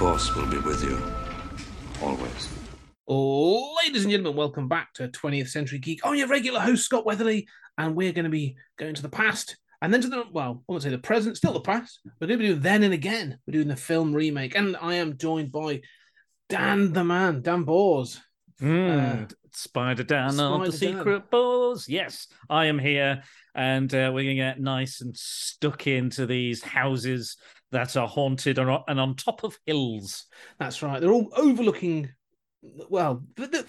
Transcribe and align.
The 0.00 0.06
Force 0.06 0.34
will 0.34 0.46
be 0.46 0.56
with 0.56 0.82
you. 0.82 0.98
Always. 2.00 2.48
Ladies 3.84 4.04
and 4.04 4.10
gentlemen, 4.10 4.34
welcome 4.34 4.66
back 4.66 4.94
to 4.94 5.08
20th 5.08 5.48
Century 5.48 5.78
Geek. 5.78 6.00
I'm 6.02 6.14
your 6.14 6.26
regular 6.26 6.58
host, 6.58 6.86
Scott 6.86 7.04
Weatherly, 7.04 7.46
and 7.76 7.94
we're 7.94 8.14
going 8.14 8.24
to 8.24 8.30
be 8.30 8.56
going 8.78 8.94
to 8.94 9.02
the 9.02 9.10
past 9.10 9.58
and 9.82 9.92
then 9.92 10.00
to 10.00 10.08
the, 10.08 10.24
well, 10.32 10.62
I 10.66 10.72
won't 10.72 10.82
say 10.82 10.88
the 10.88 10.96
present, 10.96 11.36
still 11.36 11.52
the 11.52 11.60
past. 11.60 12.00
We're 12.18 12.28
going 12.28 12.38
to 12.38 12.44
be 12.44 12.48
doing 12.48 12.62
then 12.62 12.82
and 12.82 12.94
again. 12.94 13.38
We're 13.46 13.52
doing 13.52 13.68
the 13.68 13.76
film 13.76 14.14
remake, 14.14 14.56
and 14.56 14.74
I 14.80 14.94
am 14.94 15.18
joined 15.18 15.52
by 15.52 15.82
Dan 16.48 16.94
the 16.94 17.04
man, 17.04 17.42
Dan 17.42 17.64
Bors. 17.64 18.22
Mm, 18.58 19.24
uh, 19.24 19.34
Spider 19.52 20.04
Dan 20.04 20.40
on 20.40 20.64
the 20.64 20.72
Secret 20.72 21.30
Balls. 21.30 21.90
Yes, 21.90 22.26
I 22.48 22.66
am 22.66 22.78
here, 22.78 23.22
and 23.54 23.92
uh, 23.92 24.10
we're 24.14 24.24
going 24.24 24.28
to 24.28 24.34
get 24.36 24.60
nice 24.60 25.02
and 25.02 25.14
stuck 25.14 25.86
into 25.86 26.24
these 26.24 26.62
houses 26.62 27.36
that 27.72 27.96
are 27.96 28.08
haunted 28.08 28.58
and 28.58 29.00
on, 29.00 29.16
top 29.16 29.44
of 29.44 29.58
hills. 29.66 30.26
That's 30.58 30.82
right. 30.82 31.00
They're 31.00 31.12
all 31.12 31.32
overlooking. 31.36 32.10
Well, 32.62 33.22
I 33.38 33.42
think 33.42 33.50
they're 33.52 33.64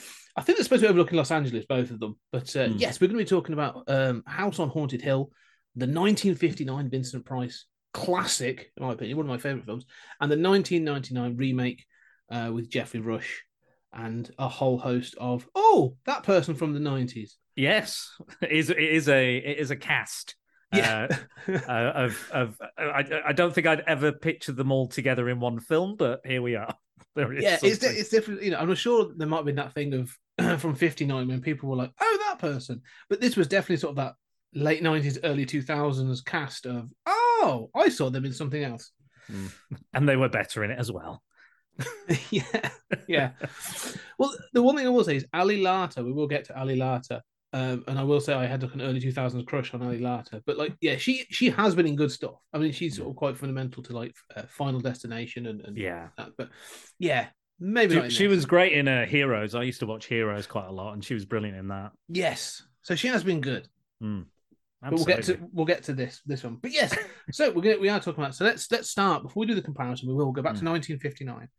supposed 0.63 0.71
to 0.71 0.79
be 0.81 0.87
overlooking 0.87 1.17
Los 1.17 1.31
Angeles, 1.31 1.65
both 1.65 1.91
of 1.91 1.99
them. 1.99 2.17
But 2.31 2.55
uh, 2.55 2.67
mm. 2.67 2.79
yes, 2.79 2.99
we're 2.99 3.07
going 3.07 3.19
to 3.19 3.25
be 3.25 3.29
talking 3.29 3.53
about 3.53 3.83
um, 3.87 4.23
House 4.25 4.59
on 4.59 4.69
Haunted 4.69 5.01
Hill, 5.01 5.31
the 5.75 5.85
1959 5.85 6.89
Vincent 6.89 7.25
Price 7.25 7.65
classic, 7.93 8.71
in 8.75 8.85
my 8.85 8.93
opinion, 8.93 9.17
one 9.17 9.25
of 9.25 9.29
my 9.29 9.37
favorite 9.37 9.65
films, 9.65 9.85
and 10.19 10.31
the 10.31 10.37
1999 10.37 11.37
remake 11.37 11.85
uh, 12.29 12.51
with 12.53 12.69
Geoffrey 12.69 12.99
Rush 12.99 13.43
and 13.93 14.29
a 14.39 14.47
whole 14.47 14.77
host 14.77 15.15
of 15.19 15.47
oh 15.53 15.95
that 16.05 16.23
person 16.23 16.55
from 16.55 16.73
the 16.73 16.79
90s 16.79 17.31
yes 17.55 18.15
it 18.41 18.51
is 18.51 18.69
it 18.69 18.79
is 18.79 19.09
a 19.09 19.37
it 19.37 19.57
is 19.57 19.71
a 19.71 19.75
cast 19.75 20.35
yeah. 20.73 21.07
uh, 21.47 21.51
uh, 21.67 21.91
of 21.95 22.29
of 22.31 22.61
I, 22.77 23.21
I 23.27 23.33
don't 23.33 23.53
think 23.53 23.67
I'd 23.67 23.81
ever 23.81 24.11
picture 24.11 24.51
them 24.51 24.71
all 24.71 24.87
together 24.87 25.29
in 25.29 25.39
one 25.39 25.59
film, 25.59 25.95
but 25.95 26.21
here 26.25 26.41
we 26.41 26.55
are. 26.55 26.73
There 27.13 27.33
is 27.33 27.43
yeah, 27.43 27.57
it's 27.61 27.83
it's 27.83 28.09
different. 28.09 28.41
You 28.41 28.51
know, 28.51 28.59
I'm 28.59 28.69
not 28.69 28.77
sure 28.77 29.11
there 29.13 29.27
might 29.27 29.37
have 29.37 29.45
been 29.45 29.55
that 29.55 29.73
thing 29.73 29.93
of 29.93 30.17
from 30.61 30.75
'59 30.75 31.27
when 31.27 31.41
people 31.41 31.67
were 31.67 31.75
like, 31.75 31.91
"Oh, 31.99 32.19
that 32.29 32.39
person," 32.39 32.83
but 33.09 33.19
this 33.19 33.35
was 33.35 33.49
definitely 33.49 33.77
sort 33.77 33.91
of 33.91 33.95
that 33.97 34.13
late 34.53 34.81
'90s, 34.81 35.17
early 35.25 35.45
2000s 35.45 36.23
cast 36.23 36.65
of, 36.67 36.89
"Oh, 37.05 37.69
I 37.75 37.89
saw 37.89 38.09
them 38.09 38.23
in 38.23 38.31
something 38.31 38.63
else," 38.63 38.91
mm. 39.29 39.51
and 39.93 40.07
they 40.07 40.15
were 40.15 40.29
better 40.29 40.63
in 40.63 40.71
it 40.71 40.79
as 40.79 40.89
well. 40.89 41.21
yeah, 42.29 42.69
yeah. 43.07 43.31
well, 44.17 44.33
the 44.53 44.63
one 44.63 44.77
thing 44.77 44.85
I 44.85 44.89
will 44.89 45.03
say 45.03 45.17
is 45.17 45.25
Ali 45.33 45.61
Larter. 45.61 46.05
We 46.05 46.13
will 46.13 46.27
get 46.27 46.45
to 46.45 46.57
Ali 46.57 46.77
Larter, 46.77 47.19
um, 47.53 47.83
and 47.87 47.99
I 47.99 48.03
will 48.03 48.21
say 48.21 48.33
I 48.33 48.45
had 48.45 48.63
like 48.63 48.73
an 48.73 48.81
early 48.81 49.01
two 49.01 49.11
thousands 49.11 49.43
crush 49.45 49.73
on 49.73 49.81
Ali 49.81 49.99
Larter. 49.99 50.41
But 50.45 50.57
like, 50.57 50.73
yeah, 50.79 50.95
she 50.97 51.25
she 51.29 51.49
has 51.49 51.75
been 51.75 51.85
in 51.85 51.95
good 51.97 52.11
stuff. 52.11 52.35
I 52.53 52.57
mean, 52.57 52.71
she's 52.71 52.95
sort 52.95 53.09
of 53.09 53.15
quite 53.17 53.37
fundamental 53.37 53.83
to 53.83 53.93
like 53.93 54.15
uh, 54.35 54.43
Final 54.43 54.79
Destination 54.79 55.47
and, 55.47 55.61
and 55.61 55.77
yeah. 55.77 56.09
That. 56.17 56.29
But 56.37 56.49
yeah, 56.97 57.27
maybe 57.59 58.01
she, 58.03 58.09
she 58.09 58.27
was 58.27 58.45
great 58.45 58.71
in 58.73 58.87
uh, 58.87 59.05
Heroes. 59.05 59.53
I 59.53 59.63
used 59.63 59.81
to 59.81 59.85
watch 59.85 60.05
Heroes 60.05 60.47
quite 60.47 60.67
a 60.67 60.71
lot, 60.71 60.93
and 60.93 61.03
she 61.03 61.13
was 61.13 61.25
brilliant 61.25 61.57
in 61.57 61.67
that. 61.67 61.91
Yes, 62.07 62.63
so 62.83 62.95
she 62.95 63.09
has 63.09 63.23
been 63.23 63.41
good. 63.41 63.67
Mm. 64.01 64.25
But 64.81 64.93
we'll 64.93 65.05
get 65.05 65.23
to 65.23 65.37
we'll 65.51 65.65
get 65.65 65.83
to 65.83 65.93
this 65.93 66.21
this 66.25 66.43
one. 66.43 66.55
But 66.55 66.71
yes, 66.71 66.97
so 67.31 67.51
we're 67.51 67.61
gonna 67.61 67.79
we 67.79 67.89
are 67.89 67.99
talking 67.99 68.23
about. 68.23 68.33
So 68.33 68.45
let's 68.45 68.71
let's 68.71 68.89
start 68.89 69.23
before 69.23 69.41
we 69.41 69.47
do 69.47 69.55
the 69.55 69.61
comparison. 69.61 70.07
We 70.07 70.15
will 70.15 70.31
go 70.31 70.41
back 70.41 70.55
mm. 70.55 70.59
to 70.59 70.65
1959. 70.65 71.49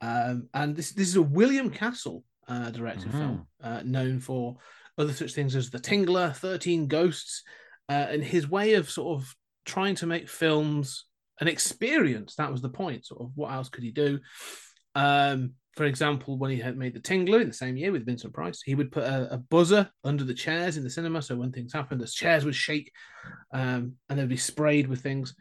Um, 0.00 0.48
and 0.52 0.76
this 0.76 0.92
this 0.92 1.08
is 1.08 1.16
a 1.16 1.22
William 1.22 1.70
Castle 1.70 2.22
uh, 2.46 2.70
directed 2.70 3.08
mm-hmm. 3.08 3.18
film, 3.18 3.46
uh, 3.62 3.82
known 3.84 4.20
for 4.20 4.58
other 4.98 5.12
such 5.12 5.32
things 5.32 5.56
as 5.56 5.70
The 5.70 5.78
Tingler, 5.78 6.34
Thirteen 6.34 6.88
Ghosts, 6.88 7.42
uh, 7.88 8.06
and 8.10 8.22
his 8.22 8.50
way 8.50 8.74
of 8.74 8.90
sort 8.90 9.20
of 9.20 9.34
trying 9.64 9.94
to 9.96 10.06
make 10.06 10.28
films 10.28 11.04
an 11.40 11.48
experience. 11.48 12.34
That 12.34 12.52
was 12.52 12.60
the 12.60 12.68
point. 12.68 13.06
Sort 13.06 13.20
of 13.20 13.30
what 13.34 13.52
else 13.52 13.68
could 13.68 13.84
he 13.84 13.92
do? 13.92 14.18
Um, 14.94 15.52
for 15.76 15.84
example, 15.84 16.36
when 16.38 16.50
he 16.50 16.58
had 16.58 16.76
made 16.76 16.92
The 16.92 17.00
Tingler 17.00 17.40
in 17.40 17.46
the 17.46 17.54
same 17.54 17.76
year 17.76 17.92
with 17.92 18.04
Vincent 18.04 18.34
Price, 18.34 18.60
he 18.62 18.74
would 18.74 18.90
put 18.90 19.04
a, 19.04 19.34
a 19.34 19.38
buzzer 19.38 19.88
under 20.02 20.24
the 20.24 20.34
chairs 20.34 20.76
in 20.76 20.82
the 20.82 20.90
cinema, 20.90 21.22
so 21.22 21.36
when 21.36 21.52
things 21.52 21.72
happened, 21.72 22.00
the 22.00 22.06
chairs 22.06 22.44
would 22.44 22.56
shake, 22.56 22.90
um, 23.52 23.92
and 24.08 24.18
they'd 24.18 24.28
be 24.28 24.36
sprayed 24.36 24.88
with 24.88 25.00
things. 25.00 25.36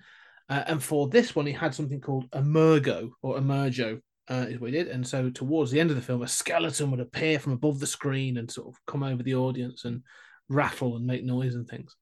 Uh, 0.48 0.64
and 0.68 0.84
for 0.84 1.10
this 1.10 1.36
one, 1.36 1.48
he 1.48 1.54
had 1.54 1.74
something 1.74 2.00
called 2.00 2.26
a 2.34 2.42
emergo 2.42 3.10
or 3.24 3.38
a 3.38 3.42
emergo, 3.42 4.00
uh, 4.30 4.46
is 4.50 4.60
what 4.60 4.72
he 4.72 4.78
did. 4.78 4.88
And 4.88 5.06
so 5.06 5.30
towards 5.30 5.72
the 5.72 5.80
end 5.80 5.90
of 5.90 5.96
the 5.96 6.02
film, 6.02 6.22
a 6.22 6.28
skeleton 6.28 6.92
would 6.92 7.00
appear 7.00 7.40
from 7.40 7.54
above 7.54 7.80
the 7.80 7.88
screen 7.88 8.38
and 8.38 8.50
sort 8.50 8.68
of 8.68 8.80
come 8.86 9.04
over 9.04 9.24
the 9.24 9.36
audience 9.36 9.86
and 9.86 10.04
rattle 10.50 10.96
and 10.96 11.06
make 11.06 11.24
noise 11.24 11.56
and 11.56 11.68
things. 11.68 11.96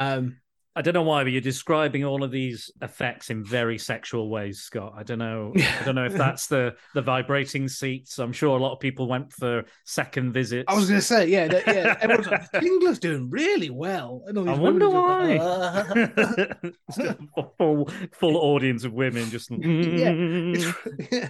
Um, 0.00 0.36
I 0.76 0.82
don't 0.82 0.92
know 0.92 1.02
why, 1.02 1.22
but 1.22 1.32
you're 1.32 1.40
describing 1.40 2.04
all 2.04 2.22
of 2.22 2.30
these 2.30 2.70
effects 2.82 3.30
in 3.30 3.42
very 3.42 3.78
sexual 3.78 4.28
ways, 4.28 4.60
Scott. 4.60 4.92
I 4.94 5.04
don't 5.04 5.18
know. 5.18 5.54
I 5.56 5.84
don't 5.86 5.94
know 5.94 6.04
if 6.04 6.12
that's 6.12 6.48
the 6.48 6.76
the 6.92 7.00
vibrating 7.00 7.66
seats. 7.66 8.18
I'm 8.18 8.32
sure 8.32 8.58
a 8.58 8.62
lot 8.62 8.74
of 8.74 8.80
people 8.80 9.08
went 9.08 9.32
for 9.32 9.64
second 9.86 10.32
visits. 10.32 10.66
I 10.68 10.74
was 10.74 10.86
going 10.88 11.00
to 11.00 11.06
say, 11.06 11.28
yeah, 11.28 11.48
the, 11.48 11.62
yeah. 11.66 11.96
Everyone's 12.02 12.26
like, 12.26 12.52
Tingler's 12.52 12.98
doing 12.98 13.30
really 13.30 13.70
well. 13.70 14.22
I 14.28 14.32
wonder 14.54 14.90
why. 14.90 15.36
Like, 15.38 16.18
uh. 16.18 17.14
full 17.58 17.90
full 18.12 18.36
audience 18.36 18.84
of 18.84 18.92
women 18.92 19.30
just. 19.30 19.50
yeah. 19.50 20.72
yeah. 21.10 21.28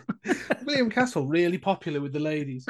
William 0.65 0.91
Castle 0.91 1.25
really 1.25 1.59
popular 1.59 2.01
with 2.01 2.13
the 2.13 2.19
ladies. 2.19 2.67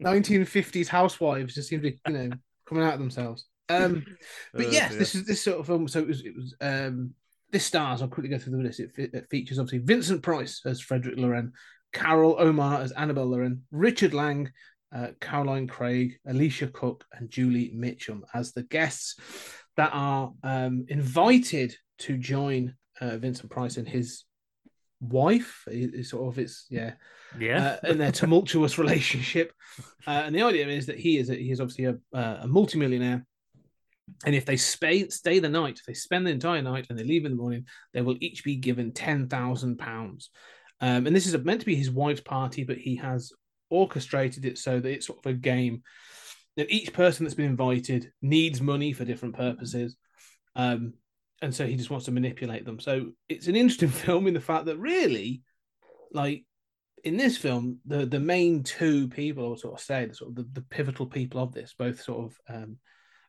1950s 0.00 0.86
housewives 0.86 1.56
just 1.56 1.68
seem 1.68 1.82
to 1.82 1.90
be, 1.90 1.98
you 2.06 2.12
know, 2.12 2.30
coming 2.68 2.84
out 2.84 2.94
of 2.94 3.00
themselves. 3.00 3.46
Um, 3.68 4.04
but 4.54 4.66
oh, 4.66 4.70
yes, 4.70 4.90
dear. 4.90 4.98
this 4.98 5.14
is 5.14 5.26
this 5.26 5.42
sort 5.42 5.60
of 5.60 5.66
film. 5.66 5.88
So 5.88 6.00
it 6.00 6.08
was. 6.08 6.24
It 6.24 6.34
was. 6.36 6.54
Um, 6.60 7.14
this 7.52 7.64
stars. 7.64 8.02
I'll 8.02 8.08
quickly 8.08 8.30
go 8.30 8.38
through 8.38 8.56
the 8.56 8.62
list. 8.62 8.80
It, 8.80 8.90
it 8.96 9.30
features 9.30 9.58
obviously 9.58 9.78
Vincent 9.78 10.22
Price 10.22 10.60
as 10.64 10.80
Frederick 10.80 11.16
Loren, 11.16 11.52
Carol 11.92 12.36
Ohmart 12.36 12.80
as 12.80 12.92
Annabelle 12.92 13.26
Loren, 13.26 13.62
Richard 13.70 14.12
Long, 14.12 14.50
uh, 14.94 15.08
Carolyn 15.20 15.66
Craig, 15.66 16.18
Elisha 16.26 16.68
Cook, 16.68 17.04
and 17.12 17.30
Julie 17.30 17.72
Mitchum 17.74 18.22
as 18.34 18.52
the 18.52 18.64
guests 18.64 19.16
that 19.76 19.90
are 19.92 20.32
um, 20.42 20.86
invited 20.88 21.74
to 21.98 22.16
join 22.16 22.74
uh, 23.00 23.16
Vincent 23.18 23.50
Price 23.50 23.76
and 23.76 23.88
his 23.88 24.24
wife. 25.00 25.64
Is 25.68 26.10
sort 26.10 26.32
of 26.32 26.38
it's 26.38 26.66
yeah, 26.70 26.94
yeah, 27.38 27.78
uh, 27.82 27.88
in 27.88 27.98
their 27.98 28.12
tumultuous 28.12 28.78
relationship. 28.78 29.52
Uh, 30.06 30.22
and 30.24 30.34
the 30.34 30.42
idea 30.42 30.66
is 30.68 30.86
that 30.86 30.98
he 30.98 31.18
is 31.18 31.30
a, 31.30 31.34
he 31.34 31.50
is 31.50 31.60
obviously 31.60 31.84
a, 31.84 31.96
uh, 32.16 32.38
a 32.42 32.48
multimillionaire 32.48 33.24
and 34.24 34.34
if 34.34 34.44
they 34.44 34.56
stay 34.56 35.08
stay 35.08 35.38
the 35.38 35.48
night, 35.48 35.78
if 35.78 35.84
they 35.84 35.94
spend 35.94 36.26
the 36.26 36.30
entire 36.30 36.62
night 36.62 36.86
and 36.88 36.98
they 36.98 37.04
leave 37.04 37.24
in 37.24 37.32
the 37.32 37.36
morning, 37.36 37.66
they 37.92 38.02
will 38.02 38.16
each 38.20 38.44
be 38.44 38.56
given 38.56 38.92
ten 38.92 39.28
thousand 39.28 39.78
pounds. 39.78 40.30
Um, 40.80 41.06
and 41.06 41.16
this 41.16 41.26
is 41.26 41.36
meant 41.44 41.60
to 41.60 41.66
be 41.66 41.74
his 41.74 41.90
wife's 41.90 42.20
party, 42.20 42.64
but 42.64 42.78
he 42.78 42.96
has 42.96 43.32
orchestrated 43.70 44.44
it 44.44 44.58
so 44.58 44.78
that 44.78 44.90
it's 44.90 45.06
sort 45.06 45.18
of 45.24 45.30
a 45.30 45.34
game. 45.34 45.82
That 46.56 46.70
each 46.70 46.92
person 46.92 47.24
that's 47.24 47.34
been 47.34 47.46
invited 47.46 48.10
needs 48.22 48.60
money 48.60 48.92
for 48.92 49.04
different 49.04 49.36
purposes, 49.36 49.96
um, 50.54 50.94
and 51.42 51.54
so 51.54 51.66
he 51.66 51.76
just 51.76 51.90
wants 51.90 52.06
to 52.06 52.12
manipulate 52.12 52.64
them. 52.64 52.80
So 52.80 53.12
it's 53.28 53.48
an 53.48 53.56
interesting 53.56 53.88
film 54.04 54.26
in 54.26 54.34
the 54.34 54.40
fact 54.40 54.66
that 54.66 54.78
really, 54.78 55.42
like 56.12 56.44
in 57.04 57.16
this 57.16 57.36
film, 57.36 57.80
the 57.86 58.06
the 58.06 58.20
main 58.20 58.62
two 58.62 59.08
people, 59.08 59.46
I 59.46 59.48
would 59.48 59.58
sort 59.58 59.74
of 59.74 59.84
say, 59.84 60.06
the 60.06 60.14
sort 60.14 60.30
of 60.30 60.36
the, 60.36 60.60
the 60.60 60.66
pivotal 60.70 61.06
people 61.06 61.42
of 61.42 61.52
this, 61.52 61.74
both 61.76 62.00
sort 62.00 62.26
of 62.26 62.38
um, 62.54 62.78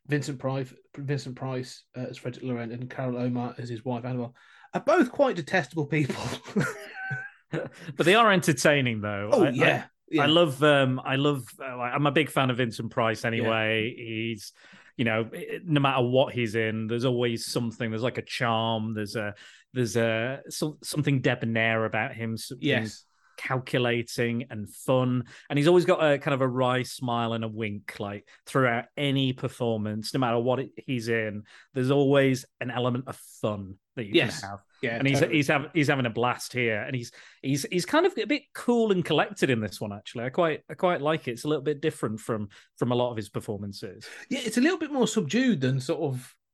Vincent 0.08 0.40
Price, 0.40 0.74
Vincent 0.96 1.36
Price 1.36 1.84
uh, 1.96 2.06
as 2.10 2.18
Frederick 2.18 2.46
Loren 2.46 2.72
and 2.72 2.90
Carol 2.90 3.16
Ohmart 3.16 3.60
as 3.60 3.70
his 3.70 3.84
wife 3.84 4.06
Annabelle, 4.06 4.36
are 4.74 4.82
both 4.82 5.12
quite 5.12 5.36
detestable 5.36 5.86
people. 5.86 6.24
but 7.52 8.06
they 8.06 8.16
are 8.16 8.32
entertaining, 8.32 9.02
though. 9.02 9.30
Oh 9.32 9.44
I, 9.46 9.50
yeah. 9.50 9.66
I, 9.66 9.90
yeah. 10.10 10.24
I 10.24 10.26
love, 10.28 10.64
um, 10.64 11.02
I 11.04 11.16
love. 11.16 11.46
Uh, 11.60 11.78
I'm 11.78 12.08
a 12.08 12.12
big 12.12 12.30
fan 12.30 12.50
of 12.50 12.58
Vincent 12.58 12.92
Price. 12.92 13.26
Anyway, 13.26 13.94
yeah. 13.98 14.06
he's, 14.06 14.54
you 14.96 15.06
know, 15.06 15.30
no 15.66 15.82
matter 15.82 16.04
what 16.04 16.34
he's 16.34 16.56
in, 16.56 16.88
there's 16.88 17.06
always 17.06 17.46
something. 17.46 17.90
There's 17.90 18.04
like 18.04 18.18
a 18.18 18.24
charm. 18.24 18.94
There's 18.94 19.16
a, 19.16 19.36
there's 19.74 19.98
a 19.98 20.42
so, 20.50 20.78
something 20.82 21.20
debonair 21.22 21.86
about 21.86 22.14
him. 22.14 22.38
Yes, 22.60 23.04
calculating 23.38 24.46
and 24.50 24.70
fun. 24.70 25.24
And 25.50 25.58
he's 25.58 25.68
always 25.68 25.86
got 25.86 26.04
a 26.04 26.18
kind 26.18 26.34
of 26.36 26.42
a 26.42 26.48
wry 26.48 26.84
smile 26.84 27.34
and 27.34 27.44
a 27.44 27.48
wink, 27.48 27.96
like 28.00 28.28
throughout 28.46 28.86
any 28.98 29.34
performance, 29.34 30.14
no 30.14 30.20
matter 30.20 30.40
what 30.40 30.60
it, 30.60 30.72
he's 30.76 31.08
in. 31.08 31.44
There's 31.74 31.92
always 31.92 32.46
an 32.60 32.72
element 32.72 33.06
of 33.08 33.16
fun 33.42 33.76
that 33.96 34.06
you 34.06 34.12
Yes. 34.16 34.42
can 34.42 34.50
have. 34.50 34.60
Yeah, 34.82 34.98
and 34.98 35.08
he's 35.08 35.20
totally. 35.22 35.38
he's 35.38 35.48
having 35.48 35.70
he's 35.74 35.88
having 35.88 36.06
a 36.06 36.10
blast 36.12 36.54
here, 36.54 36.84
and 36.84 36.96
he's 36.96 37.12
he's 37.42 37.66
he's 37.72 37.84
kind 37.86 38.06
of 38.06 38.16
a 38.16 38.26
bit 38.26 38.44
cool 38.54 38.92
and 38.92 39.04
collected 39.04 39.50
in 39.50 39.60
this 39.60 39.82
one. 39.82 39.92
Actually, 39.92 40.26
I 40.26 40.30
quite 40.30 40.62
I 40.70 40.76
quite 40.76 41.02
like 41.02 41.28
it. 41.28 41.32
It's 41.32 41.46
a 41.46 41.48
little 41.48 41.64
bit 41.64 41.82
different 41.82 42.20
from 42.20 42.50
from 42.78 42.92
a 42.92 42.96
lot 42.96 43.10
of 43.10 43.18
his 43.18 43.28
performances. 43.28 44.06
Yeah, 44.30 44.42
it's 44.44 44.58
a 44.58 44.62
little 44.62 44.78
bit 44.78 44.92
more 44.92 45.08
subdued 45.08 45.62
than 45.62 45.80
sort 45.80 46.02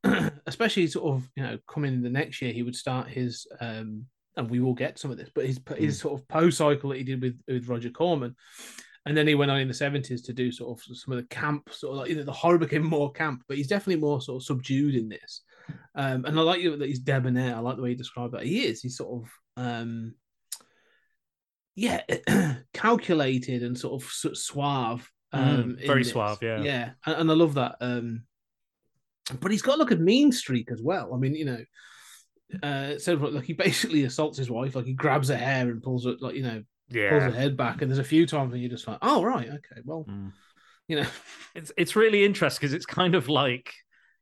of, 0.05 0.31
especially 0.47 0.87
sort 0.87 1.15
of 1.17 1.29
you 1.35 1.43
know 1.43 1.57
coming 1.67 1.93
in 1.95 2.01
the 2.01 2.09
next 2.09 2.41
year. 2.41 2.53
He 2.53 2.63
would 2.63 2.77
start 2.77 3.09
his, 3.09 3.45
um 3.59 4.05
and 4.37 4.49
we 4.49 4.59
will 4.59 4.73
get 4.73 4.99
some 4.99 5.11
of 5.11 5.17
this, 5.17 5.29
but 5.33 5.45
his 5.45 5.59
his 5.77 5.99
sort 5.99 6.19
of 6.19 6.27
Poe 6.27 6.49
cycle 6.49 6.89
that 6.89 6.97
he 6.97 7.03
did 7.03 7.21
with 7.21 7.39
with 7.47 7.67
Roger 7.67 7.89
Corman, 7.89 8.35
and 9.05 9.15
then 9.15 9.27
he 9.27 9.35
went 9.35 9.51
on 9.51 9.59
in 9.59 9.67
the 9.67 9.73
seventies 9.73 10.21
to 10.23 10.33
do 10.33 10.51
sort 10.51 10.77
of 10.77 10.97
some 10.97 11.13
of 11.13 11.17
the 11.19 11.27
camp, 11.27 11.69
sort 11.71 11.93
of 11.93 11.97
like 11.99 12.09
you 12.09 12.15
know 12.15 12.23
the 12.23 12.31
horror 12.31 12.57
became 12.57 12.83
more 12.85 13.11
camp, 13.11 13.43
but 13.47 13.57
he's 13.57 13.67
definitely 13.67 14.01
more 14.01 14.21
sort 14.21 14.41
of 14.41 14.45
subdued 14.45 14.95
in 14.95 15.09
this. 15.09 15.41
Um, 15.95 16.25
and 16.25 16.37
I 16.37 16.41
like 16.41 16.61
you 16.61 16.75
that 16.75 16.87
he's 16.89 16.99
debonair. 16.99 17.55
I 17.55 17.59
like 17.59 17.77
the 17.77 17.83
way 17.83 17.91
you 17.91 17.95
describe 17.95 18.31
that. 18.31 18.43
He 18.43 18.65
is. 18.65 18.81
He's 18.81 18.97
sort 18.97 19.23
of 19.23 19.31
um, 19.55 20.15
yeah, 21.75 22.01
calculated 22.73 23.63
and 23.63 23.77
sort 23.77 24.01
of 24.01 24.09
su- 24.09 24.35
suave. 24.35 25.09
Um, 25.31 25.77
Mm, 25.81 25.87
very 25.87 26.03
suave, 26.03 26.39
yeah. 26.41 26.61
yeah, 26.61 26.89
and, 27.05 27.15
and 27.21 27.31
I 27.31 27.33
love 27.33 27.55
that. 27.55 27.75
Um, 27.81 28.23
but 29.39 29.51
he's 29.51 29.61
got 29.61 29.79
like 29.79 29.91
a 29.91 29.95
mean 29.95 30.31
streak 30.31 30.71
as 30.71 30.81
well. 30.81 31.13
I 31.13 31.17
mean, 31.17 31.33
you 31.33 31.45
know, 31.45 31.63
uh, 32.61 32.97
so 32.99 33.13
like 33.15 33.45
he 33.45 33.53
basically 33.53 34.03
assaults 34.03 34.37
his 34.37 34.49
wife, 34.51 34.75
like 34.75 34.85
he 34.85 34.93
grabs 34.93 35.29
her 35.29 35.37
hair 35.37 35.69
and 35.69 35.81
pulls 35.81 36.05
it, 36.05 36.21
like 36.21 36.35
you 36.35 36.43
know, 36.43 36.63
yeah. 36.89 37.09
pulls 37.09 37.23
her 37.23 37.31
head 37.31 37.57
back. 37.57 37.81
And 37.81 37.89
there's 37.89 37.99
a 37.99 38.03
few 38.03 38.27
times 38.27 38.51
when 38.51 38.61
you're 38.61 38.69
just 38.69 38.87
like, 38.87 38.99
oh 39.01 39.23
right, 39.23 39.47
okay, 39.47 39.81
well, 39.85 40.05
Mm. 40.09 40.31
you 40.87 40.97
know, 41.01 41.07
it's 41.55 41.71
it's 41.77 41.95
really 41.95 42.23
interesting 42.25 42.61
because 42.61 42.73
it's 42.73 42.85
kind 42.85 43.15
of 43.15 43.29
like 43.29 43.73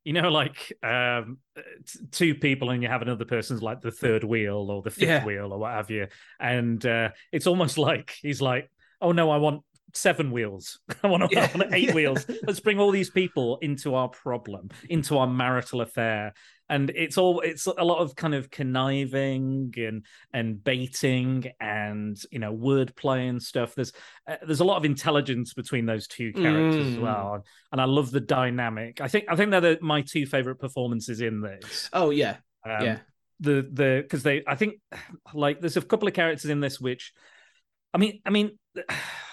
you 0.03 0.13
know 0.13 0.29
like 0.29 0.73
um 0.81 1.37
t- 1.85 1.99
two 2.11 2.33
people 2.33 2.71
and 2.71 2.81
you 2.81 2.89
have 2.89 3.03
another 3.03 3.25
person's 3.25 3.61
like 3.61 3.81
the 3.81 3.91
third 3.91 4.23
wheel 4.23 4.71
or 4.71 4.81
the 4.81 4.89
fifth 4.89 5.07
Yeah. 5.07 5.23
wheel 5.23 5.53
or 5.53 5.59
what 5.59 5.73
have 5.73 5.91
you 5.91 6.07
and 6.39 6.83
uh 6.83 7.09
it's 7.31 7.45
almost 7.45 7.77
like 7.77 8.15
he's 8.19 8.41
like 8.41 8.71
oh 8.99 9.11
no 9.11 9.29
i 9.29 9.37
want 9.37 9.61
seven 9.93 10.31
wheels 10.31 10.79
i 11.03 11.07
want, 11.07 11.31
Yeah. 11.31 11.47
I 11.53 11.55
want 11.55 11.71
eight 11.75 11.89
Yeah. 11.89 11.93
wheels 11.99 12.25
let's 12.47 12.59
bring 12.59 12.79
all 12.79 12.89
these 12.89 13.11
people 13.11 13.59
into 13.61 13.93
our 13.93 14.07
problem 14.09 14.69
into 14.89 15.19
our 15.19 15.27
marital 15.27 15.81
affair 15.81 16.33
and 16.71 16.89
it's 16.95 17.17
all 17.17 17.41
it's 17.41 17.67
a 17.67 17.83
lot 17.83 17.99
of 17.99 18.15
kind 18.15 18.33
of 18.33 18.49
conniving 18.49 19.73
and 19.77 20.05
and 20.33 20.63
baiting 20.63 21.45
and 21.59 22.17
you 22.31 22.39
know 22.39 22.51
wordplay 22.55 23.29
and 23.29 23.41
stuff 23.43 23.75
there's 23.75 23.91
uh, 24.27 24.37
there's 24.45 24.61
a 24.61 24.63
lot 24.71 24.77
of 24.77 24.85
intelligence 24.85 25.53
between 25.53 25.85
those 25.85 26.07
two 26.07 26.31
characters 26.33 26.87
as 26.93 26.95
Mm. 26.97 27.01
well 27.01 27.45
and 27.71 27.79
I 27.79 27.85
love 27.85 28.09
the 28.11 28.19
dynamic. 28.19 29.01
I 29.01 29.07
think 29.07 29.25
I 29.29 29.35
think 29.35 29.51
they're 29.51 29.61
the, 29.61 29.77
my 29.81 30.01
two 30.01 30.25
favorite 30.25 30.59
performances 30.59 31.21
in 31.21 31.41
this. 31.41 31.89
oh 31.93 32.09
yeah, 32.09 32.37
Um, 32.65 32.85
yeah, 32.85 32.97
The 33.39 33.67
the 33.71 33.99
because 34.03 34.23
they 34.23 34.43
I 34.47 34.55
think 34.55 34.75
like 35.33 35.59
there's 35.61 35.77
a 35.77 35.81
couple 35.81 36.07
of 36.07 36.13
characters 36.13 36.49
in 36.49 36.59
this 36.59 36.79
which, 36.79 37.13
I 37.93 37.97
mean 37.97 38.21
I 38.25 38.29
mean 38.29 38.57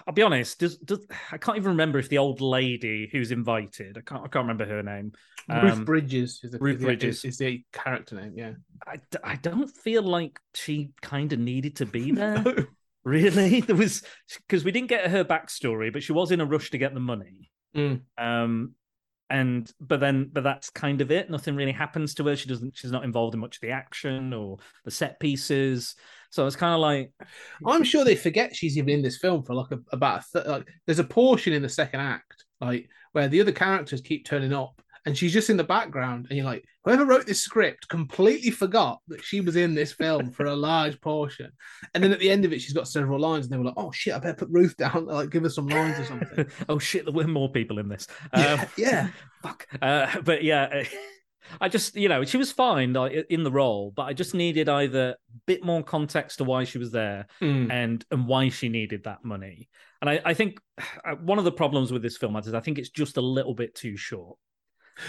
I'll 0.07 0.15
be 0.15 0.23
honest. 0.23 0.59
Does, 0.59 0.79
does 0.79 1.01
I 1.31 1.37
can't 1.37 1.59
even 1.59 1.73
remember 1.73 1.99
if 1.99 2.09
the 2.09 2.17
old 2.17 2.41
lady 2.41 3.11
who's 3.13 3.31
invited. 3.31 3.99
I 3.99 4.01
can't 4.01 4.21
I 4.25 4.29
can't 4.29 4.45
remember 4.45 4.65
her 4.65 4.83
name. 4.83 5.13
Ruth 5.51 5.73
Um, 5.75 5.85
Bridges 5.85 6.41
is 6.43 6.53
the, 6.53 6.59
Ruth 6.59 6.77
is 6.77 6.81
the- 6.81 6.87
Bridges. 6.87 7.25
is, 7.25 7.39
the 7.39 7.63
character 7.73 8.15
name. 8.17 8.33
Yeah, 8.35 8.53
I, 8.87 8.97
I 9.23 9.37
don't 9.37 9.69
feel 9.69 10.03
like 10.03 10.41
she 10.55 10.91
kind 11.03 11.33
of 11.33 11.39
needed 11.39 11.77
to 11.77 11.87
be 11.87 12.13
there. 12.13 12.69
Really, 13.05 13.61
there 13.67 13.77
was 13.77 14.03
because 14.47 14.65
we 14.65 14.73
didn't 14.73 14.89
get 14.89 15.11
her 15.11 15.25
backstory, 15.25 15.93
but 15.93 16.03
she 16.03 16.13
was 16.13 16.31
in 16.31 16.41
a 16.41 16.47
rush 16.47 16.71
to 16.71 16.79
get 16.79 16.95
the 16.95 17.01
money. 17.01 17.51
Mm. 17.77 18.01
Um, 18.17 18.73
and 19.31 19.71
but 19.79 20.01
then 20.01 20.31
but 20.33 20.43
that's 20.43 20.71
kind 20.71 21.03
of 21.03 21.11
it. 21.11 21.31
Nothing 21.31 21.55
really 21.55 21.73
happens 21.73 22.15
to 22.15 22.25
her. 22.27 22.37
She 22.37 22.49
doesn't. 22.49 22.77
She's 22.77 22.93
not 22.93 23.05
involved 23.05 23.35
in 23.35 23.41
much 23.41 23.57
of 23.57 23.61
the 23.61 23.71
action 23.73 24.33
or 24.33 24.57
the 24.87 24.91
set 24.91 25.21
pieces. 25.21 25.95
So 26.31 26.47
it's 26.47 26.57
kind 26.57 26.75
of 26.75 26.81
like 26.81 27.11
I'm 27.67 27.85
sure 27.85 28.05
they 28.05 28.17
forget 28.17 28.55
she's 28.55 28.77
even 28.77 28.91
in 28.91 29.03
this 29.03 29.19
film 29.19 29.43
for 29.43 29.55
like 29.55 29.71
a, 29.73 29.79
about 29.93 30.21
a 30.21 30.25
th- 30.33 30.47
like. 30.47 30.69
There's 30.87 30.99
a 30.99 31.05
portion 31.05 31.53
in 31.53 31.63
the 31.63 31.69
second 31.69 32.01
act 32.01 32.45
like 32.61 32.89
where 33.13 33.29
the 33.29 33.41
other 33.41 33.53
characters 33.53 34.01
keep 34.01 34.25
turning 34.27 34.53
up, 34.53 34.81
and 35.07 35.17
she's 35.17 35.33
just 35.33 35.49
in 35.49 35.57
the 35.57 35.65
background, 35.65 36.27
and 36.29 36.37
you're 36.37 36.45
like, 36.47 36.65
whoever 36.85 37.05
wrote 37.07 37.27
this 37.27 37.41
script 37.41 37.89
completely 37.89 38.51
forgot 38.51 38.99
that 39.09 39.23
she 39.25 39.41
was 39.41 39.57
in 39.57 39.75
this 39.75 39.93
film 39.93 40.31
for 40.33 40.47
a 40.47 40.55
large 40.57 41.01
portion, 41.01 41.51
and 41.95 42.03
then 42.05 42.13
at 42.13 42.19
the 42.19 42.31
end 42.31 42.45
of 42.45 42.53
it, 42.53 42.61
she's 42.61 42.75
got 42.75 42.89
several 42.89 43.19
lines, 43.21 43.47
and 43.47 43.53
they 43.53 43.59
were 43.59 43.65
like, 43.65 43.75
oh 43.77 43.91
shit, 43.93 44.13
I 44.15 44.19
better 44.19 44.35
put 44.35 44.51
Ruth 44.51 44.77
down, 44.77 45.07
like 45.07 45.31
give 45.31 45.45
her 45.45 45.49
some 45.49 45.69
lines 45.69 45.99
or 45.99 46.05
something. 46.05 46.47
oh 46.69 46.79
shit, 46.79 47.05
there 47.05 47.15
were 47.15 47.27
more 47.27 47.51
people 47.51 47.79
in 47.79 47.89
this. 47.89 48.07
Yeah, 48.35 48.53
Um, 48.55 48.67
yeah. 48.77 49.09
fuck. 49.43 49.67
Uh, 49.81 50.21
but 50.23 50.43
yeah, 50.45 50.85
I 51.61 51.69
just 51.69 51.97
you 51.97 52.09
know 52.09 52.25
she 52.25 52.37
was 52.37 52.53
fine 52.53 52.93
like 52.93 53.13
in 53.31 53.43
the 53.43 53.51
role, 53.53 53.93
but 53.95 54.03
I 54.05 54.13
just 54.13 54.35
needed 54.35 54.69
either 54.69 55.11
a 55.11 55.17
bit 55.47 55.65
more 55.65 55.83
context 55.83 56.39
to 56.39 56.45
why 56.45 56.65
she 56.65 56.79
was 56.79 56.91
there 56.91 57.27
Mm. 57.41 57.71
and 57.71 58.05
and 58.11 58.27
why 58.27 58.49
she 58.51 58.69
needed 58.69 59.05
that 59.05 59.25
money. 59.25 59.69
And 60.01 60.09
I, 60.11 60.21
I 60.25 60.35
think 60.35 60.61
uh, 61.05 61.15
one 61.17 61.39
of 61.39 61.45
the 61.45 61.53
problems 61.53 61.93
with 61.93 62.03
this 62.03 62.17
film 62.17 62.37
is 62.37 62.53
I 62.55 62.61
think 62.61 62.79
it's 62.79 62.91
just 62.91 63.17
a 63.17 63.21
little 63.23 63.55
bit 63.55 63.75
too 63.75 63.97
short. 63.97 64.39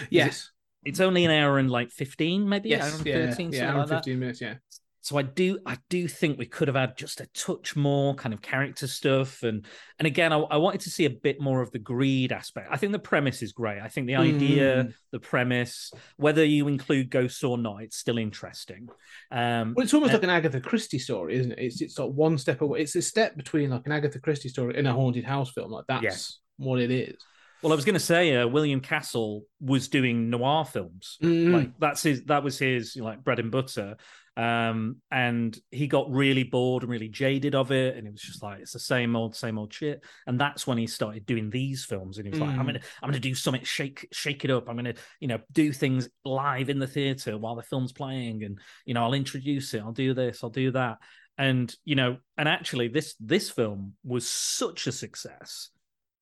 Yes. 0.08 0.50
It's 0.84 1.00
only 1.00 1.26
an 1.26 1.30
hour 1.30 1.58
and 1.58 1.70
like 1.70 1.90
fifteen, 1.90 2.48
maybe 2.48 2.70
Yes. 2.70 2.82
hour 2.90 2.96
and 2.98 3.06
Yeah. 3.06 3.14
thirteen, 3.26 3.52
yeah. 3.52 3.58
something 3.58 3.60
Hour 3.68 3.74
like 3.74 3.82
and 3.82 3.90
that. 3.90 3.96
Fifteen 3.96 4.18
minutes. 4.18 4.40
Yeah. 4.40 4.54
So 5.02 5.16
I 5.16 5.22
do 5.22 5.58
I 5.64 5.78
do 5.88 6.06
think 6.06 6.38
we 6.38 6.44
could 6.46 6.68
have 6.68 6.76
had 6.76 6.96
just 6.96 7.20
a 7.22 7.26
touch 7.34 7.74
more 7.74 8.14
kind 8.14 8.34
of 8.34 8.42
character 8.42 8.86
stuff 8.86 9.42
and 9.42 9.64
and 9.98 10.06
again 10.06 10.30
I, 10.32 10.36
I 10.38 10.56
wanted 10.58 10.82
to 10.82 10.90
see 10.90 11.06
a 11.06 11.10
bit 11.10 11.40
more 11.40 11.62
of 11.62 11.70
the 11.72 11.78
greed 11.78 12.32
aspect. 12.32 12.68
I 12.70 12.76
think 12.76 12.92
the 12.92 12.98
premise 12.98 13.42
is 13.42 13.52
great. 13.52 13.80
I 13.80 13.88
think 13.88 14.06
the 14.08 14.16
idea, 14.16 14.84
Mm. 14.84 14.94
the 15.10 15.20
premise, 15.20 15.90
whether 16.16 16.44
you 16.44 16.68
include 16.68 17.08
ghosts 17.10 17.42
or 17.42 17.56
not, 17.56 17.82
it's 17.82 17.96
still 17.96 18.18
interesting. 18.18 18.88
Um 19.30 19.72
Well, 19.74 19.84
it's 19.84 19.94
almost 19.94 20.10
Uh, 20.12 20.16
like 20.16 20.24
an 20.24 20.30
Agatha 20.30 20.60
Christie 20.60 20.98
story, 20.98 21.36
isn't 21.36 21.52
it? 21.52 21.58
It's 21.58 21.80
it's 21.80 21.98
like 21.98 22.10
one 22.10 22.36
step 22.36 22.60
away. 22.60 22.80
It's 22.82 22.94
a 22.96 23.02
step 23.02 23.36
between 23.36 23.70
like 23.70 23.86
an 23.86 23.92
Agatha 23.92 24.20
Christie 24.20 24.50
story 24.50 24.76
and 24.76 24.86
a 24.86 24.92
haunted 24.92 25.24
house 25.24 25.50
film. 25.50 25.70
Like 25.70 25.86
that's 25.88 26.02
Yes. 26.02 26.38
what 26.58 26.78
it 26.80 26.90
is. 26.90 27.16
well 27.62 27.72
I 27.72 27.76
was 27.76 27.84
going 27.84 27.94
to 27.94 28.00
say 28.14 28.36
uh, 28.36 28.46
William 28.48 28.80
Castle 28.80 29.44
was 29.60 29.88
doing 29.88 30.30
noir 30.30 30.64
films. 30.64 31.16
Mm. 31.22 31.52
Like 31.52 31.70
that's 31.78 32.02
his 32.02 32.24
that 32.24 32.42
was 32.42 32.58
his 32.58 32.96
like 32.96 33.24
bread 33.24 33.38
and 33.38 33.50
butter. 33.50 33.96
Um 34.36 34.96
and 35.10 35.58
he 35.70 35.86
got 35.88 36.10
really 36.10 36.44
bored 36.44 36.82
and 36.84 36.90
really 36.90 37.08
jaded 37.08 37.54
of 37.54 37.72
it. 37.72 37.96
And 37.96 38.06
it 38.06 38.12
was 38.12 38.22
just 38.22 38.42
like 38.42 38.60
it's 38.60 38.72
the 38.72 38.78
same 38.78 39.16
old 39.16 39.34
same 39.34 39.58
old 39.58 39.72
shit. 39.74 40.02
And 40.26 40.40
that's 40.40 40.66
when 40.66 40.78
he 40.78 40.86
started 40.86 41.26
doing 41.26 41.50
these 41.50 41.84
films. 41.84 42.16
And 42.18 42.26
he 42.26 42.30
was 42.30 42.40
like 42.40 42.50
I'm 42.58 42.64
Mm. 42.64 42.68
going 42.70 42.74
to 42.80 42.86
I'm 43.02 43.12
to 43.12 43.18
do 43.20 43.34
something 43.34 43.64
shake 43.64 44.08
shake 44.12 44.44
it 44.44 44.50
up. 44.50 44.68
I'm 44.68 44.76
going 44.76 44.94
to 44.94 45.00
you 45.18 45.28
know 45.28 45.40
do 45.52 45.72
things 45.72 46.08
live 46.24 46.70
in 46.70 46.78
the 46.78 46.86
theater 46.86 47.36
while 47.36 47.56
the 47.56 47.62
film's 47.62 47.92
playing. 47.92 48.44
And 48.44 48.58
you 48.86 48.94
know 48.94 49.02
I'll 49.02 49.14
introduce 49.14 49.74
it. 49.74 49.82
I'll 49.82 49.92
do 49.92 50.14
this. 50.14 50.42
I'll 50.44 50.50
do 50.50 50.70
that. 50.72 50.98
And 51.36 51.74
you 51.84 51.96
know 51.96 52.18
and 52.38 52.48
actually 52.48 52.88
this 52.88 53.16
this 53.18 53.50
film 53.50 53.94
was 54.04 54.28
such 54.28 54.86
a 54.86 54.92
success 54.92 55.70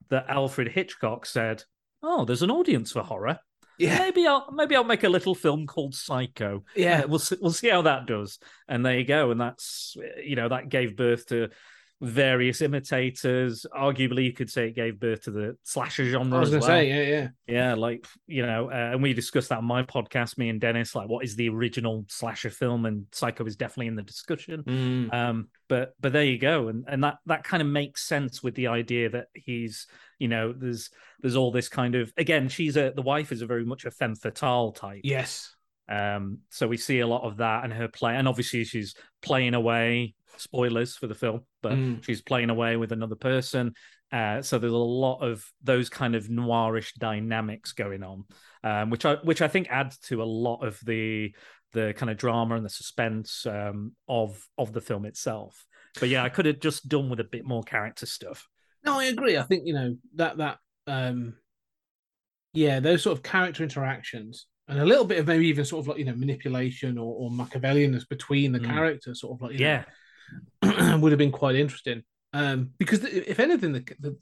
that 0.09 0.29
Alfred 0.29 0.69
Hitchcock 0.69 1.27
said 1.27 1.63
oh 2.03 2.25
there's 2.25 2.43
an 2.43 2.51
audience 2.51 2.93
for 2.93 3.03
horror 3.03 3.39
Yeah. 3.79 3.99
maybe 3.99 4.27
I'll 4.27 4.51
maybe 4.53 4.75
I'll 4.77 4.85
make 4.85 5.05
a 5.05 5.09
little 5.09 5.35
film 5.35 5.67
called 5.67 5.95
Psycho. 5.95 6.65
Yeah. 6.75 7.05
We'll 7.05 7.19
see, 7.21 7.37
we'll 7.41 7.53
see 7.53 7.69
how 7.69 7.83
that 7.83 8.07
does. 8.07 8.39
And 8.67 8.85
there 8.85 8.99
you 8.99 9.05
go. 9.05 9.31
And 9.31 9.41
that's 9.41 9.97
you 10.23 10.37
know 10.37 10.49
that 10.49 10.69
gave 10.69 10.97
birth 10.97 11.27
to 11.27 11.49
various 12.01 12.61
imitators. 12.61 13.67
Arguably, 13.77 14.25
you 14.25 14.33
could 14.33 14.51
say 14.51 14.69
it 14.69 14.75
gave 14.75 15.01
birth 15.01 15.23
to 15.23 15.31
the 15.31 15.57
slasher 15.65 16.05
genre. 16.05 16.37
I 16.37 16.41
was 16.41 16.49
as 16.49 16.53
going 16.53 16.63
to 16.63 16.69
well. 16.69 16.79
say, 16.79 16.89
yeah, 16.89 17.17
yeah. 17.17 17.29
Yeah, 17.47 17.75
like 17.75 18.07
you 18.27 18.47
know, 18.47 18.71
uh, 18.71 18.91
and 18.93 19.03
we 19.03 19.13
discussed 19.13 19.49
that 19.49 19.59
on 19.59 19.65
my 19.65 19.83
podcast, 19.83 20.39
me 20.39 20.49
and 20.49 20.61
Dennis. 20.61 20.95
Like, 20.95 21.09
what 21.09 21.25
is 21.25 21.37
the 21.37 21.49
original 21.49 22.05
slasher 22.09 22.51
film? 22.51 22.87
And 22.87 23.07
Psycho 23.13 23.45
is 23.47 23.57
definitely 23.57 23.89
in 23.89 23.97
the 23.97 24.03
discussion. 24.03 24.63
Mm. 24.63 25.13
Um, 25.13 25.49
but 25.69 25.95
but 26.01 26.13
there 26.13 26.25
you 26.25 26.39
go, 26.39 26.69
and 26.69 26.85
and 26.89 27.03
that 27.05 27.19
that 27.27 27.45
kind 27.45 27.61
of 27.61 27.69
makes 27.69 28.07
sense 28.07 28.43
with 28.43 28.55
the 28.55 28.69
idea 28.69 29.11
that 29.11 29.27
he's 29.35 29.87
you 30.19 30.29
know 30.29 30.53
there's 30.53 30.91
there's 31.21 31.37
all 31.37 31.51
this 31.51 31.69
kind 31.69 31.95
of 31.95 32.13
again 32.17 32.49
she's 32.49 32.77
a 32.77 32.93
the 32.95 33.03
wife 33.03 33.33
is 33.33 33.43
a 33.43 33.47
very 33.47 33.65
much 33.65 33.85
a 33.85 33.91
femme 33.91 34.15
fatale 34.15 34.73
type. 34.73 35.01
Yes. 35.05 35.55
Um, 35.89 36.41
so 36.51 36.69
we 36.69 36.77
see 36.77 37.01
a 37.01 37.07
lot 37.07 37.23
of 37.23 37.39
that 37.39 37.65
and 37.65 37.73
her 37.73 37.89
play, 37.89 38.15
and 38.15 38.29
obviously 38.29 38.65
she's 38.65 38.95
playing 39.23 39.55
away. 39.55 40.15
Spoilers 40.37 40.97
for 40.97 41.07
the 41.07 41.15
film, 41.15 41.43
but 41.63 41.73
Mm. 41.73 42.05
she's 42.05 42.23
playing 42.23 42.51
away 42.51 42.77
with 42.77 42.93
another 42.93 43.17
person. 43.17 43.75
Uh, 44.13 44.41
so 44.41 44.59
there's 44.59 44.73
a 44.73 44.77
lot 44.77 45.19
of 45.21 45.45
those 45.63 45.89
kind 45.89 46.15
of 46.15 46.29
noirish 46.29 46.95
dynamics 46.95 47.73
going 47.73 48.03
on, 48.03 48.25
um, 48.65 48.91
which 48.91 49.05
I 49.05 49.17
which 49.17 49.43
I 49.43 49.49
think 49.49 49.69
adds 49.71 49.99
to 50.09 50.23
a 50.23 50.25
lot 50.25 50.65
of 50.65 50.79
the 50.85 51.35
the 51.73 51.93
kind 51.97 52.09
of 52.09 52.17
drama 52.17 52.55
and 52.55 52.65
the 52.65 52.71
suspense 52.71 53.45
um, 53.47 53.95
of 54.09 54.43
of 54.57 54.73
the 54.73 54.81
film 54.81 55.05
itself. 55.05 55.67
But 56.01 56.09
yeah, 56.09 56.23
I 56.25 56.29
could 56.29 56.47
have 56.47 56.61
just 56.61 56.89
done 56.89 57.11
with 57.11 57.21
a 57.21 57.25
bit 57.25 57.45
more 57.45 57.63
character 57.63 58.07
stuff. 58.07 58.49
No, 58.85 58.99
I 58.99 59.05
agree. 59.07 59.37
I 59.37 59.43
think 59.43 59.67
you 59.67 59.75
know 59.75 59.97
that 60.15 60.39
that 60.39 60.59
um, 60.87 61.35
yeah, 62.55 62.81
those 62.81 63.03
sort 63.03 63.17
of 63.17 63.23
character 63.23 63.63
interactions 63.63 64.47
and 64.69 64.79
a 64.79 64.85
little 64.85 65.05
bit 65.05 65.19
of 65.19 65.27
maybe 65.27 65.47
even 65.49 65.65
sort 65.65 65.81
of 65.85 65.89
like 65.89 65.99
you 65.99 66.05
know 66.05 66.15
manipulation 66.15 66.99
or, 66.99 67.15
or 67.15 67.31
Machiavellianness 67.31 68.09
between 68.09 68.53
the 68.53 68.61
Mm. 68.61 68.67
characters, 68.67 69.21
sort 69.21 69.37
of 69.37 69.43
like 69.43 69.53
you 69.53 69.59
know, 69.59 69.65
Yeah, 69.67 69.85
would 71.01 71.13
have 71.13 71.19
been 71.19 71.33
quite 71.33 71.57
interesting. 71.57 72.03
Um, 72.33 72.71
because 72.79 73.05
if 73.05 73.41
anything, 73.41 73.73
the, 73.73 73.85
the 74.01 74.17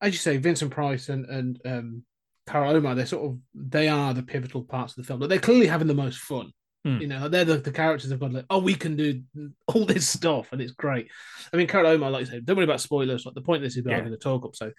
as 0.00 0.12
you 0.12 0.18
say, 0.18 0.36
Vincent 0.36 0.70
Price 0.70 1.08
and 1.08 1.26
and 1.26 1.60
um, 1.64 2.02
Carol 2.46 2.74
Ohmart, 2.80 2.96
they're 2.96 3.06
sort 3.06 3.26
of 3.30 3.38
they 3.54 3.88
are 3.88 4.14
the 4.14 4.22
pivotal 4.22 4.62
parts 4.64 4.92
of 4.96 5.02
the 5.02 5.06
film. 5.06 5.20
But 5.20 5.28
they're 5.28 5.38
clearly 5.38 5.66
having 5.66 5.88
the 5.88 5.94
most 5.94 6.18
fun. 6.18 6.52
Hmm. 6.84 6.98
You 6.98 7.08
know, 7.08 7.28
they're 7.28 7.44
the, 7.44 7.58
the 7.58 7.72
characters 7.72 8.10
have 8.10 8.20
got 8.20 8.32
like, 8.32 8.44
oh, 8.50 8.60
we 8.60 8.74
can 8.74 8.96
do 8.96 9.22
all 9.66 9.84
this 9.84 10.08
stuff, 10.08 10.48
and 10.52 10.60
it's 10.60 10.72
great. 10.72 11.08
I 11.52 11.56
mean, 11.56 11.66
Carol 11.66 11.96
Ohmart, 11.96 12.12
like 12.12 12.26
I 12.26 12.30
said, 12.30 12.46
don't 12.46 12.56
worry 12.56 12.64
about 12.64 12.80
spoilers. 12.80 13.26
Like 13.26 13.34
the 13.34 13.40
point 13.42 13.58
of 13.58 13.62
this 13.64 13.76
is 13.76 13.84
we're 13.84 13.90
Yeah. 13.90 13.96
having 13.98 14.12
a 14.12 14.16
talk 14.16 14.44
up. 14.44 14.54
So 14.56 14.72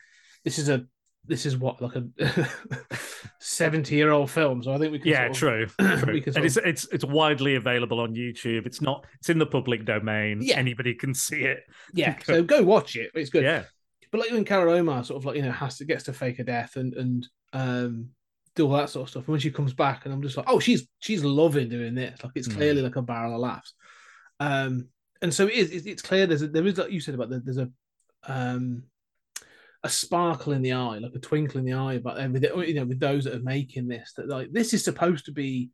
this 0.43 0.57
is 0.59 0.69
a 0.69 0.85
this 1.25 1.45
is 1.45 1.57
what 1.57 1.81
like 1.81 1.95
a 1.95 2.03
seventy 3.39 3.95
year 3.95 4.11
old 4.11 4.29
film. 4.31 4.61
So 4.63 4.71
I 4.73 4.77
think 4.77 4.91
we 4.91 4.99
can 4.99 5.07
Yeah, 5.09 5.31
sort 5.31 5.53
of- 5.67 5.75
true. 5.77 5.88
true. 5.97 6.21
and 6.35 6.45
it's 6.45 6.57
it's 6.57 6.88
it's 6.91 7.05
widely 7.05 7.55
available 7.55 7.99
on 7.99 8.15
YouTube. 8.15 8.65
It's 8.65 8.81
not. 8.81 9.05
It's 9.19 9.29
in 9.29 9.39
the 9.39 9.45
public 9.45 9.85
domain. 9.85 10.39
Yeah. 10.41 10.57
Anybody 10.57 10.93
can 10.95 11.13
see 11.13 11.41
it. 11.43 11.63
yeah. 11.93 12.17
So 12.23 12.43
go 12.43 12.63
watch 12.63 12.95
it. 12.95 13.11
It's 13.15 13.29
good. 13.29 13.43
Yeah. 13.43 13.63
but 14.11 14.21
like 14.21 14.31
when 14.31 14.45
Carol 14.45 14.73
Ohmart 14.75 15.05
sort 15.05 15.17
of 15.21 15.25
like 15.25 15.35
you 15.35 15.41
know 15.43 15.51
has 15.51 15.77
to 15.77 15.85
gets 15.85 16.03
to 16.05 16.13
fake 16.13 16.39
a 16.39 16.43
death 16.43 16.75
and 16.75 16.93
and 16.95 17.27
um 17.53 18.09
do 18.55 18.65
all 18.65 18.77
that 18.77 18.89
sort 18.89 19.03
of 19.03 19.09
stuff. 19.11 19.23
And 19.23 19.33
when 19.33 19.39
she 19.39 19.51
comes 19.51 19.73
back, 19.73 20.05
and 20.05 20.13
I'm 20.13 20.21
just 20.21 20.35
like, 20.35 20.47
oh, 20.49 20.59
she's 20.59 20.88
she's 20.99 21.23
loving 21.23 21.69
doing 21.69 21.95
this. 21.95 22.23
Like 22.23 22.33
it's 22.35 22.47
Mm. 22.47 22.55
clearly 22.55 22.81
like 22.81 22.95
a 22.95 23.01
barrel 23.01 23.35
of 23.35 23.39
laughs. 23.41 23.73
Um, 24.39 24.88
and 25.21 25.33
so 25.33 25.47
it 25.47 25.53
is. 25.53 25.71
It's, 25.71 25.85
it's 25.85 26.01
clear 26.01 26.25
there's 26.25 26.41
a, 26.41 26.47
there 26.47 26.65
is 26.65 26.77
like 26.77 26.91
you 26.91 26.99
said 26.99 27.13
about 27.15 27.29
the, 27.29 27.39
there's 27.39 27.57
a 27.57 27.69
um 28.27 28.83
a 29.83 29.89
sparkle 29.89 30.53
in 30.53 30.62
the 30.62 30.74
eye, 30.74 30.98
like 30.98 31.13
a 31.15 31.19
twinkle 31.19 31.59
in 31.59 31.65
the 31.65 31.74
eye, 31.74 31.98
but 32.00 32.15
with 32.31 32.43
you 32.43 32.74
know 32.74 32.86
with 32.86 33.00
those 33.00 33.24
that 33.24 33.36
are 33.36 33.39
making 33.43 33.88
this 33.88 34.13
that 34.17 34.27
like 34.27 34.51
this 34.51 34.74
is 34.74 34.83
supposed 34.83 35.25
to 35.25 35.31
be. 35.31 35.69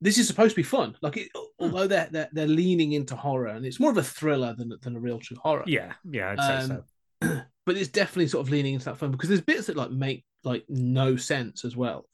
This 0.00 0.16
is 0.16 0.28
supposed 0.28 0.50
to 0.54 0.56
be 0.56 0.62
fun. 0.62 0.94
Like, 1.02 1.16
it, 1.16 1.28
although 1.58 1.88
they're, 1.88 2.08
they're 2.12 2.28
they're 2.30 2.46
leaning 2.46 2.92
into 2.92 3.16
horror, 3.16 3.48
and 3.48 3.66
it's 3.66 3.80
more 3.80 3.90
of 3.90 3.96
a 3.98 4.02
thriller 4.02 4.54
than 4.56 4.72
than 4.80 4.94
a 4.94 5.00
real 5.00 5.18
true 5.18 5.36
horror 5.42 5.64
Yeah. 5.66 5.92
Yeah. 6.08 6.36
I'd 6.38 6.40
say 6.40 6.68
so. 6.68 6.84
um, 7.22 7.42
but 7.66 7.76
it's 7.76 7.88
definitely 7.88 8.28
sort 8.28 8.46
of 8.46 8.50
leaning 8.52 8.74
into 8.74 8.84
that 8.84 8.98
fun 8.98 9.10
because 9.10 9.28
there's 9.28 9.40
bits 9.40 9.66
that 9.66 9.76
like 9.76 9.90
make 9.90 10.24
like 10.44 10.64
no 10.68 11.16
sense 11.16 11.64
as 11.64 11.76
well, 11.76 12.06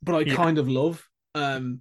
but 0.00 0.14
I 0.14 0.20
Yeah. 0.20 0.36
kind 0.36 0.58
of 0.58 0.68
love 0.68 1.04
um 1.34 1.80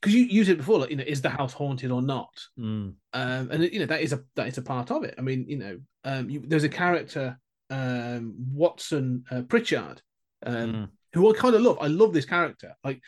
because 0.00 0.14
you 0.16 0.24
used 0.24 0.50
it 0.50 0.56
before, 0.56 0.80
like 0.80 0.90
you 0.90 0.96
know, 0.96 1.04
is 1.06 1.22
the 1.22 1.28
house 1.30 1.52
haunted 1.52 1.92
or 1.92 2.02
not? 2.02 2.32
Mm. 2.58 2.94
Um, 3.12 3.50
and 3.52 3.62
you 3.72 3.78
know 3.78 3.86
that 3.86 4.00
is 4.00 4.12
a 4.12 4.24
that 4.34 4.48
is 4.48 4.58
a 4.58 4.62
part 4.62 4.90
of 4.90 5.04
it. 5.04 5.14
I 5.16 5.20
mean, 5.20 5.44
you 5.46 5.58
know, 5.58 5.78
um, 6.02 6.28
you, 6.28 6.42
there's 6.44 6.64
a 6.64 6.68
character 6.68 7.38
um 7.70 8.34
Watson 8.52 9.24
uh, 9.30 9.42
Pritchard 9.42 10.02
um, 10.44 10.72
Mm. 10.72 10.88
who 11.12 11.30
I 11.30 11.38
kind 11.38 11.54
of 11.54 11.62
love. 11.62 11.78
I 11.80 11.86
love 11.86 12.12
this 12.12 12.24
character. 12.24 12.74
Like 12.84 13.00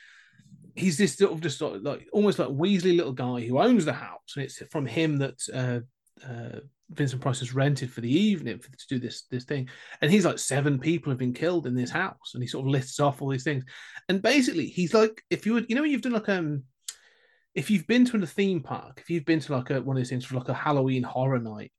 he's 0.75 0.97
this 0.97 1.17
sort 1.17 1.33
of 1.33 1.41
just 1.41 1.59
sort 1.59 1.77
of 1.77 1.83
like 1.83 2.09
almost 2.13 2.39
like 2.39 2.49
Weasley 2.49 2.97
little 2.97 3.13
guy 3.13 3.41
who 3.41 3.59
owns 3.59 3.85
the 3.85 3.93
house, 3.93 4.37
and 4.37 4.45
it's 4.45 4.63
from 4.71 4.87
him 4.87 5.19
that 5.19 5.39
uh, 5.53 5.81
uh, 6.27 6.61
Vincent 6.91 7.21
Price 7.21 7.41
has 7.41 7.55
rented 7.55 7.91
for 7.91 8.01
the 8.01 8.13
evening 8.13 8.59
for, 8.59 8.71
to 8.71 8.87
do 8.89 8.99
this 8.99 9.25
this 9.31 9.45
thing. 9.45 9.69
And 10.01 10.11
he's 10.11 10.25
like 10.25 10.39
seven 10.39 10.79
people 10.79 11.11
have 11.11 11.19
been 11.19 11.35
killed 11.35 11.67
in 11.67 11.75
this 11.75 11.91
house, 11.91 12.33
and 12.35 12.43
he 12.43 12.47
sort 12.47 12.65
of 12.65 12.71
lists 12.71 13.01
off 13.01 13.21
all 13.21 13.29
these 13.29 13.45
things. 13.45 13.65
And 14.09 14.23
basically, 14.23 14.67
he's 14.67 14.95
like, 14.95 15.23
if 15.31 15.47
you 15.47 15.55
would, 15.55 15.67
you 15.69 15.75
know, 15.75 15.83
when 15.83 15.91
you've 15.91 16.03
done 16.03 16.13
like 16.13 16.29
um. 16.29 16.65
If 17.55 17.71
you've 17.71 17.87
been 17.87 18.07
to 18.07 18.17
a 18.17 18.27
theme 18.27 18.63
park, 18.63 18.99
if 19.03 19.11
you've 19.11 19.27
been 19.27 19.41
to 19.41 19.53
like 19.53 19.69
a, 19.69 19.83
one 19.83 19.95
of 19.95 20.01
these 20.01 20.09
things 20.09 20.25
for 20.25 20.37
like 20.37 20.49
a 20.49 20.55
Halloween 20.55 21.03
horror 21.03 21.39
night, 21.39 21.71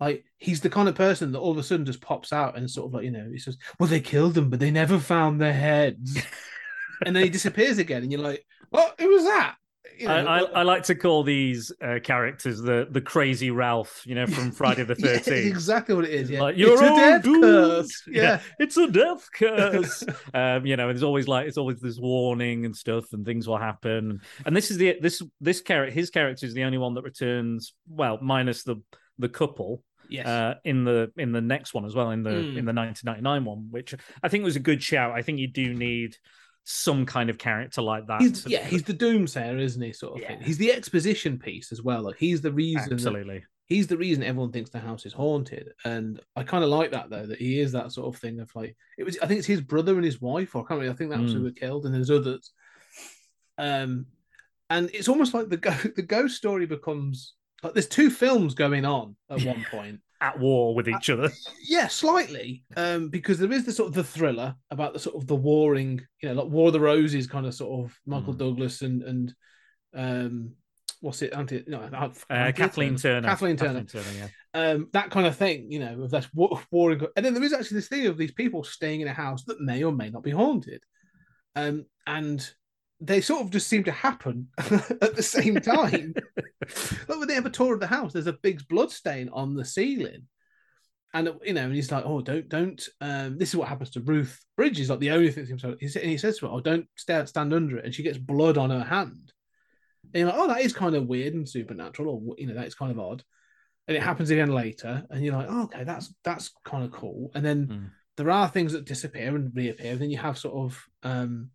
like 0.00 0.24
he's 0.38 0.60
the 0.62 0.70
kind 0.70 0.88
of 0.88 0.94
person 0.94 1.32
that 1.32 1.38
all 1.38 1.52
of 1.52 1.58
a 1.58 1.62
sudden 1.62 1.84
just 1.86 2.00
pops 2.00 2.32
out 2.32 2.56
and 2.56 2.70
sort 2.70 2.86
of 2.88 2.94
like 2.94 3.04
you 3.04 3.10
know 3.10 3.28
he 3.30 3.38
says, 3.38 3.56
"Well, 3.78 3.88
they 3.88 4.00
killed 4.00 4.34
them, 4.34 4.50
but 4.50 4.58
they 4.60 4.70
never 4.70 4.98
found 4.98 5.40
their 5.40 5.52
heads," 5.52 6.18
and 7.06 7.14
then 7.14 7.22
he 7.24 7.30
disappears 7.30 7.78
again, 7.78 8.02
and 8.02 8.10
you're 8.10 8.20
like, 8.20 8.44
"What? 8.70 8.94
Who 8.98 9.08
was 9.08 9.24
that?" 9.24 9.56
You 9.98 10.08
know, 10.08 10.14
I, 10.14 10.38
I, 10.38 10.42
I 10.42 10.62
like 10.62 10.84
to 10.84 10.94
call 10.94 11.24
these 11.24 11.70
uh, 11.82 11.98
characters 12.02 12.58
the 12.62 12.86
the 12.90 13.02
crazy 13.02 13.50
Ralph, 13.50 14.02
you 14.06 14.14
know, 14.14 14.26
from 14.26 14.50
Friday 14.50 14.82
the 14.84 14.94
Yeah, 14.98 15.18
Thirteenth. 15.18 15.46
exactly 15.46 15.94
what 15.94 16.04
it 16.04 16.10
is. 16.12 16.30
Yeah, 16.30 16.40
Like, 16.40 16.52
it's 16.56 16.60
"You're 16.60 16.82
a 16.82 16.96
death 16.96 17.22
doomed." 17.22 17.42
curse. 17.42 18.02
Yeah. 18.06 18.40
it's 18.58 18.76
a 18.78 18.90
death 18.90 19.28
curse. 19.34 20.02
um, 20.32 20.64
you 20.64 20.76
know, 20.76 20.88
and 20.88 20.96
there's 20.96 21.02
always 21.02 21.28
like 21.28 21.48
it's 21.48 21.58
always 21.58 21.80
this 21.80 21.98
warning 21.98 22.64
and 22.64 22.74
stuff, 22.74 23.12
and 23.12 23.26
things 23.26 23.46
will 23.46 23.58
happen. 23.58 24.20
And 24.46 24.56
this 24.56 24.70
is 24.70 24.78
the 24.78 24.96
this 25.02 25.22
this 25.40 25.60
character, 25.60 25.92
his 25.92 26.08
character 26.08 26.46
is 26.46 26.54
the 26.54 26.64
only 26.64 26.78
one 26.78 26.94
that 26.94 27.02
returns. 27.02 27.74
Well, 27.86 28.18
minus 28.22 28.62
the 28.62 28.76
the 29.18 29.28
couple. 29.28 29.82
Yes. 30.10 30.26
Uh, 30.26 30.54
in 30.64 30.84
the 30.84 31.12
in 31.16 31.32
the 31.32 31.40
next 31.40 31.72
one 31.74 31.84
as 31.84 31.94
well 31.94 32.10
in 32.10 32.22
the 32.22 32.30
Mm. 32.30 32.56
in 32.58 32.64
the 32.64 32.72
1999 32.72 33.44
one, 33.44 33.68
which 33.70 33.94
I 34.22 34.28
think 34.28 34.44
was 34.44 34.56
a 34.56 34.60
good 34.60 34.82
shout. 34.82 35.12
I 35.12 35.22
think 35.22 35.38
you 35.38 35.46
do 35.48 35.72
need 35.72 36.16
some 36.64 37.06
kind 37.06 37.30
of 37.30 37.38
character 37.38 37.80
like 37.80 38.06
that. 38.08 38.20
He's, 38.20 38.46
yeah, 38.46 38.64
he's 38.66 38.82
the 38.82 38.92
doomsayer, 38.94 39.58
isn't 39.60 39.80
he? 39.82 39.92
Sort 39.92 40.20
of 40.20 40.26
thing. 40.26 40.40
He's 40.42 40.58
the 40.58 40.72
exposition 40.72 41.38
piece 41.38 41.72
as 41.72 41.82
well. 41.82 42.02
Like 42.02 42.16
he's 42.18 42.40
the 42.42 42.52
reason. 42.52 42.84
that- 42.88 42.92
absolutely. 42.94 43.44
he's 43.66 43.86
the 43.86 43.96
reason 43.96 44.22
everyone 44.24 44.50
thinks 44.52 44.68
the 44.70 44.78
house 44.80 45.06
is 45.06 45.12
haunted, 45.12 45.72
and 45.84 46.20
I 46.36 46.42
kind 46.42 46.64
of 46.64 46.70
like 46.70 46.90
that 46.90 47.08
though. 47.08 47.26
That 47.26 47.38
he 47.38 47.60
is 47.60 47.72
that 47.72 47.92
sort 47.92 48.12
of 48.14 48.20
thing 48.20 48.40
of 48.40 48.54
like 48.54 48.76
it 48.98 49.04
was. 49.04 49.16
I 49.22 49.26
think 49.26 49.38
it's 49.38 49.46
his 49.46 49.60
brother 49.62 49.94
and 49.94 50.04
his 50.04 50.20
wife, 50.20 50.54
or 50.54 50.64
I 50.64 50.68
can't 50.68 50.80
really. 50.80 50.92
I 50.92 50.96
think 50.96 51.10
that 51.10 51.20
was 51.20 51.32
who 51.32 51.40
Mm. 51.40 51.44
were 51.44 51.50
killed, 51.52 51.86
and 51.86 51.94
there's 51.94 52.10
others. 52.10 52.52
Um, 53.58 54.06
and 54.68 54.90
it's 54.94 55.08
almost 55.08 55.34
like 55.34 55.48
the 55.48 55.56
go- 55.56 55.70
the 55.96 56.02
ghost 56.02 56.36
story 56.36 56.66
becomes 56.66 57.34
like 57.62 57.74
there's 57.74 57.88
two 57.88 58.10
films 58.10 58.54
going 58.54 58.84
on 58.84 59.16
at 59.28 59.42
one 59.44 59.64
point. 59.70 60.00
At 60.22 60.38
war 60.38 60.74
with 60.74 60.86
each 60.86 61.08
other. 61.08 61.30
Yeah, 61.66 61.88
slightly. 61.88 62.62
Um, 62.76 63.08
because 63.08 63.38
there 63.38 63.50
is 63.52 63.64
the 63.64 63.72
sort 63.72 63.88
of 63.88 63.94
the 63.94 64.04
thriller 64.04 64.54
about 64.70 64.92
the 64.92 64.98
sort 64.98 65.16
of 65.16 65.26
the 65.26 65.34
warring, 65.34 66.02
you 66.22 66.28
know, 66.28 66.34
like 66.42 66.52
War 66.52 66.66
of 66.66 66.74
the 66.74 66.80
Roses 66.80 67.26
kind 67.26 67.46
of 67.46 67.54
sort 67.54 67.84
of 67.86 67.98
Michael 68.04 68.34
Mm. 68.34 68.38
Douglas 68.38 68.82
and 68.82 69.02
and 69.02 69.34
um 69.94 70.52
what's 71.00 71.22
it? 71.22 71.32
Auntie, 71.32 71.64
no, 71.66 71.78
Uh, 71.80 72.10
Auntie 72.28 72.52
Kathleen 72.52 72.96
Turner. 72.96 73.28
Kathleen 73.28 73.56
Turner. 73.56 73.86
yeah. 73.94 74.28
Um, 74.52 74.88
that 74.92 75.08
kind 75.10 75.26
of 75.26 75.34
thing, 75.36 75.72
you 75.72 75.78
know, 75.78 76.02
of 76.02 76.10
that 76.10 76.28
war, 76.34 76.60
warring. 76.70 77.00
And 77.16 77.24
then 77.24 77.32
there 77.32 77.42
is 77.42 77.54
actually 77.54 77.76
this 77.76 77.88
thing 77.88 78.06
of 78.06 78.18
these 78.18 78.32
people 78.32 78.62
staying 78.62 79.00
in 79.00 79.08
a 79.08 79.14
house 79.14 79.44
that 79.44 79.62
may 79.62 79.82
or 79.82 79.92
may 79.92 80.10
not 80.10 80.22
be 80.22 80.30
haunted. 80.30 80.82
Um, 81.56 81.86
and 82.06 82.46
they 83.00 83.20
sort 83.20 83.42
of 83.42 83.50
just 83.50 83.68
seem 83.68 83.84
to 83.84 83.92
happen 83.92 84.48
at 84.58 85.16
the 85.16 85.22
same 85.22 85.54
time. 85.60 86.14
like 87.08 87.18
when 87.18 87.28
they 87.28 87.34
have 87.34 87.46
a 87.46 87.50
tour 87.50 87.74
of 87.74 87.80
the 87.80 87.86
house, 87.86 88.12
there's 88.12 88.26
a 88.26 88.32
big 88.34 88.66
blood 88.68 88.90
stain 88.90 89.28
on 89.32 89.54
the 89.54 89.64
ceiling. 89.64 90.26
And 91.12 91.28
you 91.44 91.54
know, 91.54 91.64
and 91.64 91.74
he's 91.74 91.90
like, 91.90 92.04
"Oh, 92.06 92.20
don't, 92.20 92.48
don't." 92.48 92.80
Um, 93.00 93.36
this 93.36 93.48
is 93.48 93.56
what 93.56 93.68
happens 93.68 93.90
to 93.90 94.00
Ruth 94.00 94.38
Bridges. 94.56 94.90
Like 94.90 95.00
the 95.00 95.10
only 95.10 95.32
thing 95.32 95.44
himself, 95.46 95.74
he 95.80 95.88
sa- 95.88 95.98
and 96.00 96.08
he 96.08 96.16
says 96.18 96.38
to 96.38 96.46
her, 96.46 96.52
"Oh, 96.52 96.60
don't 96.60 96.86
stand 96.96 97.28
stand 97.28 97.52
under 97.52 97.78
it," 97.78 97.84
and 97.84 97.92
she 97.92 98.04
gets 98.04 98.16
blood 98.18 98.56
on 98.56 98.70
her 98.70 98.84
hand. 98.84 99.32
And 100.14 100.20
you're 100.20 100.26
like, 100.28 100.38
"Oh, 100.38 100.46
that 100.46 100.60
is 100.60 100.72
kind 100.72 100.94
of 100.94 101.08
weird 101.08 101.34
and 101.34 101.48
supernatural, 101.48 102.22
or 102.28 102.34
you 102.38 102.46
know, 102.46 102.54
that 102.54 102.68
is 102.68 102.76
kind 102.76 102.92
of 102.92 103.00
odd." 103.00 103.24
And 103.88 103.96
it 103.96 104.04
happens 104.04 104.30
again 104.30 104.52
later, 104.52 105.04
and 105.10 105.24
you're 105.24 105.34
like, 105.34 105.48
oh, 105.50 105.64
"Okay, 105.64 105.82
that's 105.82 106.14
that's 106.22 106.52
kind 106.64 106.84
of 106.84 106.92
cool." 106.92 107.32
And 107.34 107.44
then 107.44 107.66
Mm. 107.66 107.90
there 108.16 108.30
are 108.30 108.48
things 108.48 108.72
that 108.74 108.84
disappear 108.84 109.34
and 109.34 109.50
reappear. 109.52 109.92
And 109.92 110.00
Then 110.00 110.10
you 110.12 110.18
have 110.18 110.38
sort 110.38 110.54
of 110.54 110.86
um, 111.02 111.50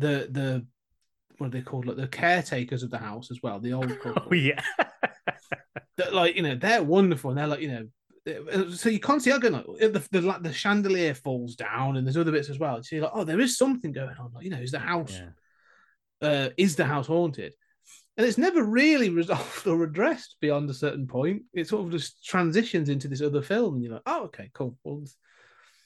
the 0.00 0.28
the 0.30 0.66
what 1.38 1.46
are 1.46 1.50
they 1.50 1.62
called? 1.62 1.86
Like 1.86 1.96
the 1.96 2.08
caretakers 2.08 2.82
of 2.82 2.90
the 2.90 2.98
house 2.98 3.30
as 3.30 3.40
well, 3.42 3.60
the 3.60 3.72
old 3.72 3.98
couple 4.02 4.24
Oh 4.30 4.34
yeah. 4.34 4.62
that 5.96 6.14
like 6.14 6.34
you 6.34 6.42
know 6.42 6.54
they're 6.54 6.82
wonderful 6.82 7.30
and 7.30 7.38
they're 7.38 7.46
like 7.46 7.60
you 7.60 7.68
know 7.68 7.86
uh, 8.52 8.70
so 8.70 8.88
you 8.88 9.00
can't 9.00 9.22
see 9.22 9.30
how 9.30 9.38
going 9.38 9.54
like 9.54 9.64
the, 9.64 10.06
the 10.10 10.20
like 10.20 10.42
the 10.42 10.52
chandelier 10.52 11.14
falls 11.14 11.54
down 11.54 11.96
and 11.96 12.06
there's 12.06 12.16
other 12.16 12.32
bits 12.32 12.50
as 12.50 12.58
well 12.58 12.82
so 12.82 12.96
you're 12.96 13.04
like 13.04 13.12
oh 13.14 13.24
there 13.24 13.40
is 13.40 13.56
something 13.56 13.92
going 13.92 14.16
on 14.18 14.30
like 14.34 14.44
you 14.44 14.50
know 14.50 14.58
is 14.58 14.72
the 14.72 14.78
house 14.78 15.20
yeah. 16.22 16.28
uh 16.28 16.48
is 16.56 16.76
the 16.76 16.84
house 16.84 17.06
haunted 17.06 17.54
and 18.16 18.26
it's 18.26 18.38
never 18.38 18.62
really 18.62 19.08
resolved 19.20 19.66
or 19.66 19.82
addressed 19.82 20.36
beyond 20.40 20.68
a 20.68 20.74
certain 20.74 21.06
point 21.06 21.42
it 21.54 21.68
sort 21.68 21.84
of 21.84 21.92
just 21.92 22.24
transitions 22.24 22.88
into 22.88 23.08
this 23.08 23.22
other 23.22 23.42
film 23.42 23.74
and 23.74 23.84
you're 23.84 23.94
like 23.94 24.02
oh 24.06 24.24
okay 24.24 24.50
cool 24.52 24.76
well, 24.84 25.02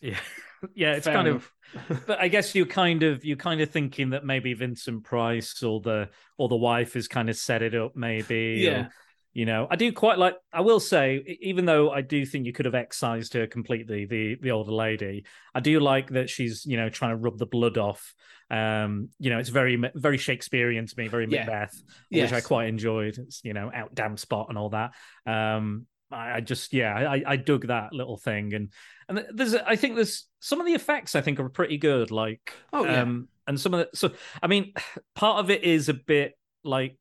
Yeah. 0.05 0.21
Yeah, 0.75 0.93
it's 0.95 1.05
fair 1.05 1.15
kind 1.17 1.29
enough. 1.29 1.53
of 1.91 2.07
but 2.07 2.19
I 2.21 2.29
guess 2.29 2.55
you 2.55 2.65
kind 2.65 3.03
of 3.03 3.23
you 3.23 3.37
kind 3.37 3.61
of 3.61 3.69
thinking 3.69 4.11
that 4.11 4.25
maybe 4.25 4.55
Vincent 4.55 5.05
Price 5.05 5.63
or 5.63 5.79
the 5.83 6.09
or 6.39 6.49
the 6.49 6.57
wife 6.57 6.95
has 6.95 7.07
kind 7.07 7.29
of 7.29 7.37
set 7.37 7.61
it 7.61 7.75
up 7.75 7.95
maybe. 7.95 8.67
or, 8.67 8.71
Yeah. 8.71 8.89
you 9.35 9.45
know, 9.45 9.67
I 9.71 9.77
do 9.77 9.93
quite 9.93 10.17
like 10.19 10.37
I 10.55 10.63
will 10.63 10.81
say, 10.81 11.37
even 11.43 11.67
though 11.67 11.91
I 11.91 12.01
do 12.01 12.25
think 12.25 12.47
you 12.47 12.55
could 12.55 12.65
have 12.65 12.75
excised 12.75 13.35
her 13.35 13.47
completely, 13.47 14.07
the 14.07 14.37
the 14.41 14.53
older 14.53 14.73
lady, 14.73 15.27
I 15.55 15.61
do 15.61 15.81
like 15.81 16.09
that 16.11 16.31
she's, 16.31 16.65
you 16.65 16.79
know, 16.79 16.89
trying 16.89 17.11
to 17.11 17.17
rub 17.17 17.37
the 17.37 17.45
blood 17.47 17.77
off. 17.77 18.15
Um, 18.49 19.11
you 19.19 19.29
know, 19.29 19.39
it's 19.39 19.51
very 19.51 19.77
very 19.95 20.17
Shakespearean 20.17 20.87
to 20.87 20.95
me, 20.97 21.09
very 21.09 21.27
Yeah. 21.29 21.41
Macbeth, 21.45 21.83
which 22.11 22.33
I 22.33 22.41
quite 22.41 22.69
enjoyed. 22.69 23.19
It's, 23.19 23.45
you 23.45 23.53
know, 23.53 23.71
out 23.75 23.95
damn 23.95 24.17
spot 24.17 24.47
and 24.49 24.57
all 24.57 24.71
that. 24.71 24.93
Um 25.27 25.87
I 26.14 26.37
I 26.37 26.40
just 26.40 26.73
yeah, 26.73 26.94
I, 26.94 27.23
I 27.26 27.37
dug 27.37 27.66
that 27.66 27.92
little 27.92 28.16
thing, 28.16 28.54
and 28.54 28.73
and 29.09 29.26
there's 29.33 29.54
I 29.54 29.76
think 29.76 29.97
there's 29.97 30.26
some 30.40 30.61
of 30.61 30.66
the 30.66 30.75
effects 30.75 31.14
I 31.14 31.21
think 31.21 31.40
are 31.40 31.49
pretty 31.49 31.78
good, 31.78 32.11
like 32.11 32.52
Oh, 32.73 32.85
yeah. 32.85 33.02
um, 33.02 33.28
and 33.47 33.59
some 33.61 33.75
of 33.75 33.80
the 33.80 33.97
so 33.97 34.12
I 34.42 34.47
mean, 34.47 34.73
part 35.14 35.38
of 35.40 35.50
it 35.50 35.64
is 35.64 35.88
a 35.88 35.94
bit 35.94 36.35
like. 36.62 36.97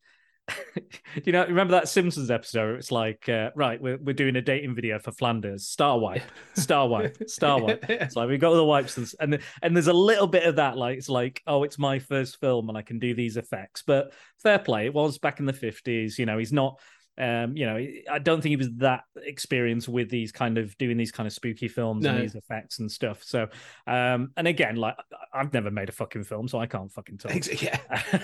you 1.24 1.32
know, 1.32 1.46
remember 1.46 1.72
that 1.72 1.88
Simpsons 1.88 2.30
episode? 2.30 2.78
It's 2.78 2.92
like, 2.92 3.30
uh, 3.30 3.52
right, 3.56 3.82
we're 3.82 3.98
we're 3.98 4.12
doing 4.12 4.36
a 4.36 4.42
dating 4.42 4.76
video 4.76 5.00
for 5.00 5.14
Flanders. 5.14 5.68
Star 5.68 5.98
wipe, 5.98 6.30
star 6.54 6.86
wipe, 6.86 7.18
star 7.30 7.62
wipe. 7.62 7.86
It's 7.90 8.18
like 8.18 8.28
we've 8.28 8.42
got 8.42 8.50
all 8.50 8.58
the 8.58 8.66
wipes, 8.66 8.98
and 8.98 9.10
and, 9.22 9.40
and 9.62 9.74
there's 9.74 9.88
a 9.88 9.94
little 9.94 10.28
bit 10.28 10.44
of 10.44 10.58
that. 10.58 10.78
Like 10.78 10.98
it's 10.98 11.08
like, 11.08 11.42
oh, 11.48 11.64
it's 11.64 11.80
my 11.80 12.00
first 12.00 12.42
film, 12.42 12.68
and 12.68 12.78
I 12.78 12.82
can 12.82 13.00
do 13.00 13.14
these 13.16 13.38
effects. 13.38 13.84
But 13.88 14.12
fair 14.42 14.60
play, 14.60 14.86
it 14.86 14.94
was 14.94 15.18
back 15.18 15.40
in 15.40 15.46
the 15.46 15.54
fifties. 15.54 16.20
You 16.20 16.26
know, 16.26 16.38
he's 16.38 16.52
not 16.52 16.78
Um, 17.18 17.56
you 17.56 17.66
know, 17.68 17.78
I 18.12 18.20
don't 18.20 18.42
think 18.42 18.52
he 18.52 18.56
was 18.56 18.72
that 18.78 19.04
experienced 19.16 19.88
with 19.88 20.10
these 20.10 20.32
kind 20.32 20.58
of 20.58 20.76
doing 20.78 20.98
these 20.98 21.12
kind 21.12 21.28
of 21.28 21.34
spooky 21.34 21.68
films 21.68 22.06
and 22.06 22.20
these 22.20 22.34
effects 22.34 22.80
and 22.80 22.92
stuff. 22.92 23.24
So, 23.24 23.48
um, 23.86 24.32
and 24.36 24.48
again, 24.48 24.78
like 24.78 24.96
I've 25.32 25.54
never 25.54 25.70
made 25.70 25.90
a 25.90 25.92
fucking 25.92 26.24
film, 26.24 26.48
so 26.48 26.60
I 26.60 26.66
can't 26.66 26.92
fucking 26.92 27.20
talk. 27.20 27.62
Yeah. 27.62 27.80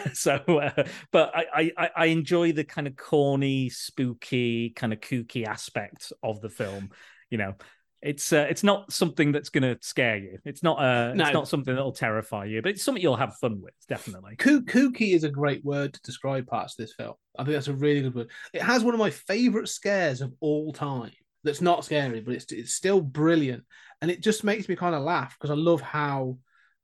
so, 0.13 0.37
uh, 0.37 0.83
but 1.11 1.31
I, 1.35 1.71
I 1.77 1.89
I 1.95 2.05
enjoy 2.07 2.51
the 2.51 2.63
kind 2.63 2.87
of 2.87 2.95
corny, 2.95 3.69
spooky, 3.69 4.71
kind 4.71 4.91
of 4.91 4.99
kooky 5.01 5.45
aspect 5.45 6.11
of 6.23 6.41
the 6.41 6.49
film. 6.49 6.89
You 7.29 7.37
know, 7.37 7.55
it's 8.01 8.31
uh, 8.31 8.47
it's 8.49 8.63
not 8.63 8.91
something 8.93 9.31
that's 9.31 9.49
going 9.49 9.63
to 9.63 9.77
scare 9.81 10.17
you. 10.17 10.39
It's 10.45 10.63
not 10.63 10.79
uh, 10.79 11.13
No. 11.13 11.23
it's 11.25 11.33
not 11.33 11.47
something 11.47 11.73
that'll 11.75 11.91
terrify 11.91 12.45
you, 12.45 12.61
but 12.61 12.71
it's 12.71 12.83
something 12.83 13.01
you'll 13.01 13.15
have 13.17 13.35
fun 13.37 13.61
with, 13.61 13.73
definitely. 13.87 14.35
Kooky 14.37 15.13
is 15.13 15.23
a 15.23 15.29
great 15.29 15.63
word 15.65 15.93
to 15.93 16.01
describe 16.01 16.47
parts 16.47 16.73
of 16.73 16.83
this 16.83 16.93
film. 16.95 17.13
I 17.37 17.43
think 17.43 17.55
that's 17.55 17.67
a 17.67 17.73
really 17.73 18.01
good 18.01 18.15
word. 18.15 18.29
It 18.53 18.61
has 18.61 18.83
one 18.83 18.93
of 18.93 18.99
my 18.99 19.09
favorite 19.09 19.67
scares 19.69 20.21
of 20.21 20.33
all 20.39 20.71
time. 20.73 21.11
That's 21.43 21.61
not 21.61 21.85
scary, 21.85 22.21
but 22.21 22.33
it's 22.35 22.51
it's 22.51 22.73
still 22.73 23.01
brilliant, 23.01 23.63
and 24.01 24.09
it 24.11 24.21
just 24.21 24.43
makes 24.43 24.67
me 24.69 24.75
kind 24.75 24.95
of 24.95 25.03
laugh 25.03 25.35
because 25.39 25.51
I 25.51 25.55
love 25.59 25.81
how 25.81 26.37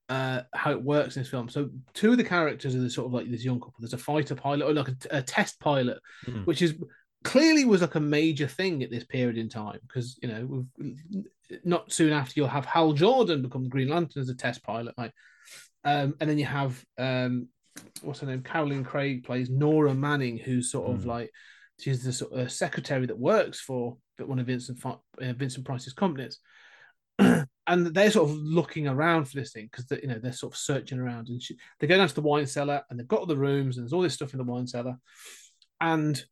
uh 0.08 0.42
how 0.54 0.72
it 0.72 0.82
works 0.84 1.16
in 1.18 1.24
this 1.24 1.30
film. 1.32 1.50
So 1.50 1.70
two 1.94 2.12
of 2.12 2.18
the 2.18 2.24
characters 2.24 2.76
are 2.76 2.80
the 2.80 2.90
sort 2.90 3.08
of 3.08 3.14
like 3.14 3.30
this 3.30 3.44
young 3.44 3.60
couple. 3.60 3.74
There's 3.80 3.94
a 3.94 3.98
fighter 3.98 4.36
pilot 4.36 4.66
or 4.66 4.74
like 4.74 4.88
a, 4.90 4.96
a 5.18 5.22
test 5.22 5.60
pilot, 5.60 5.98
Mhm. 6.28 6.46
which 6.46 6.62
is 6.62 6.76
clearly 7.26 7.66
was 7.66 7.82
like 7.82 7.96
a 7.96 8.00
major 8.00 8.48
thing 8.48 8.84
at 8.84 8.92
this 8.92 9.04
period 9.04 9.38
in 9.38 9.50
time 9.50 9.80
because 9.82 10.18
you 10.22 10.30
know 10.30 10.66
we've, 10.78 10.96
not 11.64 11.92
soon 11.92 12.14
after 12.14 12.34
you'll 12.36 12.48
have 12.48 12.66
Hal 12.66 12.94
Jordan 12.94 13.42
become 13.42 13.68
Green 13.68 13.90
Lantern 13.90 14.22
as 14.22 14.30
a 14.30 14.36
test 14.36 14.64
pilot, 14.64 14.96
like, 14.98 15.12
um, 15.84 16.16
and 16.22 16.30
then 16.30 16.38
you 16.38 16.46
have 16.46 16.84
um, 16.98 17.50
what's 18.02 18.20
her 18.20 18.28
name? 18.28 18.44
Carolyn 18.44 18.84
Craig 18.86 19.24
plays 19.24 19.50
Nora 19.50 19.94
Manning, 19.94 20.38
who's 20.38 20.72
sort 20.72 20.90
of 20.90 21.02
Mm. 21.02 21.08
like 21.08 21.32
she's 21.80 22.04
the 22.04 22.14
sort 22.14 22.32
of 22.32 22.52
secretary 22.52 23.06
that 23.08 23.20
works 23.20 23.60
for 23.60 23.98
one 24.20 24.40
of 24.40 24.46
Vincent 24.46 24.80
uh, 24.86 25.34
Vincent 25.34 25.66
Price's 25.66 25.94
companies. 25.94 26.40
and 27.20 27.48
they're 27.88 28.12
sort 28.12 28.30
of 28.30 28.36
looking 28.36 28.88
around 28.88 29.26
for 29.26 29.38
this 29.38 29.52
thing 29.52 29.68
because 29.72 29.86
you 30.02 30.08
know 30.08 30.20
they're 30.20 30.32
sort 30.32 30.54
of 30.54 30.58
searching 30.58 31.00
around 31.00 31.30
and 31.30 31.42
she, 31.42 31.58
they 31.80 31.88
go 31.88 31.98
down 31.98 32.08
to 32.08 32.14
the 32.14 32.22
wine 32.22 32.46
cellar 32.46 32.84
and 32.90 33.00
they've 33.00 33.08
got 33.08 33.22
all 33.22 33.26
the 33.26 33.38
rooms 33.38 33.78
and 33.78 33.84
there's 33.84 33.94
all 33.94 34.02
this 34.02 34.14
stuff 34.14 34.34
in 34.34 34.38
the 34.38 34.44
wine 34.44 34.68
cellar 34.68 34.98
and 35.82 36.24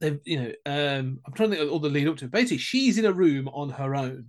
they've 0.00 0.20
you 0.24 0.40
know 0.40 0.52
um 0.66 1.18
i'm 1.26 1.32
trying 1.34 1.50
to 1.50 1.56
think 1.56 1.66
of 1.66 1.72
all 1.72 1.78
the 1.78 1.88
lead 1.88 2.08
up 2.08 2.16
to 2.16 2.24
it. 2.24 2.30
basically 2.30 2.58
she's 2.58 2.98
in 2.98 3.04
a 3.04 3.12
room 3.12 3.48
on 3.48 3.70
her 3.70 3.94
own 3.94 4.26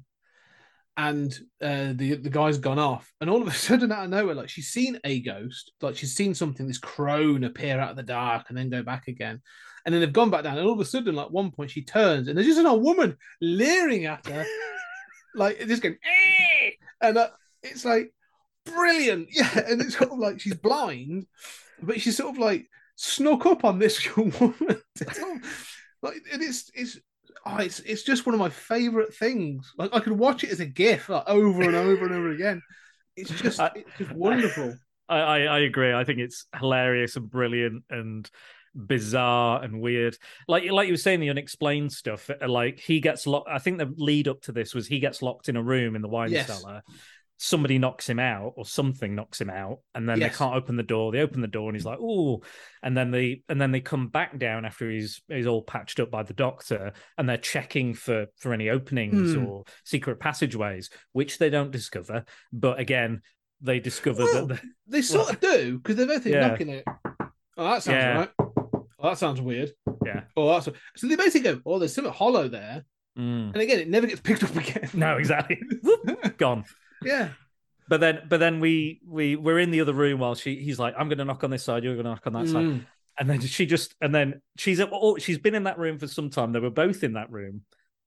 and 0.97 1.39
uh 1.61 1.93
the 1.95 2.15
the 2.15 2.29
guy's 2.29 2.57
gone 2.57 2.79
off 2.79 3.11
and 3.21 3.29
all 3.29 3.41
of 3.41 3.47
a 3.47 3.51
sudden 3.67 3.91
out 3.91 4.03
of 4.03 4.09
nowhere 4.09 4.35
like 4.35 4.49
she's 4.49 4.69
seen 4.69 4.99
a 5.03 5.21
ghost 5.21 5.71
like 5.81 5.95
she's 5.95 6.15
seen 6.15 6.33
something 6.33 6.67
this 6.67 6.77
crone 6.77 7.43
appear 7.43 7.79
out 7.79 7.91
of 7.91 7.97
the 7.97 8.03
dark 8.03 8.45
and 8.49 8.57
then 8.57 8.69
go 8.69 8.83
back 8.83 9.07
again 9.07 9.41
and 9.85 9.93
then 9.93 10.01
they've 10.01 10.13
gone 10.13 10.29
back 10.29 10.43
down 10.43 10.57
and 10.57 10.67
all 10.67 10.73
of 10.73 10.79
a 10.79 10.85
sudden 10.85 11.15
like 11.15 11.29
one 11.29 11.51
point 11.51 11.71
she 11.71 11.83
turns 11.83 12.27
and 12.27 12.37
there's 12.37 12.47
just 12.47 12.59
an 12.59 12.65
old 12.65 12.83
woman 12.83 13.17
leering 13.41 14.05
at 14.05 14.25
her 14.27 14.45
like 15.35 15.59
just 15.67 15.81
going 15.81 15.97
"Eh!" 16.03 16.71
and 17.01 17.17
uh, 17.17 17.29
it's 17.63 17.85
like 17.85 18.13
brilliant 18.65 19.27
yeah 19.31 19.59
and 19.67 19.81
it's 19.81 19.97
sort 19.97 20.11
of 20.11 20.19
like 20.19 20.39
she's 20.39 20.55
blind 20.55 21.25
but 21.81 21.99
she's 21.99 22.17
sort 22.17 22.29
of 22.29 22.37
like 22.37 22.67
snuck 23.03 23.45
up 23.45 23.63
on 23.65 23.79
this 23.79 24.05
young 24.05 24.31
woman 24.39 24.81
It's 24.99 25.19
like 26.01 26.17
and 26.31 26.41
it's 26.41 26.69
it's 26.75 26.99
oh, 27.45 27.57
it's 27.57 27.79
it's 27.81 28.03
just 28.03 28.25
one 28.25 28.33
of 28.35 28.39
my 28.39 28.49
favorite 28.49 29.13
things 29.15 29.73
like 29.77 29.89
i 29.93 29.99
could 29.99 30.13
watch 30.13 30.43
it 30.43 30.51
as 30.51 30.59
a 30.59 30.65
gif 30.65 31.09
like, 31.09 31.23
over 31.27 31.63
and 31.63 31.75
over 31.75 32.05
and 32.05 32.13
over 32.13 32.29
again 32.31 32.61
it's 33.15 33.31
just 33.31 33.59
I- 33.59 33.71
it's 33.75 33.89
just 33.97 34.11
wonderful 34.13 34.75
I, 35.09 35.17
I 35.19 35.39
I 35.41 35.59
agree. 35.59 35.91
I 35.93 36.05
think 36.05 36.19
it's 36.19 36.45
hilarious 36.57 37.17
and 37.17 37.29
brilliant 37.29 37.83
and 37.89 38.29
bizarre 38.73 39.61
and 39.61 39.81
weird. 39.81 40.17
Like 40.47 40.63
like 40.71 40.87
you 40.87 40.93
were 40.93 40.97
saying, 40.97 41.19
the 41.19 41.29
unexplained 41.31 41.91
stuff. 41.91 42.29
uh, 42.29 42.47
Like 42.47 42.79
he 42.79 43.01
gets 43.01 43.27
locked. 43.27 43.49
I 43.51 43.59
think 43.59 43.77
the 43.77 43.93
lead 43.97 44.29
up 44.29 44.41
to 44.43 44.53
this 44.53 44.73
was 44.73 44.87
he 44.87 44.99
gets 44.99 45.21
locked 45.21 45.49
in 45.49 45.57
a 45.57 45.61
room 45.63 45.97
in 45.97 46.01
the 46.01 46.07
wine 46.07 46.31
Yes. 46.31 46.47
cellar. 46.47 46.81
Somebody 47.43 47.79
knocks 47.79 48.07
him 48.07 48.19
out, 48.19 48.53
or 48.55 48.65
something 48.65 49.15
knocks 49.15 49.41
him 49.41 49.49
out, 49.49 49.79
and 49.95 50.07
then 50.07 50.19
Yes. 50.19 50.31
they 50.31 50.37
can't 50.37 50.55
open 50.55 50.75
the 50.75 50.83
door. 50.83 51.11
They 51.11 51.21
open 51.21 51.41
the 51.41 51.47
door, 51.47 51.69
and 51.69 51.75
he's 51.75 51.85
like, 51.85 51.97
"Oh!" 51.99 52.43
And 52.83 52.95
then 52.95 53.09
they 53.09 53.41
and 53.49 53.59
then 53.59 53.71
they 53.71 53.81
come 53.81 54.09
back 54.09 54.37
down 54.37 54.63
after 54.63 54.87
he's 54.91 55.23
he's 55.27 55.47
all 55.47 55.63
patched 55.63 55.99
up 55.99 56.11
by 56.11 56.21
the 56.21 56.35
doctor, 56.35 56.93
and 57.17 57.27
they're 57.27 57.37
checking 57.37 57.95
for 57.95 58.27
for 58.37 58.53
any 58.53 58.69
openings 58.69 59.33
Hmm. 59.33 59.45
or 59.47 59.63
secret 59.85 60.19
passageways, 60.19 60.91
which 61.13 61.39
they 61.39 61.49
don't 61.49 61.71
discover. 61.71 62.25
But 62.53 62.79
again, 62.79 63.21
they 63.59 63.79
discover 63.79 64.23
Well, 64.23 64.45
that. 64.47 64.61
they 64.85 65.01
sort 65.15 65.31
of 65.33 65.39
do 65.39 65.77
because 65.79 65.95
they're 65.95 66.05
both 66.05 66.25
Yeah. 66.27 66.47
knocking 66.47 66.69
it 66.69 66.83
oh 67.57 67.63
that 67.71 67.83
sounds 67.83 67.95
Yeah. 67.95 68.17
right 68.17 68.31
oh 68.39 69.09
that 69.09 69.17
sounds 69.17 69.41
weird 69.41 69.71
Yeah. 70.05 70.21
oh 70.37 70.49
that's 70.53 70.69
so 70.95 71.07
they 71.07 71.15
basically 71.15 71.53
go 71.53 71.61
oh 71.65 71.77
there's 71.79 71.93
something 71.95 72.13
hollow 72.13 72.47
there 72.47 72.85
Mm. 73.17 73.51
and 73.53 73.57
again 73.57 73.79
it 73.79 73.89
never 73.89 74.07
gets 74.07 74.21
picked 74.21 74.43
up 74.43 74.55
again 74.63 74.89
No, 74.93 75.17
exactly. 75.17 75.59
Gone. 76.37 76.63
Yeah 77.03 77.29
But 77.89 77.99
then, 77.99 78.21
but 78.29 78.39
then 78.39 78.59
we 78.59 79.01
we 79.05 79.35
we're 79.35 79.59
in 79.59 79.71
the 79.71 79.81
other 79.81 79.93
room 79.93 80.19
while 80.19 80.35
she 80.35 80.55
he's 80.63 80.79
like, 80.79 80.93
I'm 80.97 81.09
going 81.09 81.17
to 81.17 81.25
knock 81.25 81.43
on 81.43 81.49
this 81.49 81.63
side, 81.63 81.83
you're 81.83 81.95
going 81.95 82.05
to 82.05 82.11
knock 82.11 82.25
on 82.27 82.33
that 82.33 82.47
side, 82.47 82.65
Mm. 82.65 82.85
and 83.19 83.29
then 83.29 83.41
she 83.41 83.65
just 83.65 83.95
and 84.01 84.13
then 84.15 84.41
she's 84.57 84.79
at 84.79 84.89
oh, 84.91 85.17
she's 85.17 85.37
been 85.39 85.55
in 85.55 85.63
that 85.65 85.77
room 85.77 85.97
for 85.99 86.07
some 86.07 86.29
time. 86.29 86.51
They 86.53 86.59
were 86.59 86.69
both 86.69 87.03
in 87.03 87.13
that 87.13 87.29
room. 87.31 87.61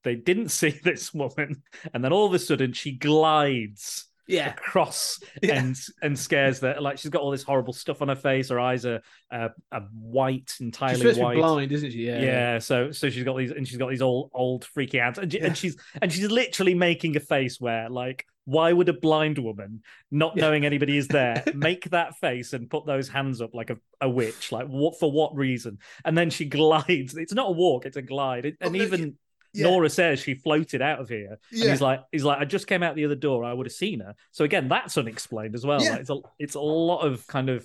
They 0.05 0.15
didn't 0.17 0.49
see 0.61 0.71
this 0.83 1.13
woman, 1.13 1.63
and 1.93 2.03
then 2.03 2.13
all 2.13 2.27
of 2.27 2.33
a 2.35 2.39
sudden 2.39 2.73
she 2.73 2.93
glides 2.93 4.07
yeah 4.27 4.49
across 4.55 5.21
Yeah. 5.43 5.57
and 5.63 5.77
and 6.01 6.19
scares 6.19 6.61
that 6.61 6.83
like 6.83 6.97
she's 6.97 7.11
got 7.11 7.21
all 7.21 7.31
this 7.31 7.43
horrible 7.43 7.75
stuff 7.75 8.01
on 8.01 8.09
her 8.09 8.17
face. 8.17 8.49
Her 8.49 8.59
eyes 8.61 8.87
are 8.87 9.03
uh, 9.31 9.51
are 9.71 9.83
white, 9.93 10.49
she's 10.49 10.61
entirely 10.63 11.13
to 11.15 11.21
white. 11.21 11.37
blind 11.37 11.73
isn't 11.73 11.91
she 11.91 12.07
Yeah. 12.07 12.21
yeah 12.23 12.59
so 12.59 12.91
so 12.91 13.11
she's 13.11 13.25
got 13.25 13.37
these 13.37 13.51
and 13.51 13.69
she's 13.69 13.77
got 13.77 13.91
these 13.91 14.01
old 14.01 14.31
old 14.33 14.65
freaky 14.65 14.97
hands 14.97 15.19
and, 15.19 15.31
she- 15.31 15.41
and 15.41 15.55
she's 15.59 15.77
and 16.01 16.11
she's 16.11 16.31
literally 16.31 16.73
making 16.75 17.17
a 17.19 17.21
face 17.21 17.61
where 17.61 17.91
like 17.91 18.25
why 18.47 18.73
would 18.73 18.89
a 18.89 18.93
blind 18.93 19.39
woman 19.39 19.83
not 20.11 20.37
knowing 20.37 20.67
anybody 20.67 20.97
is 20.97 21.09
there 21.09 21.43
make 21.55 21.89
that 21.91 22.17
face 22.19 22.53
and 22.53 22.69
put 22.69 22.85
those 22.87 23.09
hands 23.09 23.41
up 23.41 23.55
like 23.55 23.71
a, 23.71 23.79
a 24.01 24.09
witch 24.09 24.53
like 24.53 24.67
what 24.67 24.99
for 24.99 25.11
what 25.11 25.35
reason 25.35 25.79
and 26.05 26.17
then 26.17 26.29
she 26.31 26.45
glides 26.59 27.17
it's 27.17 27.33
not 27.33 27.49
a 27.49 27.53
walk 27.53 27.87
it's 27.87 27.97
a 27.97 28.03
glide 28.03 28.45
It- 28.45 28.57
and 28.61 28.75
Oh, 28.75 28.79
no, 28.79 28.85
even 28.85 29.17
yeah. 29.55 29.69
Nora 29.69 29.89
says 29.89 30.19
she 30.19 30.35
floated 30.35 30.83
out 30.83 30.99
of 30.99 31.09
here, 31.09 31.39
and 31.53 31.61
Yeah. 31.63 31.71
he's 31.71 31.81
like, 31.81 32.01
he's 32.11 32.25
like, 32.25 32.39
I 32.41 32.45
just 32.45 32.67
came 32.67 32.83
out 32.83 32.97
the 32.97 33.05
other 33.05 33.15
door. 33.15 33.45
I 33.45 33.53
would 33.53 33.67
have 33.67 33.73
seen 33.73 34.01
her. 34.01 34.17
So 34.33 34.43
again, 34.45 34.67
that's 34.67 34.99
unexplained 34.99 35.55
as 35.55 35.65
well. 35.65 35.81
Yeah. 35.81 35.91
Like, 35.93 36.01
it's 36.01 36.11
a, 36.11 36.17
it's 36.41 36.55
a 36.57 36.61
lot 36.61 37.03
of 37.03 37.25
kind 37.29 37.49
of, 37.49 37.65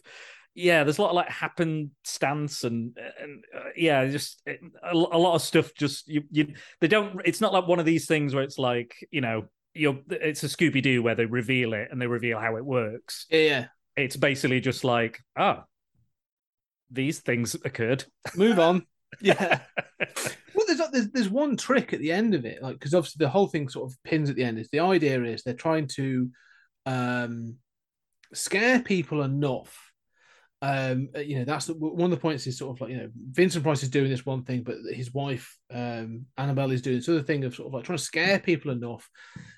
yeah. 0.54 0.84
There's 0.84 1.00
a 1.00 1.02
lot 1.02 1.10
of 1.10 1.16
like 1.16 1.30
happenstance 1.32 2.64
and 2.64 2.96
and 3.20 3.44
uh, 3.56 3.70
yeah, 3.76 4.06
just 4.08 4.42
it, 4.46 4.60
a, 4.84 4.94
a 4.94 5.18
lot 5.18 5.36
of 5.36 5.42
stuff. 5.42 5.74
Just 5.74 6.08
you, 6.08 6.24
you, 6.32 6.54
they 6.80 6.88
don't. 6.88 7.22
It's 7.26 7.42
not 7.42 7.54
like 7.54 7.68
one 7.68 7.80
of 7.80 7.86
these 7.86 8.06
things 8.06 8.34
where 8.36 8.44
it's 8.44 8.60
like 8.60 8.96
you 9.12 9.22
know, 9.22 9.46
you're. 9.74 10.00
It's 10.10 10.44
a 10.44 10.48
Scooby 10.48 10.82
Doo 10.82 11.02
where 11.04 11.16
they 11.16 11.26
reveal 11.26 11.74
it 11.74 11.90
and 11.92 12.02
they 12.02 12.08
reveal 12.08 12.40
how 12.40 12.58
it 12.58 12.66
works. 12.66 13.26
yeah 13.30 13.40
yeah 13.40 13.66
It's 13.96 14.16
basically 14.18 14.60
just 14.62 14.84
like, 14.84 15.20
ah, 15.38 15.64
these 16.92 17.20
things 17.20 17.56
occurred. 17.56 18.04
move 18.36 18.60
on 18.60 18.86
yeah 19.22 19.60
well 20.54 20.66
there's, 20.68 20.82
there's 20.92 21.10
there's 21.10 21.30
one 21.30 21.58
trick 21.58 21.94
at 21.94 22.00
the 22.00 22.12
end 22.12 22.36
of 22.36 22.46
it 22.46 22.62
like 22.62 22.76
because 22.76 22.94
obviously 22.94 23.24
the 23.26 23.30
whole 23.30 23.48
thing 23.48 23.68
sort 23.68 23.92
of 23.92 23.98
pins 24.04 24.30
at 24.30 24.36
the 24.36 24.44
end 24.44 24.60
is 24.60 24.70
the 24.72 24.80
idea 24.80 25.24
is 25.24 25.42
they're 25.42 25.54
trying 25.56 25.88
to 25.88 26.30
um 26.86 27.56
scare 28.36 28.80
people 28.80 29.24
enough 29.24 29.89
um 30.62 31.10
uh, 31.16 31.20
you 31.20 31.38
know 31.40 31.46
that's 31.46 31.68
the, 31.68 31.74
one 31.74 32.12
of 32.12 32.18
the 32.18 32.22
points 32.22 32.46
is 32.46 32.58
sort 32.58 32.76
of 32.76 32.82
like 32.82 32.90
you 32.92 32.98
know 32.98 33.10
vincent 33.32 33.64
price 33.64 33.82
is 33.82 33.90
doing 33.90 34.10
this 34.10 34.26
one 34.26 34.44
thing 34.44 34.62
but 34.62 34.76
his 34.92 35.14
wife 35.14 35.58
um 35.74 36.26
annabelle 36.38 36.72
is 36.72 36.82
doing 36.82 36.98
this 36.98 37.08
other 37.08 37.24
thing 37.24 37.46
of 37.46 37.56
sort 37.56 37.68
of 37.68 37.74
like 37.74 37.86
trying 37.86 37.98
to 37.98 38.04
scare 38.04 38.40
people 38.40 38.72
enough 38.72 39.10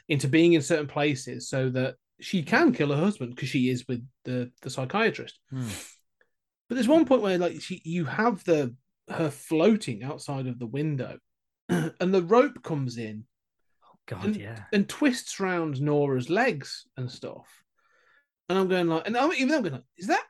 into 0.09 0.27
being 0.27 0.53
in 0.53 0.61
certain 0.61 0.87
places 0.87 1.49
so 1.49 1.69
that 1.69 1.95
she 2.19 2.43
can 2.43 2.71
kill 2.71 2.91
her 2.91 3.03
husband 3.03 3.35
because 3.35 3.49
she 3.49 3.69
is 3.69 3.87
with 3.87 4.05
the 4.25 4.51
the 4.61 4.69
psychiatrist 4.69 5.39
Hmm. 5.49 5.67
but 6.69 6.75
there's 6.75 6.87
one 6.87 7.05
point 7.05 7.23
where 7.23 7.37
like 7.39 7.59
she 7.61 7.81
you 7.83 8.05
have 8.05 8.43
the 8.43 8.75
her 9.09 9.31
floating 9.31 10.03
outside 10.03 10.45
of 10.45 10.59
the 10.59 10.67
window 10.67 11.17
and 11.69 12.13
the 12.13 12.21
rope 12.23 12.61
comes 12.61 12.97
in 12.97 13.25
God, 14.07 14.25
and, 14.25 14.35
yeah. 14.35 14.63
and 14.73 14.87
twists 14.87 15.39
around 15.39 15.81
Nora's 15.81 16.29
legs 16.29 16.85
and 16.97 17.09
stuff. 17.09 17.47
And 18.49 18.57
I'm 18.57 18.67
going 18.67 18.87
like, 18.87 19.07
and 19.07 19.15
I'm 19.15 19.31
even 19.33 19.53
I'm 19.53 19.61
going, 19.61 19.73
like, 19.73 19.83
is 19.97 20.07
that 20.07 20.25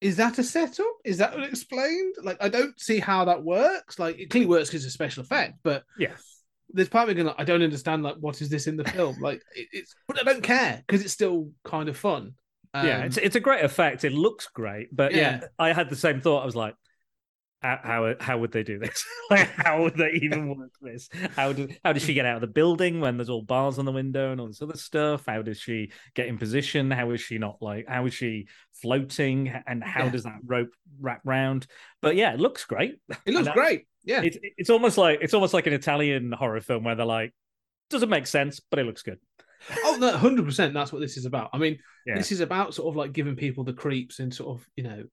is 0.00 0.16
that 0.16 0.38
a 0.38 0.42
setup? 0.44 0.86
Is 1.04 1.18
that 1.18 1.34
unexplained? 1.34 2.14
Like, 2.22 2.38
I 2.42 2.48
don't 2.48 2.78
see 2.80 2.98
how 3.00 3.24
that 3.26 3.42
works. 3.42 3.98
Like, 3.98 4.18
it 4.18 4.30
clearly 4.30 4.46
works 4.48 4.68
because 4.68 4.84
it's 4.84 4.94
a 4.94 4.94
special 4.94 5.22
effect, 5.22 5.58
but 5.62 5.84
Yeah. 5.98 6.12
there's 6.72 6.88
part 6.88 7.04
of 7.04 7.08
me 7.08 7.14
going, 7.22 7.26
like, 7.26 7.40
I 7.40 7.44
don't 7.44 7.62
understand. 7.62 8.02
Like, 8.02 8.16
what 8.16 8.40
is 8.40 8.48
this 8.48 8.66
in 8.66 8.76
the 8.76 8.84
film? 8.84 9.16
Like, 9.20 9.42
it, 9.54 9.68
it's 9.72 9.94
but 10.08 10.18
I 10.20 10.22
don't 10.22 10.42
care 10.42 10.82
because 10.86 11.02
it's 11.04 11.12
still 11.12 11.50
kind 11.64 11.88
of 11.88 11.96
fun. 11.96 12.34
yeah, 12.74 12.98
Um, 12.98 13.02
it's 13.04 13.16
it's 13.16 13.36
a 13.36 13.40
great 13.40 13.64
effect. 13.64 14.04
It 14.04 14.12
looks 14.12 14.46
great, 14.46 14.94
but 14.94 15.12
yeah. 15.12 15.40
Yeah. 15.42 15.46
I 15.58 15.72
had 15.72 15.90
the 15.90 15.96
same 15.96 16.20
thought. 16.20 16.42
I 16.42 16.46
was 16.46 16.56
like, 16.56 16.74
how 17.62 18.14
how, 18.20 18.38
would 18.38 18.52
they 18.52 18.62
do 18.62 18.78
this? 18.78 19.04
like, 19.30 19.48
how 19.50 19.82
would 19.82 19.94
they 19.96 20.10
even 20.22 20.48
work 20.56 20.70
this? 20.80 21.08
How 21.36 21.52
do 21.52 21.68
how 21.84 21.92
does 21.92 22.02
she 22.02 22.14
get 22.14 22.24
out 22.26 22.36
of 22.36 22.40
the 22.40 22.46
building 22.46 23.00
when 23.00 23.16
there's 23.16 23.30
all 23.30 23.42
bars 23.42 23.78
on 23.78 23.84
the 23.84 23.92
window 23.92 24.32
and 24.32 24.40
all 24.40 24.46
this 24.46 24.62
other 24.62 24.76
stuff? 24.76 25.24
How 25.26 25.42
does 25.42 25.58
she 25.60 25.92
get 26.14 26.26
in 26.26 26.38
position? 26.38 26.90
How 26.90 27.10
is 27.10 27.20
she 27.20 27.38
not 27.38 27.58
like? 27.60 27.86
How 27.88 28.06
is 28.06 28.14
she 28.14 28.48
floating? 28.72 29.48
And 29.66 29.84
how 29.84 30.04
Yeah. 30.04 30.10
does 30.10 30.24
that 30.24 30.38
rope 30.44 30.70
wrap 31.00 31.20
round? 31.24 31.66
But 32.00 32.16
yeah, 32.16 32.32
it 32.32 32.40
looks 32.40 32.64
great. 32.64 32.98
It 33.26 33.34
looks 33.34 33.48
great. 33.50 33.86
Yeah. 34.04 34.22
It's 34.22 34.38
it's 34.42 34.70
almost 34.70 34.96
like 34.96 35.18
it's 35.20 35.34
almost 35.34 35.52
like 35.54 35.66
an 35.66 35.72
Italian 35.74 36.32
horror 36.32 36.60
film 36.60 36.84
where 36.84 36.94
they're 36.94 37.04
like, 37.06 37.34
doesn't 37.90 38.08
make 38.08 38.26
sense, 38.26 38.60
but 38.60 38.78
it 38.78 38.84
looks 38.86 39.02
good. 39.02 39.18
Oh 39.84 39.98
no, 40.00 40.16
hundred 40.16 40.46
percent. 40.46 40.72
That's 40.72 40.90
what 40.92 41.00
this 41.00 41.18
is 41.18 41.26
about. 41.26 41.50
I 41.52 41.58
mean, 41.58 41.78
Yeah. 42.06 42.16
this 42.16 42.32
is 42.32 42.40
about 42.40 42.72
sort 42.72 42.88
of 42.88 42.96
like 42.96 43.12
giving 43.12 43.36
people 43.36 43.62
the 43.64 43.74
creeps 43.74 44.18
and 44.18 44.32
sort 44.32 44.58
of 44.58 44.66
you 44.74 44.84
know 44.84 45.04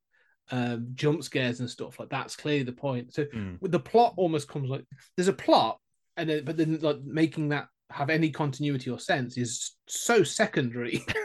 um, 0.52 0.88
jump 0.96 1.24
scares 1.24 1.60
and 1.60 1.70
stuff. 1.70 2.00
Like 2.00 2.10
that's 2.10 2.36
clearly 2.36 2.64
the 2.64 2.72
point. 2.72 3.14
So 3.14 3.26
Mm. 3.26 3.62
with 3.62 3.72
the 3.72 3.80
plot 3.80 4.14
almost 4.18 4.48
comes 4.48 4.70
like 4.70 4.86
there's 5.16 5.28
a 5.28 5.34
plot, 5.34 5.80
and 6.16 6.30
then 6.30 6.46
but 6.46 6.58
then 6.58 6.80
like 6.82 7.02
making 7.04 7.50
that 7.50 7.68
have 7.90 8.10
any 8.10 8.30
continuity 8.30 8.90
or 8.90 9.00
sense 9.00 9.38
is 9.38 9.72
so 9.88 10.24
secondary. 10.24 11.06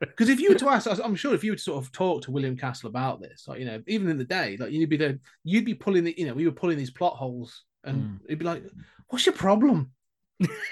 Because 0.00 0.28
if 0.30 0.40
you 0.40 0.48
were 0.50 0.58
to 0.58 0.68
ask, 0.68 0.88
I'm 1.04 1.14
sure 1.14 1.32
if 1.34 1.44
you 1.44 1.52
were 1.52 1.56
to 1.56 1.62
sort 1.62 1.84
of 1.84 1.92
talk 1.92 2.22
to 2.22 2.32
William 2.32 2.56
Castle 2.56 2.88
about 2.88 3.20
this, 3.20 3.46
like 3.46 3.60
you 3.60 3.66
know, 3.66 3.80
even 3.86 4.08
in 4.08 4.18
the 4.18 4.24
day, 4.24 4.56
like 4.58 4.72
you'd 4.72 4.90
be 4.90 4.96
the, 4.96 5.20
you'd 5.44 5.64
be 5.64 5.74
pulling 5.74 6.02
the, 6.02 6.12
you 6.18 6.26
know, 6.26 6.34
we 6.34 6.44
were 6.44 6.50
pulling 6.52 6.76
these 6.76 6.90
plot 6.90 7.14
holes, 7.16 7.64
and 7.84 8.02
Mm. 8.02 8.18
it'd 8.26 8.38
be 8.40 8.44
like, 8.44 8.64
"What's 9.08 9.26
your 9.26 9.36
problem?" 9.36 9.92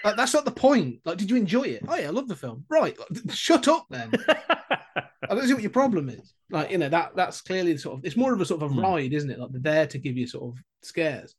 like 0.02 0.16
that's 0.16 0.34
not 0.34 0.44
the 0.44 0.50
point. 0.50 1.00
Like, 1.04 1.18
did 1.18 1.30
you 1.30 1.36
enjoy 1.36 1.62
it? 1.62 1.82
Oh 1.86 1.94
yeah, 1.94 2.08
I 2.08 2.10
love 2.10 2.26
the 2.26 2.34
film. 2.34 2.64
Right, 2.68 2.96
shut 3.30 3.68
up 3.68 3.86
then. 3.88 4.10
I 4.96 5.34
don't 5.34 5.46
see 5.46 5.54
what 5.54 5.62
your 5.62 5.70
problem 5.70 6.08
is. 6.08 6.32
Like 6.50 6.70
you 6.70 6.78
know 6.78 6.88
that 6.88 7.16
that's 7.16 7.40
clearly 7.40 7.76
sort 7.76 7.98
of 7.98 8.04
it's 8.04 8.16
more 8.16 8.32
of 8.32 8.40
a 8.40 8.44
sort 8.44 8.62
of 8.62 8.70
a 8.70 8.74
Hmm. 8.74 8.80
ride, 8.80 9.12
isn't 9.12 9.30
it? 9.30 9.38
Like 9.38 9.50
they're 9.52 9.60
there 9.60 9.86
to 9.88 9.98
give 9.98 10.16
you 10.16 10.26
sort 10.26 10.54
of 10.54 10.62
scares. 10.82 11.34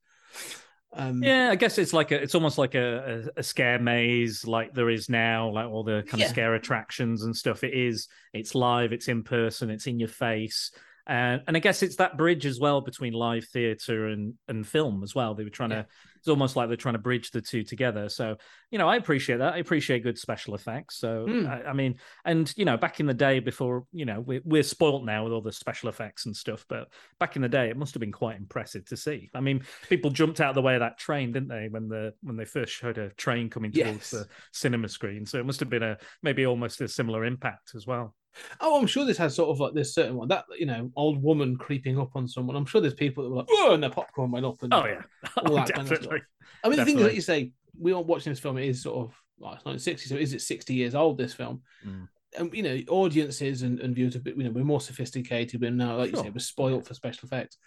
Um, 0.93 1.22
Yeah, 1.24 1.50
I 1.52 1.56
guess 1.56 1.78
it's 1.78 1.93
like 1.93 2.12
a, 2.12 2.22
it's 2.22 2.34
almost 2.36 2.58
like 2.58 2.74
a, 2.76 3.30
a, 3.36 3.39
a 3.39 3.43
scare 3.43 3.78
maze, 3.80 4.46
like 4.48 4.74
there 4.74 4.89
is 4.89 5.10
now, 5.10 5.50
like 5.50 5.67
all 5.67 5.84
the 5.84 6.04
kind 6.08 6.22
Yeah. 6.22 6.28
of 6.28 6.32
scare 6.32 6.54
attractions 6.56 7.24
and 7.24 7.36
stuff. 7.36 7.63
It 7.63 7.74
is, 7.74 8.08
it's 8.34 8.56
live, 8.56 8.93
it's 8.93 9.08
in 9.08 9.24
person, 9.24 9.70
it's 9.70 9.88
in 9.88 10.00
your 10.00 10.10
face, 10.10 10.72
and 11.08 11.41
and 11.48 11.56
I 11.58 11.60
guess 11.60 11.82
it's 11.84 11.96
that 11.98 12.17
bridge 12.17 12.46
as 12.46 12.60
well 12.60 12.82
between 12.82 13.13
live 13.13 13.46
theatre 13.46 14.08
and 14.08 14.34
and 14.48 14.67
film 14.67 15.02
as 15.04 15.15
well. 15.15 15.34
They 15.34 15.43
were 15.46 15.50
trying 15.50 15.72
Yeah. 15.72 15.84
to, 15.84 15.88
it's 16.17 16.28
almost 16.28 16.56
like 16.58 16.67
they're 16.67 16.76
trying 16.78 16.96
to 16.96 17.00
bridge 17.00 17.32
the 17.32 17.41
two 17.41 17.63
together. 17.63 18.10
So 18.10 18.36
you 18.72 18.78
know, 18.78 18.88
I 18.89 18.98
appreciate 18.98 19.38
that. 19.38 19.54
I 19.54 19.58
appreciate 19.60 20.04
good 20.04 20.17
special 20.17 20.54
effects. 20.54 20.98
So 20.98 21.26
Mm. 21.26 21.48
I, 21.48 21.70
I 21.70 21.74
mean, 21.74 21.96
and 22.26 22.54
you 22.58 22.65
know, 22.65 22.76
back 22.76 23.00
in 23.00 23.06
the 23.06 23.13
day, 23.13 23.39
before 23.39 23.86
you 23.93 24.04
know, 24.06 24.20
we're 24.20 24.41
we're 24.43 24.63
spoilt 24.63 25.06
now 25.06 25.24
with 25.24 25.32
all 25.34 25.41
the 25.41 25.54
special 25.54 25.88
effects 25.88 26.26
and 26.26 26.36
stuff, 26.36 26.65
but 26.67 26.89
back 27.20 27.36
in 27.38 27.41
the 27.41 27.48
day, 27.50 27.70
it 27.70 27.78
must 27.78 27.93
have 27.93 28.02
been 28.02 28.12
quite 28.12 28.36
impressive 28.38 28.84
to 28.88 28.98
see. 28.98 29.30
I 29.34 29.39
mean, 29.39 29.63
people 29.88 30.10
jumped 30.12 30.41
out 30.41 30.50
of 30.50 30.56
the 30.56 30.62
way 30.62 30.74
of 30.76 30.82
that 30.82 30.98
train, 31.00 31.32
didn't 31.32 31.48
they, 31.50 31.70
when 31.70 31.88
the 31.88 32.13
when 32.22 32.36
they 32.36 32.46
first 32.46 32.74
showed 32.74 32.98
a 32.98 33.12
train 33.12 33.50
coming 33.50 33.72
towards 33.72 33.88
Yes. 33.88 34.10
the 34.12 34.28
cinema 34.52 34.89
screen? 34.89 35.26
So 35.26 35.39
it 35.39 35.46
must 35.46 35.62
have 35.62 35.70
been 35.70 35.84
a 35.84 35.98
maybe 36.22 36.46
almost 36.46 36.82
a 36.82 36.88
similar 36.89 37.24
impact 37.24 37.72
as 37.76 37.88
well. 37.88 38.13
Oh, 38.60 38.80
I'm 38.80 38.88
sure 38.88 39.06
this 39.06 39.17
has 39.17 39.36
sort 39.36 39.50
of 39.50 39.60
like 39.60 39.73
this 39.73 39.93
certain 39.93 40.15
one 40.15 40.28
that 40.30 40.45
you 40.58 40.65
know, 40.65 40.91
old 40.95 41.21
woman 41.21 41.58
creeping 41.58 42.00
up 42.00 42.15
on 42.15 42.28
someone. 42.28 42.56
I'm 42.56 42.65
sure 42.65 42.82
there's 42.82 42.93
people 42.93 43.23
that 43.23 43.30
were 43.30 43.36
like, 43.38 43.47
oh, 43.50 43.73
and 43.73 43.82
their 43.84 43.89
popcorn 43.89 44.32
went 44.32 44.45
up. 44.45 44.62
And 44.63 44.73
Oh 44.73 44.86
yeah, 44.86 45.02
all 45.45 45.56
that 45.56 45.73
kind 45.73 45.82
of 45.88 45.89
definitely. 45.89 46.19
stuff. 46.19 46.21
I 46.63 46.69
mean, 46.69 46.78
the 46.80 46.86
thing 46.86 46.95
is, 46.97 47.04
Definitely. 47.04 47.04
like 47.04 47.15
you 47.15 47.21
say, 47.21 47.52
we 47.80 47.93
aren't 47.93 48.08
watching 48.08 48.32
this 48.32 48.39
film. 48.39 48.58
It 48.58 48.67
is 48.67 48.82
sort 48.82 48.97
of 48.97 49.15
well, 49.39 49.54
it's 49.54 49.65
1960, 49.65 50.10
so 50.10 50.15
is 50.15 50.34
it 50.34 50.41
60 50.41 50.73
years 50.73 50.95
old? 50.95 51.17
This 51.17 51.34
film, 51.34 51.62
Mm. 51.86 52.08
and 52.39 52.54
you 52.54 52.63
know, 52.63 52.80
audiences 52.89 53.62
and, 53.62 53.80
and 53.80 53.93
viewers, 53.95 54.17
bit- 54.17 54.36
you 54.36 54.43
know, 54.43 54.50
we're 54.52 54.63
more 54.63 54.82
sophisticated. 54.82 55.62
We're 55.62 55.69
now, 55.71 55.97
like 55.97 56.12
you 56.12 56.17
say, 56.17 56.30
we're 56.32 56.39
spoiled 56.39 56.88
for 56.88 56.93
special 56.95 57.26
effects. 57.28 57.58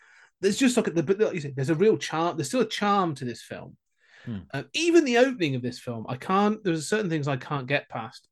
There's 0.41 0.57
just 0.59 0.77
like 0.77 0.93
the, 0.95 1.03
but 1.03 1.21
like 1.21 1.35
you 1.35 1.41
say, 1.41 1.53
there's 1.55 1.71
a 1.71 1.75
real 1.75 1.97
charm. 1.97 2.37
There's 2.37 2.49
still 2.49 2.61
a 2.63 2.67
charm 2.69 3.15
to 3.17 3.25
this 3.25 3.43
film. 3.43 3.77
Hmm. 4.25 4.39
Um, 4.53 4.65
even 4.75 5.05
the 5.05 5.19
opening 5.19 5.55
of 5.55 5.63
this 5.63 5.79
film, 5.79 6.07
I 6.09 6.17
can't. 6.17 6.63
There's 6.65 6.89
certain 6.89 7.09
things 7.11 7.29
I 7.29 7.37
can't 7.37 7.67
get 7.67 7.89
past. 7.89 8.27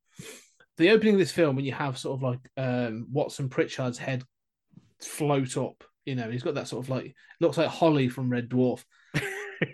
The 0.79 0.91
opening 0.91 1.15
of 1.15 1.21
this 1.21 1.33
film, 1.33 1.57
when 1.57 1.65
you 1.65 1.73
have 1.73 1.99
sort 1.99 2.19
of 2.19 2.23
like 2.23 2.41
um, 2.57 3.07
Watson 3.11 3.49
Pritchard's 3.49 3.99
head 3.99 4.23
float 5.01 5.57
up, 5.57 5.85
you 6.05 6.15
know, 6.15 6.31
he's 6.31 6.43
got 6.43 6.55
that 6.55 6.69
sort 6.69 6.85
of 6.85 6.91
like 6.91 7.15
looks 7.41 7.59
like 7.59 7.69
Holly 7.69 8.09
from 8.09 8.31
Red 8.31 8.49
Dwarf 8.49 8.83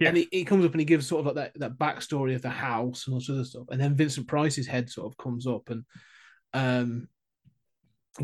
yeah. 0.01 0.09
and 0.09 0.17
he, 0.17 0.29
he 0.31 0.45
comes 0.45 0.65
up 0.65 0.73
and 0.73 0.81
he 0.81 0.85
gives 0.85 1.07
sort 1.07 1.21
of 1.21 1.27
like 1.27 1.53
that, 1.53 1.61
that 1.61 1.79
backstory 1.79 2.35
of 2.35 2.43
the 2.43 2.51
house 2.51 3.07
and 3.07 3.15
all 3.15 3.21
sorts 3.21 3.41
of 3.41 3.47
stuff. 3.47 3.67
And 3.71 3.81
then 3.81 3.97
Vincent 3.97 4.27
Price's 4.27 4.67
head 4.67 4.91
sort 4.91 5.07
of 5.13 5.17
comes 5.17 5.47
up 5.47 5.71
and 5.71 5.85
um 6.53 7.09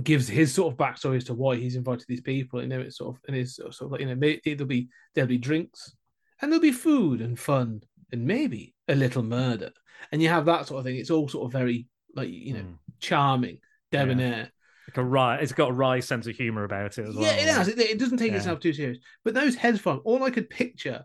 gives 0.02 0.28
his 0.28 0.54
sort 0.54 0.72
of 0.72 0.78
backstory 0.78 1.16
as 1.16 1.24
to 1.24 1.34
why 1.34 1.56
he's 1.56 1.76
invited 1.76 2.04
these 2.08 2.20
people. 2.20 2.62
You 2.62 2.68
know, 2.68 2.80
it's 2.80 2.98
sort 2.98 3.14
of 3.14 3.22
and 3.26 3.36
it's 3.36 3.56
sort 3.56 3.80
of 3.80 3.90
like, 3.92 4.00
you 4.00 4.06
know, 4.06 4.14
may- 4.14 4.40
there'll 4.44 4.66
be 4.66 4.88
there'll 5.14 5.28
be 5.28 5.38
drinks 5.38 5.94
and 6.40 6.50
there'll 6.50 6.62
be 6.62 6.72
food 6.72 7.20
and 7.20 7.38
fun 7.38 7.82
and 8.12 8.24
maybe 8.24 8.74
a 8.88 8.94
little 8.94 9.22
murder. 9.22 9.70
And 10.12 10.22
you 10.22 10.28
have 10.28 10.46
that 10.46 10.66
sort 10.66 10.80
of 10.80 10.84
thing. 10.84 10.96
It's 10.96 11.10
all 11.10 11.28
sort 11.28 11.46
of 11.46 11.52
very 11.52 11.86
like 12.14 12.28
you 12.28 12.54
know, 12.54 12.60
Mm. 12.60 12.78
charming, 13.00 13.58
debonair. 13.92 14.50
like 14.88 14.96
a 14.96 15.04
wry, 15.04 15.36
it's 15.36 15.52
got 15.52 15.70
a 15.70 15.72
wry 15.72 16.00
sense 16.00 16.26
of 16.26 16.34
humor 16.36 16.64
about 16.64 16.98
it 16.98 17.06
as 17.08 17.14
well. 17.14 17.24
Yeah, 17.24 17.32
it 17.42 17.48
has. 17.48 17.68
It, 17.68 17.78
it 17.78 17.98
doesn't 17.98 18.18
take 18.18 18.32
Yeah. 18.32 18.38
itself 18.38 18.60
too 18.60 18.72
serious. 18.72 18.98
But 19.24 19.34
those 19.34 19.54
headphones, 19.54 20.02
all 20.04 20.22
I 20.24 20.30
could 20.30 20.50
picture, 20.50 21.04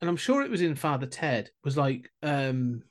and 0.00 0.08
I'm 0.08 0.16
sure 0.16 0.42
it 0.42 0.50
was 0.50 0.62
in 0.62 0.74
Father 0.76 1.06
Ted, 1.06 1.50
was 1.64 1.76
like 1.76 2.10
um 2.22 2.82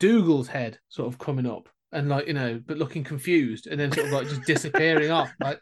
Dougal's 0.00 0.48
head 0.48 0.78
sort 0.88 1.12
of 1.12 1.18
coming 1.18 1.46
up 1.46 1.68
and 1.92 2.08
like, 2.08 2.26
you 2.28 2.34
know, 2.34 2.60
but 2.66 2.78
looking 2.78 3.04
confused 3.04 3.66
and 3.66 3.78
then 3.80 3.90
sort 3.92 4.06
of 4.06 4.12
like 4.12 4.28
just 4.28 4.44
disappearing 4.44 5.10
off. 5.10 5.30
Like 5.40 5.60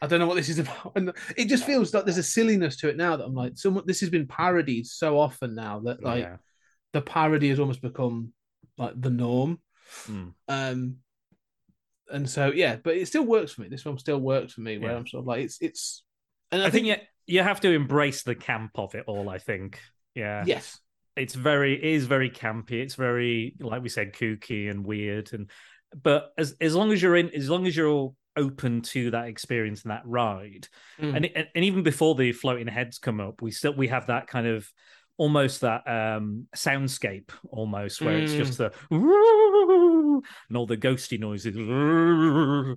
I 0.00 0.06
don't 0.08 0.18
know 0.18 0.26
what 0.26 0.34
this 0.36 0.48
is 0.48 0.58
about. 0.58 0.92
And 0.96 1.12
it 1.36 1.46
just 1.48 1.64
feels 1.64 1.94
like 1.94 2.04
there's 2.04 2.18
a 2.18 2.22
silliness 2.24 2.76
to 2.78 2.88
it 2.88 2.96
now 2.96 3.16
that 3.16 3.24
I'm 3.24 3.34
like, 3.34 3.52
someone 3.56 3.84
this 3.86 4.00
has 4.00 4.10
been 4.10 4.26
parodied 4.26 4.86
so 4.86 5.18
often 5.18 5.54
now 5.54 5.80
that 5.80 6.02
like 6.02 6.24
Yeah. 6.24 6.36
the 6.92 7.02
parody 7.02 7.50
has 7.50 7.60
almost 7.60 7.82
become 7.82 8.32
like 8.78 9.00
the 9.00 9.10
norm. 9.10 9.60
Mm. 10.08 10.32
Um, 10.48 10.96
and 12.10 12.28
so 12.28 12.52
yeah, 12.52 12.76
but 12.82 12.96
it 12.96 13.06
still 13.08 13.24
works 13.24 13.52
for 13.52 13.62
me. 13.62 13.68
This 13.68 13.82
film 13.82 13.98
still 13.98 14.18
works 14.20 14.52
for 14.54 14.60
me. 14.60 14.78
Where 14.78 14.90
Yeah. 14.92 14.96
I'm 14.98 15.06
sort 15.06 15.22
of 15.22 15.26
like, 15.26 15.44
it's 15.44 15.58
it's, 15.60 16.02
and 16.50 16.62
I 16.62 16.70
think 16.70 16.86
you, 16.86 16.96
you 17.26 17.42
have 17.42 17.60
to 17.60 17.70
embrace 17.70 18.22
the 18.22 18.34
camp 18.34 18.72
of 18.76 18.94
it 18.94 19.04
all. 19.06 19.28
I 19.30 19.38
think. 19.38 19.78
Yeah. 20.14 20.44
yes, 20.46 20.78
it's 21.16 21.34
very 21.34 21.74
it 21.74 21.84
is 21.94 22.04
very 22.06 22.28
campy 22.30 22.82
it's 22.82 22.94
very 22.96 23.54
like 23.60 23.82
we 23.82 23.88
said 23.88 24.12
kooky 24.12 24.70
and 24.70 24.84
weird 24.84 25.32
and 25.32 25.50
but 26.02 26.32
as 26.36 26.54
as 26.60 26.74
long 26.74 26.92
as 26.92 27.02
you're 27.02 27.16
in 27.16 27.30
as 27.34 27.48
long 27.48 27.66
as 27.66 27.74
you're 27.76 27.88
all 27.88 28.14
open 28.36 28.80
to 28.82 29.10
that 29.10 29.28
experience 29.28 29.82
and 29.82 29.90
that 29.90 30.02
ride 30.06 30.68
Mm. 31.00 31.16
and, 31.16 31.26
and 31.34 31.48
and 31.54 31.64
even 31.64 31.82
before 31.82 32.14
the 32.14 32.32
floating 32.32 32.66
heads 32.66 32.98
come 32.98 33.20
up 33.20 33.40
we 33.42 33.50
still 33.50 33.74
we 33.74 33.88
have 33.88 34.06
that 34.08 34.26
kind 34.26 34.46
of 34.46 34.66
almost 35.18 35.60
that 35.62 35.82
um 35.86 36.46
soundscape 36.56 37.30
almost 37.50 38.00
where 38.02 38.18
it's 38.18 38.32
Mm. 38.32 38.36
just 38.38 38.58
the 38.58 38.72
and 40.48 40.56
all 40.56 40.66
the 40.66 40.76
ghosty 40.76 41.18
noises 41.18 41.54
and 41.56 42.76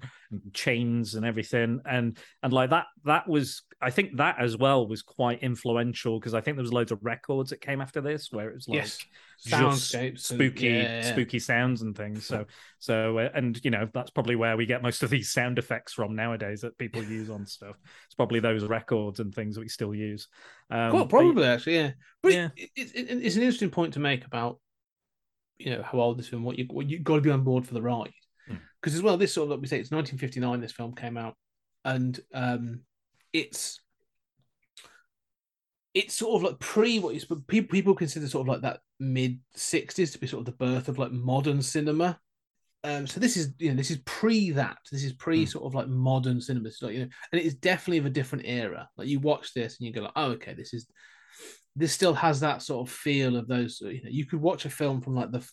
chains 0.54 1.16
and 1.16 1.26
everything 1.26 1.80
and 1.86 2.18
and 2.44 2.54
like 2.54 2.70
that 2.70 2.86
that 3.06 3.28
was 3.28 3.64
i 3.82 3.90
think 3.90 4.18
that 4.18 4.36
as 4.40 4.58
well 4.58 4.88
was 4.88 5.02
quite 5.02 5.42
influential 5.44 6.20
because 6.20 6.34
i 6.34 6.42
think 6.42 6.58
there 6.58 6.64
was 6.64 6.74
loads 6.74 6.92
of 6.92 7.00
records 7.04 7.50
that 7.50 7.62
came 7.62 7.82
after 7.82 8.02
this 8.02 8.30
where 8.32 8.50
it 8.50 8.56
was 8.56 8.68
like 8.68 8.78
yes, 8.78 9.00
soundscapes, 9.48 9.94
and- 10.10 10.20
spooky 10.20 10.68
yeah, 10.68 11.02
yeah. 11.02 11.12
spooky 11.12 11.40
sounds 11.40 11.82
and 11.82 11.96
things 11.96 12.26
so 12.26 12.46
so 12.80 13.18
uh, 13.20 13.30
and 13.34 13.60
you 13.64 13.72
know 13.72 13.88
that's 13.94 14.10
probably 14.12 14.36
where 14.36 14.58
we 14.58 14.66
get 14.66 14.82
most 14.84 15.04
of 15.04 15.10
these 15.10 15.32
sound 15.32 15.60
effects 15.60 15.94
from 15.94 16.16
nowadays 16.16 16.62
that 16.62 16.78
people 16.78 17.04
use 17.04 17.30
on 17.30 17.46
stuff 17.46 17.76
it's 18.06 18.16
probably 18.16 18.40
those 18.40 18.64
records 18.64 19.20
and 19.20 19.34
things 19.34 19.56
that 19.56 19.62
we 19.62 19.68
still 19.70 19.94
use 19.94 20.28
um 20.72 20.92
Well, 20.92 21.06
but- 21.06 21.10
probably 21.10 21.46
actually, 21.46 21.76
yeah. 21.76 21.92
But 22.24 22.34
Yeah. 22.34 22.50
It, 22.56 22.70
it, 22.76 22.92
it- 22.96 23.26
it's 23.26 23.36
an 23.36 23.42
interesting 23.44 23.70
point 23.70 23.94
to 23.94 24.00
make 24.00 24.26
about 24.26 24.60
you 25.58 25.72
know 25.72 25.84
how 25.84 26.00
old 26.00 26.18
this 26.20 26.28
film, 26.28 26.44
what 26.44 26.58
you 26.58 26.66
what 26.70 26.90
you 26.90 27.00
got 27.00 27.16
to 27.16 27.22
be 27.22 27.32
on 27.32 27.44
board 27.44 27.66
for 27.66 27.74
the 27.74 27.82
ride, 27.82 28.14
Hmm. 28.48 28.56
because 28.82 28.96
as 28.96 29.02
well, 29.02 29.18
this 29.18 29.34
sort 29.34 29.46
of 29.46 29.52
like 29.52 29.62
we 29.62 29.68
say, 29.68 29.80
it's 29.80 29.92
1959. 29.92 30.60
This 30.62 30.72
film 30.72 30.96
came 30.96 31.18
out, 31.18 31.36
and 31.84 32.20
um, 32.34 32.82
it's 33.34 33.80
it's 35.94 36.14
sort 36.16 36.36
of 36.36 36.44
like 36.44 36.60
pre 36.60 37.00
what 37.00 37.16
you 37.16 37.22
people 37.48 37.70
people 37.72 37.96
consider 37.96 38.28
sort 38.28 38.42
of 38.42 38.50
like 38.50 38.62
that 38.62 38.82
mid 39.00 39.40
60s 39.56 40.12
to 40.12 40.20
be 40.20 40.28
sort 40.28 40.42
of 40.42 40.46
the 40.46 40.66
birth 40.66 40.90
of 40.90 40.98
like 40.98 41.12
modern 41.12 41.62
cinema. 41.62 42.20
Um, 42.84 43.08
so 43.08 43.20
this 43.20 43.36
is 43.38 43.54
you 43.58 43.70
know 43.70 43.76
this 43.76 43.90
is 43.92 43.98
pre 44.06 44.52
that 44.52 44.78
this 44.92 45.04
is 45.04 45.14
pre 45.14 45.40
Hmm. 45.46 45.50
sort 45.50 45.66
of 45.66 45.74
like 45.74 45.88
modern 45.88 46.40
cinema. 46.42 46.68
It's 46.68 46.82
like 46.82 46.94
you 46.94 47.00
know, 47.00 47.10
and 47.32 47.42
it 47.42 47.46
is 47.46 47.56
definitely 47.56 48.00
of 48.00 48.06
a 48.06 48.12
different 48.12 48.46
era. 48.46 48.90
Like 48.98 49.08
you 49.08 49.20
watch 49.20 49.54
this 49.54 49.80
and 49.80 49.88
you 49.88 49.94
go 49.94 50.02
like, 50.02 50.12
oh 50.16 50.32
okay, 50.32 50.54
this 50.54 50.74
is 50.74 50.86
this 51.76 51.94
still 51.94 52.14
has 52.14 52.40
that 52.40 52.62
sort 52.62 52.88
of 52.88 52.94
feel 52.94 53.36
of 53.36 53.48
those. 53.48 53.82
You 53.82 54.02
know, 54.04 54.10
you 54.10 54.26
could 54.26 54.42
watch 54.42 54.66
a 54.66 54.70
film 54.70 55.02
from 55.02 55.16
like 55.16 55.32
the 55.32 55.48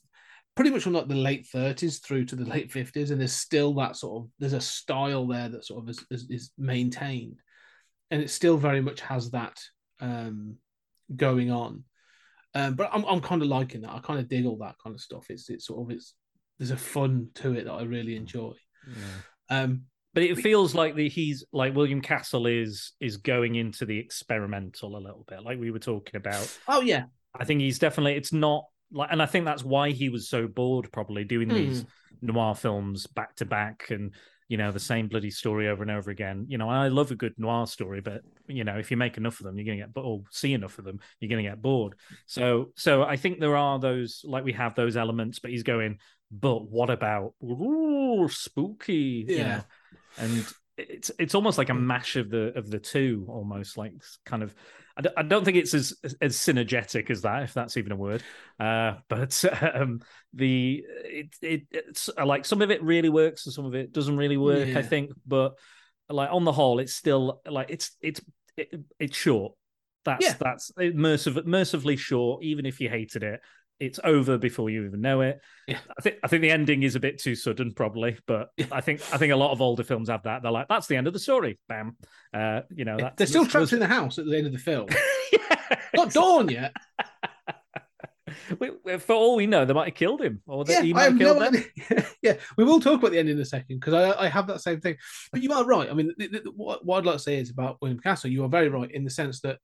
pretty 0.55 0.71
much 0.71 0.83
from 0.83 0.93
like 0.93 1.09
the 1.09 1.15
late 1.15 1.47
30s 1.53 2.03
through 2.03 2.27
to 2.27 2.37
the 2.37 2.45
late 2.45 2.71
50s, 2.71 3.11
and 3.11 3.21
there's 3.21 3.33
still 3.33 3.75
that 3.75 3.97
sort 3.97 4.23
of 4.23 4.31
there's 4.39 4.53
a 4.53 4.61
style 4.61 5.27
there 5.27 5.49
that 5.49 5.65
sort 5.65 5.83
of 5.83 5.91
is, 5.91 6.05
is, 6.11 6.31
is 6.31 6.51
maintained, 6.59 7.41
and 8.11 8.23
it 8.23 8.31
still 8.31 8.57
very 8.57 8.81
much 8.81 9.01
has 9.01 9.31
that 9.31 9.59
um, 10.01 10.57
going 11.15 11.51
on. 11.51 11.85
Um, 12.55 12.75
but 12.75 12.91
I'm 12.93 13.05
I'm 13.07 13.21
kind 13.21 13.43
of 13.43 13.49
liking 13.49 13.81
that. 13.83 13.93
I 13.93 13.99
kind 14.01 14.21
of 14.21 14.29
dig 14.29 14.47
all 14.47 14.59
that 14.59 14.77
kind 14.83 14.95
of 14.95 15.01
stuff. 15.01 15.27
It's 15.29 15.49
it's 15.49 15.67
sort 15.67 15.83
of 15.83 15.97
it's 15.97 16.15
there's 16.59 16.71
a 16.71 16.77
fun 16.77 17.29
to 17.37 17.55
it 17.55 17.65
that 17.65 17.73
I 17.73 17.83
really 17.83 18.15
enjoy. 18.15 18.53
Yeah. 18.87 19.63
Um, 19.63 19.83
but 20.15 20.23
it 20.23 20.39
feels 20.39 20.75
like 20.75 20.95
the 20.95 21.09
he's 21.09 21.45
like 21.53 21.75
William 21.75 22.01
Castle 22.01 22.47
is 22.47 22.93
is 23.01 23.17
going 23.17 23.55
into 23.55 23.87
the 23.87 23.99
experimental 23.99 24.97
a 24.97 24.99
little 24.99 25.25
bit, 25.29 25.43
like 25.43 25.59
we 25.59 25.71
were 25.71 25.79
talking 25.79 26.17
about. 26.17 26.49
Oh 26.69 26.81
yeah, 26.81 27.05
I 27.39 27.45
think 27.45 27.61
he's 27.61 27.79
definitely. 27.79 28.15
It's 28.15 28.33
not 28.33 28.67
like, 28.93 29.09
and 29.11 29.23
I 29.23 29.27
think 29.27 29.45
that's 29.45 29.65
why 29.65 29.91
he 29.91 30.09
was 30.09 30.29
so 30.29 30.47
bored, 30.47 30.91
probably 30.93 31.25
doing 31.25 31.49
Hmm. 31.49 31.55
these 31.55 31.85
noir 32.21 32.55
films 32.55 33.07
back 33.07 33.37
to 33.37 33.45
back, 33.45 33.87
and 33.91 34.13
you 34.49 34.57
know 34.59 34.71
the 34.71 34.81
same 34.81 35.09
bloody 35.09 35.31
story 35.31 35.69
over 35.69 35.83
and 35.83 35.91
over 35.91 36.11
again. 36.11 36.47
You 36.49 36.59
know, 36.59 36.69
I 36.69 36.89
love 36.89 37.11
a 37.11 37.17
good 37.17 37.35
noir 37.39 37.67
story, 37.67 38.01
but 38.01 38.23
you 38.49 38.65
know 38.65 38.79
if 38.79 38.91
you 38.91 38.97
make 38.97 39.17
enough 39.17 39.41
of 39.41 39.47
them, 39.47 39.57
you're 39.57 39.65
gonna 39.65 39.87
get 39.87 40.01
or 40.03 40.23
see 40.31 40.53
enough 40.53 40.79
of 40.79 40.85
them, 40.85 41.01
you're 41.21 41.31
gonna 41.31 41.43
get 41.43 41.63
bored. 41.63 41.95
So, 42.27 42.73
so 42.77 43.03
I 43.03 43.17
think 43.17 43.41
there 43.41 43.57
are 43.57 43.79
those 43.79 44.21
like 44.25 44.45
we 44.45 44.53
have 44.53 44.75
those 44.75 44.97
elements, 44.97 45.39
but 45.39 45.51
he's 45.51 45.63
going. 45.63 45.99
But 46.31 46.65
what 46.71 46.89
about 46.91 47.35
ooh, 47.43 48.27
spooky? 48.31 49.25
You 49.29 49.35
Yeah. 49.35 49.57
know? 49.57 49.63
And 50.19 50.47
it's 50.77 51.11
it's 51.19 51.35
almost 51.35 51.59
like 51.59 51.69
a 51.69 51.75
mash 51.75 52.17
of 52.17 52.31
the 52.31 52.57
of 52.57 52.71
the 52.71 52.79
two, 52.79 53.27
almost 53.29 53.77
like 53.77 53.95
kind 54.25 54.43
of. 54.43 54.55
I 54.95 55.23
don't, 55.23 55.43
think 55.43 55.57
it's 55.57 55.73
as 55.73 55.95
as 56.21 56.37
synergetic 56.37 57.09
as 57.11 57.23
that, 57.23 57.45
if 57.45 57.55
that's 57.55 57.79
even 57.79 57.93
a 57.93 57.97
word. 57.97 58.23
Uh, 58.61 58.97
but 59.09 59.43
um, 59.75 60.01
the 60.35 60.85
it, 60.87 61.35
it 61.41 61.63
it's 61.71 62.11
uh, 62.17 62.27
like 62.27 62.45
some 62.45 62.61
of 62.61 62.71
it 62.71 62.83
really 62.83 63.09
works 63.09 63.47
and 63.47 63.55
some 63.55 63.65
of 63.65 63.75
it 63.75 63.93
doesn't 63.93 64.19
really 64.19 64.37
work. 64.37 64.69
Yeah. 64.69 64.79
I 64.79 64.83
think, 64.83 65.13
but 65.27 65.55
like 66.11 66.29
on 66.31 66.45
the 66.45 66.53
whole, 66.53 66.79
it's 66.79 66.93
still 66.93 67.41
like 67.49 67.71
it's 67.71 67.93
it's 68.03 68.21
it, 68.59 68.69
it's 68.99 69.17
short. 69.17 69.55
That's 70.05 70.27
Yeah. 70.27 70.35
that's 70.39 70.73
immersive, 70.73 71.43
mercifully 71.47 71.97
short. 71.97 72.43
Even 72.43 72.67
if 72.67 72.79
you 72.79 72.91
hated 72.91 73.23
it, 73.23 73.41
it's 73.83 73.99
over 74.05 74.39
before 74.39 74.71
you 74.71 74.85
even 74.85 75.01
know 75.01 75.21
it. 75.23 75.41
Yeah. 75.67 75.79
I 75.99 76.01
think 76.03 76.17
I 76.23 76.29
think 76.29 76.43
the 76.43 76.51
ending 76.51 76.83
is 76.85 76.95
a 76.95 77.01
bit 77.01 77.19
too 77.19 77.35
sudden, 77.35 77.73
probably. 77.73 78.17
But 78.27 78.51
I 78.71 78.81
think 78.81 79.01
I 79.13 79.19
think 79.19 79.33
a 79.33 79.37
lot 79.37 79.51
of 79.51 79.61
older 79.61 79.83
films 79.83 80.09
have 80.09 80.23
that. 80.23 80.43
They're 80.43 80.53
like, 80.53 80.69
that's 80.69 80.87
the 80.87 80.97
end 80.97 81.07
of 81.09 81.13
the 81.13 81.19
story. 81.19 81.59
Bam. 81.69 81.97
Uh, 82.33 82.61
you 82.75 82.85
know, 82.85 82.97
that's, 82.97 83.17
they're 83.17 83.27
still 83.27 83.47
trapped 83.47 83.73
in 83.73 83.81
the 83.81 83.87
house 83.87 84.19
at 84.19 84.27
the 84.27 84.37
end 84.37 84.47
of 84.47 84.53
the 84.53 84.59
film. 84.59 84.89
yeah. 85.33 85.77
Not 85.95 86.13
dawn 86.13 86.49
yet. 86.49 86.75
We- 88.59 88.99
For 88.99 89.13
all 89.15 89.37
we 89.37 89.47
know, 89.47 89.65
they 89.65 89.75
might 89.75 89.89
have 89.89 89.95
killed 89.95 90.23
him, 90.23 90.41
or 90.47 90.65
that 90.65 90.73
Yeah, 90.73 90.83
he 90.83 90.95
might 90.95 91.11
have 91.11 91.19
killed 91.19 91.39
no 91.39 91.51
them. 91.51 91.65
yeah, 92.23 92.35
we 92.57 92.65
will 92.65 92.81
talk 92.81 92.99
about 92.99 93.11
the 93.13 93.19
end 93.19 93.29
in 93.29 93.39
a 93.39 93.45
second 93.45 93.79
because 93.79 93.93
I, 93.95 94.25
I 94.25 94.29
have 94.29 94.47
that 94.47 94.63
same 94.63 94.81
thing. 94.81 94.97
But 95.33 95.43
you 95.43 95.53
are 95.53 95.65
right. 95.65 95.91
I 95.91 95.93
mean, 95.93 96.15
th- 96.19 96.31
th- 96.31 96.45
what, 96.57 96.85
what 96.85 96.99
I'd 96.99 97.07
like 97.07 97.17
to 97.17 97.23
say 97.23 97.39
is 97.39 97.51
about 97.51 97.77
William 97.83 98.01
Castle. 98.01 98.31
You 98.31 98.45
are 98.45 98.49
very 98.49 98.69
right 98.69 98.91
in 98.91 99.05
the 99.05 99.11
sense 99.11 99.41
that 99.41 99.59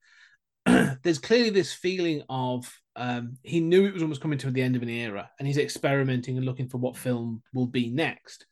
there's 1.03 1.17
clearly 1.19 1.49
this 1.49 1.73
feeling 1.73 2.21
of 2.29 2.71
um, 2.99 3.37
he 3.43 3.59
knew 3.59 3.85
it 3.85 3.93
was 3.93 4.03
almost 4.03 4.21
coming 4.21 4.37
to 4.39 4.51
the 4.51 4.61
end 4.61 4.75
of 4.75 4.81
an 4.83 4.89
era, 4.89 5.29
and 5.39 5.47
he's 5.47 5.57
experimenting 5.57 6.37
and 6.37 6.45
looking 6.45 6.67
for 6.69 6.77
what 6.77 6.97
film 6.97 7.41
will 7.53 7.65
be 7.67 7.89
next. 7.89 8.45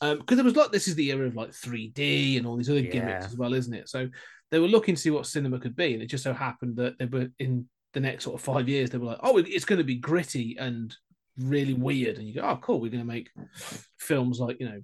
Because 0.00 0.36
there 0.36 0.44
was 0.44 0.56
like 0.56 0.70
this 0.72 0.88
is 0.88 0.96
the 0.96 1.10
era 1.10 1.26
of 1.26 1.36
like 1.36 1.50
3D 1.50 2.36
and 2.36 2.46
all 2.46 2.56
these 2.56 2.68
other 2.68 2.80
gimmicks 2.82 3.24
as 3.26 3.36
well, 3.38 3.54
isn't 3.54 3.72
it? 3.72 3.88
So 3.88 4.08
they 4.50 4.58
were 4.58 4.68
looking 4.68 4.94
to 4.96 5.00
see 5.00 5.10
what 5.10 5.26
cinema 5.26 5.58
could 5.58 5.76
be, 5.76 5.94
and 5.94 6.02
it 6.02 6.06
just 6.06 6.24
so 6.24 6.34
happened 6.34 6.76
that 6.76 6.98
they 6.98 7.06
were 7.06 7.28
in 7.38 7.66
the 7.94 8.00
next 8.00 8.24
sort 8.24 8.34
of 8.34 8.44
five 8.44 8.68
years. 8.68 8.90
They 8.90 8.98
were 8.98 9.06
like, 9.06 9.20
oh, 9.22 9.38
it's 9.38 9.64
going 9.64 9.78
to 9.78 9.84
be 9.84 9.94
gritty 9.94 10.56
and 10.58 10.94
really 11.38 11.72
weird, 11.74 12.18
and 12.18 12.26
you 12.26 12.34
go, 12.34 12.42
oh, 12.42 12.58
cool, 12.60 12.80
we're 12.80 12.90
going 12.90 13.02
to 13.02 13.06
make 13.06 13.30
films 13.98 14.40
like 14.40 14.58
you 14.60 14.68
know 14.68 14.80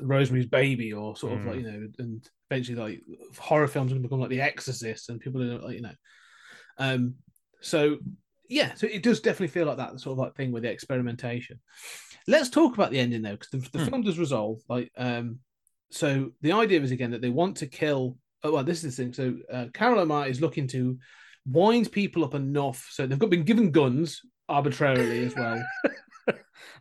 Rosemary's 0.00 0.46
Baby 0.46 0.92
or 0.92 1.16
sort 1.16 1.34
of 1.34 1.38
Mm. 1.40 1.46
like 1.46 1.56
you 1.56 1.62
know, 1.62 1.88
and 1.98 2.28
eventually 2.50 2.76
like 2.76 3.02
horror 3.38 3.68
films 3.68 3.92
are 3.92 3.94
going 3.94 4.02
to 4.02 4.08
become 4.08 4.20
like 4.20 4.30
The 4.30 4.42
Exorcist, 4.42 5.08
and 5.08 5.20
people 5.20 5.42
are 5.42 5.60
like 5.60 5.76
you 5.76 5.82
know, 5.82 5.94
um, 6.78 7.14
so 7.60 7.96
yeah, 8.48 8.74
so 8.74 8.86
it 8.86 9.02
does 9.02 9.20
definitely 9.20 9.48
feel 9.48 9.66
like 9.66 9.76
that 9.78 9.98
sort 10.00 10.12
of 10.12 10.18
like 10.18 10.34
thing 10.36 10.52
with 10.52 10.62
the 10.62 10.70
experimentation. 10.70 11.58
Let's 12.28 12.48
talk 12.50 12.74
about 12.74 12.90
the 12.90 12.98
ending 13.00 13.22
though, 13.22 13.36
because 13.36 13.50
the, 13.50 13.70
the 13.78 13.84
Hmm. 13.84 13.90
film 13.90 14.02
does 14.02 14.18
resolve 14.18 14.60
like 14.68 14.90
um, 14.96 15.38
so 15.90 16.30
the 16.42 16.52
idea 16.52 16.80
is 16.80 16.90
again 16.92 17.10
that 17.12 17.20
they 17.20 17.30
want 17.30 17.56
to 17.58 17.66
kill. 17.66 18.16
Oh, 18.42 18.52
well, 18.52 18.64
this 18.64 18.84
is 18.84 18.96
the 18.96 19.02
thing. 19.04 19.12
So 19.12 19.36
uh, 19.52 19.66
Carol 19.74 20.00
O'Mara 20.00 20.28
is 20.28 20.40
looking 20.40 20.66
to 20.68 20.98
wind 21.46 21.90
people 21.92 22.24
up 22.24 22.34
enough 22.34 22.88
so 22.90 23.06
they've 23.06 23.18
got 23.18 23.30
been 23.30 23.44
given 23.44 23.70
guns 23.70 24.20
arbitrarily 24.48 25.24
as 25.26 25.34
well. 25.34 25.62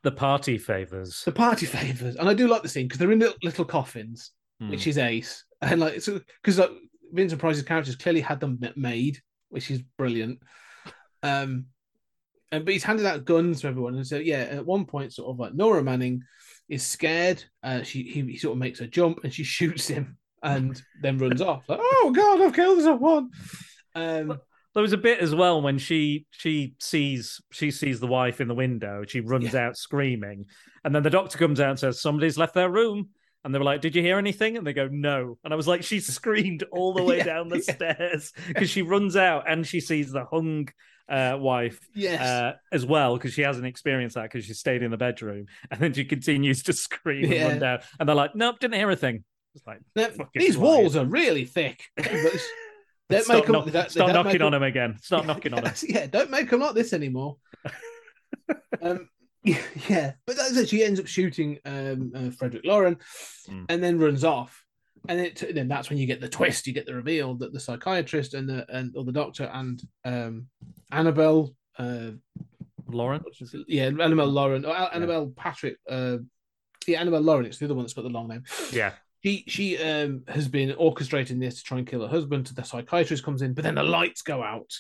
The 0.03 0.11
party 0.11 0.57
favors. 0.59 1.23
the 1.25 1.31
party 1.31 1.65
favors, 1.65 2.15
and 2.15 2.29
I 2.29 2.33
do 2.35 2.47
like 2.47 2.61
the 2.61 2.69
scene 2.69 2.85
because 2.87 2.99
they're 2.99 3.11
in 3.11 3.19
little, 3.19 3.37
little 3.43 3.65
coffins, 3.65 4.31
Hmm. 4.59 4.69
which 4.69 4.87
is 4.87 4.97
ace, 4.99 5.43
and 5.61 5.79
like 5.79 5.99
so 6.01 6.19
because 6.41 6.59
like 6.59 6.69
Vincent 7.11 7.41
Price's 7.41 7.63
characters 7.63 7.95
clearly 7.95 8.21
had 8.21 8.39
them 8.39 8.59
made, 8.75 9.19
which 9.49 9.69
is 9.71 9.81
brilliant. 9.97 10.39
Um, 11.25 11.65
and 12.51 12.63
but 12.63 12.73
he's 12.73 12.83
handed 12.83 13.05
out 13.05 13.25
guns 13.25 13.61
to 13.61 13.67
everyone, 13.67 13.95
and 13.95 14.05
so 14.07 14.17
yeah, 14.17 14.41
at 14.51 14.65
one 14.65 14.85
point, 14.85 15.13
sort 15.13 15.29
of 15.29 15.39
like 15.39 15.53
Nora 15.53 15.83
Manning 15.83 16.21
is 16.69 16.85
scared. 16.85 17.43
Uh, 17.63 17.81
she 17.83 18.03
he, 18.03 18.21
he 18.21 18.37
sort 18.37 18.53
of 18.53 18.59
makes 18.59 18.79
a 18.81 18.87
jump 18.87 19.23
and 19.23 19.33
she 19.33 19.43
shoots 19.57 19.87
him, 19.87 20.17
and 20.43 20.81
then 21.01 21.17
runs 21.17 21.41
off. 21.41 21.63
Like, 21.67 21.79
oh 21.81 22.13
god, 22.15 22.41
I've 22.41 22.53
killed 22.53 22.81
someone. 22.81 23.29
Um, 23.95 24.39
There 24.73 24.81
was 24.83 24.93
a 24.93 24.97
bit 24.97 25.19
as 25.19 25.33
well 25.33 25.61
when 25.61 25.77
she 25.79 26.25
she 26.31 26.75
sees 26.79 27.41
she 27.51 27.71
sees 27.71 27.99
the 27.99 28.07
wife 28.07 28.41
in 28.41 28.47
the 28.47 28.53
window. 28.55 29.03
She 29.07 29.21
runs 29.21 29.55
out 29.55 29.77
screaming, 29.77 30.45
and 30.83 30.93
then 30.93 31.03
the 31.03 31.09
doctor 31.09 31.37
comes 31.37 31.59
out 31.59 31.71
and 31.71 31.79
says 31.79 32.01
somebody's 32.01 32.37
left 32.37 32.53
their 32.53 32.69
room. 32.69 33.09
And 33.43 33.53
they 33.53 33.59
were 33.59 33.65
like, 33.65 33.81
"Did 33.81 33.95
you 33.95 34.01
hear 34.01 34.17
anything?" 34.17 34.57
And 34.57 34.65
they 34.67 34.73
go, 34.73 34.87
"No." 34.91 35.37
And 35.43 35.53
I 35.53 35.55
was 35.55 35.67
like, 35.67 35.83
"She 35.83 35.99
screamed 35.99 36.63
all 36.71 36.93
the 36.93 37.03
way 37.09 37.17
Yeah, 37.19 37.23
down 37.23 37.47
the 37.47 37.63
yeah. 37.65 37.73
stairs 37.75 38.33
because 38.47 38.69
she 38.69 38.81
runs 38.81 39.15
out 39.15 39.49
and 39.49 39.65
she 39.65 39.79
sees 39.79 40.11
the 40.11 40.25
hung 40.25 40.67
uh, 41.09 41.37
wife 41.39 41.79
yes, 41.93 42.19
uh, 42.21 42.53
as 42.71 42.85
well 42.85 43.15
because 43.15 43.33
she 43.33 43.41
hasn't 43.41 43.65
experienced 43.65 44.15
that 44.15 44.23
because 44.23 44.45
she 44.45 44.53
stayed 44.53 44.81
in 44.81 44.89
the 44.91 44.97
bedroom 44.97 45.45
and 45.69 45.79
then 45.79 45.93
she 45.93 46.03
continues 46.05 46.63
to 46.63 46.73
scream 46.73 47.31
Yeah. 47.31 47.37
and 47.41 47.49
run 47.49 47.59
down 47.59 47.79
and 47.99 48.09
they're 48.09 48.15
like 48.15 48.35
nope 48.35 48.59
didn't 48.59 48.75
hear 48.75 48.89
a 48.89 48.95
thing 48.95 49.23
it's 49.53 49.65
like 49.67 49.79
Now, 49.95 50.07
these 50.33 50.57
walls 50.57 50.95
are 50.95 51.05
really 51.05 51.45
thick. 51.45 51.83
Don't 51.97 53.23
stop, 53.23 53.35
make 53.35 53.45
'em- 53.45 53.51
knock- 53.51 53.65
that- 53.67 53.91
stop 53.91 54.07
knocking 54.13 54.41
on 54.41 54.53
'em- 54.55 54.63
him 54.63 54.67
again 54.67 54.97
stop 55.01 55.25
knocking 55.25 55.53
on 55.53 55.63
him 55.65 55.73
yeah, 55.83 56.07
don't 56.07 56.31
make 56.31 56.49
them 56.49 56.59
like 56.61 56.73
this 56.73 56.91
anymore. 56.91 57.37
um, 58.81 59.07
yeah, 59.43 60.13
but 60.25 60.35
that's 60.35 60.57
it. 60.57 60.69
She 60.69 60.83
ends 60.83 60.99
up 60.99 61.05
shooting 61.07 61.59
um, 61.65 62.11
uh, 62.15 62.31
Frederick 62.31 62.65
Loren, 62.65 62.97
Mm. 63.47 63.65
and 63.69 63.83
then 63.83 63.99
runs 63.99 64.23
off. 64.23 64.64
And 65.09 65.19
it, 65.19 65.43
then 65.53 65.67
that's 65.67 65.89
when 65.89 65.97
you 65.97 66.07
get 66.07 66.21
the 66.21 66.29
twist. 66.29 66.67
You 66.67 66.73
get 66.73 66.85
the 66.85 66.95
reveal 66.95 67.35
that 67.35 67.53
the 67.53 67.59
psychiatrist 67.59 68.33
and 68.33 68.47
the 68.47 68.65
and 68.69 68.95
or 68.95 69.03
the 69.03 69.11
doctor 69.11 69.49
and 69.51 69.81
um, 70.03 70.47
Annabelle, 70.91 71.53
uh, 71.77 72.11
Loren 72.87 73.23
yeah, 73.67 73.85
Annabelle 73.85 74.27
Loren 74.27 74.65
or 74.65 74.75
Al- 74.75 74.91
Annabelle 74.93 75.27
Patrick, 75.35 75.77
uh, 75.89 76.17
yeah, 76.87 76.99
Annabelle 76.99 77.21
Loren. 77.21 77.45
It's 77.45 77.57
the 77.57 77.65
other 77.65 77.75
one 77.75 77.83
that's 77.83 77.93
got 77.93 78.03
the 78.03 78.09
long 78.09 78.27
name. 78.27 78.43
yeah 78.71 78.93
She 79.23 79.43
she 79.47 79.77
um, 79.77 80.23
has 80.27 80.47
been 80.47 80.69
orchestrating 80.75 81.39
this 81.39 81.55
to 81.57 81.63
try 81.63 81.77
and 81.79 81.87
kill 81.87 82.01
her 82.01 82.07
husband. 82.07 82.47
The 82.47 82.63
psychiatrist 82.63 83.23
comes 83.23 83.41
in, 83.41 83.53
but 83.53 83.63
then 83.63 83.75
the 83.75 83.83
lights 83.83 84.21
go 84.21 84.43
out. 84.43 84.71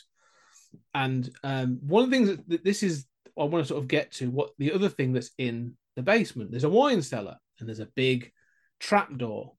And 0.93 1.29
um, 1.43 1.79
one 1.81 2.03
of 2.03 2.09
the 2.09 2.15
things 2.15 2.37
that 2.47 2.63
this 2.63 2.83
is, 2.83 3.05
I 3.37 3.43
want 3.43 3.63
to 3.63 3.67
sort 3.67 3.81
of 3.81 3.87
get 3.87 4.11
to 4.13 4.29
what 4.29 4.51
the 4.57 4.73
other 4.73 4.89
thing 4.89 5.13
that's 5.13 5.31
in 5.37 5.77
the 5.95 6.03
basement. 6.03 6.51
There's 6.51 6.63
a 6.63 6.69
wine 6.69 7.01
cellar 7.01 7.37
and 7.59 7.67
there's 7.67 7.79
a 7.79 7.87
big 7.95 8.31
trap 8.79 9.15
door, 9.17 9.53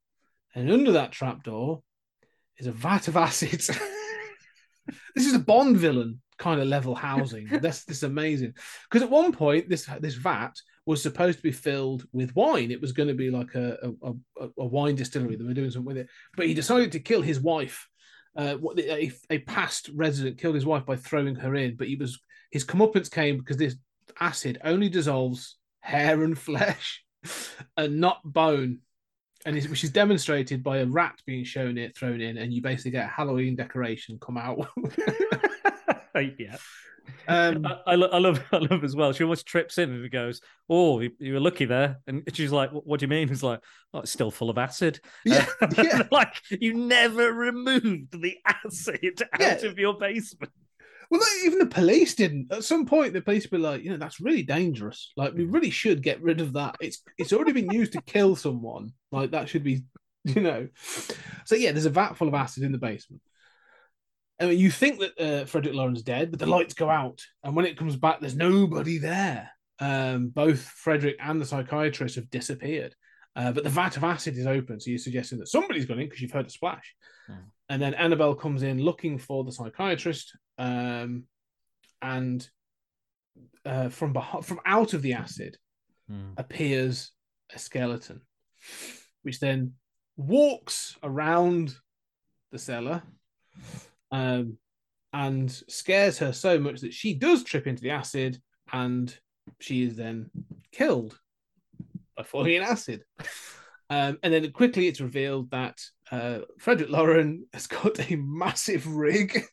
and 0.57 0.73
under 0.73 0.93
that 0.93 1.13
trap 1.13 1.45
door 1.45 1.83
is 2.59 2.67
a 2.67 2.73
vat 2.73 3.07
of 3.09 3.17
acid. 3.17 3.61
this 5.15 5.27
is 5.27 5.35
a 5.35 5.39
Bond 5.39 5.77
villain 5.77 6.21
kind 6.39 6.61
of 6.61 6.67
level 6.67 6.95
housing. 6.95 7.47
That's 7.51 7.85
this 7.85 8.03
amazing 8.03 8.55
because 8.91 9.03
at 9.03 9.11
one 9.11 9.33
point 9.33 9.69
this 9.69 9.89
this 10.01 10.15
vat 10.15 10.53
was 10.87 11.03
supposed 11.03 11.39
to 11.39 11.43
be 11.43 11.53
filled 11.53 12.07
with 12.13 12.35
wine. 12.35 12.71
It 12.71 12.81
was 12.81 12.93
going 12.93 13.09
to 13.09 13.15
be 13.15 13.31
like 13.31 13.55
a 13.55 13.93
a, 14.03 14.13
a, 14.59 14.67
wine 14.67 14.97
distillery. 14.97 15.37
They 15.37 15.45
were 15.45 15.55
doing 15.55 15.71
something 15.71 15.87
with 15.87 15.99
it, 15.99 16.09
but 16.37 16.47
he 16.47 16.55
decided 16.55 16.93
to 16.93 17.01
kill 17.01 17.23
his 17.23 17.39
wife. 17.39 17.87
Uh, 18.35 18.55
what 18.55 18.79
a, 18.79 19.13
a 19.31 19.39
past 19.41 19.91
resident 19.95 20.39
killed 20.39 20.55
his 20.55 20.67
wife 20.67 20.85
by 20.85 20.97
throwing 20.97 21.37
her 21.37 21.55
in, 21.55 21.77
but 21.77 21.89
he 21.89 21.97
was 21.97 22.19
his 22.51 22.65
comeuppance 22.65 23.11
came 23.11 23.39
because 23.39 23.57
this 23.59 23.77
acid 24.21 24.59
only 24.65 24.89
dissolves 24.89 25.57
hair 25.81 26.23
and 26.23 26.39
flesh 26.39 27.05
and 27.77 28.01
not 28.01 28.21
bone. 28.25 28.81
And 29.47 29.57
it's, 29.57 29.69
which 29.69 29.85
is 29.85 29.91
demonstrated 29.91 30.63
by 30.63 30.79
a 30.79 30.87
rat 30.87 31.15
being 31.25 31.45
shown 31.45 31.79
it 31.79 31.97
thrown 31.97 32.21
in, 32.21 32.37
and 32.37 32.53
you 32.53 32.61
basically 32.61 32.91
get 32.91 33.05
a 33.07 33.09
Halloween 33.09 33.57
decoration 33.57 34.19
come 34.21 34.37
out. 34.37 34.69
yeah 36.39 36.57
um, 37.29 37.65
I, 37.67 37.79
I, 37.89 37.95
lo- 37.95 38.09
I 38.11 38.19
love 38.19 38.43
I 38.53 38.57
love 38.59 38.83
as 38.83 38.97
well 38.97 39.13
she 39.13 39.23
almost 39.23 39.47
trips 39.47 39.79
in 39.79 39.91
and 39.91 40.11
goes 40.11 40.41
oh 40.69 40.99
you, 41.01 41.11
you 41.19 41.35
were 41.35 41.41
lucky 41.41 41.65
there 41.67 41.99
and 42.07 42.23
she's 42.33 42.51
like 42.51 42.71
what, 42.71 42.99
do 42.99 43.05
you 43.05 43.09
mean 43.09 43.29
he's 43.29 43.43
like 43.43 43.61
oh 43.95 44.01
it's 44.01 44.11
still 44.13 44.31
full 44.31 44.51
of 44.51 44.59
acid 44.59 44.99
Yeah, 45.25 45.47
Uh, 45.61 45.69
yeah. 45.83 46.03
like 46.11 46.35
you 46.51 46.75
never 46.75 47.33
removed 47.33 48.21
the 48.21 48.37
acid 48.47 49.23
out 49.35 49.41
Yeah. 49.63 49.69
of 49.69 49.79
your 49.79 49.97
basement 49.99 50.53
Well, 51.11 51.21
not 51.21 51.45
even 51.45 51.59
the 51.59 51.67
police 51.67 52.15
didn't. 52.15 52.53
At 52.53 52.65
some 52.65 52.87
point, 52.87 53.13
the 53.13 53.21
police 53.21 53.51
were 53.51 53.59
like, 53.59 53.83
you 53.83 53.91
know, 53.91 53.97
that's 53.97 54.21
really 54.21 54.43
dangerous. 54.43 55.13
Like, 55.17 55.35
we 55.35 55.45
really 55.45 55.71
should 55.71 56.03
get 56.03 56.23
rid 56.23 56.41
of 56.41 56.53
that. 56.55 56.77
It's 56.81 57.03
it's 57.19 57.33
already 57.33 57.53
been 57.53 57.71
used 57.71 57.93
to 57.93 58.03
kill 58.03 58.37
someone. 58.37 58.93
Like, 59.13 59.31
that 59.31 59.49
should 59.49 59.63
be, 59.63 59.85
you 60.25 60.41
know. 60.41 60.69
So 61.45 61.55
yeah, 61.55 61.73
there's 61.73 61.87
a 61.87 61.91
vat 61.91 62.17
full 62.17 62.29
of 62.29 62.35
acid 62.35 62.65
in 62.65 62.73
the 62.73 62.79
basement. 62.79 63.23
I 64.41 64.47
mean, 64.47 64.59
you 64.59 64.71
think 64.71 65.01
that 65.01 65.19
uh, 65.19 65.45
Frederick 65.47 65.75
Loren's 65.75 66.03
dead, 66.03 66.31
but 66.31 66.39
the 66.39 66.47
lights 66.47 66.75
go 66.75 66.91
out, 66.91 67.23
and 67.43 67.57
when 67.57 67.65
it 67.65 67.79
comes 67.79 67.97
back, 67.97 68.21
there's 68.21 68.37
nobody 68.37 68.99
there. 68.99 69.51
Um, 69.79 70.29
both 70.29 70.61
Frederick 70.61 71.17
and 71.21 71.41
the 71.41 71.47
psychiatrist 71.47 72.17
have 72.17 72.31
disappeared, 72.31 72.95
Uh, 73.37 73.53
but 73.53 73.63
the 73.63 73.71
vat 73.71 73.97
of 73.97 74.03
acid 74.05 74.37
is 74.37 74.47
open, 74.47 74.81
so 74.81 74.91
you're 74.91 74.99
suggesting 74.99 75.39
that 75.39 75.49
somebody's 75.49 75.85
gone 75.85 76.01
in 76.01 76.07
because 76.07 76.23
you've 76.23 76.33
heard 76.33 76.47
a 76.47 76.51
splash. 76.51 76.95
Hmm. 77.27 77.35
And 77.69 77.83
then 77.83 77.95
Annabelle 77.95 78.35
comes 78.35 78.63
in 78.63 78.81
looking 78.81 79.19
for 79.19 79.45
the 79.45 79.53
psychiatrist, 79.53 80.35
um, 80.59 81.25
and 82.01 82.49
uh, 83.65 83.91
from 83.91 84.15
beh- 84.15 84.45
from 84.45 84.61
out 84.65 84.95
of 84.95 85.03
the 85.03 85.13
acid 85.13 85.57
Hmm. 86.09 86.33
appears 86.37 87.11
a 87.53 87.59
skeleton, 87.59 88.21
which 89.23 89.41
then 89.41 89.73
walks 90.17 90.97
around 91.03 91.75
the 92.53 92.59
cellar 92.59 93.03
um, 94.13 94.57
and 95.13 95.51
scares 95.51 96.19
her 96.19 96.33
so 96.33 96.59
much 96.61 96.81
that 96.81 96.95
she 96.95 97.13
does 97.13 97.43
trip 97.43 97.67
into 97.67 97.83
the 97.83 97.91
acid 97.91 98.41
and 98.73 99.19
she 99.61 99.83
is 99.83 99.97
then 99.97 100.31
killed 100.71 101.19
by 102.17 102.23
falling 102.23 102.55
in 102.55 102.63
acid. 102.63 103.03
Um, 103.89 104.19
and 104.23 104.33
then 104.33 104.51
quickly 104.53 104.89
it's 104.89 105.01
revealed 105.01 105.51
that 105.51 105.79
uh, 106.11 106.41
Frederick 106.59 106.91
Loren 106.91 107.47
has 107.53 107.67
got 107.67 108.11
a 108.11 108.17
massive 108.17 108.87
rig 108.87 109.45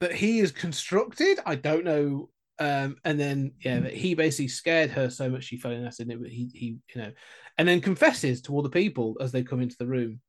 that 0.00 0.14
he 0.14 0.38
has 0.38 0.52
constructed. 0.52 1.40
I 1.44 1.56
don't 1.56 1.84
know. 1.84 2.30
Um, 2.60 2.96
and 3.04 3.18
then 3.18 3.52
yeah, 3.64 3.80
that 3.80 3.94
he 3.94 4.14
basically 4.14 4.48
scared 4.48 4.90
her 4.90 5.10
so 5.10 5.30
much 5.30 5.44
she 5.44 5.58
fell 5.58 5.70
in 5.72 5.86
acid. 5.86 6.10
And 6.10 6.24
it, 6.24 6.30
he 6.30 6.50
he 6.52 6.78
you 6.94 7.02
know, 7.02 7.12
and 7.56 7.66
then 7.66 7.80
confesses 7.80 8.42
to 8.42 8.52
all 8.52 8.62
the 8.62 8.70
people 8.70 9.16
as 9.20 9.32
they 9.32 9.42
come 9.42 9.60
into 9.60 9.76
the 9.78 9.86
room 9.86 10.20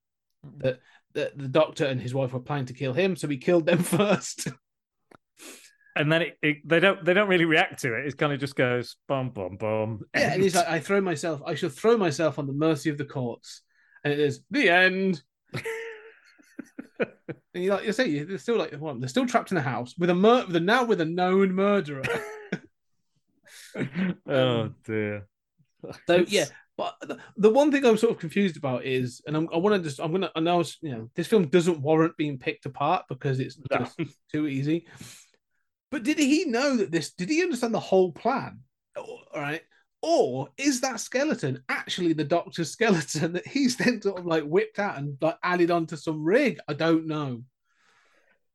that, 0.57 0.79
that 1.13 1.37
the 1.37 1.47
doctor 1.47 1.85
and 1.85 1.99
his 1.99 2.13
wife 2.13 2.33
were 2.33 2.39
planning 2.39 2.67
to 2.67 2.73
kill 2.73 2.93
him, 2.93 3.15
so 3.15 3.27
he 3.27 3.37
killed 3.37 3.65
them 3.65 3.83
first. 3.83 4.47
And 5.99 6.11
then 6.11 6.21
it, 6.21 6.37
it, 6.41 6.57
they 6.65 6.79
don't 6.79 7.03
they 7.03 7.13
don't 7.13 7.27
really 7.27 7.45
react 7.45 7.81
to 7.81 7.93
it. 7.93 8.07
It 8.07 8.17
kind 8.17 8.33
of 8.33 8.39
just 8.39 8.55
goes 8.55 8.95
boom, 9.07 9.31
boom, 9.31 9.57
boom. 9.57 10.01
yeah, 10.15 10.33
and 10.33 10.41
he's 10.41 10.55
like, 10.55 10.67
I 10.67 10.79
throw 10.79 11.01
myself, 11.01 11.41
I 11.45 11.55
shall 11.55 11.69
throw 11.69 11.97
myself 11.97 12.39
on 12.39 12.47
the 12.47 12.53
mercy 12.53 12.89
of 12.89 12.97
the 12.97 13.05
courts. 13.05 13.61
And 14.03 14.13
it 14.13 14.19
is 14.19 14.41
the 14.49 14.69
end. 14.69 15.21
and 15.53 15.63
you're 17.53 17.75
like 17.75 17.85
you 17.85 17.91
say, 17.91 18.23
they're 18.23 18.37
still 18.37 18.57
like 18.57 18.73
what, 18.75 18.99
they're 18.99 19.09
still 19.09 19.27
trapped 19.27 19.51
in 19.51 19.55
the 19.55 19.61
house 19.61 19.93
with 19.97 20.09
a 20.09 20.15
mur- 20.15 20.45
with 20.47 20.55
a 20.55 20.61
now 20.61 20.85
with 20.85 21.01
a 21.01 21.05
known 21.05 21.53
murderer. 21.53 22.03
Um, 23.75 24.15
oh 24.27 24.71
dear. 24.85 25.27
So 26.07 26.25
yeah, 26.27 26.45
but 26.77 26.95
the, 27.01 27.17
the 27.35 27.49
one 27.49 27.71
thing 27.71 27.85
I'm 27.85 27.97
sort 27.97 28.13
of 28.13 28.19
confused 28.19 28.57
about 28.57 28.85
is, 28.85 29.21
and 29.27 29.35
I'm, 29.35 29.49
I 29.53 29.57
want 29.57 29.75
to 29.75 29.81
just, 29.81 29.99
I'm 29.99 30.11
gonna, 30.11 30.31
I 30.35 30.39
know, 30.39 30.63
you 30.81 30.91
know, 30.91 31.09
this 31.15 31.27
film 31.27 31.47
doesn't 31.47 31.81
warrant 31.81 32.15
being 32.15 32.37
picked 32.37 32.65
apart 32.65 33.05
because 33.09 33.39
it's 33.39 33.57
just 33.71 33.99
too 34.31 34.47
easy. 34.47 34.87
But 35.91 36.03
did 36.03 36.19
he 36.19 36.45
know 36.45 36.77
that 36.77 36.91
this? 36.91 37.11
Did 37.11 37.29
he 37.29 37.41
understand 37.41 37.73
the 37.73 37.79
whole 37.79 38.11
plan? 38.11 38.59
All 38.95 39.23
right. 39.35 39.61
Or 40.01 40.49
is 40.57 40.81
that 40.81 40.99
skeleton 40.99 41.63
actually 41.67 42.13
the 42.13 42.23
doctor's 42.23 42.71
skeleton 42.71 43.33
that 43.33 43.47
he's 43.47 43.75
then 43.75 44.01
sort 44.01 44.19
of 44.19 44.25
like 44.25 44.43
whipped 44.43 44.79
out 44.79 44.97
and 44.97 45.17
like 45.21 45.37
added 45.43 45.71
onto 45.71 45.95
some 45.95 46.23
rig? 46.23 46.59
I 46.67 46.73
don't 46.73 47.07
know. 47.07 47.43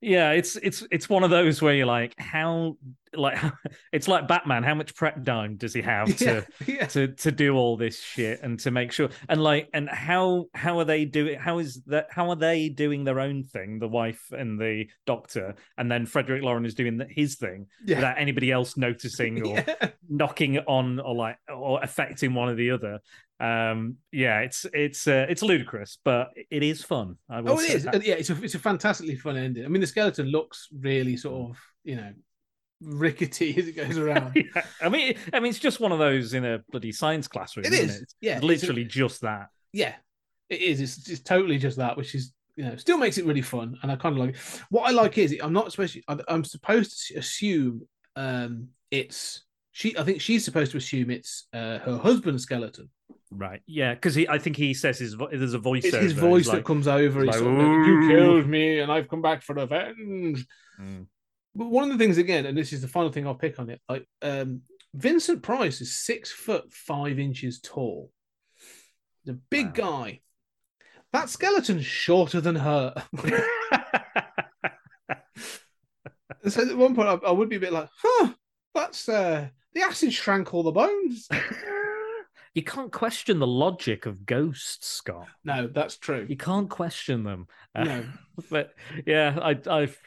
Yeah, 0.00 0.32
it's 0.32 0.56
it's 0.56 0.86
it's 0.90 1.08
one 1.08 1.24
of 1.24 1.30
those 1.30 1.62
where 1.62 1.74
you're 1.74 1.86
like, 1.86 2.14
how 2.18 2.76
like 3.16 3.38
it's 3.92 4.08
like 4.08 4.28
Batman. 4.28 4.62
How 4.62 4.74
much 4.74 4.94
prep 4.94 5.24
time 5.24 5.56
does 5.56 5.72
he 5.74 5.82
have 5.82 6.14
to 6.18 6.46
Yeah, 6.66 6.74
yeah. 6.74 6.86
to 6.88 7.08
to 7.08 7.32
do 7.32 7.54
all 7.56 7.76
this 7.76 8.00
shit 8.00 8.40
and 8.42 8.58
to 8.60 8.70
make 8.70 8.92
sure 8.92 9.08
and 9.28 9.42
like 9.42 9.68
and 9.74 9.88
how 9.88 10.46
how 10.54 10.78
are 10.78 10.84
they 10.84 11.04
doing? 11.04 11.38
How 11.38 11.58
is 11.58 11.82
that? 11.86 12.06
How 12.10 12.30
are 12.30 12.36
they 12.36 12.68
doing 12.68 13.04
their 13.04 13.20
own 13.20 13.42
thing? 13.44 13.78
The 13.78 13.88
wife 13.88 14.24
and 14.32 14.60
the 14.60 14.86
doctor, 15.06 15.54
and 15.78 15.90
then 15.90 16.06
Frederick 16.06 16.42
Loren 16.42 16.64
is 16.66 16.74
doing 16.74 17.00
his 17.10 17.36
thing 17.36 17.66
Yeah. 17.84 17.96
without 17.96 18.18
anybody 18.18 18.50
else 18.50 18.76
noticing 18.76 19.46
or 19.46 19.64
knocking 20.08 20.58
on 20.58 21.00
or 21.00 21.14
like 21.14 21.38
or 21.54 21.80
affecting 21.82 22.34
one 22.34 22.48
or 22.48 22.54
the 22.54 22.70
other. 22.70 23.00
Um, 23.40 23.96
yeah, 24.12 24.40
it's 24.40 24.64
it's 24.72 25.08
uh, 25.08 25.26
it's 25.28 25.42
ludicrous, 25.42 25.98
but 26.04 26.30
it 26.50 26.62
is 26.62 26.84
fun. 26.84 27.18
Oh, 27.28 27.58
it 27.58 27.66
say 27.68 27.74
is. 27.74 27.84
that. 27.84 28.04
Yeah, 28.04 28.14
it's 28.14 28.30
a 28.30 28.42
it's 28.42 28.54
a 28.54 28.60
fantastically 28.60 29.16
fun 29.16 29.36
ending. 29.36 29.64
I 29.64 29.68
mean, 29.68 29.80
the 29.80 29.86
skeleton 29.88 30.26
looks 30.28 30.68
really 30.72 31.16
sort 31.16 31.50
of 31.50 31.58
you 31.82 31.96
know 31.96 32.12
rickety 32.84 33.56
as 33.58 33.68
it 33.68 33.76
goes 33.76 33.96
around. 33.98 34.32
yeah. 34.54 34.62
I 34.80 34.88
mean, 34.88 35.16
I 35.32 35.40
mean, 35.40 35.50
it's 35.50 35.58
just 35.58 35.80
one 35.80 35.92
of 35.92 35.98
those 35.98 36.34
in 36.34 36.44
a 36.44 36.62
bloody 36.70 36.92
science 36.92 37.26
classroom. 37.28 37.66
It 37.66 37.72
isn't 37.72 37.90
It? 37.90 38.02
It's 38.02 38.14
yeah, 38.20 38.34
it's 38.36 38.42
a- 38.42 38.46
literally 38.46 38.84
just 38.84 39.20
that. 39.22 39.48
yeah, 39.72 39.94
it 40.50 40.60
is. 40.60 40.80
It's 40.80 40.96
just 40.98 41.26
totally 41.26 41.58
just 41.58 41.76
that, 41.78 41.96
which 41.96 42.14
is 42.14 42.32
you 42.56 42.64
know 42.64 42.76
still 42.76 42.98
makes 42.98 43.18
it 43.18 43.24
really 43.24 43.42
fun, 43.42 43.76
and 43.82 43.90
I 43.90 43.96
kind 43.96 44.14
of 44.16 44.24
like. 44.24 44.34
It. 44.34 44.40
What 44.70 44.88
I 44.88 44.92
like 44.92 45.18
is 45.18 45.36
I'm 45.42 45.52
not 45.52 45.66
especially. 45.66 46.04
I- 46.08 46.18
I'm 46.28 46.44
supposed 46.44 47.08
to 47.08 47.18
assume 47.18 47.86
um 48.16 48.68
it's 48.90 49.44
she. 49.72 49.96
I 49.98 50.04
think 50.04 50.20
she's 50.20 50.44
supposed 50.44 50.70
to 50.72 50.78
assume 50.78 51.10
it's 51.10 51.46
uh, 51.52 51.78
her 51.78 51.98
husband's 51.98 52.42
skeleton. 52.44 52.90
Right. 53.36 53.60
Yeah, 53.66 53.94
because 53.94 54.14
he, 54.14 54.28
I 54.28 54.38
think 54.38 54.54
he 54.56 54.74
says 54.74 54.96
his 55.00 55.14
vo- 55.14 55.28
there's 55.32 55.54
a 55.54 55.58
voice. 55.58 55.84
It's 55.84 55.96
his 55.96 56.12
voice 56.12 56.48
that 56.48 56.64
comes 56.64 56.86
over. 56.86 57.24
like, 57.24 57.34
He's 57.34 57.42
of 57.44 57.48
like, 57.52 57.86
you 57.86 58.08
killed 58.08 58.46
me, 58.46 58.78
and 58.78 58.92
I've 58.92 59.08
come 59.08 59.22
back 59.22 59.42
for 59.42 59.54
revenge. 59.56 60.46
Mm. 60.80 61.06
But 61.54 61.70
one 61.70 61.84
of 61.84 61.90
the 61.90 62.02
things 62.02 62.18
again, 62.18 62.46
and 62.46 62.56
this 62.58 62.72
is 62.72 62.82
the 62.82 62.88
final 62.88 63.12
thing 63.12 63.26
I'll 63.26 63.34
pick 63.34 63.58
on 63.58 63.70
it, 63.70 63.80
like 63.88 64.06
um 64.22 64.62
Vincent 64.94 65.42
Price 65.42 65.80
is 65.80 65.98
six 65.98 66.30
foot 66.30 66.72
five 66.72 67.18
inches 67.18 67.60
tall. 67.60 68.10
A 69.28 69.32
big 69.32 69.74
guy. 69.74 70.20
That 71.12 71.30
skeleton's 71.30 71.86
shorter 71.86 72.40
than 72.40 72.56
her. 72.56 72.94
so 76.48 76.68
at 76.68 76.76
one 76.76 76.94
point, 76.94 77.08
I, 77.08 77.14
I 77.26 77.30
would 77.30 77.48
be 77.48 77.56
a 77.56 77.60
bit 77.60 77.72
like, 77.72 77.88
"Huh, 78.02 78.32
that's 78.74 79.08
uh, 79.08 79.48
the 79.72 79.82
acid 79.82 80.12
shrank 80.12 80.52
all 80.52 80.62
the 80.62 80.72
bones." 80.72 81.28
you 82.54 82.62
can't 82.62 82.92
question 82.92 83.38
the 83.38 83.46
logic 83.46 84.06
of 84.06 84.26
ghosts, 84.26 84.88
Scott. 84.88 85.28
no, 85.44 85.68
that's 85.68 85.96
true. 85.96 86.26
You 86.28 86.36
can't 86.36 86.68
question 86.68 87.24
them. 87.24 87.46
Uh, 87.74 87.84
No. 87.84 88.04
but 88.50 88.74
yeah, 89.06 89.38
I, 89.40 89.58
I've. 89.70 89.98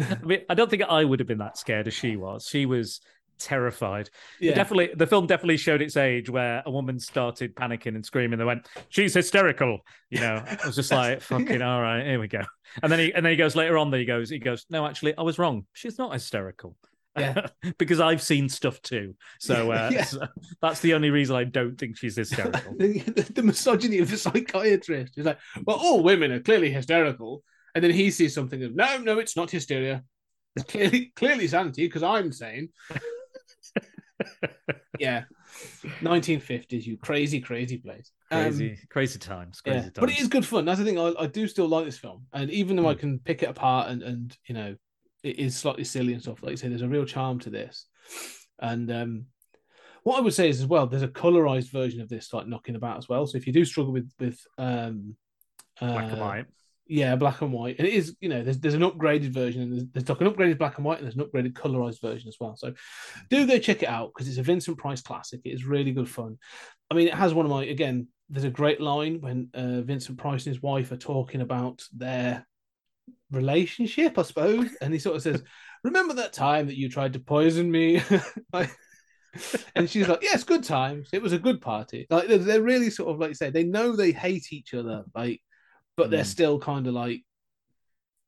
I 0.00 0.18
mean, 0.24 0.40
I 0.48 0.54
don't 0.54 0.70
think 0.70 0.82
I 0.82 1.04
would 1.04 1.20
have 1.20 1.26
been 1.28 1.38
that 1.38 1.58
scared 1.58 1.86
as 1.88 1.94
she 1.94 2.16
was. 2.16 2.46
She 2.48 2.66
was 2.66 3.00
terrified. 3.38 4.10
Yeah. 4.40 4.54
Definitely, 4.54 4.90
the 4.94 5.06
film 5.06 5.26
definitely 5.26 5.56
showed 5.56 5.80
its 5.82 5.96
age 5.96 6.28
where 6.28 6.62
a 6.66 6.70
woman 6.70 6.98
started 6.98 7.54
panicking 7.54 7.94
and 7.94 8.04
screaming. 8.04 8.38
They 8.38 8.44
went, 8.44 8.66
"She's 8.88 9.14
hysterical," 9.14 9.80
you 10.10 10.20
know. 10.20 10.42
I 10.46 10.66
was 10.66 10.76
just 10.76 10.90
like, 10.90 11.20
"Fucking 11.22 11.62
all 11.62 11.80
right, 11.80 12.04
here 12.04 12.20
we 12.20 12.28
go." 12.28 12.42
And 12.82 12.90
then 12.92 12.98
he 12.98 13.12
and 13.14 13.24
then 13.24 13.30
he 13.32 13.36
goes 13.36 13.56
later 13.56 13.78
on. 13.78 13.90
There 13.90 14.00
he 14.00 14.06
goes. 14.06 14.30
He 14.30 14.38
goes, 14.38 14.66
"No, 14.70 14.86
actually, 14.86 15.16
I 15.16 15.22
was 15.22 15.38
wrong. 15.38 15.66
She's 15.72 15.98
not 15.98 16.12
hysterical." 16.12 16.76
Yeah. 17.16 17.48
because 17.78 17.98
I've 17.98 18.22
seen 18.22 18.48
stuff 18.48 18.80
too. 18.82 19.14
So, 19.40 19.72
uh, 19.72 19.90
Yeah. 19.92 20.04
so 20.04 20.26
that's 20.62 20.80
the 20.80 20.94
only 20.94 21.10
reason 21.10 21.34
I 21.34 21.44
don't 21.44 21.76
think 21.76 21.96
she's 21.96 22.14
hysterical. 22.16 22.76
the, 22.76 23.00
the, 23.00 23.22
the 23.32 23.42
misogyny 23.42 23.98
of 23.98 24.10
the 24.10 24.16
psychiatrist. 24.16 25.18
is 25.18 25.26
like, 25.26 25.38
well, 25.64 25.78
all 25.78 26.02
women 26.02 26.30
are 26.30 26.40
clearly 26.40 26.70
hysterical. 26.70 27.42
And 27.74 27.84
then 27.84 27.90
he 27.90 28.10
sees 28.10 28.34
something 28.34 28.62
of, 28.62 28.74
no, 28.74 28.98
no, 28.98 29.18
it's 29.18 29.36
not 29.36 29.50
hysteria. 29.50 30.02
It's 30.56 30.64
clearly, 30.70 31.12
clearly 31.14 31.48
sanity 31.48 31.86
because 31.86 32.02
I'm 32.02 32.32
sane. 32.32 32.70
yeah. 34.98 35.24
1950s, 36.02 36.86
you 36.86 36.96
crazy, 36.96 37.40
crazy 37.40 37.78
place. 37.78 38.10
Um, 38.30 38.42
crazy, 38.42 38.78
crazy 38.90 39.18
times. 39.18 39.60
Crazy 39.60 39.76
yeah. 39.76 39.82
times. 39.82 39.94
But 39.98 40.10
it 40.10 40.20
is 40.20 40.28
good 40.28 40.46
fun. 40.46 40.64
That's 40.64 40.78
the 40.78 40.84
thing. 40.84 40.98
I, 40.98 41.12
I 41.18 41.26
do 41.26 41.46
still 41.48 41.68
like 41.68 41.84
this 41.84 41.98
film. 41.98 42.26
And 42.32 42.50
even 42.50 42.76
though 42.76 42.88
I 42.88 42.94
Hmm. 42.94 43.00
can 43.00 43.18
pick 43.20 43.42
it 43.42 43.48
apart 43.48 43.90
and, 43.90 44.02
and, 44.02 44.36
you 44.46 44.54
know, 44.54 44.76
it 45.22 45.38
is 45.38 45.56
slightly 45.56 45.84
silly 45.84 46.12
and 46.12 46.22
stuff, 46.22 46.42
like 46.42 46.52
you 46.52 46.56
say, 46.56 46.68
there's 46.68 46.82
a 46.82 46.88
real 46.88 47.04
charm 47.04 47.38
to 47.40 47.50
this. 47.50 47.86
And, 48.60 48.90
um, 48.90 49.26
what 50.04 50.18
I 50.18 50.20
would 50.20 50.34
say 50.34 50.48
is 50.48 50.60
as 50.60 50.66
well, 50.66 50.86
there's 50.86 51.02
a 51.02 51.08
colorized 51.08 51.70
version 51.70 52.00
of 52.00 52.08
this 52.08 52.32
like 52.32 52.46
knocking 52.46 52.76
about 52.76 52.98
as 52.98 53.08
well. 53.08 53.26
So 53.26 53.36
if 53.36 53.46
you 53.46 53.52
do 53.52 53.64
struggle 53.64 53.92
with 53.92 54.10
with 54.18 54.40
um 54.56 55.16
black 55.80 56.12
and 56.12 56.12
uh, 56.12 56.24
white. 56.24 56.46
Yeah, 56.88 57.16
black 57.16 57.42
and 57.42 57.52
white, 57.52 57.76
and 57.78 57.86
it 57.86 57.92
is 57.92 58.16
you 58.20 58.30
know 58.30 58.42
there's 58.42 58.58
there's 58.58 58.74
an 58.74 58.80
upgraded 58.80 59.30
version 59.30 59.62
and 59.62 59.72
there's, 59.72 59.84
there's 59.92 60.08
like 60.08 60.20
an 60.22 60.32
upgraded 60.32 60.58
black 60.58 60.78
and 60.78 60.84
white 60.86 60.98
and 60.98 61.06
there's 61.06 61.16
an 61.16 61.24
upgraded 61.24 61.52
colorized 61.52 62.00
version 62.00 62.28
as 62.28 62.36
well. 62.40 62.56
So 62.56 62.72
do 63.28 63.46
go 63.46 63.58
check 63.58 63.82
it 63.82 63.88
out 63.88 64.12
because 64.14 64.26
it's 64.26 64.38
a 64.38 64.42
Vincent 64.42 64.78
Price 64.78 65.02
classic. 65.02 65.42
It 65.44 65.50
is 65.50 65.66
really 65.66 65.92
good 65.92 66.08
fun. 66.08 66.38
I 66.90 66.94
mean, 66.94 67.06
it 67.06 67.14
has 67.14 67.34
one 67.34 67.44
of 67.44 67.50
my 67.50 67.64
again. 67.64 68.08
There's 68.30 68.44
a 68.44 68.50
great 68.50 68.80
line 68.80 69.20
when 69.20 69.48
uh, 69.54 69.82
Vincent 69.82 70.18
Price 70.18 70.46
and 70.46 70.54
his 70.54 70.62
wife 70.62 70.92
are 70.92 70.98
talking 70.98 71.40
about 71.40 71.82
their 71.94 72.46
relationship, 73.30 74.18
I 74.18 74.22
suppose, 74.22 74.74
and 74.80 74.92
he 74.92 74.98
sort 74.98 75.16
of 75.16 75.22
says, 75.22 75.42
"Remember 75.84 76.14
that 76.14 76.32
time 76.32 76.66
that 76.66 76.78
you 76.78 76.88
tried 76.88 77.12
to 77.14 77.20
poison 77.20 77.70
me?" 77.70 78.02
like, 78.52 78.70
and 79.74 79.90
she's 79.90 80.08
like, 80.08 80.22
"Yes, 80.22 80.42
good 80.44 80.64
times. 80.64 81.10
It 81.12 81.20
was 81.20 81.32
a 81.34 81.38
good 81.38 81.60
party." 81.60 82.06
Like 82.08 82.28
they're, 82.28 82.38
they're 82.38 82.62
really 82.62 82.88
sort 82.88 83.10
of 83.10 83.18
like 83.18 83.28
you 83.28 83.34
say, 83.34 83.50
they 83.50 83.64
know 83.64 83.94
they 83.94 84.12
hate 84.12 84.52
each 84.52 84.72
other, 84.72 85.04
like, 85.14 85.42
but 85.98 86.10
they're 86.10 86.22
Mm. 86.22 86.28
still 86.28 86.58
kind 86.58 86.86
of 86.86 86.94
like 86.94 87.22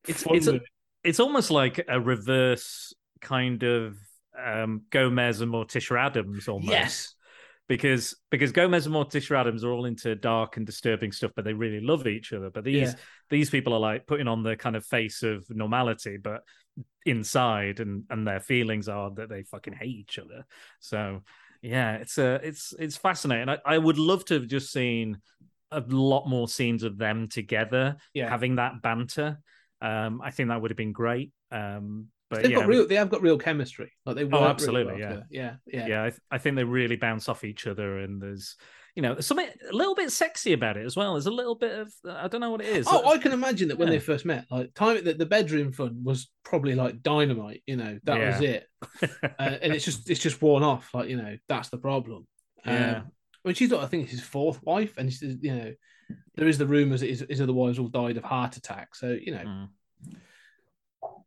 It's 0.06 0.24
it's 0.26 0.48
a, 0.48 0.61
it's 1.04 1.20
almost 1.20 1.50
like 1.50 1.83
a 1.88 2.00
reverse 2.00 2.92
kind 3.22 3.62
of 3.62 3.96
um, 4.38 4.83
Gomez 4.90 5.40
and 5.40 5.52
Morticia 5.52 5.98
Addams 5.98 6.48
almost. 6.48 6.72
yes, 6.72 7.14
Because 7.68 8.16
because 8.30 8.50
Gomez 8.50 8.87
and 8.87 8.94
Morticia 8.94 9.38
Addams 9.38 9.62
are 9.62 9.70
all 9.70 9.84
into 9.84 10.14
dark 10.16 10.57
and 10.57 10.66
disturbing 10.66 11.12
stuff, 11.12 11.30
but 11.36 11.44
they 11.44 11.53
really 11.53 11.80
love 11.80 12.07
each 12.09 12.32
other. 12.32 12.51
But 12.51 12.64
these 12.64 12.80
Yeah. 12.90 12.94
these 13.30 13.51
people 13.51 13.72
are 13.72 13.80
like 13.80 14.07
putting 14.09 14.26
on 14.26 14.42
the 14.42 14.57
kind 14.57 14.74
of 14.74 14.84
face 14.84 15.22
of 15.22 15.49
normality, 15.49 16.16
but 16.16 16.42
inside 17.07 17.78
and 17.78 18.05
and 18.11 18.26
their 18.26 18.40
feelings 18.40 18.88
are 18.88 19.11
that 19.12 19.28
they 19.28 19.44
fucking 19.44 19.74
hate 19.74 19.97
each 19.97 20.18
other. 20.18 20.44
So 20.80 21.22
yeah, 21.62 21.97
it's 21.97 22.18
a 22.18 22.40
it's 22.42 22.74
it's 22.78 22.97
fascinating. 22.97 23.49
I, 23.49 23.59
I 23.64 23.78
would 23.78 23.99
love 23.99 24.24
to 24.26 24.34
have 24.34 24.49
just 24.49 24.72
seen 24.72 25.18
a 25.72 25.80
lot 25.88 26.26
more 26.28 26.48
scenes 26.48 26.82
of 26.82 26.98
them 26.98 27.28
together, 27.28 27.96
Yeah. 28.14 28.28
having 28.28 28.56
that 28.56 28.82
banter. 28.82 29.38
Um, 29.80 30.20
I 30.22 30.30
think 30.30 30.48
that 30.48 30.60
would 30.60 30.70
have 30.70 30.76
been 30.76 30.92
great. 30.92 31.32
Um, 31.50 32.08
but 32.28 32.42
They've 32.42 32.52
yeah, 32.52 32.58
got 32.58 32.68
real. 32.68 32.86
They 32.86 32.94
have 32.94 33.10
got 33.10 33.22
real 33.22 33.38
chemistry. 33.38 33.90
Like 34.06 34.14
they 34.14 34.24
really 34.24 34.44
absolutely, 34.44 34.92
well 34.92 35.00
yeah. 35.00 35.20
yeah, 35.30 35.54
yeah, 35.66 35.86
yeah, 35.88 36.04
I, 36.04 36.10
th- 36.10 36.20
I 36.30 36.38
think 36.38 36.54
they 36.54 36.62
really 36.62 36.94
bounce 36.94 37.28
off 37.28 37.42
each 37.42 37.66
other, 37.66 37.98
and 37.98 38.22
there's 38.22 38.56
you 38.94 39.02
know 39.02 39.18
something 39.18 39.48
a 39.68 39.72
little 39.74 39.96
bit 39.96 40.12
sexy 40.12 40.52
about 40.52 40.76
it 40.76 40.86
as 40.86 40.96
well. 40.96 41.14
There's 41.14 41.26
a 41.26 41.32
little 41.32 41.56
bit 41.56 41.76
of 41.76 41.92
I 42.08 42.28
don't 42.28 42.40
know 42.40 42.50
what 42.50 42.60
it 42.60 42.68
is. 42.68 42.86
Oh, 42.88 43.10
I 43.10 43.18
can 43.18 43.32
imagine 43.32 43.66
that 43.68 43.78
when 43.78 43.88
Yeah. 43.88 43.94
they 43.94 43.98
first 43.98 44.24
met, 44.24 44.44
like 44.48 44.72
time 44.74 45.02
that 45.04 45.18
the 45.18 45.26
bedroom 45.26 45.72
fun 45.72 46.04
was 46.04 46.30
probably 46.44 46.76
like 46.76 47.02
dynamite. 47.02 47.64
You 47.66 47.76
know, 47.76 47.98
that 48.04 48.18
was 48.34 48.40
it, 48.42 48.68
uh, 49.02 49.26
and 49.38 49.72
it's 49.74 49.84
just 49.84 50.08
it's 50.08 50.20
just 50.20 50.40
worn 50.40 50.62
off. 50.62 50.88
Like 50.94 51.08
you 51.08 51.16
know, 51.16 51.36
that's 51.48 51.70
the 51.70 51.78
problem. 51.78 52.28
Yeah. 52.64 52.98
Um, 52.98 53.10
I 53.45 53.49
mean, 53.49 53.55
she's 53.55 53.70
got 53.70 53.82
I 53.82 53.86
think 53.86 54.05
it's 54.05 54.12
his 54.12 54.20
fourth 54.22 54.62
wife, 54.62 54.95
and 54.99 55.12
she's, 55.12 55.36
you 55.41 55.55
know, 55.55 55.72
there 56.36 56.49
is 56.49 56.59
the 56.59 56.66
rumors 56.66 57.01
that 57.01 57.11
his, 57.11 57.24
his 57.28 57.41
other 57.41 57.53
wives 57.53 57.78
all 57.78 57.88
died 57.88 58.16
of 58.16 58.24
heart 58.24 58.57
attack. 58.57 58.95
So 58.95 59.09
you 59.20 59.32
know, 59.32 59.45
Mm. 59.45 59.68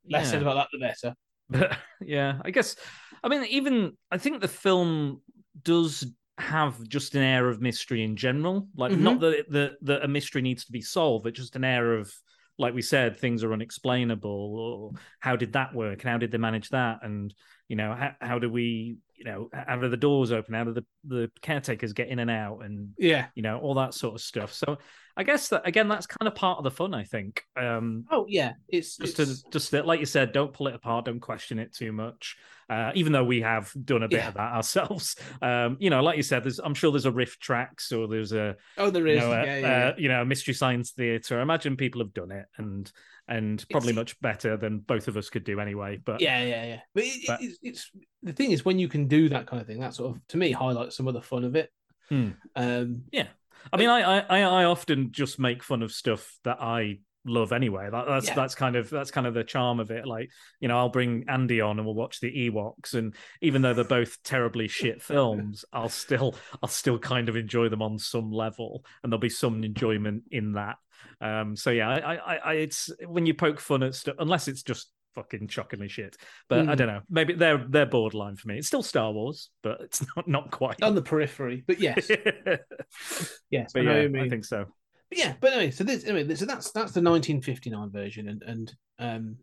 less 0.09 0.25
Yeah. 0.25 0.31
said 0.31 0.41
about 0.41 0.55
that 0.55 0.67
the 0.71 0.79
better. 0.79 1.15
But 1.49 1.77
yeah, 2.01 2.39
I 2.43 2.51
guess 2.51 2.75
I 3.23 3.29
mean 3.29 3.43
even 3.45 3.97
I 4.11 4.17
think 4.17 4.41
the 4.41 4.47
film 4.47 5.21
does 5.61 6.05
have 6.39 6.81
just 6.87 7.13
an 7.15 7.21
air 7.21 7.47
of 7.47 7.61
mystery 7.61 8.03
in 8.03 8.15
general. 8.15 8.67
Like 8.75 8.91
Mhm. 8.91 8.99
not 8.99 9.19
that 9.19 9.45
that 9.49 9.77
that 9.81 10.03
a 10.03 10.07
mystery 10.07 10.41
needs 10.41 10.65
to 10.65 10.71
be 10.71 10.81
solved, 10.81 11.23
but 11.23 11.33
just 11.33 11.55
an 11.55 11.63
air 11.63 11.93
of 11.95 12.13
like 12.59 12.75
we 12.75 12.83
said, 12.83 13.17
things 13.17 13.43
are 13.43 13.51
unexplainable. 13.51 14.29
Or 14.29 14.91
how 15.19 15.35
did 15.35 15.53
that 15.53 15.73
work? 15.73 16.01
And 16.03 16.09
how 16.11 16.17
did 16.19 16.31
they 16.31 16.37
manage 16.37 16.69
that? 16.69 16.99
And 17.01 17.33
you 17.67 17.75
know, 17.75 17.95
how, 17.95 18.11
how 18.21 18.37
do 18.39 18.47
we, 18.49 18.97
you 19.23 19.31
know, 19.31 19.49
out 19.53 19.83
of 19.83 19.91
the 19.91 19.97
doors 19.97 20.31
open? 20.31 20.55
out 20.55 20.67
of 20.67 20.75
the 20.75 20.85
the 21.05 21.31
caretakers 21.41 21.93
get 21.93 22.09
in 22.09 22.19
and 22.19 22.29
out? 22.29 22.59
And 22.63 22.89
Yeah. 22.97 23.27
you 23.35 23.41
know, 23.43 23.59
all 23.59 23.75
that 23.75 23.93
sort 23.93 24.15
of 24.15 24.21
stuff. 24.21 24.53
So 24.53 24.77
I 25.15 25.23
guess 25.23 25.49
that 25.49 25.67
again, 25.67 25.87
that's 25.87 26.07
kind 26.07 26.27
of 26.27 26.35
part 26.35 26.57
of 26.57 26.63
the 26.63 26.71
fun. 26.71 26.93
I 26.93 27.03
think. 27.03 27.43
Um, 27.55 28.05
Oh 28.11 28.25
yeah, 28.27 28.53
it's 28.67 28.97
just 28.97 29.19
it's- 29.19 29.41
to 29.43 29.49
just 29.51 29.71
that, 29.71 29.85
like 29.85 29.99
you 29.99 30.05
said, 30.05 30.31
don't 30.31 30.53
pull 30.53 30.67
it 30.67 30.75
apart, 30.75 31.05
don't 31.05 31.19
question 31.19 31.59
it 31.59 31.73
too 31.73 31.91
much. 31.91 32.35
Uh, 32.69 32.91
even 32.95 33.11
though 33.11 33.25
we 33.25 33.41
have 33.41 33.71
done 33.85 34.03
a 34.03 34.07
bit 34.07 34.19
Yeah. 34.21 34.29
of 34.29 34.33
that 34.35 34.53
ourselves, 34.53 35.15
um, 35.41 35.77
you 35.79 35.89
know, 35.89 36.01
like 36.01 36.17
you 36.17 36.23
said, 36.23 36.43
there's 36.43 36.59
I'm 36.59 36.73
sure 36.73 36.91
there's 36.91 37.05
a 37.05 37.11
RiffTrax 37.11 37.91
or 37.91 38.07
there's 38.07 38.31
a 38.31 38.55
oh 38.77 38.89
there 38.89 39.05
is 39.05 39.21
you 39.21 39.27
know, 39.29 39.33
a, 39.33 39.45
yeah, 39.45 39.57
yeah. 39.57 39.87
Uh, 39.89 39.93
you 39.97 40.07
know 40.09 40.21
a 40.21 40.25
mystery 40.25 40.53
science 40.53 40.91
theater. 40.91 41.37
I 41.39 41.41
imagine 41.43 41.75
people 41.77 42.01
have 42.01 42.13
done 42.13 42.31
it 42.31 42.45
and 42.57 42.91
and 43.27 43.63
probably 43.69 43.91
It's- 43.91 44.01
much 44.01 44.19
better 44.21 44.57
than 44.57 44.79
both 44.79 45.07
of 45.07 45.15
us 45.15 45.29
could 45.29 45.43
do 45.43 45.59
anyway. 45.59 45.97
But 46.03 46.19
yeah, 46.21 46.43
yeah, 46.43 46.65
yeah. 46.65 46.79
But, 46.95 47.03
it, 47.05 47.21
but- 47.27 47.41
it's, 47.41 47.57
it's 47.61 47.91
the 48.23 48.33
thing 48.33 48.51
is 48.51 48.65
when 48.65 48.79
you 48.79 48.87
can 48.87 49.07
do 49.07 49.29
that 49.29 49.45
kind 49.45 49.61
of 49.61 49.67
thing, 49.67 49.79
that 49.81 49.93
sort 49.93 50.15
of 50.15 50.27
to 50.29 50.37
me 50.37 50.51
highlights 50.51 50.97
some 50.97 51.07
of 51.07 51.13
the 51.13 51.21
fun 51.21 51.43
of 51.43 51.55
it. 51.55 51.69
Hmm. 52.09 52.29
Um, 52.55 53.03
Yeah, 53.11 53.27
I 53.71 53.77
mean, 53.77 53.89
I, 53.89 54.19
I 54.21 54.41
I 54.41 54.63
often 54.65 55.11
just 55.11 55.39
make 55.39 55.63
fun 55.63 55.81
of 55.81 55.91
stuff 55.91 56.37
that 56.43 56.57
I 56.61 56.99
love 57.25 57.53
anyway. 57.53 57.89
That, 57.89 58.05
that's 58.05 58.27
Yeah. 58.27 58.35
that's 58.35 58.55
kind 58.55 58.75
of 58.75 58.89
that's 58.89 59.11
kind 59.11 59.25
of 59.27 59.33
the 59.33 59.43
charm 59.43 59.79
of 59.79 59.91
it. 59.91 60.05
Like 60.05 60.29
you 60.59 60.67
know, 60.67 60.77
I'll 60.77 60.89
bring 60.89 61.25
Andy 61.27 61.61
on 61.61 61.77
and 61.79 61.85
we'll 61.85 61.95
watch 61.95 62.19
the 62.19 62.49
Ewoks, 62.49 62.93
and 62.93 63.15
even 63.41 63.61
though 63.61 63.73
they're 63.73 63.83
both 63.85 64.21
terribly 64.23 64.67
shit 64.67 65.01
films, 65.01 65.65
I'll 65.71 65.89
still 65.89 66.35
I'll 66.61 66.69
still 66.69 66.99
kind 66.99 67.29
of 67.29 67.35
enjoy 67.35 67.69
them 67.69 67.81
on 67.81 67.97
some 67.97 68.31
level, 68.31 68.85
and 69.03 69.11
there'll 69.11 69.19
be 69.21 69.29
some 69.29 69.63
enjoyment 69.63 70.23
in 70.31 70.53
that. 70.53 70.77
Um, 71.21 71.55
so 71.55 71.69
yeah, 71.69 71.89
I, 71.89 72.15
I, 72.15 72.35
I 72.35 72.53
it's 72.55 72.89
when 73.07 73.25
you 73.25 73.33
poke 73.33 73.59
fun 73.59 73.83
at 73.83 73.95
stuff, 73.95 74.15
unless 74.19 74.47
it's 74.47 74.63
just 74.63 74.91
fucking 75.15 75.47
shockingly 75.47 75.87
shit. 75.87 76.17
But 76.49 76.67
I 76.67 76.73
Mhm. 76.73 76.77
don't 76.77 76.87
know, 76.87 77.01
maybe 77.09 77.33
they're 77.33 77.65
they're 77.69 77.85
borderline 77.85 78.35
for 78.35 78.47
me. 78.47 78.57
It's 78.57 78.67
still 78.67 78.83
Star 78.83 79.11
Wars, 79.11 79.49
but 79.61 79.81
it's 79.81 80.05
not 80.15 80.27
not 80.27 80.51
quite. 80.51 80.81
on 80.83 80.95
the 80.95 81.01
periphery, 81.01 81.63
but 81.67 81.79
yes, 81.79 82.09
yes, 83.49 83.71
but 83.73 83.81
I 83.87 84.01
yeah, 84.01 84.07
mean. 84.07 84.23
I 84.23 84.29
think 84.29 84.45
so. 84.45 84.65
But 85.09 85.17
yeah, 85.17 85.33
but 85.39 85.53
anyway, 85.53 85.71
so 85.71 85.83
this 85.83 86.03
anyway, 86.05 86.33
so 86.35 86.45
that's 86.45 86.71
that's 86.71 86.91
the 86.93 87.01
1959 87.01 87.91
version, 87.91 88.27
and 88.29 88.43
and 88.43 88.75
um, 88.99 89.37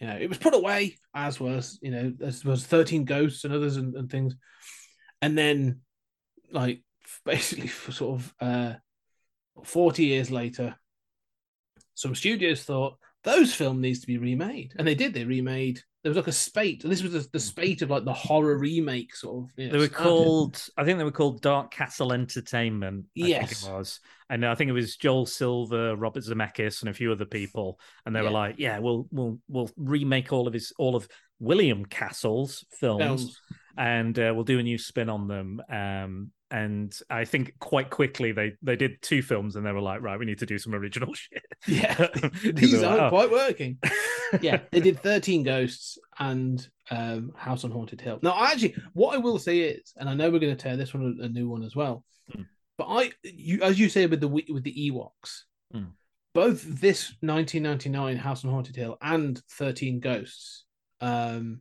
you 0.00 0.06
know, 0.06 0.16
it 0.16 0.28
was 0.28 0.38
put 0.38 0.54
away 0.54 0.96
as 1.14 1.38
was 1.38 1.78
you 1.82 1.90
know 1.90 2.12
as 2.22 2.44
was 2.44 2.64
13 2.66 3.04
Ghosts 3.04 3.44
and 3.44 3.52
others 3.52 3.76
and, 3.76 3.94
and 3.96 4.10
things, 4.10 4.34
and 5.20 5.36
then 5.36 5.80
like 6.52 6.82
basically 7.24 7.68
for 7.68 7.92
sort 7.92 8.20
of 8.20 8.34
uh 8.40 8.74
40 9.64 10.04
years 10.04 10.30
later, 10.30 10.74
some 11.94 12.14
studios 12.14 12.64
thought 12.64 12.96
those 13.24 13.54
film 13.54 13.80
needs 13.80 14.00
to 14.00 14.06
be 14.06 14.18
remade, 14.18 14.72
and 14.78 14.86
they 14.86 14.94
did. 14.94 15.12
They 15.14 15.24
remade. 15.24 15.82
There 16.02 16.08
was 16.10 16.16
like 16.16 16.28
a 16.28 16.32
spate. 16.32 16.82
This 16.82 17.02
was 17.02 17.12
the, 17.12 17.28
the 17.30 17.38
spate 17.40 17.82
of 17.82 17.90
like 17.90 18.06
the 18.06 18.12
horror 18.12 18.56
remake 18.56 19.14
sort 19.14 19.44
of. 19.44 19.50
you 19.58 19.66
know, 19.66 19.72
They 19.72 19.78
were 19.78 19.86
started. 19.88 20.02
called, 20.08 20.68
I 20.78 20.84
think 20.84 20.96
they 20.96 21.04
were 21.04 21.10
called 21.10 21.42
Dark 21.42 21.70
Castle 21.70 22.14
Entertainment. 22.14 23.04
I 23.04 23.08
Yes. 23.26 23.66
it 23.66 23.70
was, 23.70 24.00
and 24.30 24.46
I 24.46 24.54
think 24.54 24.70
it 24.70 24.72
was 24.72 24.96
Joel 24.96 25.26
Silver, 25.26 25.94
Robert 25.96 26.24
Zemeckis, 26.24 26.80
and 26.80 26.88
a 26.88 26.94
few 26.94 27.12
other 27.12 27.26
people. 27.26 27.78
And 28.06 28.16
they 28.16 28.20
Yeah. 28.20 28.24
were 28.24 28.30
like, 28.30 28.54
"Yeah, 28.58 28.78
we'll 28.78 29.06
we'll 29.10 29.38
we'll 29.48 29.70
remake 29.76 30.32
all 30.32 30.48
of 30.48 30.54
his 30.54 30.72
all 30.78 30.96
of 30.96 31.06
William 31.38 31.84
Castle's 31.84 32.64
films, 32.78 33.00
Films. 33.02 33.40
and 33.76 34.18
uh, 34.18 34.32
we'll 34.34 34.44
do 34.44 34.58
a 34.58 34.62
new 34.62 34.78
spin 34.78 35.10
on 35.10 35.28
them." 35.28 35.60
Um, 35.68 36.30
and 36.50 36.96
I 37.08 37.24
think 37.24 37.54
quite 37.60 37.90
quickly 37.90 38.32
they 38.32 38.52
they 38.62 38.76
did 38.76 39.00
two 39.02 39.22
films, 39.22 39.56
and 39.56 39.64
they 39.64 39.72
were 39.72 39.80
like, 39.80 40.02
"Right, 40.02 40.18
we 40.18 40.26
need 40.26 40.38
to 40.40 40.46
do 40.46 40.58
some 40.58 40.74
original 40.74 41.12
shit." 41.14 41.44
Yeah, 41.66 42.08
these 42.44 42.72
were 42.72 42.80
like, 42.80 42.90
aren't 42.90 43.02
"Oh." 43.02 43.08
quite 43.10 43.30
working. 43.30 43.78
yeah, 44.40 44.60
they 44.70 44.80
did 44.80 45.00
13 45.00 45.42
Ghosts 45.42 45.98
and 46.18 46.66
um, 46.90 47.32
House 47.36 47.64
on 47.64 47.70
Haunted 47.70 48.00
Hill. 48.00 48.18
Now, 48.22 48.34
actually, 48.44 48.74
what 48.94 49.14
I 49.14 49.18
will 49.18 49.38
say 49.38 49.60
is, 49.60 49.92
and 49.96 50.08
I 50.08 50.14
know 50.14 50.30
we're 50.30 50.38
going 50.40 50.56
to 50.56 50.62
tear 50.62 50.76
this 50.76 50.92
one 50.94 51.18
a, 51.22 51.28
new 51.28 51.48
one 51.48 51.62
as 51.62 51.74
well, 51.76 52.04
Hmm. 52.32 52.42
but 52.78 52.86
I, 52.88 53.12
you, 53.22 53.62
as 53.62 53.78
you 53.78 53.88
say 53.88 54.06
with 54.06 54.20
the 54.20 54.28
with 54.28 54.62
the 54.64 54.90
Ewoks, 54.90 55.42
Hmm. 55.72 55.90
both 56.34 56.62
this 56.62 57.14
1999 57.20 58.16
House 58.16 58.44
on 58.44 58.50
Haunted 58.50 58.76
Hill 58.76 58.96
and 59.00 59.40
13 59.52 60.00
Ghosts, 60.00 60.64
um, 61.00 61.60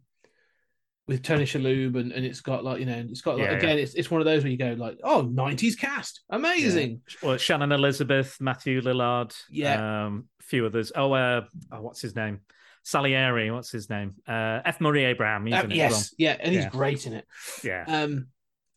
with 1.09 1.23
Tony 1.23 1.43
Shalhoub 1.43 1.99
and, 1.99 2.11
and 2.11 2.23
it's 2.25 2.39
got 2.39 2.63
like 2.63 2.79
you 2.79 2.85
know 2.85 3.03
it's 3.09 3.21
got 3.21 3.35
like 3.37 3.45
Yeah, 3.45 3.51
yeah. 3.51 3.57
again 3.57 3.79
it's 3.79 3.93
it's 3.95 4.09
one 4.11 4.21
of 4.21 4.25
those 4.25 4.43
where 4.43 4.51
you 4.51 4.57
go 4.57 4.73
like 4.77 4.97
oh 5.03 5.23
90s 5.23 5.77
cast 5.77 6.21
amazing 6.29 7.01
well, 7.23 7.35
Shannon 7.37 7.71
Elizabeth, 7.71 8.37
Matthew 8.39 8.79
Lillard, 8.81 9.35
Yeah. 9.49 10.05
um, 10.05 10.25
a 10.39 10.43
few 10.43 10.65
others. 10.65 10.91
Oh, 10.95 11.11
uh, 11.11 11.41
oh, 11.71 11.81
what's 11.81 12.01
his 12.01 12.15
name? 12.15 12.41
Salieri, 12.83 13.51
what's 13.51 13.71
his 13.71 13.89
name? 13.89 14.15
Uh, 14.27 14.61
F. 14.65 14.79
Murray 14.79 15.03
Abraham. 15.05 15.45
He's 15.45 15.55
Uh, 15.55 15.63
in 15.65 15.71
it 15.71 15.75
yes 15.75 16.13
yeah 16.17 16.37
and 16.39 16.53
he's 16.53 16.63
Yeah. 16.63 16.69
great 16.69 17.05
in 17.07 17.13
it. 17.13 17.25
Yeah. 17.63 17.83
um 17.87 18.27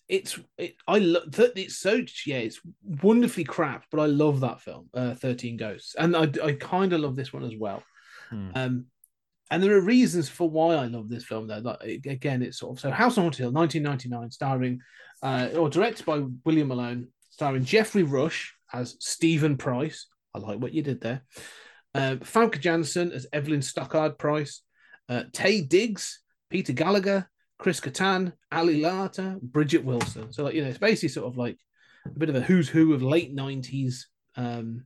it's 0.09 0.39
it, 0.59 0.75
i 0.89 0.99
love 0.99 1.31
that 1.33 1.57
it's 1.57 1.79
so 1.79 2.03
yeah 2.27 2.39
it's 2.39 2.61
wonderfully 3.03 3.45
crap 3.45 3.85
but 3.91 4.01
i 4.01 4.07
love 4.07 4.41
that 4.41 4.61
film 4.61 4.89
uh 4.95 5.15
13 5.15 5.57
ghosts 5.57 5.95
and 5.95 6.17
i 6.17 6.25
i 6.43 6.53
kind 6.53 6.93
of 6.93 7.01
love 7.01 7.15
this 7.15 7.33
one 7.33 7.45
as 7.45 7.55
well 7.57 7.83
Hmm. 8.31 8.51
um 8.55 8.87
and 9.53 9.63
there 9.63 9.77
are 9.77 9.81
reasons 9.81 10.29
for 10.29 10.49
why 10.51 10.75
i 10.75 10.87
love 10.87 11.09
this 11.09 11.25
film 11.25 11.47
though 11.47 11.59
like 11.59 11.81
again 12.07 12.43
it's 12.43 12.59
sort 12.59 12.75
of 12.77 12.81
so 12.81 12.91
house 12.91 13.17
on 13.19 13.25
Haunted 13.25 13.39
Hill 13.41 13.53
1999 13.53 14.31
starring 14.31 14.81
uh 15.23 15.49
or 15.57 15.69
directed 15.69 16.05
by 16.07 16.23
william 16.45 16.69
malone 16.69 17.07
starring 17.31 17.65
Geoffrey 17.65 18.03
Rush 18.03 18.55
as 18.73 18.97
stephen 18.99 19.57
price 19.57 20.07
i 20.35 20.39
like 20.39 20.59
what 20.59 20.73
you 20.73 20.83
did 20.83 21.01
there 21.01 21.23
um 21.95 22.19
Famke 22.21 22.59
Janssen 22.61 23.13
as 23.13 23.27
Evelyn 23.35 23.61
Stockard 23.61 24.19
Price, 24.19 24.63
uh, 25.11 25.25
Taye 25.33 25.69
Diggs, 25.69 26.21
Peter 26.49 26.73
Gallagher, 26.73 27.29
Chris 27.59 27.81
Kattan, 27.81 28.33
Ali 28.51 28.81
Larter, 28.81 29.39
Bridget 29.43 29.85
Wilson. 29.85 30.33
So 30.33 30.45
like 30.45 30.55
you 30.55 30.63
know, 30.63 30.69
it's 30.71 30.79
basically 30.79 31.11
sort 31.11 31.27
of 31.27 31.37
like 31.37 31.59
a 32.07 32.19
bit 32.19 32.31
of 32.31 32.35
a 32.35 32.41
who's 32.41 32.67
who 32.71 32.95
of 32.95 33.03
late 33.03 33.35
nineties 33.35 34.09
um 34.37 34.85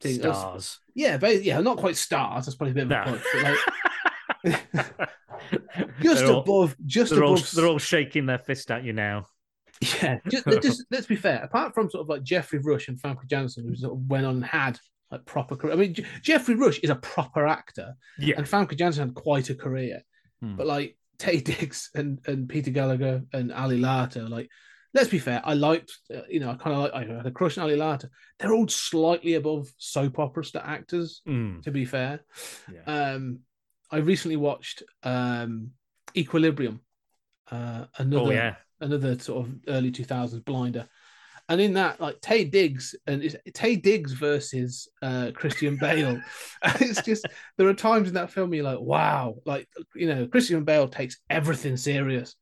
thing. 0.00 0.16
That's- 0.18 0.40
Stars. 0.40 0.78
Yeah, 0.96 1.18
ba- 1.18 1.40
yeah, 1.40 1.60
not 1.60 1.76
quite 1.76 1.96
stars. 1.96 2.46
That's 2.46 2.56
probably 2.56 2.72
a 2.72 2.74
bit 2.74 2.82
of 2.84 2.88
No. 2.90 3.00
a 3.00 3.04
point. 3.04 3.22
But 3.32 3.42
like, 3.44 3.58
just 6.02 6.20
they're 6.20 6.26
all, 6.32 6.40
above, 6.40 6.76
just 6.86 7.12
they're 7.12 7.24
all, 7.24 7.34
above. 7.34 7.50
they're 7.52 7.66
all 7.66 7.78
shaking 7.78 8.26
their 8.26 8.38
fist 8.38 8.70
at 8.70 8.84
you 8.84 8.92
now. 8.92 9.26
Yeah, 10.02 10.18
just, 10.28 10.44
just 10.62 10.84
let's 10.90 11.06
be 11.06 11.16
fair. 11.16 11.42
Apart 11.42 11.72
from 11.72 11.88
sort 11.88 12.02
of 12.02 12.08
like 12.10 12.22
Geoffrey 12.22 12.58
Rush 12.58 12.88
and 12.88 12.98
Famke 13.00 13.26
Janssen, 13.26 13.66
who 13.66 13.74
sort 13.74 13.94
of 13.94 14.10
went 14.10 14.26
on 14.26 14.34
and 14.36 14.44
had 14.44 14.78
like 15.10 15.24
proper 15.24 15.56
career. 15.56 15.72
I 15.72 15.76
mean, 15.76 15.94
J- 15.94 16.04
Geoffrey 16.20 16.54
Rush 16.54 16.78
is 16.80 16.90
a 16.90 16.96
proper 16.96 17.46
actor, 17.46 17.94
Yeah. 18.18 18.34
and 18.36 18.46
Famke 18.46 18.76
Janssen 18.76 19.08
had 19.08 19.14
quite 19.14 19.48
a 19.48 19.54
career. 19.54 20.02
Hmm. 20.42 20.56
But 20.56 20.66
like 20.66 20.98
Taye 21.18 21.42
Diggs 21.42 21.88
and, 21.94 22.18
and 22.26 22.46
Peter 22.46 22.70
Gallagher 22.70 23.22
and 23.32 23.50
Ali 23.54 23.80
Larter, 23.80 24.28
like 24.28 24.50
let's 24.92 25.08
be 25.08 25.18
fair, 25.18 25.40
I 25.44 25.54
liked, 25.54 25.90
uh, 26.14 26.22
you 26.28 26.40
know, 26.40 26.50
I 26.50 26.56
kind 26.56 26.76
of 26.76 26.82
like, 26.82 26.92
I 26.92 27.04
had 27.16 27.24
a 27.26 27.30
crush 27.30 27.56
on 27.56 27.64
Ali 27.64 27.78
Larter. 27.78 28.10
They're 28.38 28.52
all 28.52 28.68
slightly 28.68 29.32
above 29.34 29.68
soap 29.78 30.18
opera 30.18 30.44
actors, 30.62 31.22
Mm. 31.26 31.62
to 31.62 31.70
be 31.70 31.86
fair. 31.86 32.20
Yeah. 32.70 32.82
Um, 33.14 33.38
I 33.90 33.98
recently 33.98 34.36
watched 34.36 34.82
um, 35.02 35.70
Equilibrium, 36.16 36.80
uh, 37.50 37.86
another 37.98 38.22
oh 38.22 38.30
yeah. 38.30 38.54
another 38.80 39.18
sort 39.18 39.46
of 39.46 39.54
early 39.68 39.90
2000s 39.90 40.44
blinder. 40.44 40.88
And 41.48 41.60
in 41.60 41.74
that, 41.74 42.00
like 42.00 42.20
Taye 42.20 42.48
Diggs 42.48 42.94
and 43.08 43.24
it's 43.24 43.34
Taye 43.50 43.82
Diggs 43.82 44.12
versus 44.12 44.88
uh, 45.02 45.32
Christian 45.34 45.76
Bale. 45.76 46.20
it's 46.64 47.02
just 47.02 47.26
there 47.58 47.66
are 47.66 47.74
times 47.74 48.06
in 48.06 48.14
that 48.14 48.30
film 48.30 48.54
you're 48.54 48.64
like, 48.64 48.78
wow, 48.78 49.34
like 49.44 49.68
you 49.96 50.06
know, 50.06 50.28
Christian 50.28 50.62
Bale 50.62 50.86
takes 50.86 51.18
everything 51.28 51.76
serious. 51.76 52.36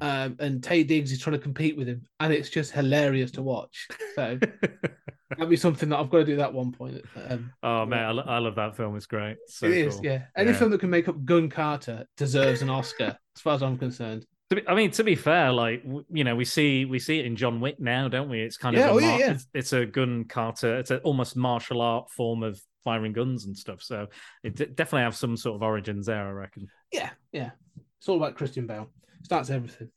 Um, 0.00 0.36
and 0.38 0.60
Taye 0.60 0.86
Diggs 0.86 1.12
is 1.12 1.18
trying 1.20 1.36
to 1.36 1.42
compete 1.42 1.76
with 1.76 1.88
him, 1.88 2.02
and 2.20 2.32
it's 2.32 2.48
just 2.50 2.72
hilarious 2.72 3.30
to 3.32 3.42
watch. 3.42 3.88
So 4.14 4.38
that'd 5.30 5.48
be 5.50 5.56
something 5.56 5.88
that 5.88 5.98
I've 5.98 6.10
got 6.10 6.18
to 6.18 6.24
do 6.24 6.40
at 6.40 6.52
one 6.52 6.72
point. 6.72 7.02
Um, 7.28 7.52
oh 7.62 7.86
man, 7.86 8.04
I, 8.04 8.10
lo- 8.12 8.24
I 8.26 8.38
love 8.38 8.54
that 8.56 8.76
film. 8.76 8.96
It's 8.96 9.06
great. 9.06 9.36
So 9.48 9.66
it 9.66 9.72
is, 9.72 9.94
cool. 9.96 10.04
yeah. 10.06 10.22
Any 10.36 10.50
Yeah. 10.50 10.56
film 10.58 10.70
that 10.70 10.80
can 10.80 10.90
make 10.90 11.08
up 11.08 11.24
Gun 11.24 11.48
Kata 11.48 12.06
deserves 12.16 12.62
an 12.62 12.70
Oscar, 12.70 13.16
as 13.36 13.42
far 13.42 13.54
as 13.54 13.62
I'm 13.62 13.78
concerned. 13.78 14.26
I 14.68 14.76
mean, 14.76 14.92
to 14.92 15.02
be 15.02 15.16
fair, 15.16 15.52
like 15.52 15.82
you 16.12 16.22
know, 16.22 16.36
we 16.36 16.44
see 16.44 16.84
we 16.84 17.00
see 17.00 17.18
it 17.18 17.26
in 17.26 17.34
John 17.34 17.60
Wick 17.60 17.80
now, 17.80 18.06
don't 18.06 18.28
we? 18.28 18.40
It's 18.40 18.56
kind 18.56 18.76
Yeah, 18.76 18.90
of 18.90 18.94
oh, 18.94 18.98
a 18.98 19.02
yeah, 19.02 19.18
yeah. 19.18 19.30
It's, 19.32 19.46
it's 19.54 19.72
a 19.72 19.84
gun 19.84 20.24
kata. 20.24 20.74
It's 20.76 20.92
an 20.92 21.00
almost 21.02 21.36
martial 21.36 21.80
art 21.82 22.10
form 22.10 22.44
of 22.44 22.60
firing 22.84 23.12
guns 23.12 23.46
and 23.46 23.56
stuff. 23.58 23.82
So 23.82 24.06
it 24.44 24.54
d- 24.54 24.66
definitely 24.66 25.02
have 25.02 25.16
some 25.16 25.36
sort 25.36 25.56
of 25.56 25.62
origins 25.62 26.06
there, 26.06 26.28
I 26.28 26.30
reckon. 26.30 26.68
Yeah, 26.92 27.10
yeah. 27.32 27.50
It's 27.98 28.08
all 28.08 28.18
about 28.18 28.36
Christian 28.36 28.68
Bale. 28.68 28.88
Starts 29.26 29.50
everything. 29.50 29.90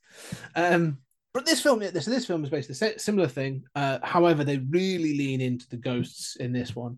Um, 0.56 0.98
but 1.36 1.46
this 1.46 1.62
film, 1.62 1.82
this 1.82 2.06
this 2.06 2.26
film 2.26 2.44
is 2.44 2.50
basically 2.50 2.96
a 2.96 2.98
similar 2.98 3.28
thing. 3.28 3.64
Uh, 3.76 4.00
however, 4.02 4.44
they 4.44 4.58
really 4.58 5.16
lean 5.16 5.40
into 5.40 5.70
the 5.70 5.78
ghosts 5.78 6.36
in 6.38 6.52
this 6.52 6.76
one. 6.76 6.98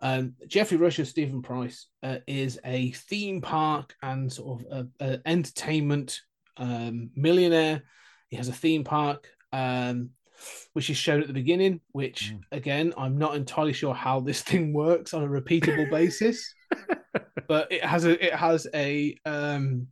Um, 0.00 0.34
Geoffrey 0.46 0.76
Rush's 0.76 1.08
Stephen 1.08 1.42
Price 1.42 1.88
uh, 2.04 2.18
is 2.28 2.60
a 2.64 2.92
theme 2.92 3.40
park 3.40 3.96
and 4.00 4.32
sort 4.32 4.62
of 4.62 4.86
a, 5.00 5.04
a 5.04 5.20
entertainment 5.26 6.20
um, 6.56 7.10
millionaire. 7.16 7.82
He 8.28 8.36
has 8.36 8.46
a 8.46 8.52
theme 8.52 8.84
park, 8.84 9.26
um, 9.52 10.10
which 10.74 10.88
is 10.88 10.96
shown 10.96 11.20
at 11.20 11.26
the 11.26 11.32
beginning. 11.32 11.80
Which, 11.90 12.32
again, 12.52 12.94
I'm 12.96 13.18
not 13.18 13.34
entirely 13.34 13.72
sure 13.72 13.92
how 13.92 14.20
this 14.20 14.42
thing 14.48 14.72
works 14.72 15.14
on 15.14 15.24
a 15.24 15.28
repeatable 15.28 15.90
basis. 15.90 16.54
but 17.48 17.72
it 17.72 17.84
has 17.84 18.04
a 18.04 18.24
it 18.24 18.34
has 18.34 18.68
a 18.72 19.18
um, 19.24 19.88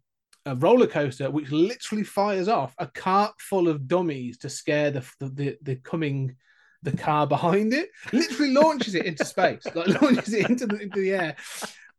a 0.47 0.57
roller 0.57 0.87
coaster 0.87 1.31
which 1.31 1.51
literally 1.51 2.03
fires 2.05 2.49
off 2.49 2.75
a 2.79 2.87
cart 2.87 3.33
full 3.39 3.69
of 3.69 3.87
dummies 3.87 4.39
to 4.39 4.49
scare 4.49 4.91
the 4.91 5.05
the, 5.21 5.29
the, 5.29 5.59
the 5.63 5.77
coming 5.77 6.35
the 6.83 6.97
car 6.97 7.27
behind 7.27 7.75
it. 7.75 7.91
Literally 8.13 8.53
launches 8.55 8.95
it 8.95 9.05
into 9.05 9.25
space 9.25 9.65
like 9.75 9.89
launches 10.03 10.33
it 10.33 10.49
into 10.49 10.67
the, 10.67 10.79
into 10.81 11.01
the 11.01 11.13
air. 11.13 11.37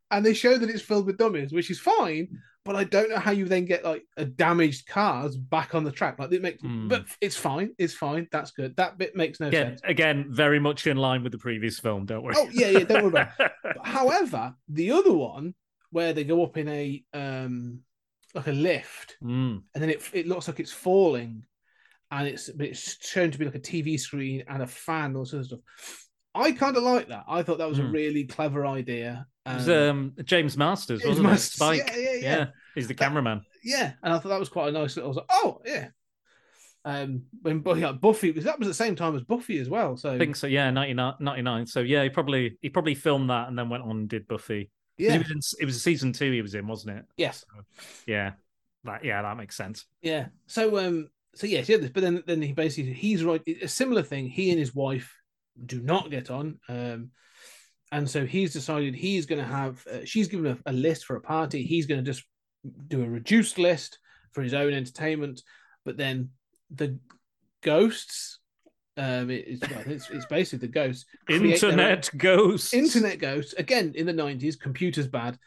And 0.10 0.26
they 0.26 0.34
show 0.34 0.58
that 0.58 0.70
it's 0.70 0.82
filled 0.82 1.06
with 1.06 1.18
dummies 1.18 1.54
which 1.54 1.70
is 1.70 1.80
fine 1.80 2.28
but 2.64 2.76
i 2.76 2.84
don't 2.84 3.10
know 3.10 3.18
how 3.18 3.32
you 3.32 3.46
then 3.46 3.66
get 3.66 3.84
like 3.84 4.04
a 4.18 4.26
damaged 4.26 4.86
cars 4.86 5.36
back 5.36 5.74
on 5.74 5.84
the 5.84 5.92
track. 5.92 6.20
Like 6.20 6.32
it 6.32 6.42
makes 6.44 6.62
Hmm. 6.62 6.88
but 6.88 7.06
it's 7.20 7.36
fine 7.38 7.72
it's 7.78 7.94
fine 7.94 8.28
that's 8.32 8.52
good. 8.52 8.76
That 8.76 8.98
bit 8.98 9.16
makes 9.16 9.40
no 9.40 9.48
Yeah, 9.48 9.70
sense. 9.70 9.82
again, 9.84 10.28
very 10.30 10.60
much 10.60 10.86
in 10.88 10.98
line 10.98 11.22
with 11.24 11.32
the 11.32 11.38
previous 11.40 11.80
film, 11.80 12.06
don't 12.06 12.24
we? 12.24 12.34
oh 12.36 12.50
yeah 12.52 12.70
yeah 12.70 12.84
don't 12.84 13.04
worry 13.04 13.10
about 13.10 13.30
it. 13.40 13.52
However 13.84 14.56
the 14.68 14.92
other 14.92 15.14
one 15.14 15.54
where 15.92 16.14
they 16.14 16.24
go 16.24 16.44
up 16.44 16.56
in 16.58 16.68
a 16.70 17.04
um 17.14 17.80
like 18.34 18.48
a 18.48 18.52
lift 18.52 19.18
Mm. 19.24 19.62
and 19.74 19.82
then 19.84 19.90
it 19.90 20.02
it 20.14 20.28
looks 20.28 20.48
like 20.48 20.60
it's 20.60 20.72
falling, 20.72 21.44
and 22.12 22.28
it's 22.28 22.50
but 22.50 22.68
it's 22.68 23.06
shown 23.06 23.32
to 23.32 23.38
be 23.38 23.46
like 23.46 23.56
a 23.56 23.60
TV 23.60 24.00
screen 24.00 24.44
and 24.48 24.62
a 24.64 24.68
fan, 24.68 25.16
all 25.16 25.26
sorts 25.26 25.52
of 25.52 25.60
stuff. 25.60 26.08
I 26.34 26.54
kind 26.54 26.78
of 26.78 26.84
like 26.84 27.10
that. 27.10 27.26
I 27.28 27.44
thought 27.44 27.58
that 27.58 27.68
was 27.70 27.80
a 27.80 27.84
Hmm. 27.84 27.92
really 27.92 28.24
clever 28.24 28.66
idea. 28.66 29.28
It 29.46 29.54
was 29.56 29.70
um, 29.70 30.14
James 30.24 30.56
Marsters, 30.56 31.02
James 31.02 31.10
wasn't 31.20 31.28
Marsters, 31.28 31.54
it? 31.54 31.56
Spike. 31.56 31.94
yeah, 31.96 32.00
yeah, 32.12 32.20
yeah. 32.22 32.46
He's 32.76 32.88
the 32.88 32.94
cameraman. 32.94 33.42
yeah, 33.64 33.94
and 34.04 34.14
I 34.14 34.20
thought 34.20 34.30
that 34.30 34.40
was 34.40 34.48
quite 34.50 34.70
a 34.70 34.72
nice 34.72 34.96
little. 34.96 35.10
I 35.10 35.14
was 35.14 35.18
like, 35.18 35.26
oh 35.32 35.62
yeah. 35.66 35.88
Um, 36.84 37.24
when 37.44 37.60
Buffy, 37.60 37.82
Buffy, 38.00 38.32
that 38.32 38.58
was 38.58 38.68
at 38.68 38.72
the 38.72 38.74
same 38.74 38.96
time 38.96 39.16
as 39.16 39.22
Buffy 39.22 39.60
as 39.60 39.70
well. 39.70 39.96
So 39.98 40.14
I 40.14 40.18
think 40.18 40.36
so. 40.36 40.48
Yeah, 40.48 40.72
99, 40.72 41.14
99. 41.20 41.68
So 41.68 41.82
yeah, 41.82 42.02
he 42.04 42.10
probably 42.10 42.58
he 42.62 42.70
probably 42.70 42.96
filmed 42.96 43.30
that 43.30 43.50
and 43.50 43.58
then 43.60 43.70
went 43.70 43.84
on 43.84 43.92
and 43.92 44.10
did 44.10 44.28
Buffy. 44.28 44.72
Yeah, 44.98 45.16
It 45.16 45.20
was, 45.20 45.32
in, 45.32 45.62
it 45.62 45.66
was 45.66 45.82
season 45.82 46.14
two 46.14 46.32
he 46.32 46.42
was 46.42 46.56
in, 46.56 46.68
wasn't 46.68 46.98
it? 46.98 47.06
yes, 47.18 47.46
Yeah. 48.06 48.34
That 48.84 49.06
yeah, 49.06 49.22
that 49.22 49.38
makes 49.38 49.56
sense. 49.56 49.86
Yeah. 50.02 50.28
So 50.48 50.78
um 50.80 51.10
so 51.36 51.48
yes, 51.48 51.70
yeah, 51.70 51.78
this, 51.78 51.92
but 51.92 52.02
then 52.02 52.24
then 52.26 52.42
he 52.42 52.54
basically 52.54 52.94
he's 52.94 53.24
right 53.24 53.42
a 53.62 53.68
similar 53.68 54.02
thing. 54.02 54.28
He 54.28 54.50
and 54.50 54.60
his 54.60 54.74
wife 54.74 55.16
do 55.66 55.82
not 55.82 56.10
get 56.10 56.32
on. 56.32 56.60
Um 56.68 57.12
and 57.92 58.10
so 58.10 58.26
he's 58.26 58.54
decided 58.54 58.96
he's 58.96 59.26
going 59.26 59.42
to 59.42 59.48
have 59.48 59.86
uh, 59.86 60.06
she's 60.06 60.30
given 60.30 60.58
a, 60.66 60.72
a 60.72 60.74
list 60.74 61.06
for 61.06 61.16
a 61.16 61.22
party. 61.22 61.64
He's 61.64 61.86
going 61.86 62.04
to 62.04 62.10
just 62.12 62.24
do 62.88 63.04
a 63.04 63.10
reduced 63.10 63.58
list 63.58 64.00
for 64.32 64.42
his 64.42 64.54
own 64.54 64.74
entertainment, 64.74 65.42
but 65.84 65.98
then 65.98 66.30
the 66.74 66.98
ghosts 67.62 68.40
um 68.98 69.30
it- 69.30 69.46
it's, 69.48 69.70
well, 69.70 69.84
it's 69.86 70.10
it's 70.10 70.26
basically 70.26 70.68
the 70.68 70.74
ghosts 70.74 71.06
create 71.26 71.40
their 71.62 71.72
own- 71.72 71.80
Internet 71.80 72.10
ghosts. 72.18 72.74
internet 72.74 73.20
ghosts 73.20 73.54
again 73.54 73.94
in 73.96 74.06
the 74.06 74.14
90s 74.14 74.60
computers 74.60 75.08
bad 75.08 75.38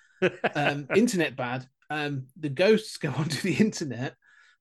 um, 0.54 0.86
internet 0.96 1.36
bad. 1.36 1.66
Um, 1.90 2.26
the 2.38 2.48
ghosts 2.48 2.96
go 3.06 3.10
onto 3.10 3.40
the 3.42 3.54
internet, 3.56 4.14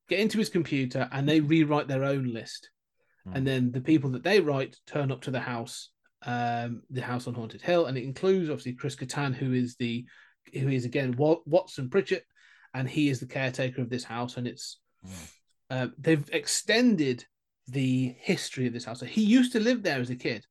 get 0.09 0.19
into 0.19 0.37
his 0.37 0.49
computer, 0.49 1.07
and 1.11 1.27
they 1.29 1.39
rewrite 1.39 1.87
their 1.87 2.03
own 2.03 2.25
list. 2.33 2.69
And 3.33 3.47
then 3.47 3.71
the 3.71 3.79
people 3.79 4.09
that 4.11 4.23
they 4.23 4.41
write 4.41 4.75
turn 4.85 5.09
up 5.09 5.21
to 5.21 5.31
the 5.31 5.39
house, 5.39 5.91
um, 6.25 6.81
the 6.89 6.99
house 7.01 7.25
on 7.27 7.33
Haunted 7.33 7.61
Hill, 7.61 7.85
and 7.85 7.97
it 7.97 8.03
includes 8.03 8.49
obviously 8.49 8.73
Chris 8.73 8.97
Kattan, 8.97 9.33
who 9.33 9.53
is 9.53 9.77
the 9.77 10.05
who 10.53 10.67
is 10.67 10.83
again 10.83 11.15
Watson 11.17 11.89
Pritchett, 11.89 12.25
and 12.73 12.89
he 12.89 13.07
is 13.07 13.21
the 13.21 13.25
caretaker 13.27 13.81
of 13.81 13.89
this 13.89 14.03
house. 14.03 14.35
And 14.35 14.45
it's 14.45 14.79
uh, 15.69 15.87
they've 15.97 16.29
extended 16.33 17.25
the 17.67 18.15
history 18.19 18.67
of 18.67 18.73
this 18.73 18.85
house. 18.85 18.99
So 18.99 19.05
he 19.05 19.21
used 19.23 19.53
to 19.53 19.59
live 19.59 19.83
there 19.83 19.99
as 19.99 20.09
a 20.09 20.15
kid. 20.15 20.45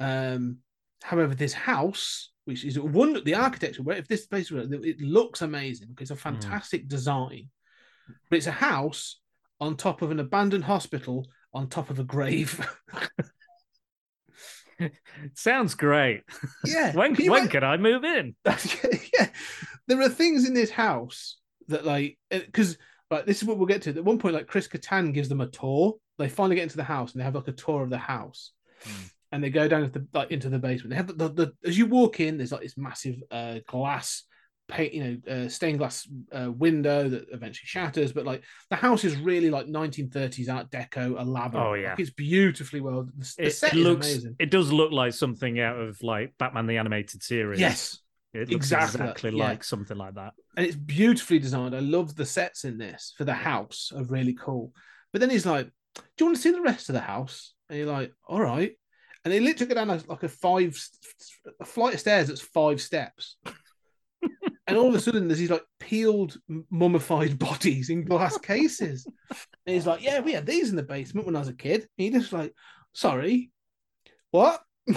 Um, 0.00 0.58
however, 1.02 1.34
this 1.34 1.52
house, 1.52 2.30
which 2.44 2.64
is 2.64 2.78
one, 2.78 3.22
the 3.24 3.34
architecture, 3.34 3.82
where 3.82 3.96
if 3.96 4.08
this 4.08 4.26
place, 4.26 4.50
were- 4.50 4.60
it 4.70 5.00
looks 5.00 5.42
amazing. 5.42 5.96
It's 6.00 6.10
a 6.10 6.16
fantastic 6.16 6.88
design, 6.88 7.48
but 8.28 8.36
it's 8.36 8.46
a 8.46 8.52
house 8.52 9.20
on 9.60 9.76
top 9.76 10.02
of 10.02 10.10
an 10.10 10.20
abandoned 10.20 10.64
hospital 10.64 11.26
on 11.52 11.68
top 11.68 11.90
of 11.90 11.98
a 11.98 12.04
grave. 12.04 12.66
Sounds 15.34 15.74
great. 15.74 16.22
yeah. 16.64 16.92
When 16.96 17.14
Can 17.14 17.30
when 17.30 17.48
can 17.48 17.62
I 17.64 17.76
move 17.76 18.04
in? 18.04 18.34
yeah, 18.44 19.28
there 19.86 20.00
are 20.02 20.08
things 20.08 20.46
in 20.46 20.54
this 20.54 20.70
house 20.70 21.36
that 21.68 21.84
like 21.86 22.18
because 22.30 22.76
like 23.10 23.26
this 23.26 23.42
is 23.42 23.48
what 23.48 23.58
we'll 23.58 23.66
get 23.66 23.82
to. 23.82 23.90
At 23.90 24.04
one 24.04 24.18
point, 24.18 24.34
like 24.34 24.46
Chris 24.46 24.68
Kattan 24.68 25.12
gives 25.12 25.28
them 25.28 25.40
a 25.40 25.46
tour. 25.46 25.94
They 26.18 26.28
finally 26.28 26.56
get 26.56 26.62
into 26.62 26.76
the 26.76 26.84
house 26.84 27.12
and 27.12 27.20
they 27.20 27.24
have 27.24 27.34
like 27.34 27.48
a 27.48 27.52
tour 27.52 27.82
of 27.82 27.90
the 27.90 27.98
house, 27.98 28.52
and 29.32 29.42
they 29.42 29.50
go 29.50 29.68
down 29.68 29.84
into 29.84 29.98
the 29.98 30.06
like 30.14 30.30
into 30.30 30.48
the 30.48 30.58
basement. 30.58 30.90
They 30.90 30.96
have 30.96 31.06
the, 31.08 31.14
the, 31.14 31.28
the 31.28 31.52
as 31.64 31.76
you 31.76 31.86
walk 31.86 32.20
in, 32.20 32.36
there's 32.36 32.52
like 32.52 32.62
this 32.62 32.76
massive 32.78 33.16
uh, 33.30 33.58
glass 33.66 34.24
paint, 34.66 34.94
you 34.94 35.04
know, 35.04 35.32
uh, 35.32 35.48
stained 35.48 35.78
glass 35.78 36.08
uh, 36.32 36.50
window 36.50 37.08
that 37.08 37.26
eventually 37.32 37.66
shatters. 37.66 38.12
But 38.12 38.24
like 38.24 38.42
the 38.70 38.76
house 38.76 39.04
is 39.04 39.16
really 39.16 39.50
like 39.50 39.66
1930s 39.66 40.48
Art 40.48 40.70
Deco, 40.70 41.20
elaborate. 41.20 41.62
Oh, 41.62 41.74
yeah. 41.74 41.90
Like, 41.90 42.00
it's 42.00 42.10
beautifully 42.10 42.80
well. 42.80 43.02
The, 43.02 43.34
the 43.36 43.46
It, 43.46 43.50
set 43.50 43.74
it 43.74 43.76
looks 43.76 44.06
amazing. 44.06 44.36
it 44.38 44.50
does 44.50 44.72
look 44.72 44.92
like 44.92 45.12
something 45.12 45.60
out 45.60 45.78
of 45.78 46.02
like 46.02 46.32
Batman 46.38 46.66
the 46.66 46.78
animated 46.78 47.22
series. 47.22 47.60
Yes, 47.60 47.98
It 48.34 48.50
looks 48.50 48.66
exactly, 48.66 49.00
exactly, 49.00 49.30
yeah. 49.30 49.44
like 49.44 49.62
something 49.62 49.96
like 49.96 50.14
that. 50.14 50.32
and 50.56 50.66
it's 50.66 50.76
beautifully 50.76 51.38
designed. 51.38 51.74
I 51.74 51.78
love 51.78 52.16
the 52.16 52.26
sets 52.26 52.64
in 52.64 52.78
this 52.78 53.14
for 53.16 53.24
the 53.24 53.32
house 53.32 53.92
are 53.96 54.02
really 54.04 54.34
cool. 54.34 54.72
But 55.12 55.20
then 55.20 55.30
he's 55.30 55.46
like, 55.46 55.66
"Do 55.94 56.02
you 56.18 56.26
want 56.26 56.36
to 56.36 56.42
see 56.42 56.50
the 56.50 56.60
rest 56.60 56.88
of 56.88 56.94
the 56.94 57.00
house?" 57.00 57.54
And 57.68 57.78
you're 57.78 57.92
like, 57.92 58.12
"All 58.26 58.40
right." 58.40 58.72
And 59.24 59.32
they 59.32 59.38
literally 59.38 59.72
go 59.72 59.76
down 59.76 59.90
a, 59.90 60.00
like 60.08 60.24
a 60.24 60.28
five 60.28 60.76
a 61.60 61.64
flight 61.64 61.94
of 61.94 62.00
stairs 62.00 62.26
that's 62.26 62.40
five 62.40 62.80
steps. 62.80 63.36
and 64.66 64.76
all 64.76 64.88
of 64.88 64.94
a 64.94 65.00
sudden, 65.00 65.28
there's 65.28 65.38
these 65.38 65.50
like 65.50 65.64
peeled, 65.78 66.36
mummified 66.70 67.38
bodies 67.38 67.88
in 67.88 68.04
glass 68.04 68.36
cases. 68.36 69.06
And 69.64 69.74
he's 69.74 69.86
like, 69.86 70.02
"Yeah, 70.02 70.18
we 70.20 70.32
had 70.32 70.44
these 70.44 70.70
in 70.70 70.76
the 70.76 70.82
basement 70.82 71.26
when 71.26 71.36
I 71.36 71.40
was 71.40 71.48
a 71.48 71.54
kid." 71.54 71.86
And 71.98 72.12
just 72.14 72.32
like, 72.32 72.52
"Sorry, 72.92 73.52
what?" 74.32 74.60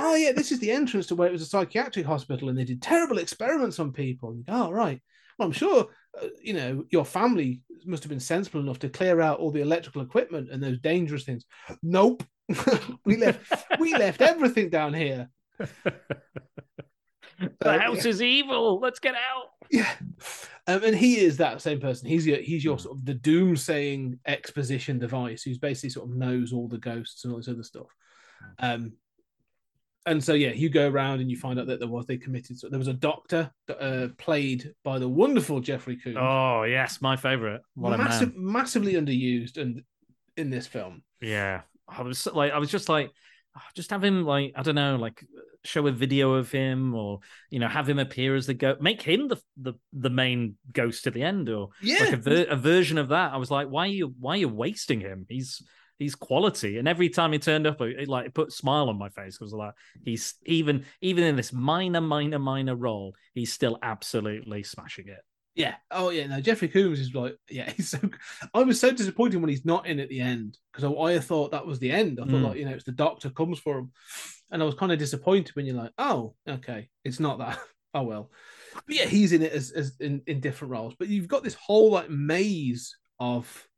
oh 0.00 0.14
yeah, 0.16 0.32
this 0.32 0.52
is 0.52 0.58
the 0.60 0.70
entrance 0.70 1.06
to 1.06 1.14
where 1.14 1.28
it 1.28 1.32
was 1.32 1.42
a 1.42 1.46
psychiatric 1.46 2.06
hospital, 2.06 2.48
and 2.48 2.58
they 2.58 2.64
did 2.64 2.82
terrible 2.82 3.18
experiments 3.18 3.78
on 3.78 3.92
people. 3.92 4.34
You 4.34 4.44
go, 4.44 4.52
oh 4.52 4.70
right. 4.70 5.00
Well, 5.38 5.46
I'm 5.46 5.52
sure 5.52 5.86
uh, 6.22 6.26
you 6.42 6.52
know 6.54 6.84
your 6.90 7.04
family 7.04 7.62
must 7.84 8.02
have 8.02 8.10
been 8.10 8.20
sensible 8.20 8.60
enough 8.60 8.78
to 8.80 8.88
clear 8.88 9.20
out 9.20 9.40
all 9.40 9.50
the 9.50 9.62
electrical 9.62 10.02
equipment 10.02 10.50
and 10.50 10.62
those 10.62 10.78
dangerous 10.80 11.24
things. 11.24 11.44
Nope, 11.82 12.22
we 13.04 13.16
left 13.16 13.40
we 13.78 13.92
left 13.96 14.20
everything 14.20 14.68
down 14.70 14.94
here. 14.94 15.28
The 17.58 17.70
Uh, 17.70 17.78
house 17.78 18.04
yeah. 18.04 18.10
is 18.10 18.22
evil. 18.22 18.78
Let's 18.80 19.00
get 19.00 19.14
out. 19.14 19.46
Yeah, 19.70 19.90
um, 20.66 20.84
and 20.84 20.94
he 20.94 21.18
is 21.18 21.38
that 21.38 21.62
same 21.62 21.80
person. 21.80 22.08
He's 22.08 22.26
your 22.26 22.38
he's 22.38 22.62
your 22.62 22.78
sort 22.78 22.98
of 22.98 23.04
the 23.04 23.14
doomsaying 23.14 24.18
exposition 24.26 24.98
device 24.98 25.42
who's 25.42 25.58
basically 25.58 25.90
sort 25.90 26.10
of 26.10 26.14
knows 26.16 26.52
all 26.52 26.68
the 26.68 26.78
ghosts 26.78 27.24
and 27.24 27.32
all 27.32 27.38
this 27.38 27.48
other 27.48 27.62
stuff. 27.62 27.86
Um, 28.58 28.92
and 30.06 30.22
so 30.22 30.34
yeah, 30.34 30.50
you 30.52 30.68
go 30.68 30.88
around 30.88 31.20
and 31.20 31.30
you 31.30 31.36
find 31.36 31.58
out 31.60 31.66
that 31.68 31.78
there 31.78 31.88
was 31.88 32.06
they 32.06 32.16
committed. 32.16 32.58
So 32.58 32.68
there 32.68 32.78
was 32.78 32.88
a 32.88 32.92
doctor 32.92 33.50
uh, 33.68 34.08
played 34.18 34.72
by 34.84 34.98
the 34.98 35.08
wonderful 35.08 35.60
Jeffrey 35.60 35.96
Combs. 35.96 36.16
Oh 36.18 36.64
yes, 36.64 37.00
my 37.00 37.16
favorite. 37.16 37.62
What. 37.74 37.96
Massive, 37.98 38.34
massively 38.36 38.94
underused 38.94 39.58
and 39.58 39.82
in 40.36 40.50
this 40.50 40.66
film. 40.66 41.02
Yeah, 41.20 41.62
I 41.88 42.02
was 42.02 42.26
like, 42.26 42.52
I 42.52 42.58
was 42.58 42.70
just 42.70 42.88
like, 42.88 43.10
just 43.74 43.90
have 43.90 44.02
him 44.02 44.24
like, 44.24 44.52
I 44.56 44.62
don't 44.62 44.74
know, 44.74 44.96
like 44.96 45.24
show 45.64 45.86
a 45.86 45.92
video 45.92 46.32
of 46.34 46.50
him, 46.50 46.94
or 46.94 47.20
you 47.50 47.60
know, 47.60 47.68
have 47.68 47.88
him 47.88 47.98
appear 47.98 48.34
as 48.34 48.46
the 48.46 48.54
ghost, 48.54 48.80
make 48.80 49.02
him 49.02 49.28
the 49.28 49.40
the 49.56 49.74
the 49.92 50.10
main 50.10 50.56
ghost 50.72 51.06
at 51.06 51.14
the 51.14 51.22
end, 51.22 51.48
or 51.48 51.68
Yeah. 51.80 51.98
like 52.00 52.12
a, 52.14 52.16
ver- 52.16 52.46
a 52.50 52.56
version 52.56 52.98
of 52.98 53.08
that. 53.08 53.32
I 53.32 53.36
was 53.36 53.50
like, 53.50 53.68
why 53.68 53.84
are 53.84 53.90
you 53.92 54.14
why 54.18 54.34
are 54.34 54.38
you 54.38 54.48
wasting 54.48 55.00
him? 55.00 55.26
He's 55.28 55.62
he's 56.02 56.14
quality, 56.14 56.78
and 56.78 56.86
every 56.86 57.08
time 57.08 57.32
he 57.32 57.38
turned 57.38 57.66
up, 57.66 57.80
it 57.80 58.08
like 58.08 58.26
it 58.26 58.34
put 58.34 58.48
a 58.48 58.52
smile 58.52 58.88
on 58.88 58.98
my 58.98 59.08
face. 59.08 59.38
because 59.38 59.52
like, 59.52 59.72
he's 60.04 60.34
even 60.44 60.84
even 61.00 61.24
in 61.24 61.36
this 61.36 61.52
minor, 61.52 62.00
minor, 62.00 62.38
minor 62.38 62.76
role, 62.76 63.14
he's 63.34 63.52
still 63.52 63.78
absolutely 63.82 64.62
smashing 64.62 65.08
it. 65.08 65.20
Yeah. 65.54 65.74
Oh 65.90 66.08
yeah. 66.10 66.26
No, 66.26 66.40
Jeffrey 66.40 66.68
Combs 66.68 66.98
is 66.98 67.14
like, 67.14 67.36
yeah, 67.50 67.70
he's 67.76 67.90
so. 67.90 67.98
I 68.54 68.62
was 68.62 68.80
so 68.80 68.90
disappointed 68.90 69.40
when 69.40 69.50
he's 69.50 69.64
not 69.64 69.86
in 69.86 70.00
at 70.00 70.08
the 70.08 70.20
end 70.20 70.58
because 70.72 70.84
I, 70.84 71.14
I 71.14 71.18
thought 71.18 71.50
that 71.52 71.66
was 71.66 71.78
the 71.78 71.90
end. 71.90 72.18
I 72.20 72.24
thought 72.24 72.32
Mm. 72.40 72.48
like 72.48 72.58
you 72.58 72.64
know 72.64 72.72
it's 72.72 72.84
the 72.84 72.92
doctor 72.92 73.30
comes 73.30 73.58
for 73.58 73.78
him, 73.78 73.92
and 74.50 74.62
I 74.62 74.64
was 74.66 74.74
kind 74.74 74.92
of 74.92 74.98
disappointed 74.98 75.54
when 75.54 75.66
you're 75.66 75.76
like, 75.76 75.92
oh, 75.98 76.34
okay, 76.48 76.88
it's 77.04 77.20
not 77.20 77.38
that. 77.38 77.58
Oh 77.94 78.04
well. 78.04 78.30
But 78.74 78.96
yeah, 78.96 79.04
he's 79.04 79.34
in 79.34 79.42
it 79.42 79.52
as, 79.52 79.70
as 79.70 79.92
in, 80.00 80.22
in 80.26 80.40
different 80.40 80.72
roles. 80.72 80.94
But 80.98 81.08
you've 81.08 81.28
got 81.28 81.44
this 81.44 81.52
whole 81.52 81.90
like 81.90 82.08
maze 82.08 82.96
of 83.20 83.68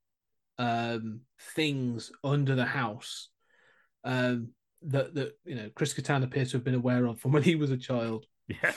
um 0.57 1.23
things 1.55 2.11
under 2.23 2.55
the 2.55 2.65
house 2.65 3.29
um 4.05 4.49
that 4.83 5.15
that 5.15 5.33
you 5.45 5.55
know 5.55 5.71
Chris 5.75 5.95
Kattan 5.95 6.25
appears 6.25 6.51
to 6.51 6.57
have 6.59 6.65
been 6.65 6.75
aware 6.75 7.07
of 7.07 7.19
from 7.21 7.33
when 7.33 7.43
he 7.43 7.55
was 7.55 7.71
a 7.71 7.77
child. 7.77 8.27
Yeah. 8.49 8.73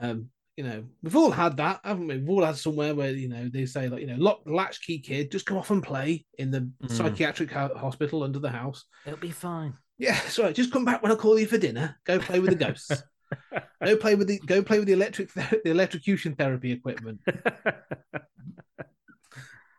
Um, 0.00 0.30
you 0.56 0.64
know, 0.64 0.84
we've 1.02 1.14
all 1.14 1.30
had 1.30 1.58
that, 1.58 1.80
haven't 1.84 2.08
we? 2.08 2.16
We've 2.16 2.30
all 2.30 2.44
had 2.44 2.56
somewhere 2.56 2.94
where 2.94 3.10
you 3.12 3.28
know 3.28 3.48
they 3.48 3.66
say 3.66 3.88
like, 3.88 4.00
you 4.00 4.06
know, 4.08 4.16
lock 4.16 4.42
the 4.44 4.52
latchkey 4.54 4.98
kid, 4.98 5.30
just 5.30 5.46
come 5.46 5.56
off 5.58 5.70
and 5.70 5.82
play 5.82 6.24
in 6.38 6.50
the 6.50 6.60
Mm. 6.82 6.90
psychiatric 6.90 7.50
ho- 7.52 7.76
hospital 7.76 8.22
under 8.24 8.38
the 8.40 8.50
house. 8.50 8.84
It'll 9.06 9.18
be 9.18 9.30
fine. 9.30 9.74
Yeah, 9.98 10.18
sorry, 10.28 10.52
just 10.54 10.72
come 10.72 10.84
back 10.84 11.02
when 11.02 11.12
I 11.12 11.14
call 11.14 11.38
you 11.38 11.46
for 11.46 11.58
dinner. 11.58 11.96
Go 12.04 12.18
play 12.18 12.40
with 12.40 12.50
the 12.50 12.56
ghosts. 12.56 13.02
go 13.84 13.96
play 13.96 14.14
with 14.16 14.26
the 14.28 14.38
go 14.46 14.62
play 14.62 14.78
with 14.78 14.86
the 14.88 14.94
electric 14.94 15.32
the 15.34 15.60
electrocution 15.70 16.34
therapy 16.34 16.72
equipment. 16.72 17.20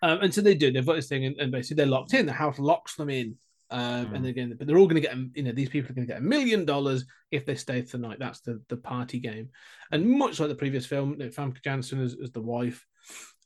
Um, 0.02 0.20
and 0.22 0.34
so 0.34 0.41
they 0.41 0.56
do. 0.56 0.72
They've 0.72 0.86
got 0.86 0.95
this 0.95 1.08
thing, 1.08 1.26
and, 1.26 1.38
and 1.39 1.52
basically 1.52 1.78
they're 1.78 1.86
locked 1.91 2.14
in. 2.14 2.26
The 2.26 2.34
house 2.34 2.60
locks 2.60 2.95
them 2.95 3.10
in. 3.10 3.38
Um, 3.70 4.14
And 4.14 4.26
again, 4.26 4.56
but 4.58 4.66
they're 4.66 4.78
all 4.78 4.88
going 4.88 5.02
to 5.02 5.08
get, 5.08 5.18
you 5.36 5.43
know, 5.43 5.52
these 5.52 5.70
people 5.70 5.91
are 5.91 5.93
going 5.93 6.08
to 6.08 6.14
get 6.14 6.22
a 6.22 6.26
million 6.26 6.64
dollars 6.64 7.06
if 7.32 7.45
they 7.45 7.56
stay 7.56 7.82
for 7.82 7.98
the 7.98 8.08
night. 8.08 8.18
That's 8.18 8.39
the 8.39 8.62
the 8.70 8.78
party 8.78 9.20
game. 9.20 9.50
And 9.91 10.10
much 10.10 10.39
like 10.39 10.48
the 10.48 10.56
previous 10.56 10.86
film, 10.86 11.12
you 11.12 11.18
know, 11.18 11.26
Famke 11.28 11.62
Janssen 11.62 12.02
as, 12.02 12.16
as 12.24 12.32
the 12.32 12.41
wife 12.41 12.86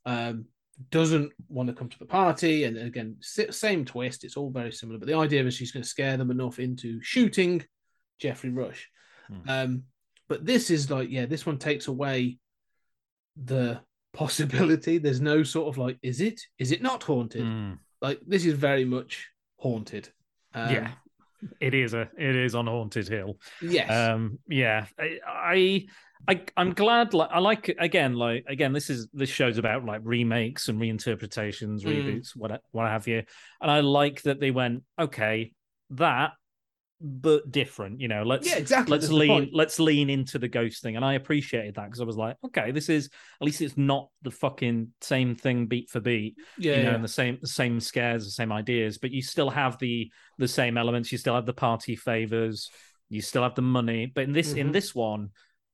um, 0.05 0.45
doesn't 0.91 1.31
want 1.47 1.69
to 1.69 1.75
come 1.75 1.89
to 1.89 1.99
the 1.99 2.05
party. 2.05 2.65
And 2.65 2.77
again, 2.77 3.17
same 3.21 3.83
twist. 3.83 4.23
It's 4.23 4.37
all 4.37 4.51
very 4.51 4.71
similar. 4.71 4.99
But 4.99 5.07
the 5.07 5.17
idea 5.17 5.43
is 5.43 5.55
she's 5.55 5.71
going 5.71 5.83
to 5.83 5.89
scare 5.89 6.17
them 6.17 6.29
enough 6.29 6.59
into 6.59 7.01
shooting 7.01 7.65
Geoffrey 8.19 8.51
Rush. 8.51 8.89
Hmm. 9.27 9.49
Um, 9.49 9.83
but 10.29 10.45
this 10.45 10.69
is 10.69 10.91
like, 10.91 11.09
yeah, 11.09 11.25
this 11.25 11.47
one 11.47 11.57
takes 11.57 11.87
away 11.87 12.37
the 13.43 13.81
possibility. 14.13 14.97
There's 14.97 15.21
no 15.21 15.43
sort 15.43 15.67
of 15.69 15.77
like, 15.77 15.97
is 16.01 16.21
it? 16.21 16.41
Is 16.59 16.71
it 16.71 16.81
not 16.81 17.03
haunted? 17.03 17.43
Mm. 17.43 17.79
Like 18.01 18.19
this 18.25 18.45
is 18.45 18.53
very 18.53 18.85
much 18.85 19.29
haunted. 19.57 20.09
Um, 20.53 20.73
yeah, 20.73 20.91
it 21.59 21.73
is 21.73 21.93
a 21.93 22.09
it 22.17 22.35
is 22.35 22.55
on 22.55 22.67
haunted 22.67 23.07
hill. 23.07 23.37
Yes. 23.61 23.89
Um, 23.91 24.39
yeah, 24.47 24.85
I, 24.99 25.19
I, 25.27 25.85
I, 26.27 26.41
I'm 26.57 26.73
glad. 26.73 27.13
Like, 27.13 27.29
I 27.31 27.39
like 27.39 27.75
again, 27.79 28.13
like 28.15 28.45
again, 28.47 28.73
this 28.73 28.89
is 28.89 29.07
this 29.13 29.29
show's 29.29 29.57
about 29.57 29.85
like 29.85 30.01
remakes 30.03 30.67
and 30.67 30.79
reinterpretations, 30.79 31.83
Mm. 31.83 32.03
reboots, 32.05 32.35
what 32.35 32.61
what 32.71 32.87
have 32.87 33.07
you. 33.07 33.23
And 33.61 33.71
I 33.71 33.79
like 33.79 34.23
that 34.23 34.39
they 34.39 34.51
went 34.51 34.83
okay, 34.99 35.53
that, 35.91 36.31
but 37.03 37.51
different. 37.51 37.99
You 37.99 38.07
know, 38.07 38.23
let's 38.23 38.47
yeah, 38.47 38.57
exactly. 38.57 38.91
let's 38.91 39.05
that's 39.05 39.13
lean 39.13 39.49
let's 39.53 39.79
lean 39.79 40.09
into 40.09 40.37
the 40.39 40.47
ghost 40.47 40.81
thing 40.83 40.95
and 40.95 41.03
i 41.03 41.13
appreciated 41.15 41.75
that 41.75 41.85
because 41.85 41.99
i 42.01 42.03
was 42.03 42.15
like 42.17 42.35
okay 42.45 42.71
this 42.71 42.89
is 42.89 43.09
at 43.41 43.45
least 43.45 43.61
it's 43.61 43.77
not 43.77 44.09
the 44.21 44.31
fucking 44.31 44.89
same 45.01 45.35
thing 45.35 45.65
beat 45.65 45.89
for 45.89 45.99
beat 45.99 46.35
Yeah, 46.57 46.77
you 46.77 46.83
know 46.83 46.89
yeah. 46.89 46.95
and 46.95 47.03
the 47.03 47.07
same 47.07 47.37
the 47.41 47.47
same 47.47 47.79
scares 47.79 48.25
the 48.25 48.31
same 48.31 48.51
ideas 48.51 48.97
but 48.97 49.11
you 49.11 49.21
still 49.21 49.49
have 49.49 49.77
the 49.79 50.11
the 50.37 50.47
same 50.47 50.77
elements 50.77 51.11
you 51.11 51.17
still 51.17 51.35
have 51.35 51.45
the 51.45 51.53
party 51.53 51.95
favors 51.95 52.69
you 53.09 53.21
still 53.21 53.43
have 53.43 53.55
the 53.55 53.61
money 53.61 54.05
but 54.13 54.23
in 54.25 54.33
this 54.33 54.53
in 54.53 54.69
Mhm. 54.69 54.73
this 54.73 54.93
one 54.95 55.29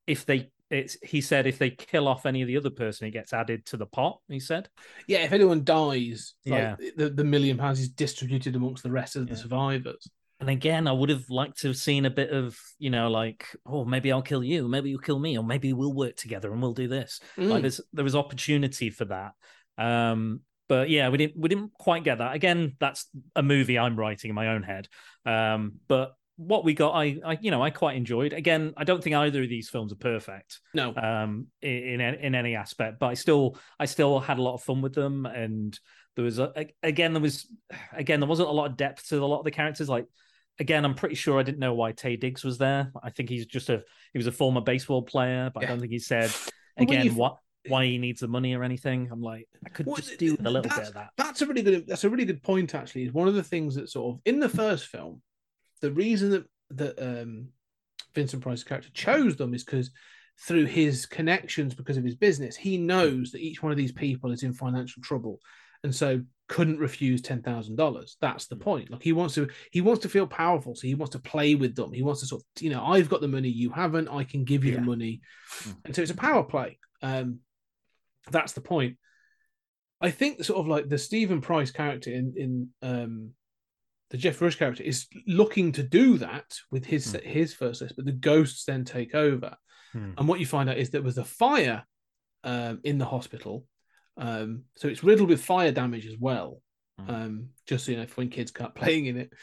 if 0.05 0.25
they 0.25 0.49
it's 0.69 0.97
he 1.03 1.21
said 1.21 1.47
if 1.47 1.57
they 1.57 1.69
kill 1.69 2.07
off 2.07 2.25
any 2.25 2.41
of 2.41 2.47
the 2.47 2.57
other 2.57 2.69
person 2.69 3.07
it 3.07 3.11
gets 3.11 3.33
added 3.33 3.65
to 3.67 3.77
the 3.77 3.85
pot 3.85 4.19
he 4.27 4.39
said 4.39 4.67
yeah, 5.07 5.19
if 5.19 5.31
anyone 5.31 5.63
dies, 5.63 6.33
like, 6.45 6.59
Yeah. 6.59 6.75
the, 6.97 7.09
the 7.09 7.23
million 7.23 7.57
pounds 7.57 7.79
is 7.79 7.87
distributed 7.89 8.55
amongst 8.55 8.83
the 8.83 8.91
rest 8.91 9.15
of 9.15 9.25
the 9.27 9.33
Yeah. 9.33 9.39
survivors. 9.41 10.07
And 10.39 10.49
again, 10.49 10.87
I 10.87 10.91
would 10.91 11.09
have 11.09 11.29
liked 11.29 11.59
to 11.61 11.67
have 11.69 11.77
seen 11.77 12.05
a 12.05 12.11
bit 12.11 12.29
of, 12.29 12.57
you 12.77 12.89
know, 12.91 13.09
like, 13.09 13.47
oh, 13.65 13.85
maybe 13.85 14.11
I'll 14.11 14.21
kill 14.21 14.43
you, 14.43 14.67
maybe 14.67 14.89
you'll 14.91 14.99
kill 14.99 15.17
me, 15.19 15.37
or 15.37 15.43
maybe 15.43 15.73
we'll 15.73 15.93
work 15.93 16.15
together 16.15 16.51
and 16.51 16.61
we'll 16.61 16.73
do 16.73 16.87
this. 16.87 17.19
Like, 17.37 17.59
Mm. 17.59 17.61
there's 17.61 17.81
there 17.93 18.03
was 18.03 18.15
opportunity 18.15 18.89
for 18.91 19.05
that. 19.05 19.31
Um, 19.79 20.41
but 20.69 20.89
yeah, 20.89 21.09
we 21.09 21.17
didn't 21.17 21.37
we 21.37 21.49
didn't 21.49 21.73
quite 21.73 22.03
get 22.03 22.19
that. 22.19 22.35
Again, 22.35 22.75
that's 22.79 23.07
a 23.35 23.41
movie 23.41 23.79
I'm 23.79 23.95
writing 23.95 24.29
in 24.29 24.35
my 24.35 24.49
own 24.49 24.63
head. 24.63 24.87
Um, 25.25 25.79
but 25.87 26.13
what 26.35 26.63
we 26.63 26.75
got, 26.75 26.91
I, 26.93 27.17
I, 27.25 27.37
you 27.41 27.49
know, 27.49 27.63
I 27.63 27.71
quite 27.71 27.95
enjoyed. 27.97 28.31
Again, 28.31 28.73
I 28.77 28.83
don't 28.83 29.03
think 29.03 29.15
either 29.15 29.41
of 29.41 29.49
these 29.49 29.69
films 29.69 29.91
are 29.91 29.95
perfect 29.95 30.59
No, 30.75 30.93
um 30.95 31.47
in 31.63 31.99
in, 31.99 32.13
in 32.15 32.35
any 32.35 32.53
aspect 32.55 32.99
but 32.99 33.07
i 33.07 33.15
still 33.15 33.57
i 33.79 33.85
still 33.85 34.19
had 34.19 34.37
a 34.37 34.41
lot 34.43 34.53
of 34.53 34.61
fun 34.61 34.81
with 34.83 34.93
them 34.93 35.25
and 35.25 35.79
there 36.15 36.25
was 36.25 36.37
a, 36.37 36.53
again 36.83 37.13
there 37.13 37.21
was 37.21 37.47
again 37.91 38.19
there 38.19 38.29
wasn't 38.29 38.47
a 38.47 38.51
lot 38.51 38.69
of 38.69 38.77
depth 38.77 39.07
to 39.09 39.17
a 39.17 39.25
lot 39.25 39.39
of 39.39 39.45
the 39.45 39.51
characters 39.51 39.89
like 39.89 40.05
again 40.59 40.85
i'm 40.85 40.95
pretty 40.95 41.15
sure 41.15 41.39
i 41.39 41.43
didn't 41.43 41.59
know 41.59 41.73
why 41.73 41.91
Taye 41.91 42.19
Diggs 42.19 42.43
was 42.43 42.57
there 42.57 42.91
i 43.03 43.09
think 43.09 43.29
he's 43.29 43.45
just 43.45 43.69
a 43.69 43.83
he 44.13 44.17
was 44.17 44.27
a 44.27 44.31
former 44.31 44.61
baseball 44.61 45.01
player 45.01 45.51
but 45.53 45.63
i 45.63 45.67
don't 45.67 45.79
think 45.79 45.91
he 45.91 45.99
said 45.99 46.31
again 46.77 47.15
what 47.15 47.37
why 47.67 47.85
he 47.85 47.97
needs 47.97 48.21
the 48.21 48.27
money 48.27 48.55
or 48.55 48.63
anything 48.63 49.09
i'm 49.11 49.21
like 49.21 49.47
i 49.65 49.69
could 49.69 49.85
Well, 49.85 49.97
just 49.97 50.17
do 50.17 50.37
a 50.39 50.49
little 50.49 50.61
bit 50.61 50.87
of 50.87 50.93
that 50.93 51.09
That's 51.17 51.41
a 51.41 51.45
really 51.45 51.61
good. 51.61 51.85
That's 51.85 52.03
a 52.05 52.09
really 52.09 52.25
good 52.25 52.41
point. 52.41 52.73
Actually, 52.73 53.03
is 53.03 53.13
one 53.13 53.27
of 53.27 53.35
the 53.35 53.43
things 53.43 53.75
that 53.75 53.89
sort 53.89 54.15
of 54.15 54.21
in 54.25 54.39
the 54.39 54.49
first 54.49 54.87
film, 54.87 55.21
the 55.81 55.91
reason 55.91 56.29
that 56.31 56.45
that 56.71 56.99
um, 56.99 57.49
Vincent 58.15 58.41
Price's 58.41 58.63
character 58.63 58.89
chose 58.93 59.35
them 59.35 59.53
is 59.53 59.63
because 59.63 59.91
through 60.39 60.65
his 60.65 61.05
connections, 61.05 61.75
because 61.75 61.97
of 61.97 62.03
his 62.03 62.15
business, 62.15 62.55
he 62.55 62.77
knows 62.77 63.31
that 63.31 63.41
each 63.41 63.61
one 63.61 63.71
of 63.71 63.77
these 63.77 63.91
people 63.91 64.31
is 64.31 64.43
in 64.43 64.53
financial 64.53 65.01
trouble, 65.03 65.39
and 65.83 65.93
so 65.93 66.21
couldn't 66.47 66.79
refuse 66.79 67.21
ten 67.21 67.41
thousand 67.41 67.75
dollars. 67.75 68.17
That's 68.21 68.47
the 68.47 68.55
point. 68.55 68.89
Like 68.89 69.03
he 69.03 69.13
wants 69.13 69.35
to, 69.35 69.49
he 69.71 69.81
wants 69.81 70.01
to 70.03 70.09
feel 70.09 70.27
powerful, 70.27 70.75
so 70.75 70.87
he 70.87 70.95
wants 70.95 71.11
to 71.13 71.19
play 71.19 71.55
with 71.55 71.75
them. 71.75 71.91
He 71.93 72.03
wants 72.03 72.21
to 72.21 72.27
sort 72.27 72.41
of, 72.41 72.63
you 72.63 72.69
know, 72.69 72.83
I've 72.85 73.09
got 73.09 73.21
the 73.21 73.27
money, 73.27 73.49
you 73.49 73.69
haven't. 73.69 74.07
I 74.07 74.23
can 74.23 74.43
give 74.45 74.63
you 74.63 74.71
Yeah. 74.73 74.79
the 74.79 74.85
money, 74.85 75.21
Mm. 75.63 75.75
and 75.85 75.95
so 75.95 76.01
it's 76.01 76.11
a 76.11 76.15
power 76.15 76.43
play. 76.43 76.79
Um, 77.01 77.39
that's 78.31 78.53
the 78.53 78.61
point. 78.61 78.97
I 79.99 80.11
think 80.11 80.43
sort 80.43 80.59
of 80.59 80.67
like 80.67 80.89
the 80.89 80.97
Stephen 80.97 81.41
Price 81.41 81.71
character 81.71 82.11
in 82.11 82.33
in 82.37 82.69
um 82.81 83.31
the 84.09 84.17
Jeff 84.17 84.41
Rush 84.41 84.55
character 84.55 84.83
is 84.83 85.07
looking 85.27 85.73
to 85.73 85.83
do 85.83 86.17
that 86.19 86.45
with 86.71 86.85
his 86.85 87.11
Hmm. 87.11 87.19
his 87.27 87.53
first 87.53 87.81
list, 87.81 87.95
but 87.97 88.05
the 88.05 88.11
ghosts 88.13 88.63
then 88.63 88.85
take 88.85 89.13
over. 89.13 89.57
Hmm. 89.91 90.11
And 90.17 90.27
what 90.27 90.39
you 90.39 90.45
find 90.45 90.69
out 90.69 90.77
is 90.77 90.89
there 90.91 91.01
was 91.01 91.17
a 91.17 91.25
fire 91.25 91.83
um, 92.43 92.79
in 92.85 92.97
the 92.99 93.05
hospital, 93.05 93.65
um, 94.17 94.63
so 94.75 94.87
it's 94.87 95.03
riddled 95.03 95.29
with 95.29 95.43
fire 95.43 95.71
damage 95.71 96.05
as 96.05 96.17
well. 96.19 96.61
Hmm. 96.99 97.09
Um, 97.09 97.49
just 97.67 97.85
so 97.85 97.91
you 97.91 97.97
know, 97.97 98.07
when 98.15 98.29
kids 98.29 98.51
can't 98.51 98.73
playing 98.73 99.05
in 99.05 99.17
it. 99.17 99.33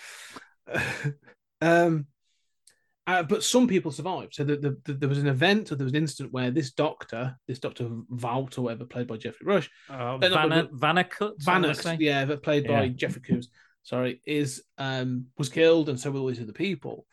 um, 1.61 2.07
uh, 3.07 3.23
but 3.23 3.45
some 3.45 3.69
people 3.69 3.93
survived. 3.93 4.35
So 4.35 4.45
the, 4.45 4.57
the, 4.57 4.79
the, 4.85 4.95
there 4.95 5.09
was 5.09 5.19
an 5.19 5.27
event 5.27 5.71
or 5.71 5.77
there 5.77 5.85
was 5.85 5.93
an 5.93 6.03
incident 6.03 6.33
where 6.33 6.51
this 6.51 6.73
doctor, 6.73 7.37
this 7.47 7.59
Doctor 7.59 7.89
Vault 8.09 8.57
or 8.57 8.63
whatever, 8.63 8.87
played 8.87 9.07
by 9.07 9.19
Geoffrey 9.19 9.47
Rush, 9.47 9.71
uh, 9.91 10.17
Vanna, 10.17 10.63
but- 10.63 10.73
wanna 10.73 11.05
yeah, 12.01 12.25
that 12.25 12.43
played 12.43 12.67
by 12.67 12.89
Jeffrey 12.89 13.21
Combs, 13.21 13.51
sorry, 13.83 14.23
is 14.25 14.63
um 14.79 15.27
was 15.37 15.51
killed, 15.51 15.91
and 15.91 16.01
so 16.01 16.11
were 16.11 16.21
all 16.21 16.29
these 16.29 16.41
other 16.41 16.53
people. 16.53 17.07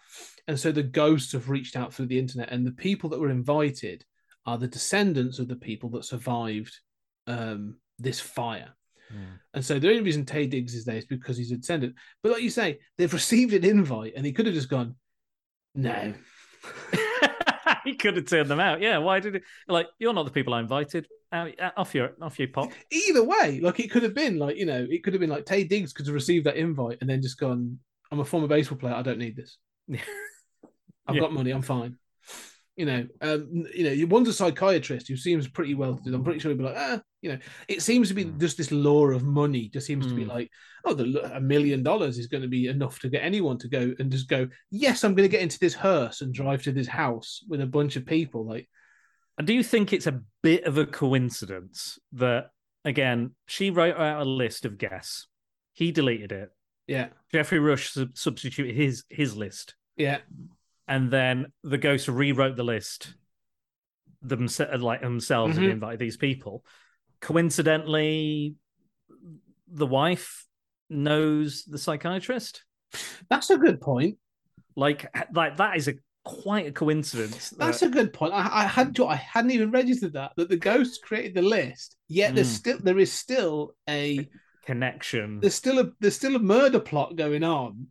And 0.47 0.57
so 0.57 0.71
the 0.71 0.83
ghosts 0.83 1.33
have 1.33 1.49
reached 1.49 1.75
out 1.75 1.93
through 1.93 2.07
the 2.07 2.19
internet, 2.19 2.51
and 2.51 2.65
the 2.65 2.71
people 2.71 3.09
that 3.09 3.19
were 3.19 3.29
invited 3.29 4.05
are 4.45 4.57
the 4.57 4.67
descendants 4.67 5.39
of 5.39 5.49
the 5.49 5.55
people 5.57 5.89
that 5.91 6.05
survived 6.05 6.79
um 7.31 7.75
this 7.99 8.19
fire. 8.19 8.69
Hmm. 9.09 9.35
And 9.53 9.65
so 9.65 9.79
the 9.79 9.89
only 9.89 10.01
reason 10.01 10.25
Taye 10.25 10.49
Diggs 10.49 10.73
is 10.73 10.85
there 10.85 10.97
is 10.97 11.05
because 11.05 11.37
he's 11.37 11.51
a 11.51 11.57
descendant. 11.57 11.95
But 12.23 12.31
like 12.33 12.41
you 12.41 12.49
say, 12.49 12.79
they've 12.97 13.13
received 13.13 13.53
an 13.53 13.65
invite, 13.65 14.13
and 14.15 14.25
he 14.25 14.31
could 14.31 14.45
have 14.45 14.55
just 14.55 14.69
gone, 14.69 14.95
no. 15.75 16.13
he 17.83 17.95
could 17.95 18.15
have 18.17 18.25
turned 18.27 18.49
them 18.49 18.59
out. 18.59 18.81
Yeah, 18.81 18.97
why 18.99 19.19
did 19.19 19.35
it? 19.35 19.43
Like, 19.67 19.87
you're 19.99 20.13
not 20.13 20.25
the 20.25 20.31
people 20.31 20.53
I 20.53 20.59
invited. 20.59 21.07
Out, 21.33 21.51
off 21.77 21.95
your 21.95 22.11
off 22.21 22.37
your 22.39 22.49
pop. 22.49 22.71
Either 22.91 23.23
way, 23.23 23.61
like 23.61 23.79
it 23.79 23.89
could 23.89 24.03
have 24.03 24.13
been 24.13 24.37
like 24.37 24.57
you 24.57 24.65
know, 24.65 24.85
it 24.89 25.01
could 25.01 25.13
have 25.13 25.21
been 25.21 25.29
like 25.29 25.45
Taye 25.45 25.67
Diggs 25.67 25.93
could 25.93 26.05
have 26.05 26.13
received 26.13 26.45
that 26.45 26.57
invite 26.57 26.97
and 26.99 27.09
then 27.09 27.21
just 27.21 27.39
gone, 27.39 27.79
"I'm 28.11 28.19
a 28.19 28.25
former 28.25 28.47
baseball 28.47 28.77
player. 28.77 28.95
I 28.95 29.01
don't 29.01 29.17
need 29.19 29.37
this. 29.37 29.57
I've 29.91 31.15
Yeah. 31.15 31.21
got 31.21 31.31
money. 31.33 31.51
I'm 31.51 31.61
fine." 31.61 31.97
You 32.75 32.85
know, 32.85 33.07
um, 33.21 33.65
you 33.73 33.83
know, 33.83 34.07
one's 34.07 34.27
a 34.27 34.33
psychiatrist 34.33 35.07
who 35.07 35.15
seems 35.15 35.47
pretty 35.47 35.73
well 35.73 35.95
to 35.95 36.03
do. 36.03 36.13
I'm 36.15 36.23
pretty 36.23 36.39
sure 36.39 36.51
he'd 36.51 36.57
be 36.57 36.63
like, 36.63 36.75
ah, 36.77 37.01
you 37.21 37.31
know, 37.31 37.37
it 37.67 37.81
seems 37.81 38.07
to 38.07 38.13
be 38.15 38.25
Mm. 38.25 38.39
just 38.39 38.57
this 38.57 38.71
law 38.71 39.05
of 39.07 39.23
money. 39.23 39.69
Just 39.69 39.85
seems 39.87 40.07
to 40.07 40.13
be 40.15 40.25
Mm. 40.25 40.29
like, 40.29 40.51
oh, 40.85 40.93
the, 40.93 41.35
a 41.35 41.39
million 41.39 41.83
dollars 41.83 42.17
is 42.17 42.27
going 42.27 42.41
to 42.41 42.47
be 42.49 42.67
enough 42.67 42.99
to 43.01 43.09
get 43.09 43.23
anyone 43.23 43.57
to 43.59 43.67
go 43.67 43.93
and 43.99 44.11
just 44.11 44.27
go. 44.27 44.47
Yes, 44.71 45.03
I'm 45.03 45.13
going 45.13 45.29
to 45.29 45.31
get 45.31 45.43
into 45.43 45.59
this 45.59 45.75
hearse 45.75 46.21
and 46.21 46.33
drive 46.33 46.63
to 46.63 46.71
this 46.71 46.87
house 46.87 47.43
with 47.47 47.61
a 47.61 47.67
bunch 47.67 47.95
of 47.95 48.05
people. 48.05 48.45
Like, 48.45 48.67
I 49.37 49.43
do 49.43 49.61
think 49.63 49.93
it's 49.93 50.07
a 50.07 50.21
bit 50.41 50.63
of 50.65 50.77
a 50.77 50.85
coincidence 50.85 51.99
that 52.13 52.49
again 52.83 53.35
she 53.45 53.69
wrote 53.69 53.95
out 53.97 54.21
a 54.21 54.25
list 54.25 54.65
of 54.65 54.77
guests. 54.79 55.27
He 55.73 55.91
deleted 55.91 56.31
it. 56.31 56.49
yeah, 56.87 57.09
Geoffrey 57.31 57.59
Rush 57.59 57.91
sub- 57.91 58.17
substituted 58.17 58.75
his 58.75 59.03
his 59.09 59.37
list, 59.37 59.75
yeah, 59.95 60.17
and 60.87 61.09
then 61.11 61.53
the 61.63 61.77
ghost 61.77 62.07
rewrote 62.07 62.55
the 62.57 62.63
list 62.63 63.13
themselves, 64.21 64.81
like 64.83 65.01
themselves, 65.01 65.57
and 65.57 65.67
Mhm. 65.67 65.71
invited 65.71 65.99
these 65.99 66.17
people. 66.17 66.65
Coincidentally, 67.21 68.55
the 69.67 69.85
wife 69.87 70.45
knows 70.89 71.63
the 71.65 71.77
psychiatrist. 71.77 72.63
that's 73.29 73.49
a 73.49 73.57
good 73.57 73.79
point. 73.79 74.17
Like, 74.75 75.05
like 75.33 75.57
that 75.57 75.77
is 75.77 75.87
a 75.87 75.93
quite 76.23 76.67
a 76.67 76.71
coincidence. 76.71 77.49
That's 77.51 77.79
that- 77.79 77.87
a 77.87 77.89
good 77.89 78.13
point. 78.13 78.33
I, 78.33 78.63
I 78.63 78.63
had 78.65 78.99
I 78.99 79.15
hadn't 79.15 79.51
even 79.51 79.71
registered 79.71 80.13
that 80.13 80.33
that 80.37 80.49
the 80.49 80.57
ghost 80.57 81.01
created 81.03 81.33
the 81.35 81.41
list. 81.41 81.95
Yet 82.07 82.35
there's 82.35 82.49
Mm. 82.51 82.57
still 82.57 82.77
there 82.81 82.99
is 82.99 83.11
still 83.11 83.75
a 83.89 84.27
connection. 84.65 85.39
there's 85.39 85.55
still 85.55 85.79
a 85.79 85.91
there's 85.99 86.15
still 86.15 86.35
a 86.35 86.39
murder 86.39 86.79
plot 86.79 87.15
going 87.15 87.43
on 87.43 87.87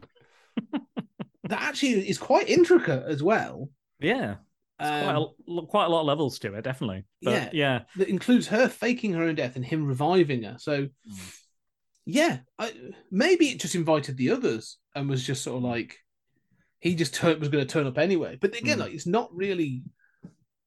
that 0.73 1.61
actually 1.63 2.09
is 2.09 2.19
quite 2.19 2.49
intricate 2.49 3.05
as 3.07 3.23
well. 3.23 3.69
Yeah, 4.01 4.37
quite, 4.81 5.15
Um, 5.15 5.59
a, 5.59 5.67
quite 5.67 5.85
a 5.87 5.89
lot 5.89 6.01
of 6.01 6.07
levels 6.07 6.39
to 6.41 6.55
it, 6.55 6.63
definitely. 6.63 7.05
But 7.23 7.55
yeah, 7.55 7.83
that 7.97 8.09
includes 8.09 8.47
her 8.49 8.69
faking 8.69 9.13
her 9.15 9.23
own 9.25 9.35
death 9.35 9.57
and 9.57 9.65
him 9.65 9.87
reviving 9.87 10.43
her. 10.45 10.57
So 10.59 10.85
Mm. 10.85 11.41
yeah, 12.07 12.39
I, 12.59 12.73
maybe 13.11 13.47
it 13.51 13.61
just 13.61 13.75
invited 13.75 14.17
the 14.17 14.31
others 14.31 14.79
and 14.95 15.09
was 15.09 15.25
just 15.27 15.43
sort 15.43 15.57
of 15.59 15.63
like 15.63 15.99
he 16.81 16.95
just 16.95 17.23
was 17.23 17.49
going 17.51 17.65
to 17.67 17.73
turn 17.73 17.87
up 17.87 17.99
anyway. 17.99 18.39
But 18.41 18.57
again, 18.57 18.79
Mm. 18.79 18.81
like 18.83 18.95
it's 18.95 19.07
not 19.07 19.35
really 19.35 19.83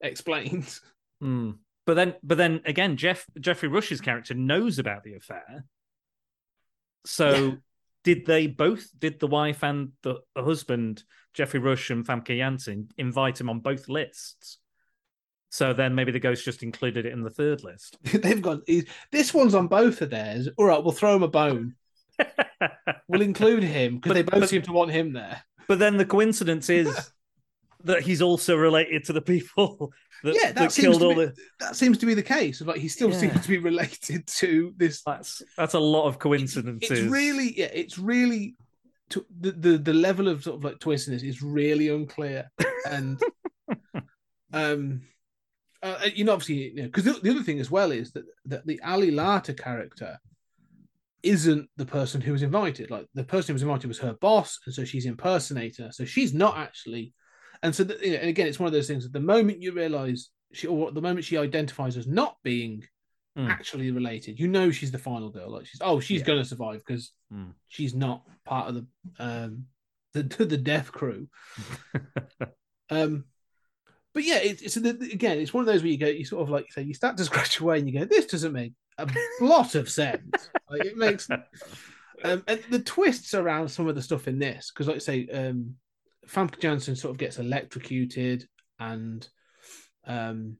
explained. 0.01 0.79
Mm. 1.21 1.57
But 1.85 1.95
then, 1.95 2.15
but 2.23 2.37
then 2.37 2.61
again, 2.65 2.97
Jeff 2.97 3.25
Geoffrey 3.39 3.69
Rush's 3.69 4.01
character 4.01 4.33
knows 4.33 4.77
about 4.79 5.03
the 5.03 5.15
affair. 5.15 5.65
So, 7.05 7.29
Yeah. 7.33 7.51
Did 8.03 8.25
they 8.25 8.47
both? 8.47 8.87
Did 8.97 9.19
the 9.19 9.27
wife 9.27 9.63
and 9.63 9.91
the, 10.01 10.19
the 10.35 10.43
husband, 10.43 11.03
Geoffrey 11.33 11.59
Rush 11.59 11.89
and 11.89 12.05
Famke 12.05 12.37
Janssen, 12.37 12.89
invite 12.97 13.39
him 13.39 13.49
on 13.49 13.59
both 13.59 13.87
lists? 13.89 14.57
So 15.49 15.71
then 15.73 15.93
maybe 15.93 16.11
the 16.11 16.19
ghost 16.19 16.43
just 16.43 16.63
included 16.63 17.05
it 17.05 17.13
in 17.13 17.21
the 17.21 17.29
third 17.29 17.63
list. 17.63 17.97
They've 18.03 18.41
got 18.41 18.61
this 19.11 19.33
one's 19.33 19.53
on 19.55 19.67
both 19.67 20.01
of 20.01 20.09
theirs. 20.09 20.49
All 20.57 20.65
right, 20.65 20.83
we'll 20.83 20.91
throw 20.93 21.15
him 21.15 21.23
a 21.23 21.27
bone. 21.27 21.75
We'll 23.07 23.21
include 23.21 23.63
him 23.63 23.95
because 23.95 24.13
they 24.13 24.21
both 24.23 24.39
but- 24.39 24.49
seem 24.49 24.61
to 24.63 24.71
want 24.71 24.91
him 24.91 25.13
there. 25.13 25.43
but 25.67 25.77
then 25.79 25.97
the 25.97 26.05
coincidence 26.05 26.69
is 26.69 27.11
that 27.83 28.01
he's 28.01 28.21
also 28.21 28.55
related 28.55 29.03
to 29.05 29.13
the 29.13 29.21
people 29.21 29.91
that, 30.23 30.33
Yeah, 30.35 30.47
that 30.47 30.55
that 30.55 30.71
seems 30.71 30.97
killed 30.97 31.01
to 31.01 31.05
all 31.07 31.15
be- 31.15 31.25
the. 31.25 31.35
That 31.59 31.75
seems 31.75 31.97
to 31.99 32.05
be 32.05 32.13
the 32.13 32.23
case. 32.23 32.61
But 32.61 32.77
he 32.77 32.87
still 32.87 33.11
Yeah. 33.11 33.17
seems 33.17 33.41
to 33.41 33.47
be 33.49 33.57
related 33.57 34.25
to 34.27 34.73
this. 34.77 35.01
That's 35.03 35.41
that's 35.57 35.73
a 35.73 35.79
lot 35.79 36.07
of 36.07 36.19
coincidences. 36.19 36.89
It's 36.91 37.01
really, 37.11 37.57
yeah, 37.57 37.69
it's 37.73 37.97
really 37.97 38.55
to, 39.09 39.25
the, 39.39 39.51
the 39.51 39.77
the 39.77 39.93
level 39.93 40.27
of 40.27 40.43
sort 40.43 40.57
of 40.57 40.63
like 40.63 40.79
twistiness 40.79 41.23
is 41.23 41.41
really 41.41 41.89
unclear, 41.89 42.49
and 42.89 43.21
um, 44.53 45.01
uh, 45.81 45.99
you 46.15 46.23
know, 46.23 46.33
obviously, 46.33 46.69
you 46.69 46.75
know, 46.75 46.83
because 46.83 47.03
the, 47.03 47.13
the 47.13 47.29
other 47.29 47.43
thing 47.43 47.59
as 47.59 47.69
well 47.69 47.91
is 47.91 48.11
that 48.13 48.23
that 48.45 48.65
the 48.65 48.79
Ali 48.83 49.11
Larter 49.11 49.57
character 49.57 50.17
isn't 51.21 51.69
the 51.77 51.85
person 51.85 52.21
who 52.21 52.31
was 52.31 52.41
invited. 52.43 52.89
Like 52.91 53.07
the 53.13 53.23
person 53.23 53.49
who 53.49 53.53
was 53.55 53.61
invited 53.61 53.87
was 53.87 53.99
her 53.99 54.13
boss, 54.13 54.59
and 54.65 54.73
so 54.73 54.85
she's 54.85 55.05
impersonator. 55.05 55.91
So 55.91 56.05
she's 56.05 56.33
not 56.33 56.57
actually. 56.57 57.13
And 57.63 57.73
so, 57.73 57.83
the, 57.85 57.97
you 58.05 58.11
know, 58.11 58.17
and 58.17 58.29
again, 58.29 58.45
it's 58.47 58.59
one 58.59 58.67
of 58.67 58.73
those 58.73 58.87
things 58.87 59.03
that 59.03 59.13
the 59.13 59.19
moment 59.19 59.61
you 59.61 59.71
realize 59.71 60.29
she, 60.51 60.67
or 60.67 60.91
the 60.91 61.01
moment 61.01 61.25
she 61.25 61.37
identifies 61.37 61.97
as 61.97 62.05
not 62.07 62.37
being 62.43 62.83
Mm. 63.35 63.49
actually 63.49 63.89
related, 63.89 64.39
you 64.39 64.47
know 64.47 64.69
she's 64.69 64.91
the 64.91 64.99
final 64.99 65.31
girl. 65.31 65.49
Like 65.49 65.65
she's, 65.65 65.81
oh, 65.81 65.99
she's 65.99 66.19
Yeah. 66.19 66.27
going 66.27 66.43
to 66.43 66.45
survive 66.47 66.83
because 66.85 67.11
Mm. 67.33 67.53
she's 67.67 67.95
not 67.95 68.21
part 68.45 68.67
of 68.69 68.75
the 68.75 68.85
um 69.17 69.65
the 70.13 70.21
the 70.45 70.57
death 70.57 70.91
crew. 70.91 71.27
um, 72.91 73.25
but 74.13 74.23
yeah, 74.23 74.37
it's, 74.37 74.61
it's 74.61 74.77
again, 74.77 75.39
it's 75.39 75.53
one 75.53 75.61
of 75.61 75.65
those 75.65 75.81
where 75.81 75.91
you 75.91 75.97
go, 75.97 76.05
you 76.07 76.25
sort 76.25 76.43
of 76.43 76.49
like 76.51 76.71
say, 76.71 76.83
you 76.83 76.93
start 76.93 77.17
to 77.17 77.25
scratch 77.31 77.59
away, 77.59 77.79
and 77.79 77.89
you 77.89 77.99
go, 77.99 78.05
this 78.05 78.27
doesn't 78.27 78.53
make 78.53 78.73
a 78.99 79.09
lot 79.41 79.73
of 79.73 79.89
sense. 79.89 80.49
Like 80.69 80.83
it 80.83 80.95
makes, 80.97 81.27
um, 82.23 82.43
and 82.47 82.61
the 82.69 82.79
twists 82.79 83.33
around 83.33 83.69
some 83.69 83.87
of 83.87 83.95
the 83.95 84.01
stuff 84.03 84.27
in 84.27 84.37
this, 84.37 84.71
because 84.71 84.87
like 84.87 84.97
I 84.97 84.99
say, 84.99 85.27
um, 85.29 85.75
Famke 86.27 86.59
Janssen 86.59 86.95
sort 86.95 87.11
of 87.11 87.17
gets 87.17 87.37
electrocuted, 87.37 88.47
and 88.79 89.27
um, 90.05 90.57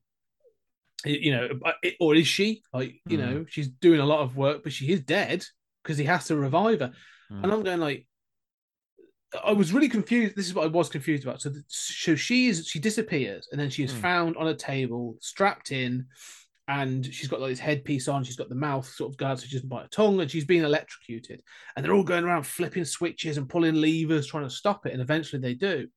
you 1.05 1.31
know, 1.31 1.49
uh, 1.65 1.71
or 1.99 2.15
is 2.15 2.27
she 2.27 2.63
like, 2.73 3.01
you 3.07 3.17
Mm. 3.17 3.21
know, 3.21 3.45
she's 3.49 3.67
doing 3.67 3.99
a 3.99 4.05
lot 4.05 4.21
of 4.21 4.37
work, 4.37 4.63
but 4.63 4.71
she 4.73 4.91
is 4.91 5.01
dead 5.01 5.45
because 5.83 5.97
he 5.97 6.05
has 6.05 6.27
to 6.27 6.35
revive 6.37 6.79
her, 6.79 6.91
Mm. 7.31 7.43
and 7.43 7.51
I'm 7.53 7.63
going 7.63 7.79
like. 7.79 8.07
I 9.43 9.51
was 9.51 9.73
really 9.73 9.89
confused. 9.89 10.35
This 10.35 10.45
is 10.45 10.53
what 10.53 10.65
I 10.65 10.67
was 10.67 10.89
confused 10.89 11.23
about. 11.23 11.41
So, 11.41 11.49
the, 11.49 11.63
so 11.67 12.13
she 12.13 12.49
is 12.49 12.67
she 12.67 12.77
disappears, 12.77 13.47
and 13.51 13.59
then 13.59 13.71
she 13.71 13.83
is 13.83 13.91
Hmm. 13.91 13.97
found 13.99 14.37
on 14.37 14.47
a 14.47 14.55
table, 14.55 15.17
strapped 15.21 15.71
in, 15.71 16.05
and 16.67 17.05
she's 17.05 17.27
got 17.27 17.41
like 17.41 17.49
this 17.49 17.59
headpiece 17.59 18.07
on. 18.07 18.23
She's 18.23 18.37
got 18.37 18.49
the 18.49 18.55
mouth 18.55 18.87
sort 18.87 19.11
of 19.11 19.17
guard, 19.17 19.39
so 19.39 19.45
she 19.45 19.55
doesn't 19.55 19.69
bite 19.69 19.83
her 19.83 19.87
tongue, 19.89 20.21
and 20.21 20.31
she's 20.31 20.45
being 20.45 20.63
electrocuted. 20.63 21.41
And 21.75 21.83
they're 21.83 21.93
all 21.93 22.03
going 22.03 22.23
around 22.23 22.43
flipping 22.43 22.85
switches 22.85 23.37
and 23.37 23.49
pulling 23.49 23.75
levers, 23.75 24.27
trying 24.27 24.43
to 24.43 24.49
stop 24.49 24.85
it. 24.85 24.93
And 24.93 25.01
eventually 25.01 25.41
they 25.41 25.55
do. 25.55 25.87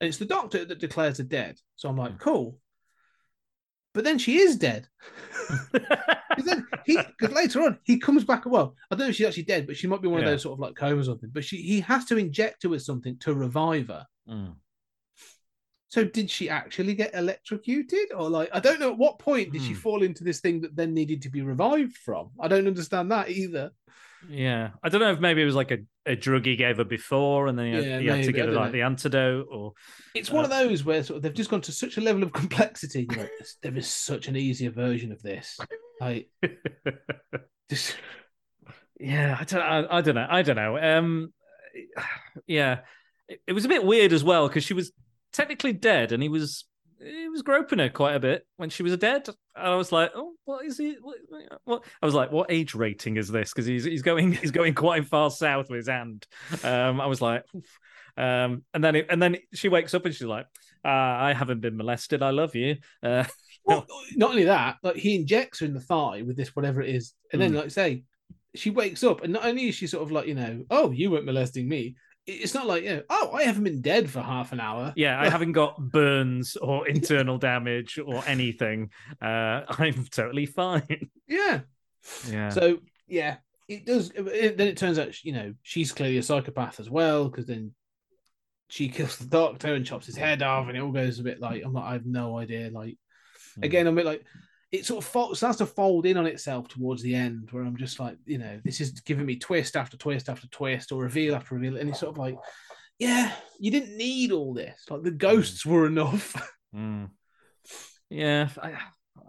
And 0.00 0.08
it's 0.08 0.18
the 0.18 0.24
doctor 0.24 0.64
that 0.64 0.80
declares 0.80 1.18
her 1.18 1.24
dead. 1.24 1.58
So 1.76 1.88
I'm 1.88 1.96
like, 1.96 2.18
cool. 2.18 2.58
But 3.94 4.04
then 4.04 4.18
she 4.18 4.38
is 4.38 4.56
dead. 4.56 4.88
then 6.44 6.66
he 6.86 6.96
because 6.96 7.34
later 7.34 7.62
on 7.62 7.78
he 7.84 7.98
comes 7.98 8.24
back. 8.24 8.46
Well, 8.46 8.74
I 8.90 8.94
don't 8.94 9.06
know 9.06 9.10
if 9.10 9.16
she's 9.16 9.26
actually 9.26 9.42
dead, 9.44 9.66
but 9.66 9.76
she 9.76 9.86
might 9.86 10.02
be 10.02 10.08
one 10.08 10.20
of 10.20 10.26
those 10.26 10.42
sort 10.42 10.54
of 10.54 10.60
like 10.60 10.74
comas 10.74 11.08
or 11.08 11.12
something. 11.12 11.30
But 11.32 11.44
she 11.44 11.58
he 11.58 11.80
has 11.80 12.04
to 12.06 12.16
inject 12.16 12.62
her 12.62 12.68
with 12.68 12.82
something 12.82 13.18
to 13.18 13.34
revive 13.34 13.88
her. 13.88 14.06
Mm. 14.28 14.54
So 15.92 16.04
did 16.04 16.30
she 16.30 16.48
actually 16.48 16.94
get 16.94 17.14
electrocuted, 17.14 18.12
or 18.16 18.30
like 18.30 18.48
I 18.54 18.60
don't 18.60 18.80
know 18.80 18.92
at 18.92 18.96
what 18.96 19.18
point 19.18 19.52
did 19.52 19.60
she 19.60 19.74
Hmm. 19.74 19.80
fall 19.80 20.02
into 20.02 20.24
this 20.24 20.40
thing 20.40 20.62
that 20.62 20.74
then 20.74 20.94
needed 20.94 21.20
to 21.22 21.28
be 21.28 21.42
revived 21.42 21.98
from? 21.98 22.30
I 22.40 22.48
don't 22.48 22.66
understand 22.66 23.10
that 23.12 23.28
either. 23.28 23.72
Yeah, 24.26 24.70
I 24.82 24.88
don't 24.88 25.02
know 25.02 25.12
if 25.12 25.20
maybe 25.20 25.42
it 25.42 25.44
was 25.44 25.54
like 25.54 25.70
a, 25.70 25.78
a 26.06 26.16
drug 26.16 26.46
he 26.46 26.56
gave 26.56 26.78
her 26.78 26.84
before, 26.84 27.48
and 27.48 27.58
then 27.58 27.66
he 27.66 27.72
had, 27.74 27.84
Yeah, 27.84 27.98
he 28.00 28.06
had 28.06 28.22
to 28.22 28.32
give 28.32 28.46
her 28.46 28.52
like 28.52 28.66
know. 28.68 28.72
the 28.72 28.82
antidote, 28.82 29.48
or 29.50 29.74
It's 30.14 30.30
one 30.30 30.44
of 30.46 30.50
Uh, 30.50 30.64
those 30.64 30.82
where 30.82 31.02
sort 31.02 31.16
of 31.18 31.22
they've 31.24 31.34
just 31.34 31.50
gone 31.50 31.60
to 31.62 31.72
such 31.72 31.98
a 31.98 32.00
level 32.00 32.22
of 32.22 32.32
complexity. 32.32 33.06
Like, 33.14 33.30
there 33.62 33.76
is 33.76 33.86
such 33.88 34.28
an 34.28 34.36
easier 34.36 34.70
version 34.70 35.12
of 35.12 35.20
this. 35.22 35.58
Like, 36.00 36.30
just 37.68 37.96
yeah, 38.98 39.36
I 39.38 39.44
don't, 39.44 39.60
I, 39.60 39.98
I 39.98 40.00
don't 40.00 40.14
know, 40.14 40.26
I 40.30 40.42
don't 40.42 40.56
know. 40.56 40.78
Um, 40.78 41.32
yeah, 42.46 42.80
it, 43.28 43.40
it 43.48 43.52
was 43.52 43.64
a 43.64 43.68
bit 43.68 43.84
weird 43.84 44.12
as 44.12 44.24
well 44.24 44.48
because 44.48 44.64
she 44.64 44.74
was 44.74 44.92
technically 45.32 45.72
dead, 45.72 46.12
and 46.12 46.22
he 46.22 46.28
was 46.28 46.66
he 47.02 47.28
was 47.28 47.42
groping 47.42 47.80
her 47.80 47.88
quite 47.88 48.14
a 48.14 48.20
bit 48.20 48.46
when 48.56 48.70
she 48.70 48.82
was 48.82 48.96
dead. 48.96 49.28
And 49.56 49.66
I 49.66 49.74
was 49.74 49.90
like, 49.90 50.12
oh, 50.14 50.34
what 50.44 50.64
is 50.64 50.78
he? 50.78 50.96
What, 51.00 51.16
what? 51.64 51.84
I 52.00 52.06
was 52.06 52.14
like, 52.14 52.30
what 52.30 52.50
age 52.50 52.74
rating 52.74 53.16
is 53.16 53.28
this? 53.28 53.52
Because 53.52 53.66
he's 53.66 53.84
he's 53.84 54.02
going 54.02 54.32
he's 54.40 54.50
going 54.52 54.74
quite 54.74 55.06
far 55.06 55.30
south 55.30 55.68
with 55.68 55.78
his 55.78 55.88
hand. 55.88 56.26
Um, 56.62 57.00
I 57.00 57.06
was 57.06 57.20
like. 57.20 57.44
Um, 58.14 58.62
and 58.74 58.84
then 58.84 58.94
it, 58.94 59.06
and 59.08 59.22
then 59.22 59.38
she 59.54 59.70
wakes 59.70 59.94
up 59.94 60.04
and 60.04 60.14
she's 60.14 60.26
like, 60.26 60.44
uh, 60.84 60.88
"I 60.88 61.32
haven't 61.32 61.60
been 61.60 61.78
molested. 61.78 62.22
I 62.22 62.28
love 62.28 62.54
you." 62.54 62.76
Uh, 63.02 63.24
well, 63.64 63.86
not 64.16 64.30
only 64.30 64.44
that, 64.44 64.76
like 64.82 64.96
he 64.96 65.16
injects 65.16 65.60
her 65.60 65.66
in 65.66 65.72
the 65.72 65.80
thigh 65.80 66.20
with 66.20 66.36
this 66.36 66.54
whatever 66.54 66.82
it 66.82 66.94
is, 66.94 67.14
and 67.32 67.40
then 67.40 67.52
Mm. 67.52 67.56
like 67.56 67.70
say, 67.70 68.04
she 68.54 68.68
wakes 68.68 69.02
up, 69.02 69.22
and 69.22 69.32
not 69.32 69.46
only 69.46 69.68
is 69.68 69.76
she 69.76 69.86
sort 69.86 70.02
of 70.02 70.12
like 70.12 70.26
you 70.26 70.34
know, 70.34 70.62
oh, 70.68 70.90
you 70.90 71.10
weren't 71.10 71.24
molesting 71.24 71.66
me. 71.66 71.96
It- 72.26 72.32
It's 72.32 72.54
not 72.54 72.66
like 72.66 72.84
you 72.84 72.90
know, 72.96 73.02
oh, 73.10 73.32
I 73.32 73.44
haven't 73.44 73.64
been 73.64 73.80
dead 73.80 74.08
for 74.10 74.20
half 74.20 74.52
an 74.52 74.60
hour. 74.60 74.92
Yeah, 74.96 75.20
I 75.20 75.28
haven't 75.28 75.52
got 75.52 75.78
burns 75.90 76.56
or 76.56 76.86
internal 76.96 77.38
damage 77.38 77.98
or 77.98 78.22
anything. 78.26 78.90
Uh, 79.20 79.62
I'm 79.68 80.04
totally 80.10 80.46
fine. 80.46 81.08
Yeah. 81.28 81.60
Yeah. 82.30 82.48
So 82.50 82.78
yeah, 83.06 83.36
it 83.68 83.86
does. 83.86 84.10
It, 84.14 84.56
then 84.56 84.68
it 84.68 84.76
turns 84.76 84.98
out 84.98 85.22
you 85.24 85.32
know 85.32 85.54
she's 85.62 85.92
clearly 85.92 86.18
a 86.18 86.22
psychopath 86.22 86.80
as 86.80 86.90
well 86.90 87.28
because 87.28 87.46
then 87.46 87.74
she 88.68 88.88
kills 88.88 89.18
the 89.18 89.26
doctor 89.26 89.74
and 89.74 89.84
chops 89.84 90.06
his 90.06 90.16
head 90.16 90.42
off, 90.42 90.66
and 90.68 90.76
it 90.76 90.80
all 90.80 90.92
goes 90.92 91.18
a 91.18 91.22
bit 91.22 91.40
like 91.40 91.62
I'm 91.64 91.72
like 91.74 91.84
I 91.84 91.92
have 91.92 92.06
no 92.06 92.38
idea. 92.38 92.70
Like 92.72 92.96
Hmm. 93.56 93.64
again, 93.64 93.86
I'm 93.86 93.92
a 93.94 93.96
bit 93.96 94.06
like 94.06 94.24
it 94.72 94.86
sort 94.86 95.04
of 95.04 95.10
fo- 95.10 95.34
starts 95.34 95.58
to 95.58 95.66
fold 95.66 96.06
in 96.06 96.16
on 96.16 96.26
itself 96.26 96.66
towards 96.66 97.02
the 97.02 97.14
end, 97.14 97.48
where 97.52 97.62
I'm 97.62 97.76
just 97.76 98.00
like 98.00 98.16
you 98.26 98.38
know 98.38 98.60
this 98.64 98.80
is 98.80 98.90
giving 99.00 99.26
me 99.26 99.36
twist 99.36 99.76
after 99.76 99.96
twist 99.96 100.28
after 100.28 100.48
twist 100.48 100.90
or 100.90 101.02
reveal 101.02 101.34
after 101.34 101.54
reveal, 101.54 101.76
and 101.76 101.88
it's 101.90 102.00
sort 102.00 102.12
of 102.12 102.18
like 102.18 102.36
yeah, 102.98 103.32
you 103.58 103.70
didn't 103.70 103.96
need 103.96 104.30
all 104.30 104.54
this. 104.54 104.84
Like 104.88 105.02
the 105.02 105.10
ghosts 105.10 105.64
were 105.66 105.86
enough. 105.86 106.34
Mm. 106.74 107.10
Yeah, 108.08 108.48
I, 108.62 108.78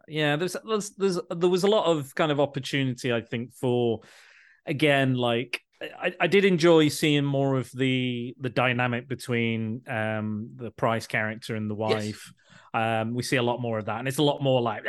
yeah. 0.08 0.38
There's, 0.38 0.56
there's, 0.66 0.92
there's, 0.92 1.20
there 1.30 1.50
was 1.50 1.66
a 1.66 1.70
lot 1.70 1.88
of 1.88 2.16
kind 2.16 2.32
of 2.32 2.40
opportunity, 2.40 3.12
I 3.12 3.20
think, 3.20 3.54
for 3.54 4.00
again, 4.66 5.16
like 5.16 5.60
I, 6.02 6.14
I 6.20 6.28
did 6.28 6.46
enjoy 6.46 6.88
seeing 6.90 7.26
more 7.26 7.58
of 7.58 7.72
the 7.72 8.36
the 8.40 8.50
dynamic 8.50 9.08
between 9.08 9.82
um 9.88 10.52
the 10.56 10.72
Price 10.72 11.08
character 11.08 11.56
and 11.56 11.70
the 11.70 11.76
wife. 11.76 12.32
Um, 12.74 13.14
we 13.14 13.22
see 13.24 13.36
a 13.36 13.44
lot 13.44 13.62
more 13.62 13.78
of 13.80 13.86
that, 13.86 14.00
and 14.00 14.08
it's 14.08 14.18
a 14.18 14.24
lot 14.24 14.42
more 14.42 14.62
like, 14.62 14.84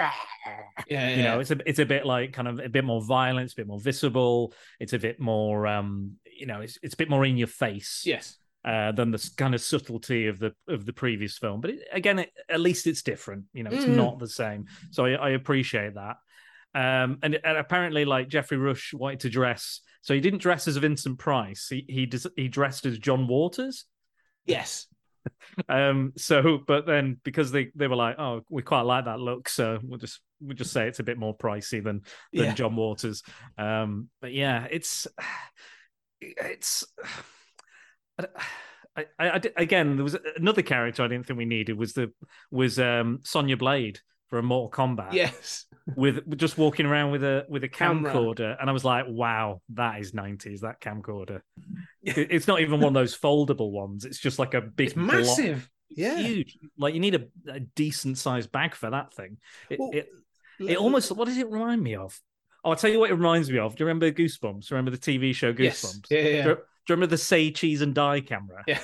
Yeah, 0.87 1.17
you 1.17 1.23
know, 1.23 1.41
it's 1.41 1.51
a 1.51 1.59
it's 1.67 1.79
a 1.79 1.87
bit 1.87 2.07
like 2.07 2.33
kind 2.33 2.49
of 2.49 2.59
a 2.61 2.69
bit 2.69 2.85
more 2.85 3.03
violence, 3.05 3.53
a 3.53 3.57
bit 3.57 3.67
more 3.67 3.81
visible. 3.81 4.55
It's 4.81 4.93
a 4.93 4.99
bit 4.99 5.21
more, 5.21 5.67
um, 5.67 6.13
you 6.39 6.47
know, 6.47 6.61
it's 6.61 6.79
it's 6.83 6.95
a 6.95 6.97
bit 6.97 7.11
more 7.11 7.25
in 7.25 7.37
your 7.37 7.47
face 7.49 8.03
yes, 8.05 8.39
uh, 8.65 8.93
than 8.93 9.11
the 9.11 9.31
kind 9.37 9.55
of 9.55 9.61
subtlety 9.61 10.27
of 10.27 10.39
the 10.39 10.53
of 10.69 10.87
the 10.87 10.93
previous 10.93 11.39
film. 11.39 11.61
But 11.61 11.71
it, 11.73 11.81
again, 11.93 12.19
it, 12.21 12.31
at 12.49 12.61
least 12.61 12.87
it's 12.87 13.03
different. 13.03 13.45
You 13.53 13.65
know, 13.65 13.71
it's 13.71 13.85
Mm. 13.85 13.97
not 13.97 14.19
the 14.19 14.29
same. 14.29 14.67
So 14.91 15.05
I, 15.05 15.13
I 15.13 15.31
appreciate 15.31 15.95
that. 15.95 16.17
Um, 16.75 17.19
and, 17.23 17.39
and 17.45 17.57
apparently, 17.57 18.05
like 18.05 18.29
Geoffrey 18.29 18.57
Rush 18.57 18.93
wanted 18.93 19.21
to 19.21 19.31
dress, 19.31 19.81
so 20.05 20.13
he 20.15 20.21
didn't 20.21 20.41
dress 20.43 20.69
as 20.69 20.77
Vincent 20.77 21.19
Price. 21.19 21.67
He 21.69 21.85
he 21.89 22.11
he 22.37 22.49
dressed 22.49 22.85
as 22.87 22.99
John 22.99 23.27
Waters. 23.27 23.87
yes, 24.47 24.87
Um, 25.71 26.13
so 26.19 26.59
but 26.67 26.85
then 26.85 27.19
because 27.25 27.51
they 27.51 27.71
they 27.75 27.89
were 27.89 27.97
like, 27.97 28.19
oh, 28.19 28.43
we 28.51 28.61
quite 28.61 28.83
like 28.83 29.07
that 29.07 29.19
look, 29.19 29.49
so 29.49 29.79
we'll 29.83 29.99
just 29.99 30.21
we'll 30.39 30.55
just 30.55 30.71
say 30.71 30.87
it's 30.87 31.01
a 31.01 31.05
bit 31.05 31.17
more 31.17 31.35
pricey 31.35 31.83
than 31.83 32.03
than 32.35 32.45
Yeah. 32.49 32.55
John 32.55 32.77
Waters. 32.77 33.23
Um, 33.57 34.11
but 34.21 34.35
yeah, 34.35 34.67
it's 34.71 35.07
it's. 36.21 36.85
I, 38.19 38.27
I, 38.97 39.07
I 39.19 39.41
again, 39.57 39.97
there 39.97 40.05
was 40.05 40.17
another 40.37 40.63
character 40.63 41.03
I 41.03 41.09
didn't 41.09 41.27
think 41.27 41.39
we 41.39 41.47
needed 41.47 41.79
was 41.79 41.95
the 41.95 42.13
was 42.51 42.79
um 42.79 43.21
Sonya 43.25 43.57
Blade 43.57 44.01
for 44.29 44.39
a 44.39 44.43
Mortal 44.43 44.71
Kombat 44.71 45.13
yes. 45.15 45.65
With 45.97 46.37
just 46.39 46.57
walking 46.57 46.87
around 46.87 47.11
with 47.13 47.23
a 47.25 47.45
with 47.49 47.65
a 47.65 47.69
Camera. 47.69 48.13
camcorder, 48.13 48.57
and 48.61 48.71
I 48.71 48.73
was 48.73 48.85
like, 48.85 49.07
wow, 49.09 49.61
that 49.75 50.01
is 50.01 50.15
nineties. 50.15 50.63
That 50.63 50.81
camcorder. 50.81 51.41
It's 52.03 52.47
not 52.47 52.61
even 52.61 52.81
one 52.81 52.89
of 52.89 52.95
those 52.95 53.17
foldable 53.17 53.71
ones. 53.71 54.05
It's 54.05 54.19
just 54.19 54.39
like 54.39 54.55
a 54.55 54.61
big 54.61 54.89
It's 54.89 54.95
block. 54.95 55.07
massive. 55.13 55.69
Yeah. 55.91 56.17
huge. 56.19 56.59
Like 56.79 56.95
you 56.95 57.01
need 57.01 57.15
a, 57.15 57.25
a 57.51 57.61
decent 57.61 58.19
sized 58.19 58.51
bag 58.51 58.75
for 58.75 58.91
that 58.91 59.13
thing. 59.15 59.37
It, 59.71 59.79
Well, 59.79 59.91
it, 59.93 60.09
it 60.59 60.77
almost. 60.79 61.13
What 61.13 61.27
does 61.27 61.39
it 61.39 61.49
remind 61.51 61.83
me 61.83 61.97
of? 61.97 62.19
Oh, 62.65 62.71
I'll 62.71 62.77
tell 62.77 62.91
you 62.91 62.99
what 62.99 63.11
it 63.11 63.15
reminds 63.15 63.51
me 63.51 63.59
of. 63.59 63.77
Do 63.77 63.85
you 63.85 63.89
remember 63.89 64.11
Goosebumps? 64.11 64.71
Remember 64.71 64.91
the 64.91 64.99
TV 64.99 65.35
show 65.35 65.55
Yes. 65.57 65.85
Goosebumps? 65.85 66.07
Yeah, 66.11 66.19
yeah, 66.19 66.25
Do, 66.25 66.31
yeah. 66.31 66.47
you- 66.49 66.59
do 66.87 66.93
you 66.93 66.97
remember 66.97 67.11
the 67.11 67.19
say 67.19 67.51
cheese 67.51 67.81
and 67.81 67.95
die 67.95 68.21
camera? 68.21 68.63
Yeah. 68.67 68.79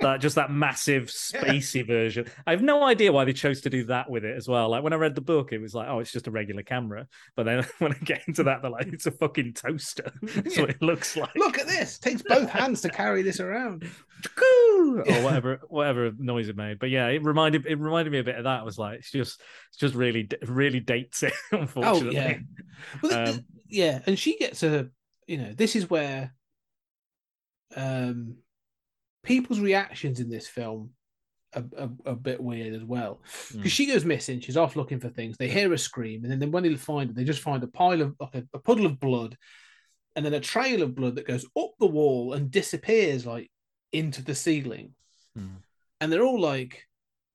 That 0.00 0.20
just 0.20 0.36
that 0.36 0.50
massive 0.50 1.04
spacey 1.04 1.86
version. 1.86 2.26
I 2.46 2.50
have 2.50 2.62
no 2.62 2.84
idea 2.84 3.12
why 3.12 3.24
they 3.24 3.32
chose 3.32 3.62
to 3.62 3.70
do 3.70 3.84
that 3.84 4.10
with 4.10 4.24
it 4.24 4.36
as 4.36 4.46
well. 4.48 4.68
Like 4.68 4.82
when 4.82 4.92
I 4.92 4.96
read 4.96 5.14
the 5.14 5.20
book, 5.20 5.52
it 5.52 5.58
was 5.58 5.74
like, 5.74 5.88
oh, 5.88 6.00
it's 6.00 6.12
just 6.12 6.26
a 6.26 6.30
regular 6.30 6.62
camera. 6.62 7.06
But 7.34 7.44
then 7.44 7.66
when 7.78 7.92
I 7.92 7.98
get 7.98 8.22
into 8.28 8.42
that, 8.44 8.62
they're 8.62 8.70
like, 8.70 8.88
it's 8.88 9.06
a 9.06 9.10
fucking 9.10 9.54
toaster. 9.54 10.12
That's 10.22 10.58
what 10.58 10.70
it 10.70 10.82
looks 10.82 11.16
like. 11.16 11.34
Look 11.34 11.58
at 11.58 11.66
this. 11.66 11.98
Takes 11.98 12.22
both 12.22 12.50
hands 12.50 12.82
to 12.82 12.88
carry 12.90 13.22
this 13.22 13.40
around. 13.40 13.84
or 14.38 15.02
whatever 15.22 15.60
whatever 15.68 16.12
noise 16.18 16.48
it 16.48 16.56
made. 16.56 16.78
But 16.78 16.90
yeah, 16.90 17.06
it 17.08 17.22
reminded 17.22 17.66
it 17.66 17.78
reminded 17.78 18.10
me 18.10 18.18
a 18.18 18.24
bit 18.24 18.36
of 18.36 18.44
that. 18.44 18.60
It 18.60 18.64
was 18.64 18.78
like 18.78 18.98
it's 18.98 19.10
just 19.10 19.40
it's 19.70 19.78
just 19.78 19.94
really 19.94 20.28
really 20.46 20.80
dates 20.80 21.22
it. 21.22 21.32
Unfortunately, 21.52 22.18
Oh 22.18 22.20
yeah. 22.20 22.38
Well, 23.02 23.28
Um, 23.30 23.44
yeah, 23.68 24.00
and 24.06 24.18
she 24.18 24.36
gets 24.36 24.62
a 24.62 24.88
you 25.26 25.38
know, 25.38 25.52
this 25.52 25.74
is 25.74 25.90
where 25.90 26.34
um 27.74 28.36
people's 29.26 29.60
reactions 29.60 30.20
in 30.20 30.30
this 30.30 30.48
film 30.48 30.90
are, 31.54 31.64
are, 31.78 31.90
are 32.06 32.12
a 32.12 32.16
bit 32.16 32.40
weird 32.40 32.74
as 32.74 32.84
well. 32.84 33.20
Because 33.52 33.70
Mm. 33.72 33.74
she 33.74 33.86
goes 33.86 34.04
missing, 34.04 34.40
she's 34.40 34.56
off 34.56 34.76
looking 34.76 35.00
for 35.00 35.08
things, 35.10 35.36
they 35.36 35.48
hear 35.48 35.72
a 35.72 35.78
scream, 35.78 36.24
and 36.24 36.40
then, 36.40 36.50
when 36.50 36.62
they 36.62 36.74
find 36.76 37.10
it, 37.10 37.16
they 37.16 37.24
just 37.24 37.42
find 37.42 37.62
a 37.62 37.66
pile 37.68 38.00
of 38.00 38.14
like 38.20 38.34
a, 38.36 38.44
a 38.54 38.58
puddle 38.58 38.86
of 38.86 38.98
blood 39.00 39.36
and 40.14 40.24
then 40.24 40.34
a 40.34 40.40
trail 40.40 40.82
of 40.82 40.94
blood 40.94 41.16
that 41.16 41.26
goes 41.26 41.44
up 41.58 41.72
the 41.78 41.86
wall 41.86 42.32
and 42.32 42.50
disappears 42.50 43.26
like 43.26 43.50
into 43.92 44.22
the 44.22 44.34
ceiling. 44.34 44.94
Hmm. 45.34 45.56
And 46.00 46.10
they're 46.12 46.24
all 46.24 46.40
like, 46.40 46.84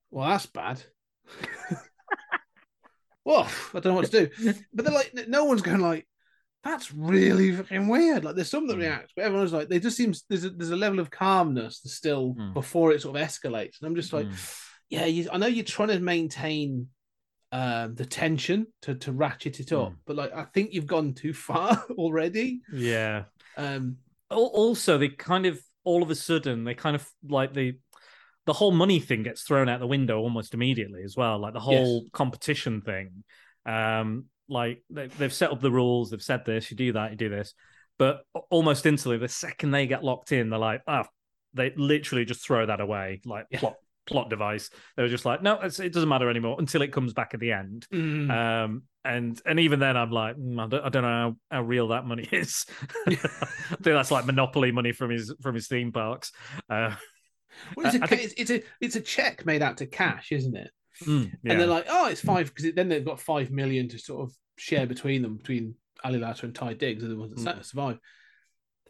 Well, 0.10 0.28
that's 0.28 0.46
bad. 0.48 0.82
well, 3.26 3.48
I 3.74 3.80
don't 3.80 3.86
know 3.86 3.94
what 3.94 4.12
to 4.12 4.28
do. 4.28 4.54
But 4.74 4.86
they're 4.86 4.94
like, 4.94 5.14
no 5.28 5.46
one's 5.46 5.62
going 5.62 5.80
like, 5.80 6.08
that's 6.64 6.94
really 6.94 7.52
fucking 7.54 7.88
weird. 7.88 8.24
Like, 8.24 8.36
there's 8.36 8.50
some 8.50 8.68
that 8.68 8.76
Mm. 8.78 8.82
react, 8.82 9.14
but 9.16 9.26
everyone's 9.26 9.54
like, 9.54 9.68
they 9.68 9.80
just 9.80 9.98
seems 9.98 10.24
there's 10.30 10.46
a, 10.46 10.50
there's 10.52 10.72
a 10.72 10.76
level 10.76 11.00
of 11.00 11.10
calmness 11.10 11.80
that's 11.82 11.96
still 11.96 12.36
Mm. 12.36 12.54
before 12.54 12.92
it 12.92 13.02
sort 13.02 13.16
of 13.16 13.28
escalates. 13.28 13.80
And 13.82 13.88
I'm 13.88 13.96
just 13.96 14.14
like, 14.14 14.28
Mm. 14.28 14.60
yeah, 14.90 15.06
you, 15.06 15.28
I 15.32 15.38
know 15.38 15.48
you're 15.48 15.64
trying 15.66 15.90
to 15.90 16.00
maintain 16.00 16.88
um, 17.54 17.96
the 17.96 18.06
tension 18.06 18.66
to 18.84 18.96
to 18.96 19.12
ratchet 19.12 19.60
it 19.60 19.74
up, 19.74 19.92
Mm. 19.92 19.96
but 20.06 20.16
like, 20.16 20.34
I 20.34 20.46
think 20.46 20.72
you've 20.74 20.88
gone 20.88 21.14
too 21.14 21.34
far 21.34 21.84
already. 21.92 22.62
yeah. 22.72 23.26
Um, 23.58 23.98
Also, 24.30 24.98
they 24.98 25.10
kind 25.10 25.46
of 25.46 25.60
all 25.84 26.02
of 26.02 26.10
a 26.10 26.16
sudden 26.16 26.64
they 26.64 26.76
kind 26.76 26.96
of 26.96 27.06
like 27.28 27.54
the 27.54 27.74
the 28.46 28.54
whole 28.54 28.72
money 28.72 29.00
thing 29.02 29.24
gets 29.24 29.42
thrown 29.44 29.68
out 29.68 29.80
the 29.82 29.88
window 29.88 30.20
almost 30.20 30.54
immediately 30.54 31.04
as 31.04 31.18
well. 31.18 31.40
Like 31.40 31.54
the 31.54 31.60
whole 31.60 32.06
competition 32.14 32.82
thing. 32.82 33.24
Um, 33.66 34.26
like 34.52 34.84
they, 34.90 35.08
they've 35.08 35.34
set 35.34 35.52
up 35.52 35.62
the 35.62 35.72
rules. 35.72 36.12
They've 36.12 36.22
said 36.22 36.46
this. 36.46 36.70
You 36.70 36.78
do 36.78 36.94
that. 36.94 37.12
You 37.12 37.18
do 37.18 37.30
this. 37.30 37.54
But 37.98 38.22
almost 38.50 38.86
instantly, 38.86 39.18
the 39.18 39.28
second 39.28 39.72
they 39.72 39.88
get 39.88 40.04
locked 40.04 40.32
in, 40.32 40.50
they're 40.50 40.60
like, 40.60 40.82
oh, 40.88 41.04
they 41.54 41.72
literally 41.76 42.26
just 42.26 42.46
throw 42.46 42.66
that 42.66 42.82
away, 42.82 43.22
like 43.26 43.46
Yeah. 43.52 43.60
plot 43.60 43.76
plot 44.08 44.30
device. 44.30 44.70
They 44.98 45.04
were 45.04 45.10
just 45.10 45.26
like, 45.26 45.44
no, 45.44 45.60
it's, 45.62 45.80
it 45.80 45.94
doesn't 45.94 46.10
matter 46.10 46.30
anymore 46.30 46.56
until 46.60 46.82
it 46.82 46.92
comes 46.92 47.14
back 47.14 47.34
at 47.34 47.40
the 47.40 47.52
end. 47.52 47.88
mm, 47.94 48.30
Um, 48.32 48.84
and 49.06 49.40
and 49.46 49.60
even 49.60 49.80
then, 49.80 49.96
I'm 49.98 50.12
like, 50.12 50.36
mm, 50.38 50.60
I, 50.60 50.68
don't, 50.68 50.84
I 50.86 50.90
don't 50.90 51.04
know 51.04 51.36
how, 51.52 51.58
how 51.58 51.62
real 51.64 51.90
that 51.90 52.06
money 52.06 52.28
is. 52.32 52.66
I 53.08 53.16
think 53.16 53.82
that's 53.84 54.12
like 54.12 54.26
monopoly 54.26 54.72
money 54.72 54.92
from 54.92 55.12
his 55.12 55.34
from 55.42 55.56
his 55.56 55.68
theme 55.68 55.92
parks. 55.92 56.32
Uh, 56.70 56.96
well, 57.76 57.86
it's, 57.86 57.96
a, 57.96 58.08
think- 58.08 58.24
it's, 58.24 58.34
it's 58.38 58.52
a 58.52 58.62
it's 58.80 58.96
a 58.96 59.02
check 59.02 59.46
made 59.46 59.62
out 59.62 59.78
to 59.78 59.86
cash, 59.86 60.32
isn't 60.32 60.56
it? 60.56 60.72
Mm, 61.02 61.32
yeah. 61.44 61.52
And 61.52 61.60
they're 61.60 61.68
like, 61.68 61.86
oh, 61.90 62.08
it's 62.08 62.22
five 62.22 62.54
because 62.54 62.74
then 62.74 62.90
they've 62.90 63.06
got 63.06 63.20
five 63.20 63.52
million 63.52 63.88
to 63.90 63.98
sort 64.00 64.22
of 64.30 64.36
share 64.58 64.86
between 64.86 65.22
them, 65.22 65.38
between 65.38 65.76
Ali 66.04 66.20
Larter 66.20 66.44
and 66.44 66.54
Taye 66.54 66.78
Diggs, 66.78 67.04
are 67.04 67.08
the 67.08 67.18
ones 67.18 67.44
that 67.44 67.60
Mm. 67.60 67.66
survive. 67.66 68.00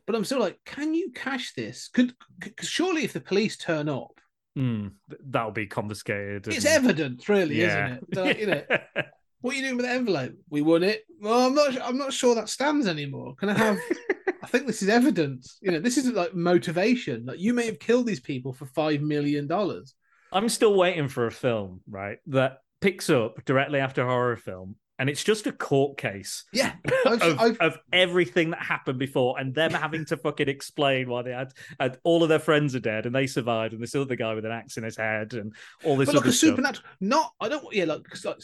But 0.08 0.16
I'm 0.16 0.26
still 0.26 0.40
like, 0.40 0.60
can 0.66 0.94
you 0.94 1.12
cash 1.12 1.54
this? 1.54 1.88
Could 1.88 2.14
because 2.40 2.68
surely 2.68 3.04
if 3.04 3.14
the 3.14 3.22
police 3.22 3.58
turn 3.58 3.88
up, 3.90 4.20
Mm, 4.58 4.92
that'll 5.28 5.52
be 5.52 5.66
confiscated. 5.68 6.48
it's 6.50 6.66
evidence, 6.66 7.30
really, 7.30 7.62
yeah. 7.62 7.86
isn't 7.86 8.04
it? 8.12 8.18
Like, 8.18 8.40
you 8.40 8.48
know, 8.48 8.64
what 9.42 9.54
are 9.54 9.58
you 9.58 9.64
doing 9.64 9.78
with 9.78 9.86
the 9.86 9.92
envelope? 9.94 10.34
We 10.50 10.62
won 10.62 10.84
it. 10.84 11.04
Well, 11.22 11.48
I'm 11.48 11.56
not. 11.56 11.82
I'm 11.82 11.98
not 11.98 12.12
sure 12.12 12.36
that 12.36 12.50
stands 12.50 12.86
anymore. 12.88 13.36
Can 13.36 13.48
I 13.50 13.54
have? 13.54 13.80
I 14.44 14.48
think 14.48 14.68
this 14.68 14.82
is 14.82 14.90
evidence. 14.90 15.58
You 15.62 15.72
know, 15.72 15.80
this 15.80 15.98
isn't 15.98 16.16
like 16.16 16.34
motivation. 16.36 17.26
Like 17.26 17.40
you 17.40 17.54
may 17.54 17.66
have 17.68 17.80
killed 17.80 18.08
these 18.08 18.20
people 18.20 18.52
for 18.52 18.66
five 18.66 19.00
million 19.02 19.48
dollars. 19.48 19.94
I'm 20.32 20.50
still 20.50 20.74
waiting 20.76 21.08
for 21.08 21.26
a 21.28 21.32
film, 21.32 21.82
right, 21.90 22.18
that 22.28 22.60
picks 22.80 23.10
up 23.10 23.44
directly 23.46 23.80
after 23.80 24.02
a 24.04 24.06
horror 24.08 24.36
film, 24.38 24.76
and 24.98 25.10
it's 25.10 25.24
just 25.24 25.48
a 25.48 25.52
court 25.52 25.98
case 25.98 26.46
Yeah, 26.54 26.74
I've, 27.06 27.22
of, 27.22 27.40
I've, 27.40 27.58
of 27.58 27.78
everything 27.92 28.52
that 28.52 28.62
happened 28.62 29.00
before, 29.00 29.40
and 29.40 29.54
them 29.54 29.72
having 29.72 30.06
to 30.06 30.18
fucking 30.18 30.48
explain 30.50 31.10
why 31.10 31.22
they 31.24 31.32
had, 31.32 31.52
had 31.80 31.98
all 32.04 32.24
of 32.24 32.30
their 32.30 32.40
friends 32.40 32.76
are 32.76 32.80
dead 32.80 33.06
and 33.06 33.14
they 33.16 33.28
survived, 33.28 33.74
and 33.74 33.82
this 33.82 33.96
other 33.96 34.16
guy 34.16 34.34
with 34.34 34.46
an 34.46 34.52
axe 34.52 34.78
in 34.78 34.84
his 34.84 34.98
head, 34.98 35.34
and 35.34 35.54
all 35.84 35.98
this 35.98 36.08
but 36.08 36.16
like 36.16 36.26
a 36.26 36.32
stuff. 36.32 36.50
supernatural. 36.52 36.88
Not, 37.00 37.32
I 37.40 37.50
don't. 37.50 37.66
Yeah, 37.74 37.86
like, 37.86 38.02
like 38.26 38.38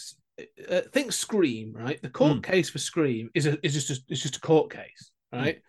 uh, 0.69 0.81
think 0.93 1.11
Scream, 1.13 1.73
right? 1.73 2.01
The 2.01 2.09
court 2.09 2.33
Hmm. 2.33 2.39
case 2.41 2.69
for 2.69 2.77
Scream 2.79 3.29
is 3.33 3.45
a 3.47 3.57
is 3.65 3.73
just 3.73 3.89
a, 3.89 4.03
it's 4.09 4.21
just 4.21 4.35
a 4.37 4.41
court 4.41 4.71
case, 4.71 5.11
right? 5.33 5.61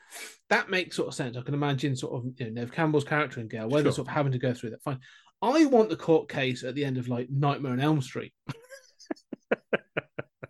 That 0.51 0.69
makes 0.71 0.97
sort 0.97 1.09
of 1.09 1.15
sense. 1.15 1.37
I 1.37 1.43
can 1.43 1.55
imagine 1.55 1.95
sort 1.97 2.15
of 2.15 2.33
you 2.39 2.51
know 2.51 2.61
Neve 2.63 2.73
Campbell's 2.73 3.05
character 3.05 3.41
and 3.41 3.49
Gail, 3.51 3.69
whether 3.69 3.85
Sure. 3.87 3.93
sort 3.93 4.09
of 4.09 4.15
having 4.15 4.33
to 4.33 4.39
go 4.39 4.53
through 4.55 4.71
that. 4.71 4.83
Fine. 4.83 5.01
I 5.41 5.65
want 5.67 5.89
the 5.89 5.97
court 5.97 6.29
case 6.29 6.65
at 6.65 6.75
the 6.75 6.85
end 6.85 6.99
of 6.99 7.09
like 7.09 7.31
Nightmare 7.31 7.73
on 7.73 7.81
Elm 7.81 8.03
Street. 8.03 8.33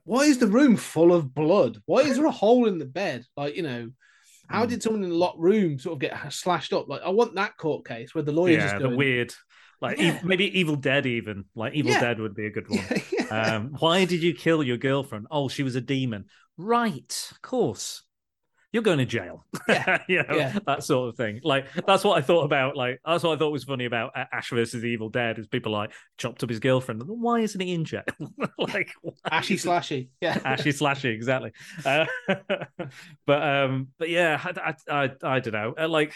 Why 0.05 0.23
is 0.25 0.39
the 0.39 0.47
room 0.47 0.77
full 0.77 1.13
of 1.13 1.35
blood? 1.35 1.79
Why 1.85 2.01
is 2.01 2.17
there 2.17 2.25
a 2.27 2.31
hole 2.31 2.67
in 2.67 2.79
the 2.79 2.87
bed? 2.87 3.25
Like 3.37 3.57
you 3.57 3.63
know. 3.63 3.91
How 4.51 4.63
Hmm. 4.63 4.71
did 4.71 4.83
someone 4.83 5.05
in 5.05 5.11
the 5.11 5.15
locked 5.17 5.39
room 5.39 5.79
sort 5.79 5.93
of 5.93 5.99
get 5.99 6.33
slashed 6.33 6.73
up? 6.73 6.89
Like, 6.89 7.03
I 7.03 7.11
want 7.11 7.35
that 7.35 7.59
court 7.59 7.87
case 7.87 8.15
where 8.15 8.25
the 8.25 8.33
lawyers 8.33 8.63
yeah, 8.63 8.79
just 8.79 8.83
the 8.83 8.97
weird, 8.97 9.35
like 9.83 9.99
Yeah. 9.99 10.05
ev- 10.15 10.25
maybe 10.25 10.59
Evil 10.59 10.77
Dead, 10.77 11.05
even 11.05 11.45
like 11.55 11.75
Evil 11.75 11.91
Yeah. 11.91 12.01
Dead 12.01 12.19
would 12.19 12.35
be 12.35 12.47
a 12.47 12.51
good 12.51 12.67
one. 12.71 12.81
Yeah. 13.13 13.57
Um, 13.57 13.75
why 13.79 14.07
did 14.07 14.23
you 14.23 14.33
kill 14.33 14.63
your 14.63 14.79
girlfriend? 14.79 15.27
Oh, 15.31 15.51
she 15.51 15.63
was 15.63 15.77
a 15.77 15.83
demon. 15.83 16.25
Right, 16.57 17.29
of 17.31 17.43
course. 17.43 18.05
You're 18.73 18.83
going 18.83 18.99
to 18.99 19.07
jail. 19.07 19.47
Yeah, 19.67 19.99
you 20.09 20.23
know, 20.29 20.37
yeah. 20.37 20.59
that 20.67 20.85
sort 20.85 21.09
of 21.09 21.17
thing. 21.17 21.41
Like 21.43 21.67
that's 21.87 22.05
what 22.05 22.19
I 22.19 22.21
thought 22.21 22.45
about. 22.45 22.77
Like 22.77 23.01
that's 23.05 23.25
what 23.25 23.33
I 23.33 23.39
thought 23.39 23.51
was 23.51 23.65
funny 23.65 23.87
about 23.87 24.13
Ash 24.15 24.51
versus 24.51 24.83
the 24.83 24.89
Evil 24.89 25.09
Dead 25.09 25.39
is 25.39 25.47
people 25.47 25.73
like 25.73 25.93
chopped 26.19 26.43
up 26.43 26.51
his 26.51 26.61
girlfriend. 26.61 27.03
Why 27.07 27.41
isn't 27.41 27.61
he 27.61 27.73
in 27.73 27.87
jail? 27.87 28.03
like 28.59 28.91
Ashy 29.31 29.57
slashy. 29.57 30.11
Yeah. 30.21 30.39
Ashy 30.45 30.71
slashy, 30.71 31.15
exactly. 31.15 31.53
Uh, 31.85 32.05
but 33.27 33.43
um, 33.43 33.89
but 33.99 34.11
yeah, 34.11 34.39
I, 34.45 34.75
I, 34.91 35.05
I, 35.05 35.11
I 35.23 35.41
don't 35.41 35.55
know. 35.55 35.75
Uh, 35.79 35.89
like 35.89 36.13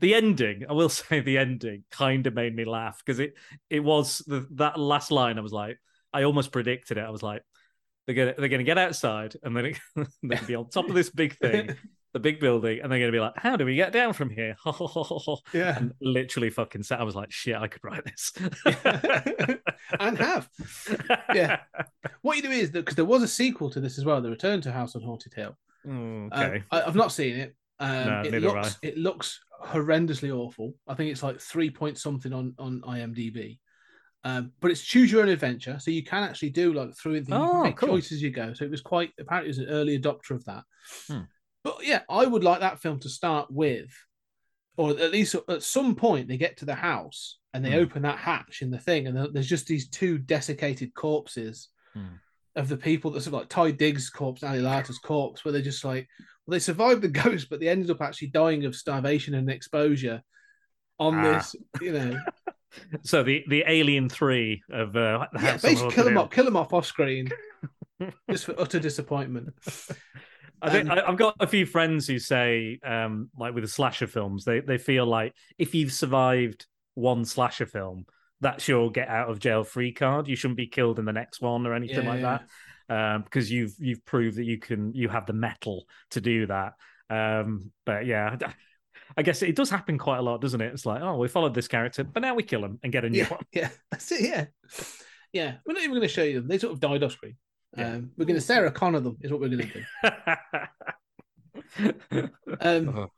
the 0.00 0.14
ending, 0.14 0.66
I 0.68 0.72
will 0.74 0.88
say, 0.90 1.20
the 1.20 1.38
ending 1.38 1.84
kind 1.90 2.26
of 2.26 2.34
made 2.34 2.54
me 2.54 2.66
laugh 2.66 3.00
because 3.04 3.20
it 3.20 3.34
it 3.70 3.80
was 3.80 4.18
the, 4.26 4.46
that 4.52 4.78
last 4.78 5.10
line. 5.10 5.38
I 5.38 5.42
was 5.42 5.52
like, 5.52 5.78
I 6.12 6.24
almost 6.24 6.52
predicted 6.52 6.98
it. 6.98 7.04
I 7.04 7.10
was 7.10 7.22
like, 7.22 7.42
they're 8.14 8.26
gonna 8.26 8.34
they're 8.38 8.48
gonna 8.48 8.62
get 8.64 8.78
outside 8.78 9.36
and 9.42 9.56
then 9.56 9.74
they're 9.96 10.06
gonna 10.36 10.46
be 10.46 10.54
on 10.54 10.68
top 10.68 10.88
of 10.88 10.94
this 10.94 11.10
big 11.10 11.36
thing, 11.38 11.74
the 12.12 12.18
big 12.20 12.40
building, 12.40 12.80
and 12.82 12.90
they're 12.90 12.98
gonna 12.98 13.12
be 13.12 13.20
like, 13.20 13.34
how 13.36 13.56
do 13.56 13.64
we 13.64 13.76
get 13.76 13.92
down 13.92 14.12
from 14.12 14.30
here? 14.30 14.56
Yeah. 15.54 15.76
and 15.78 15.92
literally 16.00 16.50
fucking 16.50 16.82
sat. 16.82 17.00
I 17.00 17.04
was 17.04 17.14
like, 17.14 17.30
shit, 17.30 17.56
I 17.56 17.68
could 17.68 17.84
write 17.84 18.04
this. 18.04 18.32
and 19.98 20.18
have. 20.18 20.48
Yeah. 21.34 21.58
What 22.22 22.36
you 22.36 22.42
do 22.42 22.50
is 22.50 22.70
that 22.72 22.80
because 22.80 22.96
there 22.96 23.04
was 23.04 23.22
a 23.22 23.28
sequel 23.28 23.70
to 23.70 23.80
this 23.80 23.98
as 23.98 24.04
well, 24.04 24.20
The 24.20 24.30
Return 24.30 24.60
to 24.62 24.72
House 24.72 24.94
on 24.96 25.02
Haunted 25.02 25.34
Hill. 25.34 25.56
Mm, 25.86 26.28
Um, 26.32 26.42
okay. 26.42 26.62
I, 26.70 26.82
I've 26.82 26.96
not 26.96 27.12
seen 27.12 27.36
it. 27.36 27.54
Um, 27.78 28.06
No, 28.06 28.20
it 28.24 28.32
have 28.34 28.42
looks 28.42 28.76
it 28.82 28.98
looks 28.98 29.40
horrendously 29.64 30.34
awful. 30.36 30.74
I 30.86 30.94
think 30.94 31.10
it's 31.10 31.22
like 31.22 31.40
three 31.40 31.70
point 31.70 31.96
something 31.98 32.32
on 32.32 32.54
on 32.58 32.80
IMDb. 32.82 33.58
Um, 34.22 34.52
but 34.60 34.70
it's 34.70 34.82
choose 34.82 35.10
your 35.10 35.22
own 35.22 35.28
adventure, 35.30 35.78
so 35.80 35.90
you 35.90 36.04
can 36.04 36.22
actually 36.22 36.50
do 36.50 36.74
like 36.74 36.94
through 36.94 37.24
can 37.24 37.34
Oh, 37.34 37.72
cool. 37.74 37.88
choices 37.90 38.12
as 38.12 38.22
you 38.22 38.30
go. 38.30 38.52
So 38.52 38.64
it 38.66 38.70
was 38.70 38.82
quite 38.82 39.12
apparently 39.18 39.48
it 39.48 39.56
was 39.56 39.58
an 39.58 39.68
early 39.70 39.98
adopter 39.98 40.32
of 40.32 40.44
that. 40.44 40.64
Hmm. 41.08 41.20
But 41.64 41.78
yeah, 41.82 42.02
I 42.08 42.26
would 42.26 42.44
like 42.44 42.60
that 42.60 42.80
film 42.80 43.00
to 43.00 43.08
start 43.08 43.50
with, 43.50 43.88
or 44.76 44.90
at 44.90 45.10
least 45.12 45.34
at 45.48 45.62
some 45.62 45.94
point 45.94 46.28
they 46.28 46.36
get 46.36 46.58
to 46.58 46.64
the 46.66 46.74
house 46.74 47.38
and 47.54 47.64
they 47.64 47.70
Hmm. 47.72 47.78
open 47.78 48.02
that 48.02 48.18
hatch 48.18 48.60
in 48.60 48.70
the 48.70 48.78
thing, 48.78 49.06
and 49.06 49.34
there's 49.34 49.48
just 49.48 49.66
these 49.66 49.88
two 49.88 50.18
desiccated 50.18 50.92
corpses 50.94 51.68
Hmm. 51.94 52.16
of 52.56 52.68
the 52.68 52.76
people 52.76 53.10
that's 53.10 53.26
like 53.26 53.48
Taye 53.48 53.76
Diggs' 53.76 54.10
corpse, 54.10 54.42
Ali 54.42 54.60
Larter's 54.60 54.98
corpse, 54.98 55.44
where 55.44 55.52
they're 55.52 55.62
just 55.62 55.84
like, 55.84 56.06
well, 56.46 56.52
they 56.52 56.58
survived 56.58 57.00
the 57.00 57.08
ghost, 57.24 57.48
but 57.48 57.58
they 57.60 57.68
ended 57.68 57.90
up 57.90 58.02
actually 58.02 58.28
dying 58.28 58.66
of 58.66 58.76
starvation 58.76 59.34
and 59.34 59.48
exposure 59.50 60.22
on 60.98 61.14
Ah. 61.14 61.22
this, 61.22 61.56
you 61.80 61.92
know. 61.92 62.20
So 63.02 63.22
the 63.22 63.44
the 63.48 63.64
Alien 63.66 64.08
Three 64.08 64.62
of 64.70 64.96
uh, 64.96 65.26
yeah, 65.40 65.56
basically 65.56 65.94
kill 65.94 66.04
them 66.04 66.18
off, 66.18 66.30
kill 66.30 66.44
them 66.44 66.56
off 66.56 66.72
off 66.72 66.86
screen, 66.86 67.30
just 68.30 68.44
for 68.44 68.54
utter 68.58 68.78
disappointment. 68.80 69.50
I 70.62 70.70
think 70.70 70.90
Um, 70.90 70.98
I, 70.98 71.02
I've 71.08 71.16
got 71.16 71.36
a 71.40 71.46
few 71.46 71.66
friends 71.66 72.06
who 72.06 72.18
say, 72.18 72.78
um, 72.84 73.30
like 73.38 73.54
with 73.54 73.64
the 73.64 73.68
slasher 73.68 74.06
films, 74.06 74.44
they 74.44 74.60
they 74.60 74.78
feel 74.78 75.06
like 75.06 75.34
if 75.58 75.74
you've 75.74 75.92
survived 75.92 76.66
one 76.94 77.24
slasher 77.24 77.66
film, 77.66 78.04
that's 78.40 78.68
your 78.68 78.90
get 78.90 79.08
out 79.08 79.30
of 79.30 79.38
jail 79.38 79.64
free 79.64 79.92
card. 79.92 80.28
You 80.28 80.36
shouldn't 80.36 80.58
be 80.58 80.66
killed 80.66 80.98
in 80.98 81.04
the 81.04 81.12
next 81.12 81.40
one 81.40 81.66
or 81.66 81.74
anything 81.74 82.04
like 82.06 82.20
Yeah. 82.20 82.38
that, 82.88 82.94
um, 83.14 83.22
because 83.22 83.50
you've 83.50 83.74
you've 83.78 84.04
proved 84.04 84.36
that 84.36 84.44
you 84.44 84.58
can 84.58 84.92
you 84.94 85.08
have 85.08 85.26
the 85.26 85.32
metal 85.32 85.86
to 86.10 86.20
do 86.20 86.46
that. 86.46 86.74
Um, 87.08 87.72
but 87.86 88.06
yeah, 88.06 88.36
I 89.16 89.22
guess 89.22 89.42
it 89.42 89.56
does 89.56 89.70
happen 89.70 89.98
quite 89.98 90.18
a 90.18 90.22
lot, 90.22 90.40
doesn't 90.40 90.60
it? 90.60 90.72
It's 90.72 90.86
like, 90.86 91.02
oh, 91.02 91.16
we 91.16 91.28
followed 91.28 91.54
this 91.54 91.68
character, 91.68 92.04
but 92.04 92.20
now 92.20 92.34
we 92.34 92.42
kill 92.42 92.64
him 92.64 92.78
and 92.82 92.92
get 92.92 93.04
a 93.04 93.10
new 93.10 93.18
Yeah, 93.18 93.28
one. 93.28 93.40
yeah, 93.52 93.68
that's 93.90 94.10
it. 94.12 94.22
Yeah, 94.22 94.46
yeah. 95.32 95.54
We're 95.66 95.74
not 95.74 95.82
even 95.82 95.92
going 95.96 96.02
to 96.02 96.08
show 96.08 96.22
you 96.22 96.40
them. 96.40 96.48
They 96.48 96.58
sort 96.58 96.72
of 96.72 96.80
died 96.80 97.02
off 97.02 97.12
screen. 97.12 97.36
Yeah. 97.76 97.94
Um, 97.94 98.10
we're 98.16 98.24
going 98.24 98.38
to 98.38 98.40
Sarah 98.40 98.70
Connor 98.70 99.00
them. 99.00 99.16
Is 99.20 99.30
what 99.30 99.40
we're 99.40 99.48
going 99.48 99.68
to 99.68 99.72
do. 99.72 99.84
Um, 102.60 102.88
oh, 102.88 103.10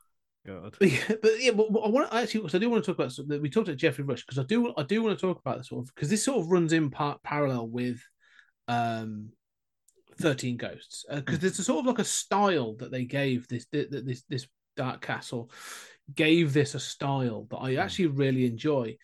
God. 0.47 0.76
But 0.78 0.88
yeah, 0.93 1.14
but 1.22 1.32
yeah, 1.43 1.53
but 1.53 1.64
I 1.66 1.88
want 1.88 2.11
to 2.11 2.16
actually, 2.16 2.40
because 2.40 2.55
I 2.55 2.59
do 2.59 2.70
want 2.70 2.84
to 2.84 2.90
talk 2.90 2.99
about 2.99 3.12
something. 3.12 3.40
We 3.40 3.51
talked 3.51 3.68
about 3.68 3.78
Geoffrey 3.78 4.05
Rush 4.05 4.24
because 4.24 4.38
I 4.38 4.45
do, 4.45 4.72
I 4.76 4.82
do 4.82 5.03
want 5.03 5.18
to 5.18 5.26
talk 5.26 5.40
about 5.40 5.59
this 5.59 5.68
sort 5.68 5.84
of 5.84 5.95
because 5.95 6.11
this 6.11 6.24
sort 6.24 6.40
of 6.40 6.51
runs 6.51 6.72
in 6.72 6.90
part 6.90 7.22
parallel 7.22 7.68
with 7.68 8.01
um, 8.68 9.30
Thirteen 10.20 10.57
Ghosts 10.57 11.05
because 11.11 11.38
there's 11.38 11.59
a 11.59 11.64
sort 11.64 11.80
of 11.80 11.86
like 11.86 11.99
a 11.99 12.05
style 12.05 12.74
that 12.76 12.90
they 12.90 13.05
gave 13.05 13.49
this 13.49 13.66
th- 13.66 13.90
th- 13.90 14.05
this 14.05 14.22
this 14.28 14.47
Dark 14.76 15.00
Castle 15.00 15.50
gave 16.14 16.52
this 16.52 16.74
a 16.74 16.80
style 16.80 17.46
that 17.50 17.58
I 17.58 17.76
actually 17.76 18.06
really 18.06 18.46
enjoy. 18.46 18.96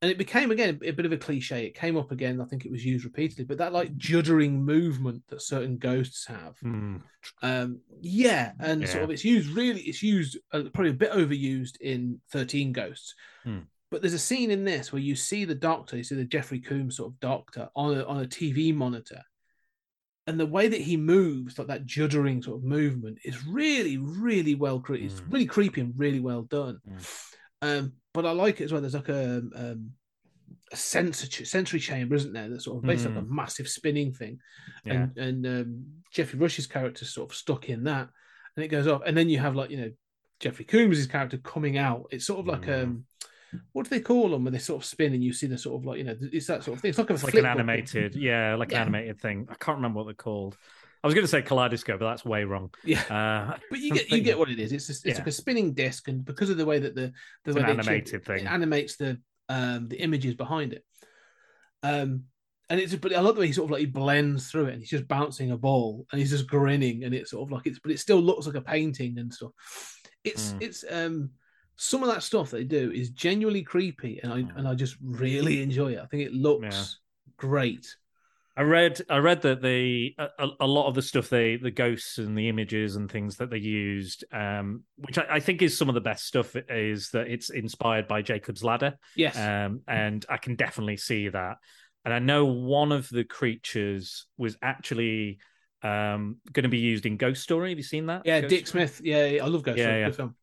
And 0.00 0.10
it 0.10 0.18
became 0.18 0.50
again 0.50 0.80
a 0.84 0.90
bit 0.90 1.06
of 1.06 1.12
a 1.12 1.16
cliche. 1.16 1.64
It 1.66 1.76
came 1.76 1.96
up 1.96 2.10
again. 2.10 2.40
I 2.40 2.44
think 2.44 2.66
it 2.66 2.72
was 2.72 2.84
used 2.84 3.04
repeatedly, 3.04 3.44
but 3.44 3.58
that 3.58 3.72
like 3.72 3.96
juddering 3.96 4.54
movement 4.54 5.22
that 5.28 5.42
certain 5.42 5.78
ghosts 5.78 6.26
have, 6.26 6.56
Hmm. 6.58 6.96
um, 7.40 7.80
yeah, 8.00 8.52
and 8.58 8.82
Yeah. 8.82 8.88
sort 8.88 9.04
of 9.04 9.10
it's 9.10 9.24
used 9.24 9.50
really. 9.50 9.80
It's 9.82 10.02
used 10.02 10.38
uh, 10.50 10.64
probably 10.74 10.90
a 10.90 10.94
bit 10.94 11.12
overused 11.12 11.80
in 11.80 12.20
Thirteen 12.30 12.72
Ghosts, 12.72 13.14
Hmm. 13.44 13.60
but 13.92 14.02
there's 14.02 14.12
a 14.12 14.18
scene 14.18 14.50
in 14.50 14.64
this 14.64 14.92
where 14.92 15.00
you 15.02 15.14
see 15.14 15.44
the 15.44 15.54
doctor, 15.54 15.96
you 15.96 16.02
see 16.02 16.16
the 16.16 16.24
Jeffrey 16.24 16.58
Combs 16.60 16.96
sort 16.96 17.12
of 17.12 17.20
doctor 17.20 17.68
on 17.76 17.96
a, 17.96 18.04
on 18.04 18.22
a 18.24 18.26
TV 18.26 18.74
monitor, 18.74 19.22
and 20.32 20.40
the 20.40 20.46
way 20.46 20.66
that 20.68 20.80
he 20.80 20.96
moves, 20.96 21.58
like 21.58 21.68
that 21.68 21.86
juddering 21.86 22.42
sort 22.42 22.56
of 22.58 22.64
movement, 22.64 23.18
is 23.24 23.46
really, 23.46 23.98
really 23.98 24.54
well. 24.54 24.80
Cre- 24.80 24.94
It's 24.94 25.20
Hmm. 25.20 25.30
really 25.30 25.46
creepy 25.46 25.80
and 25.82 25.92
really 25.96 26.20
well 26.20 26.42
done. 26.42 26.80
Um, 27.60 27.92
but 28.14 28.26
I 28.26 28.32
like 28.32 28.60
it 28.60 28.64
as 28.64 28.72
well. 28.72 28.80
There's 28.80 28.94
like 28.94 29.08
a 29.08 29.38
um, 29.54 29.92
a 30.72 30.76
sensory 30.76 31.44
sensory 31.44 31.80
chamber, 31.80 32.14
isn't 32.14 32.32
there? 32.32 32.48
That's 32.48 32.64
sort 32.64 32.78
of 32.78 32.84
basically 32.88 33.16
like 33.16 33.24
a 33.24 33.28
massive 33.34 33.68
spinning 33.68 34.12
thing 34.12 34.38
Yeah. 34.84 34.92
and 34.94 35.18
and 35.18 35.46
um, 35.46 35.84
Geoffrey 36.12 36.38
Rush's 36.38 36.66
character 36.66 37.04
sort 37.04 37.30
of 37.30 37.36
stuck 37.36 37.68
in 37.68 37.84
that, 37.84 38.08
and 38.56 38.64
it 38.64 38.68
goes 38.68 38.86
off, 38.86 39.02
and 39.06 39.16
then 39.16 39.28
you 39.28 39.38
have 39.38 39.54
like 39.54 39.70
you 39.70 39.76
know 39.76 39.90
Jeffrey 40.40 40.64
Combs' 40.64 41.06
character 41.06 41.38
coming 41.38 41.78
out. 41.78 42.06
It's 42.10 42.26
sort 42.26 42.40
of 42.40 42.46
like 42.46 42.62
Mm. 42.62 42.82
um, 42.82 43.06
what 43.72 43.84
do 43.84 43.90
they 43.90 44.00
call 44.00 44.30
them 44.30 44.44
when 44.44 44.52
they 44.52 44.58
sort 44.58 44.82
of 44.82 44.86
spin 44.86 45.14
and 45.14 45.24
you 45.24 45.32
see 45.32 45.46
the 45.46 45.58
sort 45.58 45.80
of 45.80 45.86
like 45.86 45.98
you 45.98 46.04
know 46.04 46.16
it's 46.20 46.46
that 46.46 46.62
sort 46.62 46.76
of 46.76 46.82
thing. 46.82 46.90
It's 46.90 46.98
like 46.98 47.10
a 47.10 47.14
It's 47.14 47.24
like 47.24 47.34
an 47.34 47.46
animated, 47.46 48.14
yeah, 48.14 48.54
like 48.54 48.70
Yeah. 48.70 48.76
an 48.78 48.82
animated 48.82 49.20
thing. 49.20 49.46
I 49.50 49.54
can't 49.54 49.76
remember 49.78 49.98
what 49.98 50.04
they're 50.04 50.14
called. 50.14 50.56
I 51.02 51.06
was 51.06 51.14
going 51.14 51.24
to 51.24 51.30
say 51.30 51.42
kaleidoscope, 51.42 51.98
but 51.98 52.08
that's 52.08 52.24
way 52.24 52.44
wrong. 52.44 52.70
Yeah, 52.84 53.02
Uh, 53.10 53.56
but 53.70 53.80
you 53.80 53.92
get 53.92 54.08
you 54.10 54.20
get 54.20 54.38
what 54.38 54.50
it 54.50 54.60
is. 54.60 54.72
It's 54.72 54.86
just, 54.86 55.04
it's 55.06 55.16
Yeah. 55.16 55.20
like 55.22 55.28
a 55.28 55.32
spinning 55.32 55.74
disc, 55.74 56.08
and 56.08 56.24
because 56.24 56.50
of 56.50 56.56
the 56.58 56.66
way 56.66 56.78
that 56.78 56.94
the 56.94 57.12
the 57.44 57.54
way 57.54 57.60
an 57.62 57.66
animated 57.68 58.24
thing. 58.24 58.44
it 58.44 58.46
animates 58.46 58.96
the 58.96 59.20
um 59.48 59.88
the 59.88 59.96
images 60.00 60.34
behind 60.34 60.72
it. 60.72 60.84
Um, 61.82 62.24
and 62.70 62.80
it's 62.80 62.94
but 62.94 63.12
I 63.14 63.20
love 63.20 63.34
the 63.34 63.40
way 63.40 63.48
he 63.48 63.52
sort 63.52 63.66
of 63.66 63.70
like 63.72 63.80
he 63.80 63.86
blends 63.86 64.50
through 64.50 64.66
it, 64.66 64.72
and 64.72 64.80
he's 64.80 64.90
just 64.90 65.08
bouncing 65.08 65.50
a 65.50 65.56
ball, 65.58 66.06
and 66.12 66.20
he's 66.20 66.30
just 66.30 66.46
grinning, 66.46 67.04
and 67.04 67.14
it's 67.14 67.30
sort 67.32 67.46
of 67.46 67.52
like 67.52 67.66
it's, 67.66 67.78
but 67.80 67.92
it 67.92 67.98
still 68.00 68.20
looks 68.20 68.46
like 68.46 68.54
a 68.54 68.62
painting 68.62 69.18
and 69.18 69.32
stuff. 69.32 69.50
It's 70.24 70.52
Mm. 70.52 70.62
it's 70.62 70.84
um 70.90 71.30
some 71.76 72.02
of 72.02 72.08
that 72.08 72.22
stuff 72.22 72.50
they 72.50 72.64
do 72.64 72.90
is 72.92 73.10
genuinely 73.10 73.62
creepy, 73.62 74.20
and 74.22 74.32
I 74.32 74.38
and 74.56 74.68
I 74.68 74.74
just 74.74 74.96
really 75.02 75.62
enjoy 75.62 75.92
it. 75.94 76.00
I 76.00 76.06
think 76.06 76.22
it 76.24 76.32
looks 76.32 77.00
great. 77.36 77.96
I 78.54 78.62
read 78.62 79.00
I 79.08 79.16
read 79.16 79.42
that 79.42 79.62
the 79.62 80.14
a, 80.18 80.28
a- 80.38 80.56
a 80.60 80.66
lot 80.66 80.86
of 80.86 80.94
the 80.94 81.00
stuff 81.02 81.30
they 81.30 81.56
the 81.56 81.70
ghosts 81.70 82.18
and 82.18 82.36
the 82.36 82.48
images 82.50 82.96
and 82.96 83.10
things 83.10 83.36
that 83.36 83.48
they 83.50 83.58
used, 83.58 84.24
um, 84.30 84.82
which 84.96 85.16
I, 85.16 85.24
I 85.30 85.40
think 85.40 85.62
is 85.62 85.76
some 85.76 85.88
of 85.88 85.94
the 85.94 86.02
best 86.02 86.26
stuff, 86.26 86.54
is 86.68 87.08
that 87.10 87.28
it's 87.28 87.48
inspired 87.48 88.06
by 88.08 88.20
Jacob's 88.20 88.62
Ladder, 88.62 88.98
Yes, 89.16 89.38
um, 89.38 89.80
and 89.88 90.24
I 90.28 90.36
can 90.36 90.54
definitely 90.54 90.98
see 90.98 91.28
that. 91.30 91.56
And 92.04 92.12
I 92.12 92.18
know 92.18 92.44
one 92.44 92.92
of 92.92 93.08
the 93.08 93.24
creatures 93.24 94.26
was 94.36 94.58
actually 94.60 95.38
um, 95.82 96.36
going 96.52 96.62
to 96.64 96.68
be 96.68 96.78
used 96.78 97.06
in 97.06 97.16
Ghost 97.16 97.42
Story. 97.42 97.70
Have 97.70 97.78
you 97.78 97.84
seen 97.84 98.06
that? 98.06 98.22
yeah, 98.24 98.40
Ghost 98.40 98.50
Dick 98.50 98.66
Story? 98.66 98.86
Smith. 98.86 99.00
Yeah, 99.04 99.26
yeah, 99.26 99.44
I 99.44 99.48
love 99.48 99.62
Ghost 99.62 99.78
Yeah, 99.78 99.84
Story. 99.84 100.00
yeah. 100.00 100.06
Good 100.06 100.16
film. 100.16 100.36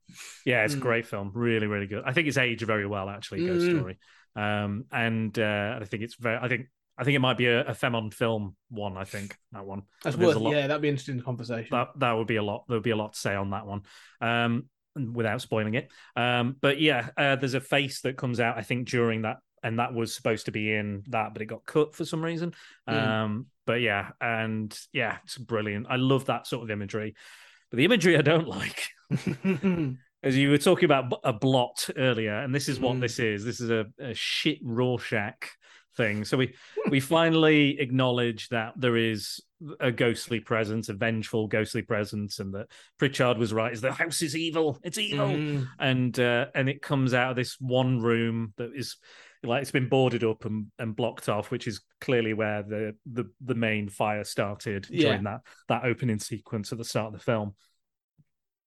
Yeah, 0.45 0.63
it's 0.65 0.73
a 0.73 0.77
Mm. 0.77 0.81
great 0.81 1.05
film. 1.07 1.31
Really, 1.33 1.67
really 1.67 1.87
good. 1.87 2.03
I 2.05 2.13
think 2.13 2.27
it's 2.27 2.37
aged 2.37 2.63
very 2.65 2.85
well, 2.85 3.09
actually. 3.09 3.45
Ghost 3.45 3.65
Mm. 3.65 3.77
Story, 3.79 3.99
um, 4.35 4.85
and 4.91 5.37
uh, 5.39 5.77
I 5.81 5.85
think 5.85 6.03
it's 6.03 6.15
very. 6.15 6.37
I 6.41 6.47
think 6.47 6.67
I 6.97 7.03
think 7.05 7.15
it 7.15 7.19
might 7.19 7.37
be 7.37 7.45
a, 7.45 7.61
a 7.61 7.71
Femon 7.71 8.13
film 8.13 8.57
one. 8.69 8.97
I 8.97 9.05
think 9.05 9.37
that 9.53 9.65
one. 9.65 9.83
That's 10.03 10.17
worth. 10.17 10.35
a 10.35 10.39
lot- 10.39 10.51
Yeah, 10.53 10.67
that'd 10.67 10.81
be 10.81 10.89
interesting 10.89 11.15
in 11.17 11.23
conversation. 11.23 11.69
That 11.71 11.89
that 11.97 12.11
would 12.13 12.27
be 12.27 12.35
a 12.35 12.43
lot. 12.43 12.65
There 12.67 12.75
would 12.75 12.83
be 12.83 12.89
a 12.91 12.95
lot 12.97 13.13
to 13.13 13.19
say 13.19 13.35
on 13.35 13.51
that 13.51 13.65
one. 13.65 13.83
Um, 14.19 14.65
without 15.13 15.39
spoiling 15.39 15.75
it. 15.75 15.89
Um, 16.17 16.57
but 16.59 16.81
yeah, 16.81 17.09
uh, 17.15 17.35
there's 17.37 17.53
a 17.53 17.61
face 17.61 18.01
that 18.01 18.17
comes 18.17 18.41
out. 18.41 18.57
I 18.57 18.63
think 18.63 18.89
during 18.89 19.21
that, 19.21 19.37
and 19.63 19.79
that 19.79 19.93
was 19.93 20.13
supposed 20.15 20.45
to 20.45 20.51
be 20.51 20.73
in 20.73 21.03
that, 21.07 21.33
but 21.33 21.41
it 21.41 21.45
got 21.47 21.65
cut 21.65 21.93
for 21.95 22.05
some 22.05 22.23
reason. 22.23 22.53
Mm. 22.89 23.07
Um, 23.07 23.45
but 23.65 23.81
yeah, 23.81 24.09
and 24.21 24.77
yeah, 24.93 25.17
it's 25.23 25.37
brilliant. 25.37 25.87
I 25.89 25.95
love 25.97 26.25
that 26.25 26.47
sort 26.47 26.63
of 26.63 26.71
imagery. 26.71 27.15
But 27.69 27.77
the 27.77 27.85
imagery 27.85 28.17
I 28.17 28.21
don't 28.21 28.47
like 28.47 28.87
as 30.23 30.35
you 30.37 30.49
were 30.49 30.57
talking 30.57 30.85
about 30.85 31.19
a 31.23 31.33
blot 31.33 31.89
earlier, 31.97 32.33
and 32.39 32.53
this 32.53 32.67
is 32.67 32.79
what 32.79 32.95
Mm. 32.97 33.01
this 33.01 33.19
is. 33.19 33.45
This 33.45 33.59
is 33.61 33.69
a, 33.69 33.85
a 33.99 34.13
shit 34.13 34.59
Rorschach 34.63 35.45
thing. 35.95 36.25
So 36.25 36.37
we 36.37 36.53
we 36.89 36.99
finally 36.99 37.79
acknowledge 37.79 38.49
that 38.49 38.73
there 38.75 38.97
is 38.97 39.39
a 39.79 39.91
ghostly 39.91 40.39
presence, 40.39 40.87
a 40.89 40.93
vengeful 40.93 41.47
ghostly 41.47 41.81
presence, 41.81 42.39
and 42.39 42.53
that 42.53 42.67
Pritchard 42.97 43.37
was 43.37 43.53
right. 43.53 43.73
Is 43.73 43.81
the 43.81 43.91
house 43.91 44.21
is 44.21 44.35
evil? 44.35 44.79
It's 44.83 44.97
evil, 44.97 45.27
Mm. 45.27 45.67
and 45.79 46.19
uh, 46.19 46.47
and 46.55 46.69
it 46.69 46.81
comes 46.81 47.13
out 47.13 47.31
of 47.31 47.35
this 47.35 47.59
one 47.59 47.99
room 47.99 48.53
that 48.57 48.71
is 48.75 48.97
like 49.43 49.61
it's 49.61 49.71
been 49.71 49.89
boarded 49.89 50.23
up 50.23 50.45
and, 50.45 50.67
and 50.79 50.95
blocked 50.95 51.29
off, 51.29 51.51
which 51.51 51.67
is 51.67 51.81
clearly 52.01 52.33
where 52.33 52.63
the 52.63 52.95
the 53.11 53.25
the 53.41 53.55
main 53.55 53.89
fire 53.89 54.23
started 54.23 54.87
during 54.91 55.23
that 55.23 55.41
that 55.67 55.85
opening 55.85 56.19
sequence 56.19 56.71
at 56.71 56.77
the 56.77 56.83
start 56.83 57.13
of 57.13 57.19
the 57.19 57.23
film. 57.23 57.55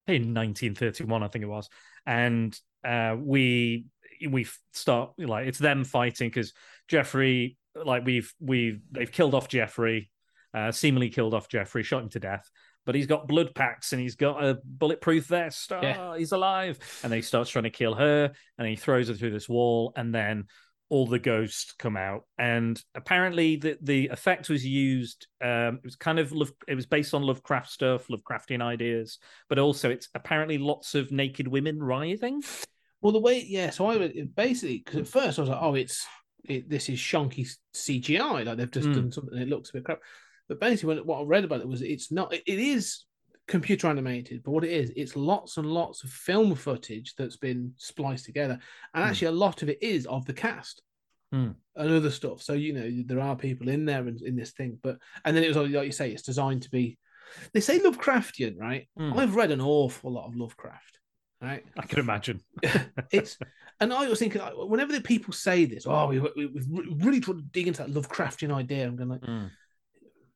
In 0.09 0.35
1931 0.35 1.23
i 1.23 1.29
think 1.29 1.45
it 1.45 1.49
was. 1.49 1.69
And 2.07 2.59
uh 2.85 3.17
we 3.19 3.87
we 4.29 4.47
start 4.73 5.13
like 5.19 5.47
it's 5.47 5.59
them 5.59 5.85
fighting 5.85 6.29
because 6.29 6.53
geoffrey 6.89 7.57
like 7.75 8.05
we've 8.05 8.33
we've 8.41 8.81
they've 8.91 9.13
killed 9.13 9.35
off 9.35 9.49
geoffrey 9.49 10.11
uh 10.55 10.71
seemingly 10.71 11.09
killed 11.09 11.35
off 11.35 11.49
jeffrey 11.49 11.83
shot 11.83 12.03
him 12.03 12.09
to 12.09 12.21
death 12.21 12.49
but 12.85 12.95
he's 12.95 13.07
got 13.07 13.29
blood 13.29 13.55
packs 13.55 13.93
and 13.93 14.01
he's 14.03 14.17
got 14.17 14.43
a 14.45 14.59
bulletproof 14.65 15.27
vest. 15.27 15.73
Oh, 15.73 15.81
Yeah. 15.83 16.17
he's 16.17 16.33
alive. 16.33 16.79
And 17.03 17.13
then 17.13 17.19
he 17.19 17.23
starts 17.23 17.51
trying 17.51 17.65
to 17.65 17.71
kill 17.71 17.95
her 17.95 18.33
and 18.59 18.69
he 18.69 18.77
throws 18.77 19.09
her 19.09 19.15
through 19.15 19.31
this 19.33 19.49
wall 19.49 19.93
and 19.97 20.15
then 20.15 20.45
all 20.89 21.07
the 21.07 21.19
ghosts 21.19 21.73
come 21.79 21.97
out. 21.97 22.23
And 22.39 22.79
apparently 22.95 23.57
the, 23.57 23.79
the 23.81 24.09
effect 24.09 24.51
was 24.51 24.67
used, 24.67 25.27
um, 25.41 25.77
it 25.77 25.85
was 25.85 25.97
kind 25.97 26.19
of, 26.19 26.33
Love, 26.33 26.53
it 26.69 26.75
was 26.75 26.85
based 26.87 27.15
on 27.15 27.23
Lovecraft 27.23 27.71
stuff, 27.71 28.09
Lovecraftian 28.09 28.61
ideas, 28.61 29.19
but 29.49 29.59
also 29.59 29.89
it's 29.89 30.09
apparently 30.15 30.59
lots 30.59 30.95
of 30.95 31.11
naked 31.11 31.49
women 31.49 31.83
writhing. 31.83 32.43
Well, 33.01 33.13
the 33.13 33.21
way, 33.21 33.43
yeah. 33.49 33.71
So 33.71 33.87
I 33.87 34.13
basically 34.37 34.83
because 34.85 35.01
at 35.01 35.09
first 35.09 35.39
I 35.39 35.43
was 35.43 35.49
like, 35.49 35.59
oh, 35.63 35.75
it's 35.75 36.07
it, 36.45 36.69
this 36.69 36.89
is 36.89 36.99
shonky 36.99 37.49
CGI, 37.75 38.45
like 38.45 38.57
they've 38.59 38.71
just 38.71 38.89
Mm. 38.89 38.95
done 38.95 39.13
something. 39.13 39.39
It 39.39 39.49
looks 39.49 39.71
a 39.71 39.75
bit 39.75 39.85
crap. 39.85 40.01
But 40.49 40.61
basically, 40.61 40.97
when, 40.97 41.07
what 41.07 41.21
I 41.21 41.25
read 41.25 41.45
about 41.45 41.61
it 41.61 41.69
was 41.69 41.83
it's 41.83 42.11
not. 42.13 42.33
It, 42.33 42.43
is 42.47 43.05
computer 43.49 43.89
animated, 43.89 44.43
but 44.45 44.53
what 44.53 44.65
it 44.65 44.71
is, 44.71 44.93
it's 44.95 45.17
lots 45.17 45.57
and 45.57 45.67
lots 45.67 46.05
of 46.05 46.11
film 46.11 46.55
footage 46.55 47.15
that's 47.17 47.37
been 47.37 47.73
spliced 47.77 48.25
together, 48.25 48.59
and 48.95 49.05
Mm. 49.05 49.09
actually 49.09 49.27
a 49.29 49.33
lot 49.33 49.63
of 49.63 49.69
it 49.69 49.83
is 49.83 50.07
of 50.07 50.25
the 50.27 50.33
cast. 50.33 50.83
Mm. 51.35 51.55
And 51.77 51.91
other 51.91 52.11
stuff. 52.11 52.43
So 52.43 52.53
you 52.53 52.73
know 52.75 53.03
there 53.07 53.21
are 53.21 53.35
people 53.35 53.69
in 53.71 53.87
there 53.87 54.07
in, 54.07 54.19
in 54.25 54.37
this 54.37 54.53
thing, 54.53 54.79
but 54.83 54.99
and 55.25 55.35
then 55.35 55.43
it 55.43 55.49
was 55.49 55.57
like 55.57 55.87
you 55.87 55.93
say, 55.93 56.11
it's 56.11 56.23
designed 56.23 56.63
to 56.63 56.71
be. 56.71 56.99
They 57.55 57.61
say 57.61 57.79
Lovecraftian, 57.79 58.59
right? 58.59 58.89
Mm. 58.99 59.17
I've 59.17 59.35
read 59.35 59.51
an 59.51 59.63
awful 59.63 60.13
lot 60.13 60.27
of 60.27 60.37
Lovecraft, 60.37 60.99
right? 61.41 61.65
I 61.79 61.87
can 61.87 62.01
imagine. 62.01 62.43
it's 63.11 63.39
and 63.81 63.93
I 63.93 64.07
was 64.09 64.19
thinking 64.19 64.43
whenever 64.43 64.93
the 64.93 65.01
people 65.01 65.33
say 65.33 65.65
this, 65.65 65.87
oh, 65.87 66.07
we, 66.09 66.21
we, 66.21 66.47
we've 66.47 66.67
really 67.05 67.21
tried 67.21 67.39
to 67.39 67.43
dig 67.51 67.67
into 67.69 67.83
that 67.83 67.91
Lovecraftian 67.93 68.55
idea. 68.55 68.87
I'm 68.87 68.97
going 68.97 69.09
like, 69.09 69.23
Mm. 69.23 69.51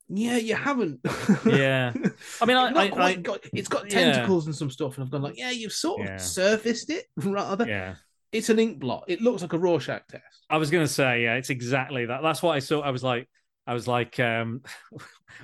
Yeah, 0.09 0.37
you 0.37 0.55
haven't. 0.55 1.01
Yeah. 1.45 1.93
I 2.41 2.45
mean, 2.47 2.57
I, 2.57 2.71
Not 2.71 2.77
I, 2.77 2.89
quite 2.89 3.19
I 3.19 3.21
got, 3.21 3.41
it's 3.53 3.69
got 3.69 3.91
yeah. 3.91 4.13
tentacles 4.13 4.47
and 4.47 4.55
some 4.55 4.71
stuff, 4.71 4.97
and 4.97 5.05
I've 5.05 5.11
gone 5.11 5.23
like, 5.23 5.37
yeah, 5.39 5.51
you've 5.51 5.73
sort 5.73 6.03
of 6.03 6.07
Yeah. 6.07 6.17
surfaced 6.19 6.91
it. 6.91 7.07
Rather, 7.17 7.67
yeah. 7.67 7.95
it's 8.33 8.49
an 8.49 8.59
ink 8.59 8.79
blot. 8.79 9.05
It 9.09 9.21
looks 9.21 9.43
like 9.43 9.53
a 9.53 9.59
Rorschach 9.59 10.07
test. 10.09 10.45
I 10.49 10.59
was 10.59 10.71
gonna 10.71 10.87
say, 10.89 11.25
yeah, 11.25 11.35
it's 11.35 11.51
exactly 11.51 12.07
that. 12.07 12.23
That's 12.23 12.43
what 12.43 12.53
I 12.55 12.61
saw. 12.61 12.81
I 12.83 12.91
was 12.91 13.03
like, 13.03 13.29
I 13.67 13.75
was 13.75 13.89
like, 13.89 14.21
um, 14.21 14.63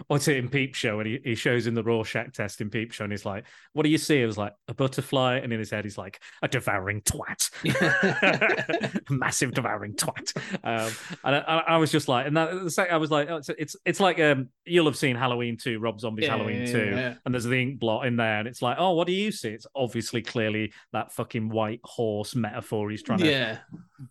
what's 0.07 0.29
it 0.29 0.37
in 0.37 0.49
Peep 0.49 0.75
Show? 0.75 1.01
And 1.01 1.09
he, 1.09 1.21
he 1.25 1.35
shows 1.35 1.67
in 1.67 1.75
the 1.75 1.83
Rorschach 1.83 2.33
test 2.33 2.61
in 2.61 2.71
Peep 2.71 2.93
Show, 2.93 3.05
and 3.05 3.13
he's 3.13 3.25
like, 3.25 3.45
"What 3.73 3.83
do 3.85 3.89
you 3.91 3.99
see?" 3.99 4.21
It 4.21 4.27
was 4.27 4.39
like, 4.39 4.53
"A 4.69 4.75
butterfly," 4.75 5.39
and 5.39 5.53
in 5.53 5.59
his 5.59 5.71
head, 5.71 5.85
he's 5.85 5.99
like, 5.99 6.21
"A 6.43 6.49
devouring 6.49 7.01
twat, 7.03 7.51
massive 9.11 9.53
devouring 9.53 9.95
twat." 9.95 10.37
Um, 10.65 10.93
and 11.25 11.37
I, 11.37 11.63
I- 11.69 11.77
was 11.83 11.91
just 11.91 12.09
like, 12.09 12.27
and 12.27 12.37
that, 12.37 12.53
the 12.65 12.71
sec- 12.71 12.91
I 12.93 12.97
was 12.97 13.11
like, 13.11 13.29
oh, 13.31 13.37
it's 13.37 13.49
it's, 13.51 13.77
it's 13.85 14.01
like 14.01 14.21
um, 14.21 14.49
you'll 14.65 14.87
have 14.87 14.97
seen 14.97 15.17
Halloween 15.17 15.57
two, 15.57 15.79
Rob 15.81 15.99
Zombie's 16.01 16.27
Yeah, 16.27 16.37
Halloween 16.37 16.61
yeah, 16.67 16.73
two, 16.73 16.91
yeah. 16.95 17.15
and 17.25 17.35
there's 17.35 17.45
the 17.45 17.61
ink 17.61 17.81
blot 17.81 18.07
in 18.07 18.17
there, 18.17 18.39
and 18.39 18.47
it's 18.49 18.63
like, 18.63 18.77
oh, 18.79 18.93
what 18.93 19.07
do 19.07 19.13
you 19.13 19.33
see? 19.33 19.49
It's 19.51 19.67
obviously 19.75 20.23
clearly 20.23 20.73
that 20.93 21.13
fucking 21.13 21.49
white 21.49 21.81
horse 21.85 22.35
metaphor 22.37 22.91
he's 22.91 23.03
trying 23.03 23.19
to 23.21 23.31
Yeah, 23.31 23.59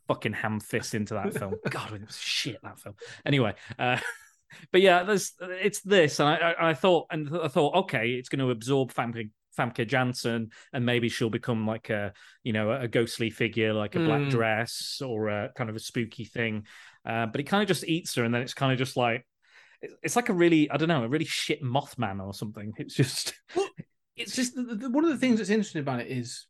fucking 0.07 0.33
ham 0.33 0.59
fist 0.59 0.93
into 0.95 1.13
that 1.13 1.33
film. 1.33 1.55
God, 1.69 1.93
it 1.93 2.05
was 2.05 2.17
shit 2.17 2.57
that 2.63 2.79
film. 2.79 2.95
Anyway, 3.25 3.53
uh, 3.79 3.97
but 4.71 4.81
yeah, 4.81 5.03
there's 5.03 5.33
it's 5.39 5.81
this, 5.81 6.19
and 6.19 6.29
I, 6.29 6.35
I, 6.35 6.69
I 6.69 6.73
thought, 6.73 7.07
and 7.11 7.29
I 7.41 7.47
thought, 7.47 7.75
okay, 7.83 8.11
it's 8.11 8.29
going 8.29 8.39
to 8.39 8.51
absorb 8.51 8.93
Famke 8.93 9.29
Famke 9.57 9.87
Janssen, 9.87 10.51
and 10.73 10.85
maybe 10.85 11.09
she'll 11.09 11.29
become 11.29 11.67
like 11.67 11.89
a 11.89 12.13
you 12.43 12.53
know 12.53 12.71
a 12.71 12.87
ghostly 12.87 13.29
figure, 13.29 13.73
like 13.73 13.95
a 13.95 13.99
black 13.99 14.21
Mm. 14.21 14.29
dress 14.29 15.01
or 15.05 15.29
a 15.29 15.49
kind 15.55 15.69
of 15.69 15.75
a 15.75 15.79
spooky 15.79 16.25
thing. 16.25 16.65
Uh, 17.05 17.25
but 17.25 17.41
it 17.41 17.43
kind 17.45 17.61
of 17.61 17.67
just 17.67 17.85
eats 17.87 18.15
her, 18.15 18.23
and 18.23 18.33
then 18.33 18.41
it's 18.41 18.53
kind 18.53 18.71
of 18.71 18.77
just 18.77 18.97
like. 18.97 19.25
It's 20.03 20.15
like 20.15 20.29
a 20.29 20.33
really, 20.33 20.69
I 20.69 20.77
don't 20.77 20.89
know, 20.89 21.03
a 21.03 21.07
really 21.07 21.25
shit 21.25 21.63
Mothman 21.63 22.23
or 22.23 22.35
something. 22.35 22.71
It's 22.77 22.93
just, 22.93 23.33
it's 24.15 24.35
just 24.35 24.53
one 24.55 25.03
of 25.03 25.09
the 25.09 25.17
things 25.17 25.37
that's 25.39 25.49
interesting 25.49 25.81
about 25.81 26.01
it 26.01 26.07
is 26.07 26.45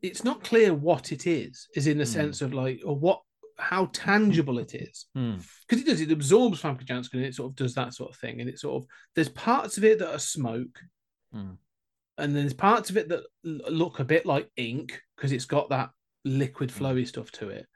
it's 0.00 0.22
not 0.22 0.44
clear 0.44 0.72
what 0.72 1.10
it 1.10 1.26
is, 1.26 1.66
is 1.74 1.86
in 1.88 1.98
the 1.98 2.04
Hmm. 2.04 2.12
sense 2.12 2.40
of 2.40 2.54
like, 2.54 2.80
or 2.84 2.94
what, 2.96 3.22
how 3.58 3.86
tangible 3.92 4.58
it 4.58 4.74
is. 4.74 5.06
Hmm. 5.14 5.36
because 5.68 5.82
it 5.82 5.86
does 5.86 6.00
it 6.00 6.12
absorbs 6.12 6.62
Famke 6.62 6.84
Janssen 6.84 7.18
and 7.18 7.26
it 7.26 7.34
sort 7.34 7.50
of 7.50 7.56
does 7.56 7.74
that 7.74 7.92
sort 7.94 8.10
of 8.10 8.16
thing 8.16 8.40
and 8.40 8.48
it 8.48 8.58
sort 8.58 8.82
of 8.82 8.88
there's 9.14 9.28
parts 9.28 9.78
of 9.78 9.84
it 9.84 9.98
that 9.98 10.14
are 10.14 10.18
smoke 10.18 10.78
Hmm. 11.32 11.52
and 12.16 12.34
then 12.34 12.42
there's 12.44 12.54
parts 12.54 12.88
of 12.90 12.96
it 12.96 13.08
that 13.08 13.24
look 13.44 13.98
a 14.00 14.04
bit 14.04 14.24
like 14.26 14.48
ink 14.56 15.00
because 15.16 15.32
it's 15.32 15.44
got 15.44 15.70
that 15.70 15.90
liquid 16.24 16.70
Hmm. 16.70 16.84
flowy 16.84 17.06
stuff 17.06 17.30
to 17.32 17.48
it 17.50 17.66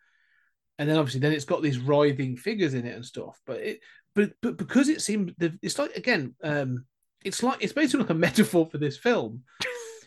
and 0.79 0.89
then 0.89 0.97
obviously 0.99 1.21
then 1.21 1.33
it's 1.33 1.45
got 1.45 1.63
these 1.63 1.79
writhing 1.79 2.37
figures 2.37 2.75
in 2.75 2.87
it 2.87 2.95
and 2.95 3.05
stuff 3.05 3.41
but 3.47 3.61
it 3.61 3.81
but 4.15 4.33
but 4.41 4.57
because 4.57 4.89
it 4.89 5.03
seemed 5.03 5.35
it's 5.63 5.79
like 5.79 5.95
again 5.97 6.35
um 6.43 6.85
it's 7.25 7.43
like 7.43 7.59
it's 7.63 7.73
basically 7.73 8.01
like 8.01 8.11
a 8.11 8.15
metaphor 8.29 8.67
for 8.67 8.79
this 8.79 8.97
film 8.97 9.43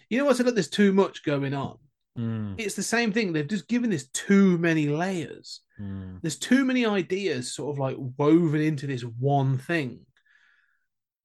you 0.09 0.17
know 0.17 0.25
what 0.25 0.33
I 0.33 0.37
said 0.37 0.45
like 0.45 0.55
there's 0.55 0.69
too 0.69 0.93
much 0.93 1.23
going 1.23 1.53
on 1.53 1.77
Hmm. 2.17 2.53
it's 2.57 2.75
the 2.75 2.81
same 2.83 3.11
thing 3.11 3.33
they've 3.33 3.45
just 3.45 3.67
given 3.67 3.89
this 3.89 4.07
too 4.13 4.57
many 4.57 4.87
layers 4.87 5.59
Hmm. 5.77 6.17
there's 6.21 6.37
too 6.39 6.63
many 6.63 6.85
ideas 6.85 7.53
sort 7.53 7.75
of 7.75 7.79
like 7.79 7.97
woven 8.17 8.61
into 8.61 8.87
this 8.87 9.01
one 9.01 9.57
thing 9.57 10.05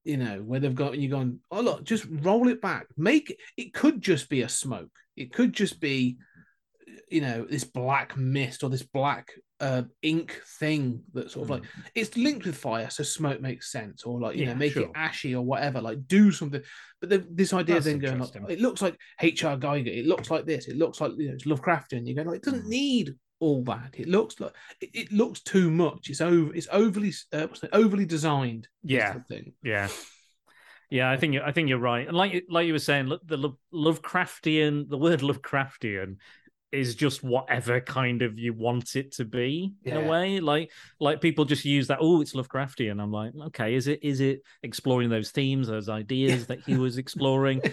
you 0.04 0.16
know 0.16 0.38
where 0.42 0.58
they've 0.60 0.74
got 0.74 0.92
and 0.94 1.02
you're 1.02 1.10
going 1.18 1.38
oh 1.50 1.60
look 1.60 1.84
just 1.84 2.06
roll 2.10 2.48
it 2.48 2.60
back 2.60 2.86
make 2.96 3.38
it 3.56 3.72
could 3.74 4.00
just 4.00 4.28
be 4.28 4.42
a 4.42 4.48
smoke 4.48 4.90
it 5.16 5.32
could 5.32 5.52
just 5.52 5.80
be 5.80 6.16
you 7.08 7.20
know 7.20 7.44
this 7.48 7.64
black 7.64 8.16
mist 8.16 8.64
or 8.64 8.70
this 8.70 8.82
black 8.82 9.28
uh 9.60 9.82
ink 10.02 10.40
thing 10.58 11.02
that 11.12 11.30
sort 11.30 11.44
of 11.44 11.50
like 11.50 11.62
it's 11.94 12.16
linked 12.16 12.46
with 12.46 12.56
fire 12.56 12.88
so 12.88 13.02
smoke 13.02 13.40
makes 13.42 13.70
sense 13.70 14.04
or 14.04 14.18
like 14.18 14.34
you 14.36 14.44
Yeah, 14.44 14.54
know 14.54 14.58
make 14.58 14.72
sure. 14.72 14.84
it 14.84 14.90
ashy 14.94 15.34
or 15.34 15.44
whatever 15.44 15.80
like 15.82 16.06
do 16.08 16.32
something 16.32 16.62
but 17.00 17.10
the, 17.10 17.24
this 17.30 17.52
idea 17.52 17.74
That's 17.74 17.84
then 17.86 17.98
going 17.98 18.18
like, 18.18 18.34
it 18.48 18.60
looks 18.60 18.80
like 18.80 18.94
hr 19.20 19.26
giger 19.60 19.86
it 19.98 20.06
looks 20.06 20.30
like 20.30 20.46
this 20.46 20.66
it 20.66 20.76
looks 20.76 21.00
like 21.00 21.12
you 21.18 21.28
know 21.28 21.34
it's 21.34 21.44
lovecraftian 21.44 22.06
you 22.06 22.14
go 22.16 22.22
like 22.22 22.36
it 22.38 22.42
doesn't 22.42 22.64
Mm. 22.64 22.68
need 22.68 23.14
all 23.40 23.62
that 23.64 23.94
it 23.94 24.06
looks 24.08 24.38
like 24.38 24.52
it, 24.80 24.90
it 24.94 25.12
looks 25.12 25.40
too 25.40 25.70
much 25.70 26.08
it's 26.08 26.20
over 26.20 26.54
it's 26.54 26.68
overly 26.70 27.12
uh, 27.32 27.46
what's 27.48 27.62
it, 27.62 27.70
overly 27.72 28.04
designed 28.04 28.68
Yeah. 28.84 29.12
sort 29.12 29.22
of 29.22 29.26
thing 29.26 29.52
Yeah, 29.62 29.88
yeah. 30.90 31.10
I 31.10 31.16
think 31.16 31.36
I 31.42 31.50
think 31.52 31.68
you're 31.68 31.78
right. 31.78 32.06
And 32.06 32.16
like 32.16 32.44
like 32.48 32.66
you 32.66 32.72
were 32.74 32.78
saying, 32.78 33.06
look, 33.06 33.26
the 33.26 33.36
Lo- 33.36 33.58
Lovecraftian, 33.72 34.88
the 34.88 34.98
word 34.98 35.20
Lovecraftian 35.20 36.16
is 36.72 36.94
just 36.94 37.22
whatever 37.24 37.80
kind 37.80 38.22
of 38.22 38.38
you 38.38 38.52
want 38.52 38.94
it 38.94 39.10
to 39.12 39.24
be 39.24 39.72
in 39.84 39.96
a 39.96 40.00
way. 40.08 40.38
Like 40.40 40.70
like 41.00 41.20
people 41.20 41.44
just 41.44 41.64
use 41.64 41.88
that. 41.88 41.98
Oh, 42.00 42.20
it's 42.20 42.34
Lovecraftian. 42.34 43.00
I'm 43.02 43.10
like, 43.12 43.32
okay, 43.46 43.74
is 43.74 43.86
it 43.86 44.00
is 44.02 44.20
it 44.20 44.42
exploring 44.62 45.08
those 45.10 45.30
themes, 45.30 45.68
those 45.68 45.88
ideas 45.88 46.46
that 46.46 46.60
he 46.66 46.76
was 46.76 46.98
exploring? 46.98 47.62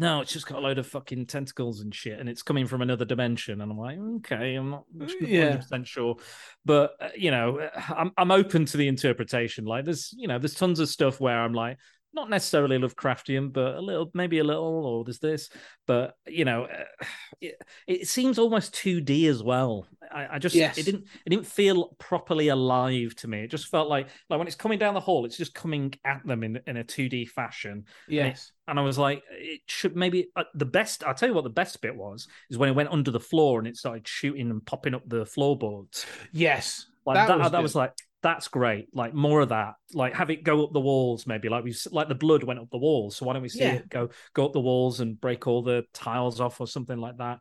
No, 0.00 0.20
it's 0.20 0.32
just 0.32 0.46
got 0.46 0.58
a 0.58 0.60
load 0.60 0.78
of 0.78 0.86
fucking 0.86 1.26
tentacles 1.26 1.80
and 1.80 1.92
shit, 1.92 2.20
and 2.20 2.28
it's 2.28 2.42
coming 2.42 2.68
from 2.68 2.82
another 2.82 3.04
dimension. 3.04 3.60
And 3.60 3.70
I'm 3.70 3.78
like, 3.78 3.98
okay, 4.18 4.54
I'm 4.54 4.70
not 4.70 4.84
Yeah. 5.20 5.40
100 5.40 5.56
percent 5.56 5.86
sure, 5.88 6.16
but 6.64 6.92
uh, 7.00 7.08
you 7.16 7.32
know, 7.32 7.58
uh, 7.58 7.80
I'm 7.96 8.12
I'm 8.16 8.30
open 8.30 8.64
to 8.66 8.76
the 8.76 8.86
interpretation. 8.86 9.64
Like, 9.64 9.84
there's 9.84 10.14
you 10.16 10.28
know, 10.28 10.38
there's 10.38 10.54
tons 10.54 10.78
of 10.78 10.88
stuff 10.88 11.20
where 11.20 11.38
I'm 11.40 11.52
like, 11.52 11.78
not 12.14 12.30
necessarily 12.30 12.78
Lovecraftian, 12.78 13.52
but 13.52 13.74
a 13.76 13.80
little, 13.80 14.10
maybe 14.14 14.38
a 14.38 14.44
little, 14.44 14.86
or 14.86 15.04
there's 15.04 15.18
this, 15.18 15.50
but 15.86 16.14
you 16.26 16.44
know, 16.44 16.64
uh, 16.64 17.04
it, 17.40 17.54
it 17.86 18.08
seems 18.08 18.38
almost 18.38 18.74
2D 18.74 19.28
as 19.28 19.42
well. 19.42 19.86
I, 20.10 20.36
I 20.36 20.38
just, 20.38 20.54
Yes. 20.54 20.78
it 20.78 20.84
didn't, 20.84 21.04
it 21.26 21.30
didn't 21.30 21.46
feel 21.46 21.94
properly 21.98 22.48
alive 22.48 23.14
to 23.16 23.28
me. 23.28 23.42
It 23.42 23.50
just 23.50 23.68
felt 23.68 23.88
like, 23.88 24.08
like 24.30 24.38
when 24.38 24.46
it's 24.46 24.56
coming 24.56 24.78
down 24.78 24.94
the 24.94 25.00
hall, 25.00 25.26
it's 25.26 25.36
just 25.36 25.54
coming 25.54 25.92
at 26.04 26.26
them 26.26 26.42
in 26.44 26.60
in 26.66 26.76
a 26.78 26.84
2D 26.84 27.28
fashion. 27.28 27.84
yes 28.06 28.52
And 28.66 28.78
I 28.78 28.82
was 28.82 28.98
like, 28.98 29.22
it 29.30 29.60
should 29.66 29.96
maybe 29.96 30.28
uh, 30.34 30.44
the 30.54 30.64
best. 30.66 31.04
I'll 31.04 31.14
tell 31.14 31.28
you 31.28 31.34
what 31.34 31.44
the 31.44 31.50
best 31.50 31.80
bit 31.82 31.94
was 31.94 32.26
is 32.50 32.58
when 32.58 32.68
it 32.70 32.74
went 32.74 32.90
under 32.90 33.10
the 33.10 33.20
floor 33.20 33.58
and 33.58 33.68
it 33.68 33.76
started 33.76 34.08
shooting 34.08 34.50
and 34.50 34.64
popping 34.64 34.94
up 34.94 35.02
the 35.06 35.24
floorboards. 35.26 36.06
yes 36.32 36.86
Like 37.06 37.16
that, 37.16 37.28
that, 37.28 37.52
good. 37.52 37.62
was 37.62 37.74
like 37.74 37.92
that's 38.22 38.48
great. 38.48 38.88
Like 38.92 39.14
more 39.14 39.40
of 39.40 39.50
that. 39.50 39.74
Like 39.94 40.14
have 40.14 40.30
it 40.30 40.42
go 40.42 40.64
up 40.64 40.72
the 40.72 40.80
walls, 40.80 41.26
maybe. 41.26 41.48
Like 41.48 41.64
we 41.64 41.74
like 41.92 42.08
the 42.08 42.14
blood 42.14 42.42
went 42.42 42.58
up 42.58 42.68
the 42.70 42.78
walls. 42.78 43.16
So 43.16 43.24
why 43.26 43.32
don't 43.32 43.42
we 43.42 43.48
see 43.48 43.60
Yeah. 43.60 43.74
it 43.74 43.88
go 43.88 44.08
go 44.34 44.46
up 44.46 44.52
the 44.52 44.60
walls 44.60 45.00
and 45.00 45.20
break 45.20 45.46
all 45.46 45.62
the 45.62 45.84
tiles 45.92 46.40
off 46.40 46.60
or 46.60 46.66
something 46.66 46.98
like 46.98 47.18
that? 47.18 47.38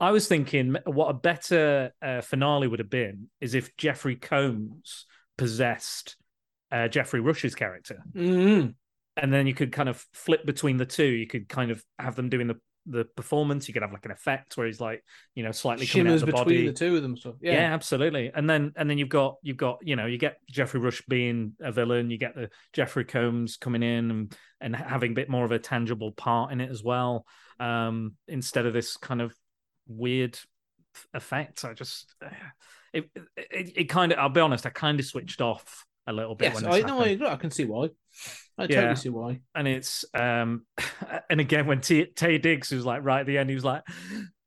I 0.00 0.10
was 0.10 0.26
thinking 0.28 0.76
what 0.84 1.08
a 1.10 1.14
better 1.14 1.92
uh, 2.00 2.20
finale 2.20 2.66
would 2.68 2.78
have 2.80 2.90
been 2.90 3.28
is 3.40 3.54
if 3.54 3.76
Jeffrey 3.76 4.16
Combs 4.16 5.06
possessed 5.36 6.16
uh, 6.70 6.88
Geoffrey 6.88 7.20
Rush's 7.20 7.54
character 7.54 8.02
Mhm. 8.14 8.74
and 9.16 9.32
then 9.32 9.46
you 9.46 9.54
could 9.54 9.72
kind 9.72 9.88
of 9.88 10.04
flip 10.12 10.46
between 10.46 10.76
the 10.76 10.86
two. 10.86 11.04
You 11.04 11.26
could 11.26 11.48
kind 11.48 11.70
of 11.70 11.84
have 11.98 12.16
them 12.16 12.28
doing 12.30 12.46
the 12.46 12.56
the 12.86 13.04
performance. 13.04 13.68
You 13.68 13.74
could 13.74 13.82
have 13.82 13.92
like 13.92 14.04
an 14.04 14.10
effect 14.10 14.56
where 14.56 14.66
he's 14.66 14.80
like, 14.80 15.02
you 15.34 15.42
know, 15.42 15.52
slightly 15.52 15.86
coming 15.86 16.08
out 16.08 16.14
of 16.14 16.20
the 16.20 16.26
between 16.26 16.44
body. 16.44 16.66
the 16.66 16.72
two 16.72 16.96
of 16.96 17.02
them 17.02 17.16
stuff 17.16 17.34
Yeah. 17.40 17.52
yeah, 17.52 17.74
absolutely. 17.74 18.30
And 18.34 18.48
then 18.48 18.72
and 18.76 18.88
then 18.90 18.98
you've 18.98 19.08
got 19.08 19.36
you've 19.42 19.56
got 19.56 19.78
you 19.82 19.96
know 19.96 20.06
you 20.06 20.18
get 20.18 20.36
Geoffrey 20.50 20.80
Rush 20.80 21.02
being 21.08 21.52
a 21.60 21.72
villain. 21.72 22.10
You 22.10 22.18
get 22.18 22.34
the 22.34 22.50
Jeffrey 22.72 23.04
Combs 23.04 23.56
coming 23.56 23.82
in 23.82 24.10
and 24.10 24.36
and 24.60 24.76
having 24.76 25.12
a 25.12 25.14
bit 25.14 25.28
more 25.28 25.44
of 25.44 25.52
a 25.52 25.58
tangible 25.58 26.12
part 26.12 26.52
in 26.52 26.60
it 26.60 26.70
as 26.70 26.82
well. 26.82 27.26
Um, 27.60 28.14
instead 28.28 28.66
of 28.66 28.72
this 28.72 28.96
kind 28.96 29.20
of 29.22 29.34
weird 29.86 30.38
effect. 31.14 31.64
I 31.64 31.72
just 31.74 32.14
it 32.92 33.08
it, 33.36 33.72
it 33.76 33.84
kind 33.84 34.12
of 34.12 34.18
I'll 34.18 34.28
be 34.28 34.40
honest. 34.40 34.66
I 34.66 34.70
kind 34.70 34.98
of 35.00 35.06
switched 35.06 35.40
off 35.40 35.84
a 36.06 36.12
little 36.12 36.34
bit. 36.34 36.46
Yes, 36.52 36.62
when 36.62 36.72
I 36.72 36.80
no, 36.80 37.00
I 37.00 37.08
agree. 37.08 37.26
I 37.26 37.36
can 37.36 37.50
see 37.50 37.64
why. 37.64 37.90
I 38.58 38.64
Yeah. 38.64 38.80
totally 38.80 38.96
see 38.96 39.08
why. 39.08 39.40
and 39.54 39.66
it's 39.68 40.04
um 40.14 40.66
and 41.30 41.40
again 41.40 41.66
when 41.66 41.80
T- 41.80 42.06
Taye 42.14 42.40
Diggs 42.40 42.70
was 42.70 42.84
like 42.84 43.02
right 43.04 43.20
at 43.20 43.26
the 43.26 43.38
end 43.38 43.48
he 43.48 43.54
was 43.54 43.64
like 43.64 43.82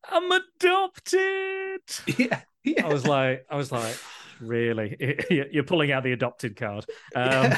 i'm 0.07 0.32
adopted 0.32 1.82
Yeah, 2.18 2.41
yeah. 2.64 2.86
i 2.86 2.94
was 2.94 3.06
like 3.07 3.45
i 3.49 3.56
was 3.56 3.72
like 3.72 3.95
really 4.40 4.95
you're 5.52 5.64
pulling 5.64 5.91
out 5.91 6.03
the 6.03 6.11
adopted 6.11 6.56
card 6.56 6.86
um 7.15 7.53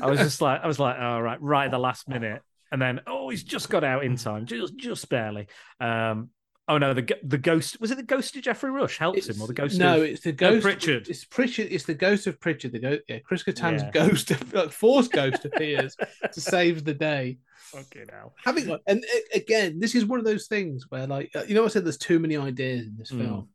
i 0.00 0.06
was 0.06 0.20
just 0.20 0.40
like 0.40 0.60
i 0.62 0.66
was 0.66 0.78
like 0.78 0.98
all 0.98 1.20
right 1.22 1.40
right 1.42 1.64
at 1.66 1.70
the 1.70 1.78
last 1.78 2.08
minute 2.08 2.42
and 2.70 2.80
then 2.80 3.00
oh 3.06 3.28
he's 3.30 3.42
just 3.42 3.68
got 3.70 3.82
out 3.84 4.04
in 4.04 4.16
time 4.16 4.46
just 4.46 4.76
just 4.76 5.08
barely 5.08 5.46
um 5.80 6.30
oh 6.68 6.78
no 6.78 6.94
the 6.94 7.06
the 7.22 7.38
ghost 7.38 7.80
was 7.80 7.90
it 7.90 7.96
the 7.96 8.02
ghost 8.02 8.34
of 8.36 8.42
geoffrey 8.42 8.70
rush 8.70 8.96
helps 8.98 9.28
him 9.28 9.40
or 9.40 9.46
the 9.46 9.52
ghost 9.54 9.78
no, 9.78 9.96
of 9.98 10.02
it's 10.02 10.22
the 10.22 10.32
ghost 10.32 10.62
Pritchard. 10.62 11.08
It's 11.08 11.24
Pritchard. 11.24 11.68
It's 11.70 11.84
the 11.84 11.94
ghost 11.94 12.26
of 12.26 12.40
Pritchard. 12.40 12.72
The 12.72 12.78
ghost. 12.78 13.02
Yeah, 13.08 13.18
Chris 13.20 13.42
Kattan's 13.42 13.82
Yeah. 13.82 13.90
ghost, 13.92 14.30
like 14.54 14.70
force 14.70 15.08
ghost, 15.08 15.44
appears 15.44 15.96
to 16.32 16.40
save 16.40 16.84
the 16.84 16.94
day. 16.94 17.38
okay 17.74 18.04
now 18.10 18.32
Having 18.44 18.78
and 18.86 19.04
again, 19.34 19.78
this 19.78 19.94
is 19.94 20.06
one 20.06 20.18
of 20.18 20.24
those 20.24 20.46
things 20.46 20.86
where, 20.88 21.06
like, 21.06 21.30
uh, 21.34 21.42
you 21.46 21.54
know, 21.54 21.64
I 21.64 21.68
said 21.68 21.84
there's 21.84 21.98
too 21.98 22.18
many 22.18 22.36
ideas 22.36 22.86
in 22.86 22.96
this 22.96 23.10
Mm. 23.12 23.18
film, 23.20 23.48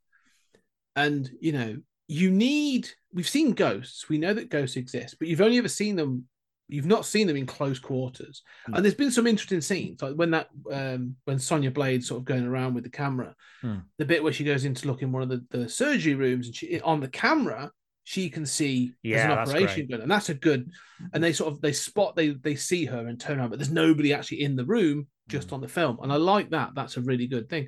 and 0.95 1.29
you 1.39 1.51
know, 1.51 1.77
you 2.07 2.31
need. 2.31 2.89
We've 3.13 3.27
seen 3.27 3.53
ghosts. 3.53 4.07
We 4.09 4.17
know 4.19 4.33
that 4.35 4.49
ghosts 4.49 4.75
exist, 4.77 5.15
but 5.19 5.27
you've 5.27 5.41
only 5.41 5.57
ever 5.57 5.67
seen 5.67 5.95
them. 5.95 6.27
You've 6.69 6.85
not 6.85 7.03
seen 7.05 7.25
them 7.27 7.35
in 7.35 7.45
close 7.47 7.79
quarters, 7.79 8.43
Mm. 8.67 8.75
and 8.75 8.85
there's 8.85 8.95
been 8.95 9.11
some 9.11 9.27
interesting 9.27 9.59
scenes, 9.61 10.01
like 10.01 10.15
when 10.15 10.31
that 10.31 10.49
um, 10.71 11.15
when 11.25 11.39
Sonya 11.39 11.71
Blade 11.71 12.03
sort 12.05 12.19
of 12.19 12.25
going 12.25 12.45
around 12.45 12.75
with 12.75 12.83
the 12.83 12.89
camera, 12.89 13.35
Mm. 13.63 13.83
the 13.97 14.05
bit 14.05 14.23
where 14.23 14.31
she 14.31 14.43
goes 14.45 14.63
in 14.65 14.73
to 14.75 14.87
look 14.87 15.01
in 15.01 15.11
one 15.11 15.23
of 15.23 15.29
the, 15.29 15.43
the 15.49 15.67
surgery 15.67 16.15
rooms, 16.15 16.45
and 16.47 16.55
she 16.55 16.79
on 16.81 16.99
the 17.01 17.09
camera 17.09 17.71
she 18.05 18.27
can 18.29 18.43
see 18.45 18.93
Yeah, 19.03 19.25
an 19.25 19.37
operation 19.49 19.85
going, 19.87 20.01
and 20.01 20.09
that's 20.09 20.29
a 20.29 20.33
good. 20.33 20.71
And 21.13 21.23
they 21.23 21.31
sort 21.33 21.51
of 21.53 21.61
they 21.61 21.73
spot 21.73 22.15
they 22.15 22.29
they 22.29 22.55
see 22.55 22.85
her 22.85 23.07
and 23.07 23.19
turn 23.19 23.39
around, 23.39 23.49
but 23.49 23.59
there's 23.59 23.71
nobody 23.71 24.13
actually 24.13 24.41
in 24.43 24.55
the 24.55 24.65
room, 24.65 25.07
just 25.27 25.49
Mm. 25.49 25.53
on 25.53 25.61
the 25.61 25.67
film, 25.67 25.99
and 26.01 26.11
I 26.11 26.15
like 26.15 26.49
that. 26.51 26.73
That's 26.75 26.97
a 26.97 27.01
really 27.01 27.27
good 27.27 27.49
thing. 27.49 27.67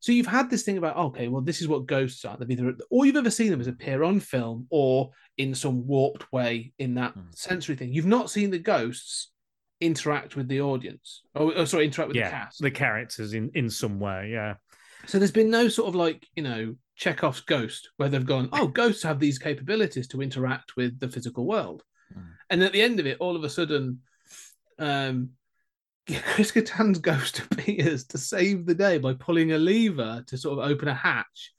So 0.00 0.12
you've 0.12 0.26
had 0.26 0.48
this 0.48 0.62
thing 0.62 0.78
about 0.78 0.96
okay, 0.96 1.28
well, 1.28 1.42
this 1.42 1.60
is 1.60 1.68
what 1.68 1.86
ghosts 1.86 2.24
are. 2.24 2.36
They've 2.36 2.50
either 2.50 2.74
all 2.90 3.04
you've 3.04 3.16
ever 3.16 3.30
seen 3.30 3.50
them 3.50 3.60
is 3.60 3.66
appear 3.66 4.02
on 4.04 4.20
film 4.20 4.66
or 4.70 5.10
in 5.36 5.54
some 5.54 5.86
warped 5.86 6.32
way 6.32 6.72
in 6.78 6.94
that 6.94 7.14
Mm. 7.16 7.34
sensory 7.36 7.76
thing. 7.76 7.92
You've 7.92 8.06
not 8.06 8.30
seen 8.30 8.50
the 8.50 8.58
ghosts 8.58 9.32
interact 9.80 10.34
with 10.36 10.48
the 10.48 10.60
audience, 10.60 11.22
or, 11.34 11.56
or 11.56 11.66
sorry, 11.66 11.84
interact 11.84 12.08
with 12.08 12.16
yeah 12.16 12.28
the 12.30 12.36
cast. 12.36 12.60
the 12.62 12.70
characters 12.70 13.32
in 13.34 13.50
in 13.54 13.70
some 13.70 14.00
way 14.00 14.30
yeah 14.32 14.54
So 15.06 15.18
there's 15.18 15.30
been 15.40 15.50
no 15.50 15.68
sort 15.68 15.88
of 15.88 15.94
like, 15.94 16.26
you 16.34 16.42
know, 16.42 16.74
Chekhov's 16.96 17.40
ghost 17.42 17.90
where 17.96 18.08
they've 18.08 18.26
gone, 18.34 18.48
oh, 18.52 18.66
ghosts 18.66 19.04
have 19.04 19.20
these 19.20 19.38
capabilities 19.38 20.08
to 20.08 20.20
interact 20.20 20.74
with 20.76 20.98
the 20.98 21.08
physical 21.08 21.46
world. 21.46 21.82
Mm. 22.12 22.26
And 22.50 22.62
at 22.64 22.72
the 22.72 22.82
end 22.82 22.98
of 22.98 23.06
it, 23.06 23.18
all 23.20 23.36
of 23.36 23.44
a 23.44 23.48
sudden, 23.50 24.00
um, 24.80 25.30
Chris 26.34 26.52
Kattan's 26.52 26.98
ghost 26.98 27.38
appears 27.50 28.04
to 28.06 28.18
save 28.18 28.66
the 28.66 28.74
day 28.74 28.98
by 28.98 29.14
pulling 29.14 29.52
a 29.52 29.58
lever 29.58 30.24
to 30.26 30.36
sort 30.38 30.58
of 30.58 30.70
open 30.70 30.88
a 30.88 30.94
hatch. 30.94 31.52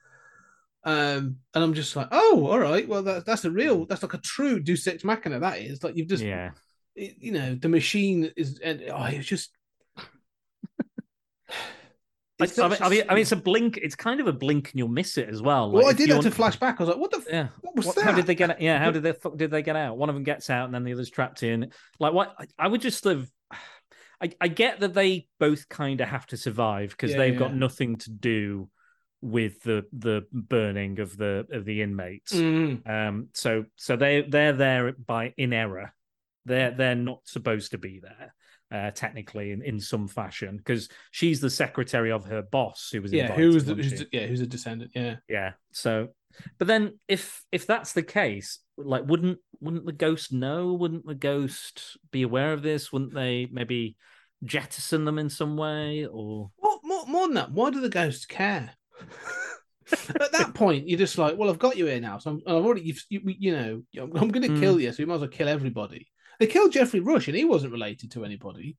Um, 0.84 1.38
and 1.54 1.64
I'm 1.64 1.74
just 1.74 1.96
like, 1.96 2.08
oh, 2.12 2.48
all 2.50 2.60
right, 2.60 2.88
well, 2.88 3.04
that's 3.04 3.26
that's 3.26 3.46
a 3.46 3.52
real, 3.52 3.86
that's 3.86 4.02
like 4.02 4.14
a 4.14 4.18
true 4.20 4.60
Deus 4.60 4.88
Ex 4.88 5.04
Machina. 5.04 5.40
That 5.40 5.60
is 5.60 5.84
like 5.84 5.96
you've 5.98 6.08
just, 6.08 6.24
yeah 6.24 6.52
it- 6.96 7.16
you 7.20 7.32
know, 7.32 7.56
the 7.56 7.70
machine 7.70 8.32
is, 8.36 8.60
and 8.60 8.82
oh, 8.92 9.04
it's 9.06 9.28
just. 9.28 9.52
I, 12.42 12.46
It's 12.46 12.58
I, 12.58 12.68
not 12.70 12.72
mean, 12.72 12.80
I 12.82 12.90
mean, 12.90 13.00
just- 13.00 13.12
I 13.12 13.14
mean, 13.16 13.22
it's 13.24 13.32
a 13.34 13.36
blink. 13.36 13.78
It's 13.78 13.96
kind 13.96 14.22
of 14.22 14.28
a 14.28 14.32
blink, 14.34 14.72
and 14.72 14.80
you'll 14.80 14.88
miss 14.88 15.18
it 15.18 15.28
as 15.28 15.42
well. 15.42 15.72
well, 15.72 15.88
I 15.88 15.92
did 15.94 16.08
have 16.10 16.20
to 16.22 16.28
want- 16.28 16.36
flash 16.36 16.56
back. 16.56 16.80
I 16.80 16.84
was 16.84 16.90
like, 16.90 16.98
what 16.98 17.12
the, 17.12 17.18
f- 17.18 17.26
Yeah, 17.30 17.48
what 17.62 17.76
was 17.76 17.86
What- 17.88 17.96
that? 17.98 18.06
How 18.06 18.12
did 18.14 18.26
they 18.28 18.36
get? 18.36 18.50
out- 18.52 18.62
Yeah, 18.62 18.80
how 18.80 18.92
did 18.96 19.04
they? 19.04 19.12
fuck 19.12 19.36
Did 19.36 19.52
they 19.52 19.62
get 19.62 19.76
out? 19.76 19.98
One 19.98 20.08
of 20.08 20.16
them 20.16 20.24
gets 20.24 20.50
out, 20.50 20.64
and 20.66 20.74
then 20.74 20.86
the 20.86 20.94
other's 20.94 21.10
trapped 21.10 21.44
in. 21.44 21.72
Like, 22.00 22.14
what? 22.14 22.34
I, 22.40 22.46
I 22.58 22.68
would 22.70 22.80
just 22.82 23.04
have. 23.04 23.28
I, 24.22 24.32
I 24.42 24.48
get 24.48 24.82
that 24.82 24.94
they 24.94 25.28
both 25.40 25.70
kind 25.70 26.02
of 26.02 26.10
have 26.10 26.26
to 26.28 26.38
survive 26.38 26.92
because 26.92 27.12
Yeah, 27.12 27.18
they've 27.18 27.40
got 27.40 27.56
nothing 27.56 27.96
to 27.98 28.12
do 28.12 28.70
with 29.22 29.62
the 29.64 29.86
the 29.92 30.26
burning 30.32 31.00
of 31.00 31.18
the 31.18 31.46
of 31.52 31.66
the 31.66 31.82
inmates. 31.82 32.34
Mm. 32.34 32.88
Um, 32.88 33.28
so 33.34 33.66
so 33.76 33.96
they 33.96 34.22
they're 34.22 34.54
there 34.54 34.92
by 34.94 35.34
in 35.38 35.54
error. 35.54 35.94
They're 36.46 36.72
they're 36.72 36.96
not 36.96 37.22
supposed 37.26 37.72
to 37.72 37.78
be 37.78 38.00
there. 38.00 38.34
Uh, 38.72 38.92
technically, 38.92 39.52
in, 39.52 39.64
in 39.64 39.80
some 39.80 40.08
fashion, 40.08 40.56
because 40.58 40.90
she's 41.10 41.42
the 41.42 41.50
secretary 41.50 42.12
of 42.12 42.26
her 42.26 42.44
boss, 42.44 42.90
who 42.92 43.02
was 43.02 43.12
yeah, 43.12 43.32
who 43.32 43.52
was 43.52 43.66
the, 43.66 43.74
who's 43.74 44.06
yeah, 44.12 44.28
who's 44.28 44.42
a 44.42 44.46
descendant? 44.46 44.92
Yeah, 44.94 45.16
Yeah. 45.28 45.54
So, 45.72 46.10
but 46.60 46.68
then 46.68 47.00
if 47.08 47.44
if 47.52 47.66
that's 47.66 47.94
the 47.94 48.04
case, 48.04 48.60
like, 48.86 49.04
wouldn't 49.08 49.40
wouldn't 49.62 49.86
the 49.86 49.92
ghost 49.92 50.32
know? 50.32 50.74
Wouldn't 50.74 51.06
the 51.06 51.16
ghost 51.16 51.98
be 52.12 52.22
aware 52.24 52.54
of 52.54 52.62
this? 52.62 52.92
Wouldn't 52.94 53.14
they 53.14 53.48
maybe 53.52 53.96
jettison 54.44 55.06
them 55.06 55.20
in 55.20 55.30
some 55.30 55.58
way? 55.58 56.06
Or 56.06 56.52
more, 56.62 56.80
more, 56.84 57.06
more 57.08 57.28
than 57.28 57.36
that, 57.36 57.52
why 57.52 57.70
do 57.72 57.82
the 57.82 57.90
ghosts 57.90 58.26
care? 58.26 58.72
At 59.92 60.32
that 60.34 60.54
point, 60.54 60.88
you're 60.88 61.00
just 61.00 61.18
like, 61.18 61.38
well, 61.38 61.50
I've 61.50 61.60
got 61.60 61.78
you 61.78 61.86
here 61.88 62.00
now, 62.00 62.20
so 62.20 62.32
I'm, 62.32 62.42
I've 62.48 62.66
already, 62.66 62.82
you've, 62.82 63.04
you, 63.10 63.22
you 63.26 63.52
know, 63.52 63.82
I'm, 64.02 64.16
I'm 64.16 64.30
going 64.30 64.44
to 64.44 64.50
Mm. 64.50 64.60
kill 64.60 64.80
you, 64.80 64.92
so 64.92 65.02
you 65.02 65.08
might 65.08 65.16
as 65.16 65.22
well 65.22 65.30
kill 65.30 65.48
everybody. 65.48 66.08
They 66.40 66.48
killed 66.48 66.72
Geoffrey 66.72 67.00
Rush, 67.00 67.28
and 67.28 67.36
he 67.36 67.44
wasn't 67.46 67.74
related 67.74 68.12
to 68.12 68.24
anybody. 68.24 68.78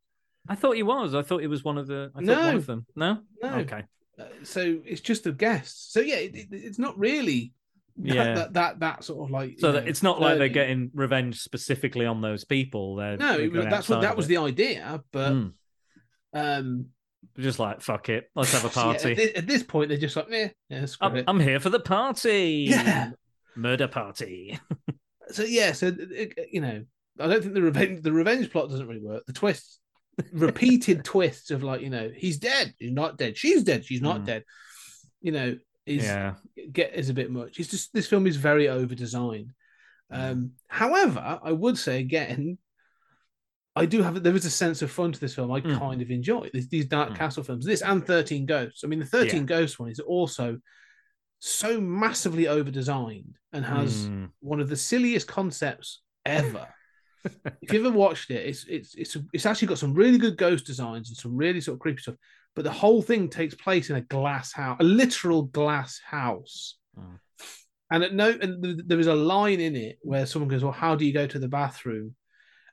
I 0.49 0.55
thought 0.55 0.77
he 0.77 0.83
was. 0.83 1.15
I 1.15 1.23
thought 1.23 1.41
he 1.43 1.47
was 1.47 1.63
one 1.65 1.77
of 1.79 1.87
the. 1.87 2.11
I 2.15 2.19
thought 2.21 2.25
No. 2.25 2.41
one 2.47 2.55
of 2.57 2.67
them. 2.67 2.87
No. 2.97 3.19
No. 3.43 3.49
Okay. 3.57 3.85
Uh, 4.19 4.25
so 4.45 4.79
it's 4.87 5.01
just 5.03 5.25
the 5.25 5.33
guests. 5.33 5.93
So 5.93 6.01
yeah, 6.01 6.17
it, 6.17 6.35
it- 6.35 6.49
it's 6.53 6.79
not 6.79 6.99
really 6.99 7.53
Yeah. 7.97 8.35
that, 8.35 8.53
that 8.55 8.81
that 8.81 9.05
sort 9.05 9.25
of 9.25 9.31
like. 9.31 9.57
So 9.59 9.73
that 9.73 9.85
know, 9.85 9.89
it's 9.91 10.03
not 10.03 10.21
like 10.21 10.39
they're 10.39 10.49
getting 10.49 10.91
revenge 10.95 11.41
specifically 11.41 12.07
on 12.07 12.21
those 12.21 12.45
people. 12.45 12.97
They're 12.97 13.17
No, 13.17 13.33
they're 13.37 13.43
it 13.47 13.53
was, 13.53 13.65
that's 13.67 13.89
what 13.89 14.01
that 14.03 14.17
was 14.17 14.27
it. 14.27 14.29
the 14.31 14.37
idea, 14.39 15.03
but 15.13 15.33
Mm. 15.33 15.53
um, 16.35 16.87
just 17.39 17.59
like 17.59 17.81
fuck 17.81 18.09
it. 18.09 18.31
Let's 18.35 18.53
have 18.53 18.65
a 18.65 18.69
yeah, 18.77 18.83
party. 18.83 19.13
at, 19.13 19.17
thi- 19.19 19.35
at 19.37 19.47
this 19.47 19.63
point, 19.63 19.89
they're 19.89 19.99
just 19.99 20.17
like, 20.17 20.27
yeah, 20.31 20.49
yeah, 20.69 20.87
screw 20.87 21.09
I'm, 21.09 21.17
it. 21.17 21.25
I'm 21.29 21.41
here 21.41 21.61
for 21.61 21.71
the 21.71 21.81
party. 21.81 22.67
Yeah. 22.71 23.11
Murder 23.57 23.89
party. 23.89 24.59
so 25.31 25.43
yeah, 25.43 25.73
so 25.73 25.93
you 26.51 26.61
know, 26.61 26.85
I 27.19 27.27
don't 27.27 27.43
think 27.43 27.55
the 27.55 27.63
revenge 27.63 28.03
the 28.03 28.13
revenge 28.13 28.51
plot 28.51 28.71
doesn't 28.71 28.87
really 28.87 29.01
work. 29.03 29.25
The 29.27 29.33
twists, 29.33 29.81
repeated 30.33 31.05
twists 31.05 31.51
of 31.51 31.63
like, 31.63 31.81
you 31.83 31.91
know, 31.91 32.11
he's 32.15 32.39
dead, 32.39 32.75
he's 32.79 32.93
not 32.93 33.19
dead, 33.19 33.37
she's 33.37 33.65
dead, 33.65 33.85
she's 33.85 34.01
not 34.03 34.23
Mm. 34.23 34.27
dead. 34.27 34.45
You 35.21 35.33
know, 35.33 35.59
is 35.87 36.05
yeah. 36.05 36.35
get 36.73 36.95
is 36.95 37.09
a 37.09 37.15
bit 37.15 37.31
much. 37.31 37.59
It's 37.59 37.71
just 37.71 37.93
this 37.93 38.07
film 38.07 38.27
is 38.27 38.37
very 38.37 38.69
over 38.69 38.95
designed. 38.95 39.53
Um, 40.13 40.53
however, 40.69 41.39
I 41.43 41.53
would 41.53 41.79
say 41.79 42.01
again, 42.01 42.59
I 43.77 43.87
do 43.87 44.03
have 44.03 44.23
there 44.23 44.35
is 44.35 44.45
a 44.45 44.51
sense 44.51 44.83
of 44.83 44.91
fun 44.91 45.13
to 45.13 45.21
this 45.21 45.35
film. 45.35 45.53
I 45.53 45.61
Mm. 45.61 45.79
kind 45.79 46.03
of 46.03 46.11
enjoy 46.11 46.51
these, 46.53 46.69
these 46.69 46.87
Dark 46.87 47.11
Mm. 47.11 47.17
Castle 47.17 47.45
films. 47.45 47.65
This 47.65 47.83
and 47.83 48.05
Thirteen 48.05 48.47
Ghosts. 48.47 48.83
I 48.85 48.89
mean, 48.89 48.99
the 48.99 49.07
Thirteen 49.07 49.43
Yeah. 49.43 49.47
Ghosts 49.61 49.79
one 49.79 49.89
is 49.91 50.01
also 50.01 50.59
so 51.39 51.81
massively 51.81 52.49
over 52.49 52.71
designed 52.71 53.37
and 53.53 53.65
has 53.65 54.09
Mm. 54.09 54.31
one 54.41 54.61
of 54.61 54.69
the 54.69 54.77
silliest 54.77 55.27
concepts 55.29 56.03
ever. 56.27 56.69
if 57.63 57.73
you 57.73 57.87
ever 57.87 57.97
watched 57.97 58.31
it, 58.31 58.47
it's 58.47 58.65
it's 58.65 58.95
it's 58.97 59.17
it's 59.33 59.47
actually 59.47 59.69
got 59.69 59.79
some 59.79 59.95
really 59.95 60.19
good 60.19 60.37
ghost 60.37 60.67
designs 60.67 61.09
and 61.09 61.17
some 61.17 61.37
really 61.37 61.61
sort 61.61 61.75
of 61.77 61.81
creepy 61.81 62.03
stuff. 62.03 62.17
But 62.57 62.65
the 62.65 62.73
whole 62.73 63.01
thing 63.03 63.29
takes 63.29 63.55
place 63.55 63.91
in 63.91 63.97
a 63.97 64.01
glass 64.01 64.53
house, 64.53 64.79
a 64.81 64.85
literal 64.85 65.43
glass 65.45 66.01
house. 66.05 66.77
Mm. 66.99 67.19
And 67.93 68.05
at 68.05 68.15
no, 68.15 68.31
and 68.31 68.63
th- 68.63 68.77
there 68.87 69.01
is 69.01 69.07
a 69.07 69.15
line 69.15 69.61
in 69.61 69.77
it 69.77 69.99
where 70.03 70.27
someone 70.27 70.49
goes, 70.49 70.63
"Well, 70.63 70.73
how 70.73 70.95
do 70.95 71.05
you 71.05 71.13
go 71.13 71.27
to 71.27 71.39
the 71.39 71.49
bathroom?" 71.49 72.15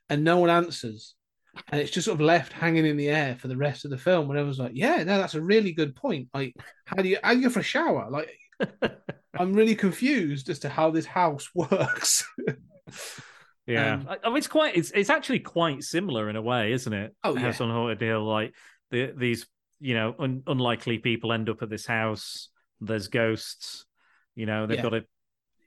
And 0.08 0.24
no 0.24 0.38
one 0.38 0.50
answers, 0.50 1.14
and 1.68 1.80
it's 1.80 1.90
just 1.90 2.04
sort 2.06 2.16
of 2.20 2.20
left 2.20 2.52
hanging 2.52 2.86
in 2.86 2.96
the 2.96 3.08
air 3.08 3.36
for 3.36 3.48
the 3.48 3.56
rest 3.56 3.84
of 3.84 3.90
the 3.90 3.98
film. 3.98 4.30
And 4.30 4.38
everyone's 4.38 4.58
like, 4.58 4.72
"Yeah, 4.74 5.02
no, 5.04 5.18
that's 5.18 5.34
a 5.34 5.40
really 5.42 5.72
good 5.72 5.96
point. 5.96 6.28
Like, 6.34 6.54
how 6.86 7.02
do 7.02 7.08
you 7.08 7.18
how 7.22 7.32
do 7.32 7.38
you 7.38 7.44
go 7.44 7.50
for 7.50 7.60
a 7.60 7.64
shower? 7.64 8.08
Like, 8.10 8.30
I'm 9.38 9.52
really 9.54 9.74
confused 9.74 10.48
as 10.50 10.60
to 10.60 10.68
how 10.68 10.90
this 10.90 11.06
house 11.06 11.48
works." 11.54 12.24
Yeah, 13.66 13.94
Um, 13.94 14.06
I, 14.08 14.16
I 14.24 14.28
mean, 14.28 14.38
it's 14.38 14.46
quite. 14.46 14.76
It's 14.76 14.90
it's 14.92 15.10
actually 15.10 15.40
quite 15.40 15.82
similar 15.82 16.30
in 16.30 16.36
a 16.36 16.42
way, 16.42 16.72
isn't 16.72 16.92
it? 16.92 17.14
Oh, 17.22 17.34
yeah. 17.34 17.40
House 17.40 17.60
on 17.60 17.70
Haunted 17.70 18.00
Hill. 18.00 18.24
Like 18.24 18.54
the, 18.90 19.12
these, 19.14 19.46
you 19.80 19.94
know, 19.94 20.14
un, 20.18 20.42
unlikely 20.46 20.98
people 20.98 21.32
end 21.32 21.48
up 21.48 21.62
at 21.62 21.70
this 21.70 21.86
house. 21.86 22.48
There's 22.80 23.08
ghosts. 23.08 23.84
You 24.34 24.46
know, 24.46 24.66
they've 24.66 24.76
Yeah. 24.76 24.82
got 24.82 24.90
to 24.90 25.04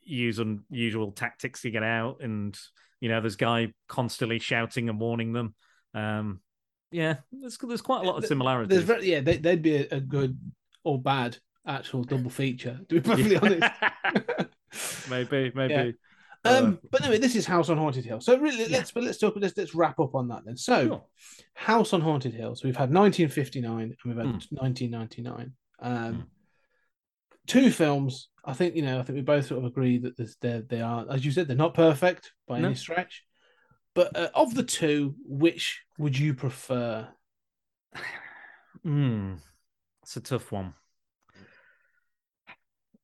use 0.04 0.40
unusual 0.40 1.12
tactics 1.12 1.62
to 1.62 1.72
get 1.72 1.84
out, 1.84 2.22
and 2.22 2.58
you 3.00 3.10
know, 3.10 3.22
there's 3.22 3.36
guy 3.36 3.74
constantly 3.88 4.40
shouting 4.40 4.90
and 4.90 5.00
warning 5.00 5.34
them. 5.34 5.56
Um, 5.94 6.42
yeah, 6.92 7.18
there's 7.32 7.58
there's 7.58 7.82
quite 7.82 8.04
a 8.04 8.08
lot 8.08 8.16
of 8.16 8.22
There's 8.22 8.30
similarities. 8.30 8.84
very, 8.84 9.12
yeah, 9.12 9.22
they, 9.22 9.38
they'd 9.38 9.62
be 9.62 9.76
a, 9.78 9.88
a 9.92 10.00
good 10.00 10.38
or 10.84 11.02
bad 11.02 11.38
actual 11.66 12.04
double 12.04 12.30
feature. 12.30 12.80
To 12.90 12.96
be 12.96 13.02
perfectly 13.10 13.38
honest. 13.38 13.72
maybe, 15.10 15.52
maybe. 15.56 15.74
Yeah. 15.74 15.92
Uh, 16.44 16.50
Um, 16.64 16.80
but 16.90 17.02
anyway, 17.02 17.20
this 17.20 17.36
is 17.36 17.46
House 17.46 17.70
on 17.70 17.78
Haunted 17.78 18.04
Hill. 18.06 18.20
So 18.22 18.38
really, 18.38 18.68
let's 18.68 18.92
but 18.92 19.04
let's 19.04 19.18
talk. 19.20 19.36
Let's 19.38 19.56
let's 19.58 19.76
wrap 19.76 20.00
up 20.00 20.16
on 20.16 20.28
that 20.30 20.44
then. 20.46 20.58
So, 20.58 20.88
Sure. 20.88 21.04
House 21.54 21.94
on 21.94 22.02
Haunted 22.02 22.34
Hill. 22.34 22.56
So 22.56 22.68
we've 22.68 22.76
had 22.76 22.92
1959 22.92 23.82
and 23.82 23.96
we've 24.06 24.18
had 24.18 24.26
Hmm. 24.26 24.56
1999. 24.58 25.54
Um, 25.80 26.28
two 27.48 27.70
films. 27.72 28.30
I 28.44 28.54
think 28.54 28.76
you 28.76 28.82
know. 28.82 29.00
I 29.00 29.04
think 29.04 29.16
we 29.18 29.22
both 29.22 29.46
sort 29.46 29.60
of 29.60 29.66
agree 29.66 30.00
that 30.00 30.18
they 30.42 30.62
they 30.68 30.82
are, 30.82 31.06
as 31.12 31.24
you 31.24 31.32
said, 31.32 31.48
they're 31.48 31.56
not 31.56 31.74
perfect 31.76 32.32
by 32.48 32.60
No. 32.60 32.68
any 32.70 32.76
stretch. 32.76 33.24
But 33.94 34.16
uh, 34.18 34.30
of 34.34 34.56
the 34.56 34.64
two, 34.64 35.16
which 35.26 35.82
would 35.98 36.18
you 36.18 36.34
prefer? 36.34 37.08
Hmm, 38.84 39.36
it's 40.02 40.18
a 40.18 40.22
tough 40.22 40.52
one. 40.52 40.74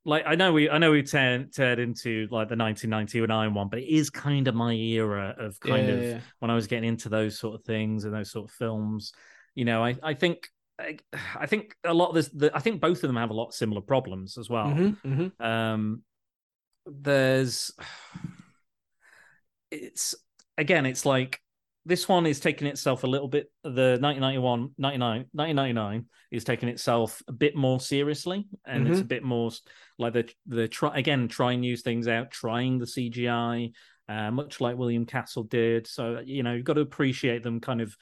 Like 0.07 0.23
I 0.25 0.35
know 0.35 0.53
we, 0.53 0.69
I 0.69 0.77
know 0.77 0.91
we 0.91 1.03
turned 1.03 1.53
turned 1.53 1.81
into 1.81 2.27
like 2.31 2.47
the 2.47 2.55
1999 2.55 3.53
one, 3.53 3.67
but 3.67 3.79
it 3.79 3.89
is 3.93 4.09
kind 4.09 4.47
of 4.47 4.55
my 4.55 4.71
era 4.73 5.35
of 5.37 5.59
kind 5.59 5.89
Yeah, 5.89 5.95
of 5.95 5.99
yeah. 5.99 6.21
when 6.39 6.49
I 6.49 6.55
was 6.55 6.65
getting 6.67 6.87
into 6.87 7.09
those 7.09 7.37
sort 7.37 7.55
of 7.59 7.65
things 7.65 8.05
and 8.05 8.13
those 8.13 8.31
sort 8.31 8.49
of 8.49 8.55
films. 8.55 9.11
You 9.53 9.65
know, 9.65 9.83
I 9.83 9.95
I 10.01 10.13
think 10.13 10.47
I, 10.79 10.97
I 11.37 11.45
think 11.45 11.75
a 11.83 11.93
lot 11.93 12.09
of 12.09 12.15
this. 12.15 12.29
The, 12.29 12.55
I 12.55 12.59
think 12.59 12.79
both 12.79 13.03
of 13.03 13.09
them 13.09 13.17
have 13.17 13.31
a 13.31 13.33
lot 13.33 13.49
of 13.49 13.53
similar 13.53 13.81
problems 13.81 14.37
as 14.37 14.49
well. 14.49 14.69
Mhm, 14.69 14.97
mhm. 15.03 15.31
Um, 15.45 16.03
there's 16.85 17.71
it's 19.71 20.15
again, 20.57 20.85
it's 20.85 21.05
like 21.05 21.41
this 21.87 22.07
one 22.07 22.25
is 22.25 22.39
taking 22.39 22.67
itself 22.67 23.03
a 23.03 23.07
little 23.07 23.29
bit. 23.29 23.49
The 23.63 23.97
1991, 24.01 24.71
99, 24.77 25.25
1999 25.31 26.05
is 26.31 26.43
taking 26.43 26.67
itself 26.69 27.23
a 27.27 27.31
bit 27.31 27.55
more 27.55 27.79
seriously, 27.79 28.45
and 28.65 28.87
it's 28.87 28.99
a 28.99 29.03
Mhm. 29.03 29.07
bit 29.07 29.23
more 29.23 29.51
like 29.97 30.13
the 30.13 30.29
the 30.45 30.67
try 30.67 30.97
again 30.97 31.27
trying 31.29 31.61
new 31.61 31.77
things 31.77 32.07
out, 32.07 32.29
trying 32.31 32.77
the 32.77 32.85
CGI. 32.85 33.71
Uh, 34.09 34.31
much 34.31 34.61
like 34.61 34.77
William 34.77 35.05
Castle 35.05 35.43
did, 35.43 35.85
so 35.85 36.21
you 36.25 36.41
know 36.43 36.53
you've 36.53 36.63
got 36.65 36.75
to 36.75 36.81
appreciate 36.81 37.43
them. 37.43 37.59
Kind 37.59 37.81
of, 37.81 37.95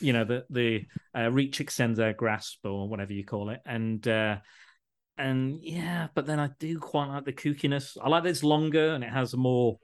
you 0.00 0.12
know, 0.14 0.24
the 0.24 0.44
the 0.50 0.86
uh, 1.14 1.30
reach 1.30 1.60
extends 1.60 1.98
their 1.98 2.14
grasp 2.14 2.64
or 2.64 2.88
whatever 2.88 3.12
you 3.12 3.24
call 3.24 3.50
it, 3.50 3.60
and 3.66 4.06
uh, 4.08 4.38
and 5.18 5.60
yeah, 5.62 6.08
but 6.14 6.24
then 6.26 6.40
I 6.40 6.48
do 6.58 6.78
quite 6.78 7.08
like 7.08 7.24
the 7.26 7.32
kookiness. 7.34 7.98
I 8.02 8.08
like 8.08 8.22
that 8.22 8.30
it's 8.30 8.42
longer 8.42 8.94
and 8.94 9.04
it 9.04 9.10
has 9.10 9.34
more. 9.34 9.78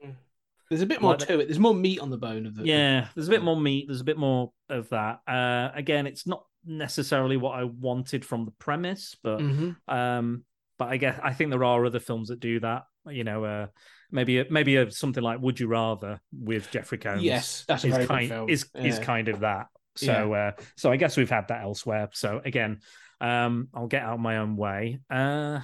There's 0.69 0.81
a 0.81 0.85
bit 0.85 1.01
more 1.01 1.11
Like 1.11 1.27
to 1.27 1.39
it. 1.39 1.45
There's 1.47 1.59
more 1.59 1.73
meat 1.73 1.99
on 1.99 2.09
the 2.09 2.17
bone 2.17 2.45
of 2.45 2.55
the. 2.55 2.65
Yeah, 2.65 3.07
there's 3.15 3.27
a 3.27 3.31
bit 3.31 3.43
more 3.43 3.59
meat. 3.59 3.85
There's 3.87 4.01
a 4.01 4.05
bit 4.05 4.17
more 4.17 4.51
of 4.69 4.89
that. 4.89 5.21
Uh, 5.27 5.69
again, 5.73 6.07
it's 6.07 6.27
not 6.27 6.43
necessarily 6.65 7.37
what 7.37 7.57
I 7.57 7.63
wanted 7.63 8.25
from 8.25 8.45
the 8.45 8.51
premise, 8.51 9.15
but 9.23 9.39
Mhm. 9.39 9.75
um, 9.87 10.43
but 10.77 10.89
I 10.89 10.97
guess 10.97 11.19
I 11.23 11.33
think 11.33 11.51
there 11.51 11.63
are 11.63 11.85
other 11.85 11.99
films 11.99 12.27
that 12.29 12.39
do 12.39 12.59
that. 12.59 12.83
You 13.09 13.23
know, 13.23 13.45
uh, 13.45 13.67
maybe 14.11 14.43
maybe 14.49 14.75
a, 14.75 14.91
something 14.91 15.23
like 15.23 15.39
Would 15.39 15.59
You 15.59 15.67
Rather 15.67 16.19
with 16.33 16.69
Jeffrey 16.71 16.97
Combs. 16.97 17.23
Yes, 17.23 17.63
that's 17.67 17.85
a 17.85 17.87
is 17.99 18.07
kind 18.07 18.29
film. 18.29 18.49
is 18.49 18.69
is 18.75 18.99
kind 18.99 19.29
of 19.29 19.39
that. 19.41 19.67
So 19.95 20.33
uh, 20.33 20.51
so 20.75 20.91
I 20.91 20.97
guess 20.97 21.15
we've 21.17 21.29
had 21.29 21.47
that 21.47 21.63
elsewhere. 21.63 22.09
So 22.13 22.41
again, 22.43 22.81
um, 23.21 23.69
I'll 23.73 23.87
get 23.87 24.03
out 24.03 24.15
of 24.15 24.19
my 24.19 24.37
own 24.37 24.55
way. 24.57 24.99
Uh, 25.09 25.61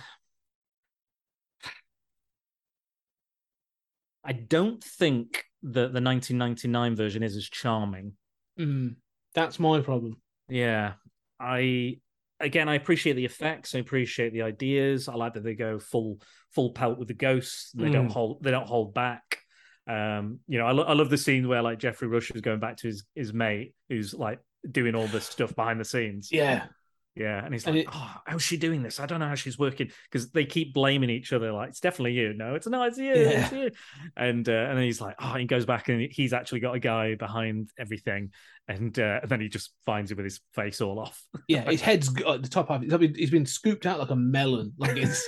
I 4.23 4.33
don't 4.33 4.83
think 4.83 5.43
that 5.63 5.93
the 5.93 6.01
1999 6.01 6.95
version 6.95 7.23
is 7.23 7.35
as 7.35 7.47
charming. 7.49 8.13
Mm, 8.59 8.95
that's 9.33 9.59
my 9.59 9.81
problem. 9.81 10.17
Yeah, 10.49 10.93
I 11.39 11.97
again 12.39 12.67
I 12.69 12.75
appreciate 12.75 13.13
the 13.13 13.25
effects. 13.25 13.75
I 13.75 13.79
appreciate 13.79 14.33
the 14.33 14.41
ideas. 14.43 15.07
I 15.07 15.15
like 15.15 15.33
that 15.33 15.43
they 15.43 15.55
go 15.55 15.79
full 15.79 16.19
full 16.51 16.71
pelt 16.71 16.99
with 16.99 17.07
the 17.07 17.13
ghosts. 17.13 17.71
They 17.73 17.89
don't 17.89 18.09
Mm. 18.09 18.13
hold 18.13 18.43
they 18.43 18.51
don't 18.51 18.67
hold 18.67 18.93
back. 18.93 19.39
Um, 19.85 20.39
you 20.47 20.57
know, 20.59 20.65
I, 20.65 20.71
lo- 20.71 20.83
I 20.85 20.93
love 20.93 21.09
the 21.09 21.17
scene 21.17 21.47
where 21.47 21.61
like 21.61 21.79
Geoffrey 21.79 22.07
Rush 22.07 22.31
is 22.31 22.41
going 22.41 22.59
back 22.59 22.77
to 22.77 22.87
his 22.87 23.03
his 23.15 23.33
mate 23.33 23.73
who's 23.89 24.13
like 24.13 24.39
doing 24.69 24.95
all 24.95 25.07
this 25.07 25.25
stuff 25.25 25.55
behind 25.55 25.79
the 25.79 25.85
scenes. 25.85 26.29
Yeah. 26.31 26.67
Yeah, 27.15 27.45
and 27.45 27.53
he's 27.53 27.65
And 27.68 27.76
like, 27.76 27.85
it- 27.85 27.91
"Oh, 27.94 28.15
how's 28.26 28.41
she 28.41 28.57
doing 28.57 28.81
this? 28.81 28.99
I 28.99 29.06
don't 29.06 29.19
know 29.19 29.27
how 29.27 29.35
she's 29.35 29.60
working." 29.60 29.91
Because 30.11 30.31
they 30.31 30.45
keep 30.45 30.73
blaming 30.73 31.11
each 31.11 31.31
other. 31.31 31.52
Like, 31.52 31.69
it's 31.69 31.80
definitely 31.80 32.14
you. 32.14 32.34
No, 32.34 32.56
it's 32.56 32.65
no, 32.68 32.84
it's 32.84 32.98
you. 32.98 33.14
Yeah. 33.14 33.44
It's 33.44 33.52
you. 33.52 33.69
And 34.18 34.49
uh, 34.49 34.52
and 34.52 34.77
then 34.77 34.84
he's 34.84 34.99
like, 34.99 35.15
"Oh," 35.19 35.34
he 35.35 35.45
goes 35.45 35.65
back 35.65 35.90
and 35.90 36.10
he's 36.11 36.34
actually 36.34 36.61
got 36.61 36.73
a 36.76 36.80
guy 36.80 37.14
behind 37.14 37.69
everything, 37.77 38.31
and, 38.68 38.98
uh, 38.98 39.19
and 39.22 39.30
then 39.30 39.41
he 39.41 39.48
just 39.49 39.72
finds 39.85 40.10
him 40.10 40.18
with 40.18 40.23
his 40.26 40.40
face 40.56 40.81
all 40.81 40.98
off. 40.99 41.22
Yeah, 41.48 41.61
his 41.69 41.81
head's 41.81 42.10
got 42.10 42.41
the 42.41 42.49
top 42.49 42.69
half. 42.69 42.81
He's 42.81 42.91
been, 42.91 43.14
he's 43.15 43.31
been 43.31 43.45
scooped 43.45 43.85
out 43.85 43.99
like 43.99 44.10
a 44.10 44.15
melon. 44.15 44.73
Like 44.80 44.98
it's 44.98 45.23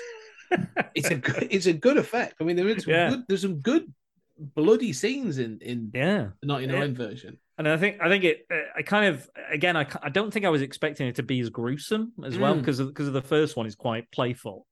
it's 0.96 1.10
a 1.10 1.16
good, 1.30 1.48
it's 1.52 1.68
a 1.68 1.74
good 1.74 1.98
effect. 1.98 2.36
I 2.42 2.46
mean, 2.46 2.56
there 2.56 2.68
is 2.68 2.88
Yeah. 2.88 3.12
good, 3.12 3.24
there's 3.28 3.42
some 3.44 3.58
good 3.60 3.92
bloody 4.38 4.94
scenes 4.94 5.38
in 5.38 5.60
in 5.62 5.92
yeah, 5.94 6.30
the 6.42 6.48
'99 6.48 6.94
version. 6.96 7.38
and 7.58 7.68
I 7.68 7.78
think 7.78 8.02
I 8.02 8.10
think 8.10 8.24
it. 8.24 8.46
Uh, 8.52 8.56
I 8.78 8.82
kind 8.82 9.06
of 9.16 9.30
again, 9.50 9.78
I, 9.78 9.88
I 10.02 10.10
don't 10.10 10.32
think 10.32 10.46
I 10.46 10.50
was 10.50 10.62
expecting 10.62 11.08
it 11.08 11.16
to 11.16 11.24
be 11.24 11.40
as 11.40 11.50
gruesome 11.50 12.14
as 12.24 12.38
well 12.38 12.56
Mm. 12.56 12.60
because 12.60 12.80
of, 12.80 12.88
because 12.90 13.08
of 13.08 13.14
the 13.14 13.22
first 13.22 13.56
one 13.56 13.66
is 13.66 13.76
quite 13.76 14.12
playful. 14.12 14.68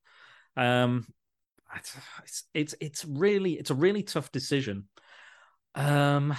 Um, 0.57 1.07
it's 1.75 1.95
it's 2.23 2.43
it's 2.53 2.75
it's 2.79 3.05
really 3.05 3.53
it's 3.53 3.69
a 3.71 3.75
really 3.75 4.03
tough 4.03 4.31
decision. 4.31 4.87
Um, 5.75 6.35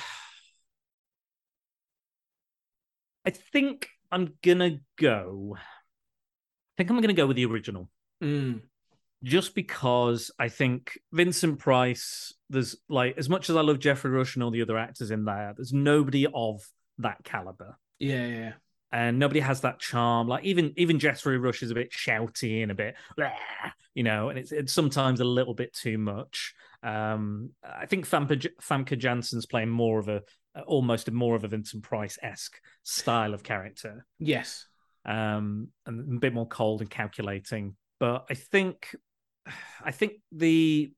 I 3.26 3.30
think 3.30 3.88
I'm 4.12 4.34
gonna 4.42 4.78
go. 4.96 5.56
I 5.58 5.62
think 6.76 6.90
I'm 6.90 7.00
gonna 7.00 7.14
go 7.14 7.26
with 7.26 7.36
the 7.36 7.46
original 7.46 7.88
Mm. 8.22 8.60
Just 9.24 9.54
because 9.54 10.30
I 10.38 10.48
think 10.48 10.98
Vincent 11.12 11.58
Price, 11.58 12.32
there's 12.50 12.76
like 12.88 13.18
as 13.18 13.28
much 13.28 13.50
as 13.50 13.56
I 13.56 13.62
love 13.62 13.78
Geoffrey 13.80 14.10
Rush 14.10 14.36
and 14.36 14.44
all 14.44 14.50
the 14.50 14.62
other 14.62 14.78
actors 14.78 15.10
in 15.10 15.24
there, 15.24 15.54
there's 15.56 15.72
nobody 15.72 16.26
of 16.32 16.60
that 16.98 17.24
caliber. 17.24 17.76
Yeah, 17.98 18.26
yeah. 18.26 18.52
And 18.92 19.18
nobody 19.18 19.40
has 19.40 19.62
that 19.62 19.80
charm. 19.80 20.28
Like 20.28 20.44
even 20.44 20.72
even 20.76 21.00
Geoffrey 21.00 21.38
Rush 21.38 21.62
is 21.62 21.70
a 21.72 21.74
bit 21.74 21.90
shouty 21.90 22.62
and 22.62 22.70
a 22.70 22.74
bit, 22.76 22.94
you 23.94 24.04
know, 24.04 24.28
and 24.28 24.38
it's 24.38 24.52
it's 24.52 24.72
sometimes 24.72 25.18
a 25.20 25.24
little 25.24 25.54
bit 25.54 25.72
too 25.72 25.98
much. 25.98 26.54
Um, 26.82 27.50
I 27.64 27.86
think 27.86 28.06
Famke, 28.06 28.46
Famke 28.62 28.98
Janssen's 28.98 29.46
playing 29.46 29.70
more 29.70 29.98
of 29.98 30.08
a 30.08 30.22
almost 30.66 31.08
a 31.08 31.10
more 31.10 31.34
of 31.34 31.42
a 31.42 31.48
Vincent 31.48 31.82
Price 31.82 32.18
esque 32.22 32.60
style 32.84 33.34
of 33.34 33.42
character 33.42 34.06
Yes. 34.20 34.66
um, 35.04 35.68
and 35.86 36.16
a 36.16 36.20
bit 36.20 36.34
more 36.34 36.46
cold 36.46 36.80
and 36.82 36.90
calculating. 36.90 37.74
But 37.98 38.26
I 38.30 38.34
think, 38.34 38.94
I 39.82 39.90
think 39.90 40.14
the 40.32 40.92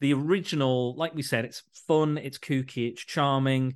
the 0.00 0.12
original, 0.12 0.94
like 0.96 1.14
we 1.14 1.22
said, 1.22 1.44
it's 1.44 1.62
fun, 1.86 2.18
it's 2.18 2.38
kooky, 2.38 2.90
it's 2.90 3.04
charming, 3.04 3.74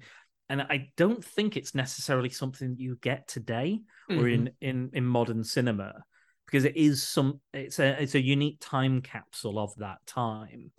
and 0.48 0.62
I 0.62 0.90
don't 0.96 1.24
think 1.24 1.56
it's 1.56 1.74
necessarily 1.74 2.30
something 2.30 2.76
you 2.78 2.98
get 3.00 3.28
today 3.28 3.80
or 4.10 4.28
in 4.28 4.44
mm-hmm. 4.44 4.48
in 4.60 4.90
in 4.92 5.04
modern 5.04 5.44
cinema 5.44 6.04
because 6.46 6.64
it 6.64 6.76
is 6.76 7.02
some 7.02 7.40
it's 7.52 7.78
a 7.78 8.02
it's 8.02 8.14
a 8.14 8.22
unique 8.22 8.58
time 8.60 9.02
capsule 9.02 9.58
of 9.58 9.74
that 9.76 9.98
time. 10.06 10.72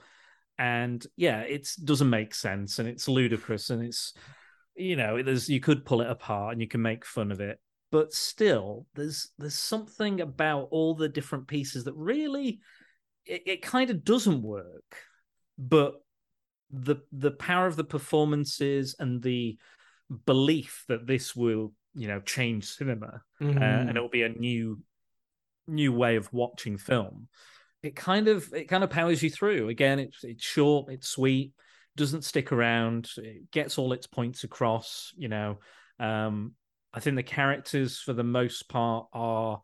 And 0.57 1.05
yeah 1.15 1.41
it 1.41 1.69
doesn't 1.83 2.09
make 2.09 2.35
sense 2.35 2.79
and 2.79 2.89
it's 2.89 3.07
ludicrous 3.07 3.69
and 3.69 3.81
it's 3.81 4.13
you 4.75 4.97
know 4.97 5.21
there's 5.23 5.47
you 5.47 5.61
could 5.61 5.85
pull 5.85 6.01
it 6.01 6.09
apart 6.09 6.51
and 6.51 6.61
you 6.61 6.67
can 6.67 6.81
make 6.81 7.05
fun 7.05 7.31
of 7.31 7.39
it 7.39 7.59
but 7.91 8.13
still 8.13 8.85
there's 8.93 9.29
there's 9.37 9.55
something 9.55 10.19
about 10.19 10.67
all 10.71 10.95
the 10.95 11.07
different 11.07 11.47
pieces 11.47 11.85
that 11.85 11.95
really 11.95 12.59
it, 13.29 13.43
it 13.45 13.61
kind 13.61 13.89
of 13.89 14.03
doesn't 14.03 14.41
work 14.41 14.97
but 15.57 15.93
the 16.71 16.97
the 17.11 17.31
power 17.31 17.67
of 17.67 17.75
the 17.75 17.83
performances 17.83 18.95
and 18.99 19.21
the 19.21 19.57
belief 20.25 20.83
that 20.87 21.05
this 21.07 21.35
will 21.35 21.73
you 21.93 22.07
know 22.07 22.19
change 22.21 22.65
cinema 22.65 23.21
uh, 23.41 23.45
Mhm. 23.45 23.61
and 23.87 23.89
it'll 23.91 24.09
be 24.09 24.23
a 24.23 24.29
new 24.29 24.81
new 25.67 25.93
way 25.93 26.15
of 26.15 26.31
watching 26.33 26.77
film 26.77 27.27
it 27.83 27.95
kind 27.95 28.27
of 28.27 28.51
it 28.53 28.65
kind 28.65 28.83
of 28.83 28.89
powers 28.89 29.21
you 29.23 29.29
through 29.29 29.69
again 29.69 29.99
it's 29.99 30.23
it's 30.23 30.43
short 30.43 30.91
it's 30.91 31.07
sweet 31.07 31.53
doesn't 31.95 32.23
stick 32.23 32.51
around 32.51 33.09
it 33.17 33.51
gets 33.51 33.77
all 33.77 33.93
its 33.93 34.07
points 34.07 34.43
across 34.43 35.13
you 35.17 35.27
know 35.27 35.59
um 35.99 36.53
i 36.93 36.99
think 36.99 37.15
the 37.15 37.23
characters 37.23 37.99
for 37.99 38.13
the 38.13 38.23
most 38.23 38.67
part 38.69 39.07
are 39.13 39.61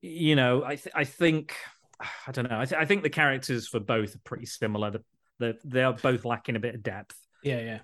you 0.00 0.34
know 0.36 0.64
i 0.64 0.74
th- 0.76 0.94
i 0.94 1.04
think 1.04 1.54
i 2.00 2.32
don't 2.32 2.48
know 2.48 2.60
I, 2.60 2.64
th- 2.64 2.80
I 2.80 2.84
think 2.84 3.02
the 3.02 3.10
characters 3.10 3.68
for 3.68 3.80
both 3.80 4.14
are 4.14 4.20
pretty 4.24 4.46
similar 4.46 4.90
the, 4.90 5.04
the, 5.38 5.58
they 5.64 5.82
are 5.82 5.92
both 5.92 6.24
lacking 6.24 6.56
a 6.56 6.60
bit 6.60 6.74
of 6.74 6.82
depth 6.82 7.16
Yeah, 7.42 7.60
yeah. 7.60 7.78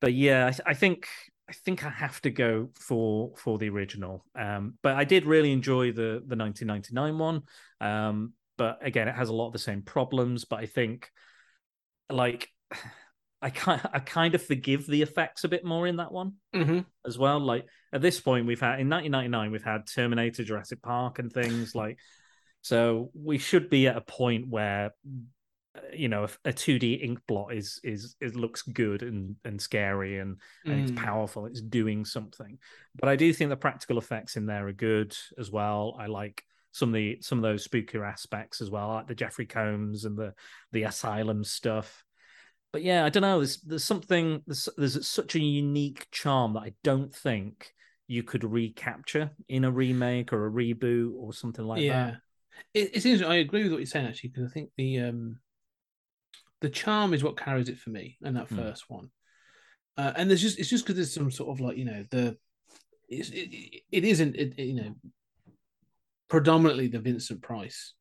but 0.00 0.14
yeah, 0.14 0.46
I, 0.46 0.50
th- 0.50 0.62
I 0.66 0.74
think 0.74 1.06
I 1.48 1.52
think 1.52 1.84
I 1.84 1.90
have 1.90 2.20
to 2.22 2.30
go 2.30 2.70
for 2.74 3.32
for 3.36 3.58
the 3.58 3.68
original. 3.70 4.24
Um, 4.38 4.74
but 4.82 4.94
I 4.94 5.02
did 5.02 5.26
really 5.26 5.50
enjoy 5.52 5.90
the 5.90 6.22
the 6.24 6.36
1999 6.36 7.18
one. 7.18 7.42
Um, 7.80 8.34
but 8.56 8.78
again, 8.86 9.08
it 9.08 9.16
has 9.16 9.30
a 9.30 9.32
lot 9.34 9.48
of 9.48 9.52
the 9.52 9.58
same 9.58 9.82
problems. 9.82 10.44
But 10.44 10.60
I 10.60 10.66
think 10.66 11.10
like 12.08 12.48
I 13.42 13.50
kind 13.50 13.80
I 13.92 13.98
kind 13.98 14.34
of 14.36 14.42
forgive 14.44 14.86
the 14.86 15.02
effects 15.02 15.42
a 15.42 15.48
bit 15.48 15.64
more 15.64 15.88
in 15.88 15.96
that 15.96 16.12
one 16.12 16.34
hmm 16.54 16.80
as 17.04 17.18
well. 17.18 17.40
Like 17.40 17.66
at 17.92 18.00
this 18.00 18.20
point, 18.20 18.46
we've 18.46 18.60
had 18.60 18.78
in 18.78 18.88
1999 18.88 19.50
we've 19.50 19.64
had 19.64 19.88
Terminator, 19.88 20.44
Jurassic 20.44 20.80
Park, 20.82 21.18
and 21.18 21.32
things 21.32 21.74
like. 21.74 21.98
So 22.62 23.10
we 23.14 23.38
should 23.38 23.70
be 23.70 23.88
at 23.88 23.96
a 23.96 24.02
point 24.02 24.48
where 24.48 24.92
you 25.92 26.08
know 26.08 26.24
a, 26.24 26.48
a 26.48 26.52
2D 26.52 27.02
ink 27.02 27.20
blot 27.26 27.54
is 27.54 27.80
is 27.84 28.16
it 28.20 28.34
looks 28.36 28.62
good 28.62 29.02
and 29.02 29.36
and 29.44 29.60
scary 29.60 30.18
and 30.18 30.36
and 30.66 30.74
Mm. 30.74 30.82
it's 30.82 31.00
powerful. 31.00 31.46
It's 31.46 31.60
doing 31.60 32.04
something. 32.04 32.58
But 32.98 33.08
I 33.08 33.16
do 33.16 33.32
think 33.32 33.50
the 33.50 33.56
practical 33.56 33.98
effects 33.98 34.36
in 34.36 34.46
there 34.46 34.66
are 34.68 34.72
good 34.72 35.16
as 35.38 35.50
well. 35.50 35.96
I 35.98 36.06
like 36.06 36.42
some 36.72 36.90
of 36.90 36.94
the 36.94 37.18
some 37.20 37.38
of 37.38 37.42
those 37.42 37.66
spookier 37.66 38.06
aspects 38.06 38.60
as 38.60 38.70
well, 38.70 38.88
like 38.88 39.08
the 39.08 39.14
Jeffrey 39.14 39.46
Combs 39.46 40.04
and 40.04 40.18
the 40.18 40.34
the 40.72 40.82
asylum 40.84 41.44
stuff. 41.44 42.04
But 42.72 42.82
yeah, 42.82 43.04
I 43.04 43.08
don't 43.08 43.22
know. 43.22 43.38
There's 43.38 43.60
there's 43.62 43.84
something 43.84 44.42
there's, 44.46 44.68
there's 44.76 45.08
such 45.08 45.34
a 45.34 45.40
unique 45.40 46.08
charm 46.12 46.54
that 46.54 46.60
I 46.60 46.72
don't 46.84 47.12
think 47.14 47.72
you 48.06 48.22
could 48.22 48.44
recapture 48.44 49.30
in 49.48 49.64
a 49.64 49.70
remake 49.70 50.32
or 50.32 50.46
a 50.46 50.50
reboot 50.50 51.12
or 51.16 51.32
something 51.32 51.64
like 51.64 51.82
yeah. 51.82 52.06
that. 52.06 52.20
It, 52.74 52.90
it's 52.94 53.04
interesting. 53.06 53.30
I 53.30 53.36
agree 53.36 53.62
with 53.64 53.72
what 53.72 53.78
you're 53.78 53.86
saying 53.86 54.06
actually 54.06 54.30
because 54.30 54.50
I 54.50 54.52
think 54.52 54.70
the 54.76 55.00
um 55.00 55.38
the 56.60 56.68
charm 56.70 57.14
is 57.14 57.24
what 57.24 57.38
carries 57.38 57.68
it 57.68 57.78
for 57.78 57.90
me 57.90 58.18
in 58.22 58.34
that 58.34 58.48
Hmm. 58.48 58.56
first 58.56 58.88
one. 58.88 59.10
Uh, 59.96 60.12
and 60.16 60.30
there's 60.30 60.42
just 60.42 60.58
it's 60.58 60.68
just 60.68 60.84
because 60.84 60.96
there's 60.96 61.12
some 61.14 61.30
sort 61.30 61.50
of 61.50 61.60
like 61.60 61.76
you 61.76 61.84
know 61.84 62.04
the 62.10 62.36
it's, 63.08 63.30
it, 63.30 63.82
it 63.90 64.04
isn't 64.04 64.36
it, 64.36 64.58
you 64.58 64.74
know 64.74 64.94
predominantly 66.28 66.86
the 66.86 67.00
Vincent 67.00 67.42
Price 67.42 67.94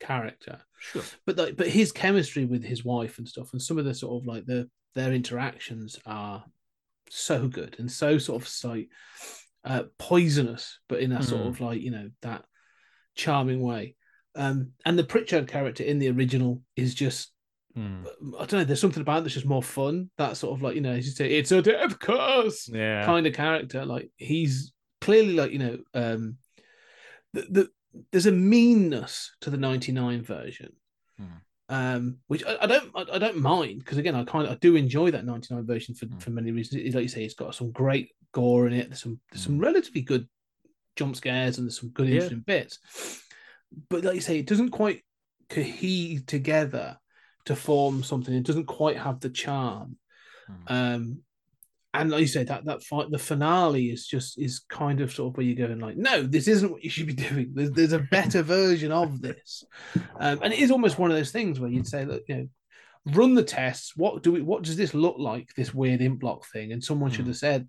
character, 0.00 0.60
Sure. 0.78 1.02
but 1.26 1.36
like 1.36 1.56
but 1.56 1.68
his 1.68 1.92
chemistry 1.92 2.46
with 2.46 2.64
his 2.64 2.84
wife 2.84 3.18
and 3.18 3.28
stuff 3.28 3.52
and 3.52 3.60
some 3.60 3.78
of 3.78 3.84
the 3.84 3.94
sort 3.94 4.22
of 4.22 4.26
like 4.26 4.46
the 4.46 4.68
their 4.94 5.12
interactions 5.12 5.98
are 6.06 6.44
so 7.10 7.46
good 7.46 7.76
and 7.78 7.90
so 7.90 8.18
sort 8.18 8.42
of 8.42 8.70
like 8.70 8.88
uh, 9.64 9.82
poisonous, 9.98 10.78
but 10.88 11.00
in 11.00 11.12
a 11.12 11.22
sort 11.22 11.42
Mm. 11.42 11.48
of 11.48 11.60
like 11.60 11.80
you 11.82 11.90
know 11.90 12.10
that 12.22 12.44
charming 13.18 13.60
way. 13.60 13.94
Um, 14.34 14.70
and 14.86 14.98
the 14.98 15.04
Pritchard 15.04 15.48
character 15.48 15.82
in 15.82 15.98
the 15.98 16.08
original 16.10 16.62
is 16.76 16.94
just 16.94 17.32
Hmm. 17.74 18.06
I 18.38 18.46
don't 18.46 18.52
know. 18.60 18.64
There's 18.64 18.80
something 18.80 19.02
about 19.02 19.18
it 19.18 19.22
that's 19.24 19.34
just 19.34 19.46
more 19.46 19.62
fun. 19.62 20.10
That 20.16 20.36
sort 20.36 20.56
of 20.56 20.62
like 20.62 20.74
you 20.74 20.80
know, 20.80 20.92
as 20.92 21.04
you 21.06 21.12
say, 21.12 21.28
it's 21.38 21.52
a 21.52 21.60
death 21.62 21.98
curse 22.00 22.68
Yeah. 22.68 23.04
kind 23.04 23.26
of 23.26 23.34
character. 23.34 23.84
Like 23.84 24.10
he's 24.16 24.72
clearly 25.00 25.34
like 25.34 25.52
you 25.52 25.58
know, 25.58 25.78
um, 25.94 26.38
the, 27.34 27.42
the 27.50 27.68
there's 28.10 28.26
a 28.26 28.32
meanness 28.32 29.32
to 29.42 29.50
the 29.50 29.58
'99 29.58 30.22
version, 30.22 30.72
Hmm. 31.18 31.24
um, 31.68 32.18
which 32.26 32.42
I, 32.44 32.56
I 32.62 32.66
don't 32.66 32.90
I, 32.96 33.04
I 33.12 33.18
don't 33.18 33.38
mind 33.38 33.80
because 33.80 33.98
again 33.98 34.14
I 34.16 34.24
kind 34.24 34.46
of 34.46 34.52
I 34.52 34.56
do 34.56 34.74
enjoy 34.74 35.10
that 35.12 35.26
'99 35.26 35.64
version 35.66 35.94
for 35.94 36.06
Hmm. 36.06 36.18
for 36.18 36.30
many 36.30 36.50
reasons. 36.50 36.94
Like 36.94 37.02
you 37.02 37.08
say, 37.08 37.24
it's 37.24 37.34
got 37.34 37.54
some 37.54 37.70
great 37.70 38.10
gore 38.32 38.66
in 38.66 38.72
it. 38.72 38.88
There's 38.88 39.02
some 39.02 39.20
there's 39.30 39.44
some 39.44 39.58
relatively 39.58 40.00
good 40.02 40.26
jump 40.98 41.16
scares 41.16 41.58
and 41.58 41.66
there's 41.66 41.80
some 41.80 41.90
good. 41.90 42.08
Yeah. 42.08 42.14
interesting 42.16 42.40
bits. 42.40 42.78
But 43.88 44.04
like 44.04 44.14
you 44.16 44.20
say, 44.20 44.38
it 44.38 44.46
doesn't 44.46 44.70
quite 44.70 45.02
cohere 45.48 46.18
together 46.26 46.98
to 47.46 47.56
form 47.56 48.02
something. 48.02 48.34
It 48.34 48.44
doesn't 48.44 48.66
quite 48.66 48.96
have 48.98 49.20
the 49.20 49.30
charm. 49.30 49.96
Hmm. 50.46 50.54
Um, 50.66 51.18
and 51.94 52.10
like 52.10 52.20
you 52.20 52.26
say, 52.26 52.44
that 52.44 52.66
that 52.66 52.82
fight, 52.82 53.10
the 53.10 53.18
finale 53.18 53.86
is 53.86 54.06
just 54.06 54.38
is 54.38 54.60
kind 54.68 55.00
of 55.00 55.10
sort 55.12 55.32
of 55.32 55.36
where 55.36 55.46
you're 55.46 55.66
going 55.66 55.80
like, 55.80 55.96
no, 55.96 56.22
this 56.22 56.46
isn't 56.46 56.70
what 56.70 56.84
you 56.84 56.90
should 56.90 57.06
be 57.06 57.14
doing. 57.14 57.52
There's, 57.54 57.70
there's 57.70 57.92
a 57.94 58.06
better 58.10 58.42
version 58.58 58.92
of 58.92 59.22
this, 59.22 59.64
um, 60.20 60.40
and 60.42 60.52
it 60.52 60.58
is 60.58 60.70
almost 60.70 60.98
one 60.98 61.10
of 61.10 61.16
those 61.16 61.30
things 61.32 61.58
where 61.58 61.70
you'd 61.70 61.86
say, 61.88 62.04
look, 62.04 62.22
you 62.28 62.36
know, 62.36 62.48
run 63.14 63.34
the 63.34 63.42
tests. 63.42 63.96
What 63.96 64.22
do 64.22 64.32
we? 64.32 64.42
What 64.42 64.62
does 64.64 64.76
this 64.76 64.92
look 64.92 65.16
like? 65.18 65.48
This 65.56 65.72
weird 65.72 66.02
int 66.02 66.20
block 66.20 66.44
thing? 66.52 66.72
And 66.72 66.84
someone 66.84 67.10
should 67.10 67.24
Hmm. 67.24 67.30
have 67.30 67.36
said, 67.38 67.68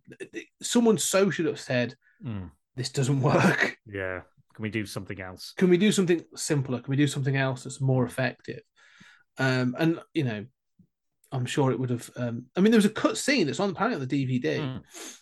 someone 0.62 0.98
so 0.98 1.30
should 1.30 1.46
have 1.46 1.60
said, 1.60 1.96
Hmm. 2.22 2.48
This 2.80 2.90
doesn't 2.90 3.20
work. 3.22 3.78
Yeah. 3.92 4.22
Can 4.56 4.64
we 4.64 4.70
do 4.70 4.86
something 4.86 5.20
else? 5.20 5.54
Can 5.58 5.70
we 5.70 5.78
do 5.78 5.92
something 5.92 6.24
simpler? 6.36 6.80
Can 6.80 6.92
we 6.92 6.96
do 6.98 7.08
something 7.08 7.36
else 7.36 7.64
that's 7.64 7.82
more 7.82 8.06
effective? 8.06 8.62
Um, 9.38 9.76
and 9.80 10.00
you 10.14 10.24
know, 10.24 10.46
I'm 11.32 11.46
sure 11.46 11.72
it 11.72 11.80
would 11.80 11.90
have. 11.90 12.10
Um, 12.16 12.46
I 12.56 12.62
mean, 12.62 12.72
there 12.72 12.78
was 12.78 12.86
a 12.86 12.90
cut 12.90 13.18
scene 13.18 13.48
that's 13.48 13.60
on 13.60 13.70
apparently 13.72 14.02
on 14.02 14.08
the 14.08 14.16
DVD 14.26 14.60
Mm. 14.60 14.82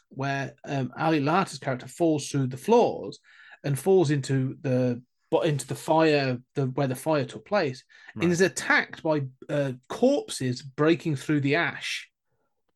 where 0.09 0.53
um, 0.65 0.91
Ali 0.99 1.19
Larter's 1.19 1.59
character 1.59 1.87
falls 1.87 2.29
through 2.29 2.47
the 2.47 2.57
floors 2.57 3.19
and 3.63 3.77
falls 3.79 4.11
into 4.11 4.57
the 4.61 5.01
but 5.31 5.45
into 5.45 5.65
the 5.67 5.75
fire, 5.75 6.37
the 6.55 6.65
where 6.67 6.87
the 6.87 6.95
fire 6.95 7.25
took 7.25 7.45
place, 7.45 7.83
Right. 8.15 8.23
and 8.23 8.31
is 8.31 8.41
attacked 8.41 9.01
by 9.03 9.23
uh, 9.49 9.73
corpses 9.89 10.61
breaking 10.61 11.15
through 11.15 11.41
the 11.41 11.55
ash. 11.55 12.09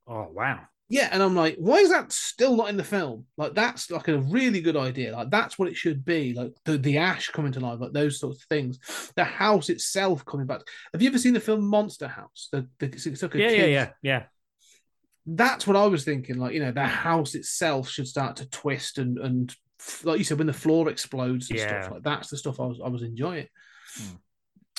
Oh 0.07 0.27
wow. 0.31 0.61
Yeah, 0.91 1.07
and 1.11 1.23
I'm 1.23 1.35
like, 1.35 1.55
why 1.57 1.77
is 1.77 1.89
that 1.89 2.11
still 2.11 2.57
not 2.57 2.67
in 2.69 2.75
the 2.75 2.83
film? 2.83 3.25
Like, 3.37 3.53
that's 3.53 3.89
like 3.89 4.09
a 4.09 4.19
really 4.19 4.59
good 4.59 4.75
idea. 4.75 5.15
Like, 5.15 5.29
that's 5.29 5.57
what 5.57 5.69
it 5.69 5.77
should 5.77 6.03
be. 6.03 6.33
Like 6.33 6.51
the, 6.65 6.77
the 6.77 6.97
ash 6.97 7.29
coming 7.29 7.53
to 7.53 7.61
life, 7.61 7.79
like 7.79 7.93
those 7.93 8.19
sorts 8.19 8.43
of 8.43 8.49
things. 8.49 8.77
The 9.15 9.23
house 9.23 9.69
itself 9.69 10.25
coming 10.25 10.47
back. 10.47 10.61
Have 10.91 11.01
you 11.01 11.07
ever 11.07 11.17
seen 11.17 11.33
the 11.33 11.39
film 11.39 11.65
Monster 11.65 12.09
House? 12.09 12.49
The, 12.51 12.67
the 12.79 12.87
it's 12.87 13.21
like 13.21 13.35
a 13.35 13.39
Yeah, 13.39 13.49
yeah, 13.51 13.65
yeah, 13.65 13.89
yeah. 14.01 14.23
That's 15.25 15.65
what 15.65 15.77
I 15.77 15.85
was 15.85 16.03
thinking. 16.03 16.37
Like, 16.37 16.53
you 16.53 16.59
know, 16.59 16.73
the 16.73 16.85
house 16.85 17.35
itself 17.35 17.87
should 17.87 18.07
start 18.07 18.35
to 18.37 18.49
twist 18.49 18.97
and 18.97 19.17
and 19.17 19.55
like 20.03 20.17
you 20.17 20.23
said, 20.25 20.37
when 20.39 20.47
the 20.47 20.53
floor 20.53 20.89
explodes 20.89 21.49
and 21.49 21.57
Yeah. 21.57 21.81
stuff 21.81 21.93
like 21.93 22.03
that's 22.03 22.29
the 22.29 22.37
stuff 22.37 22.59
I 22.59 22.65
was 22.65 22.81
I 22.83 22.89
was 22.89 23.01
enjoying. 23.01 23.47
Hmm. 23.95 24.15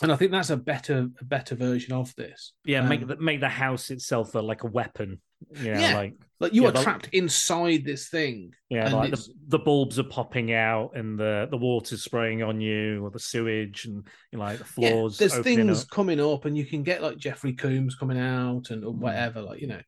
And 0.02 0.10
I 0.12 0.16
think 0.16 0.32
that's 0.32 0.50
a 0.50 0.56
better 0.56 1.08
a 1.20 1.24
better 1.24 1.54
version 1.54 1.92
of 1.92 2.14
this. 2.16 2.52
Yeah, 2.64 2.82
make 2.82 3.02
Um, 3.02 3.08
the 3.08 3.16
make 3.16 3.40
the 3.40 3.48
house 3.48 3.90
itself 3.90 4.34
a, 4.34 4.40
like 4.40 4.64
a 4.64 4.66
weapon. 4.66 5.20
You 5.56 5.72
know, 5.74 5.80
Yeah. 5.80 5.94
like 5.94 6.14
Like 6.40 6.54
you 6.54 6.62
Yeah, 6.62 6.68
are 6.68 6.72
the- 6.72 6.82
trapped 6.82 7.08
inside 7.12 7.84
this 7.84 8.08
thing. 8.08 8.52
yeah, 8.68 8.86
and 8.86 8.94
like 8.94 9.10
the, 9.12 9.28
the 9.48 9.58
bulbs 9.60 9.98
are 10.00 10.04
popping 10.04 10.52
out 10.52 10.96
and 10.96 11.18
the 11.18 11.46
the 11.50 11.56
water's 11.56 12.02
spraying 12.02 12.42
on 12.42 12.60
you 12.60 13.04
or 13.04 13.10
the 13.10 13.18
sewage 13.20 13.84
and 13.86 14.04
you 14.32 14.38
know, 14.38 14.44
like 14.44 14.58
the 14.58 14.64
Yeah, 14.80 14.90
floors. 14.90 15.18
there's 15.18 15.38
things 15.38 15.82
up. 15.84 15.90
coming 15.90 16.20
up, 16.20 16.44
and 16.46 16.56
you 16.56 16.64
can 16.66 16.82
get 16.82 17.00
like 17.02 17.16
Jeffrey 17.16 17.52
Combs 17.54 17.94
coming 17.94 18.18
out 18.18 18.70
and 18.70 18.82
Hmm. 18.82 18.88
or 18.88 18.92
whatever, 18.92 19.40
like 19.42 19.60
you 19.60 19.68
know. 19.68 19.80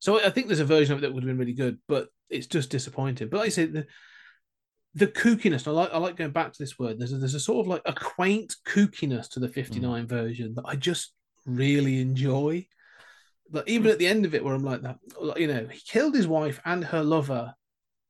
So 0.00 0.18
I 0.24 0.30
think 0.30 0.46
there's 0.48 0.60
a 0.60 0.64
version 0.66 0.92
of 0.92 0.98
it 0.98 1.02
that 1.02 1.12
would 1.14 1.22
have 1.22 1.28
been 1.28 1.38
really 1.38 1.52
good, 1.54 1.78
but 1.88 2.08
it's 2.30 2.46
just 2.46 2.70
disappointing. 2.70 3.28
But 3.28 3.38
like 3.38 3.46
I 3.46 3.50
say, 3.50 3.66
the 3.66 3.86
the 4.94 5.06
kookiness. 5.06 5.66
I 5.66 5.70
like 5.70 5.90
I 5.92 5.98
like 5.98 6.16
going 6.16 6.32
back 6.32 6.52
to 6.52 6.58
this 6.58 6.78
word. 6.78 6.98
There's 6.98 7.12
a, 7.12 7.16
there's 7.18 7.34
a 7.34 7.40
sort 7.40 7.64
of 7.64 7.68
like 7.68 7.82
a 7.84 7.92
quaint 7.92 8.54
kookiness 8.66 9.28
to 9.30 9.40
the 9.40 9.46
Hmm. 9.48 9.54
59 9.54 10.06
version 10.06 10.54
that 10.54 10.64
I 10.66 10.76
just 10.76 11.12
really 11.46 12.00
enjoy. 12.00 12.66
Like 13.52 13.68
even 13.68 13.90
at 13.90 13.98
the 13.98 14.06
end 14.06 14.24
of 14.24 14.34
it, 14.34 14.44
where 14.44 14.54
I'm 14.54 14.64
like 14.64 14.82
that, 14.82 14.98
you 15.36 15.46
know, 15.48 15.66
he 15.70 15.80
killed 15.86 16.14
his 16.14 16.28
wife 16.28 16.60
and 16.64 16.84
her 16.84 17.02
lover, 17.02 17.52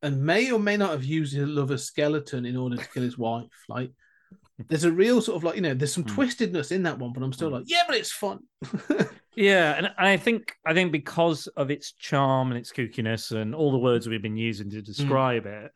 and 0.01 0.23
may 0.23 0.51
or 0.51 0.59
may 0.59 0.77
not 0.77 0.91
have 0.91 1.03
used 1.03 1.33
his 1.33 1.47
lover's 1.47 1.83
skeleton 1.83 2.45
in 2.45 2.55
order 2.55 2.77
to 2.77 2.89
kill 2.89 3.03
his 3.03 3.17
wife. 3.17 3.47
Like 3.67 3.91
there's 4.69 4.83
a 4.83 4.91
real 4.91 5.21
sort 5.21 5.37
of 5.37 5.43
like 5.43 5.55
you 5.55 5.61
know, 5.61 5.73
there's 5.73 5.93
some 5.93 6.03
Hmm. 6.03 6.19
twistedness 6.19 6.71
in 6.71 6.83
that 6.83 6.99
one, 6.99 7.13
but 7.13 7.23
I'm 7.23 7.33
still 7.33 7.49
like, 7.49 7.63
yeah, 7.67 7.83
but 7.87 7.97
it's 7.97 8.11
fun. 8.11 8.39
Yeah, 9.35 9.75
and 9.77 9.89
I 9.97 10.17
think 10.17 10.53
I 10.65 10.73
think 10.73 10.91
because 10.91 11.47
of 11.47 11.71
its 11.71 11.93
charm 11.93 12.51
and 12.51 12.57
its 12.57 12.71
kookiness 12.71 13.31
and 13.31 13.55
all 13.55 13.71
the 13.71 13.77
words 13.77 14.07
we've 14.07 14.21
been 14.21 14.35
using 14.35 14.69
to 14.71 14.81
describe 14.81 15.45
it, 15.45 15.71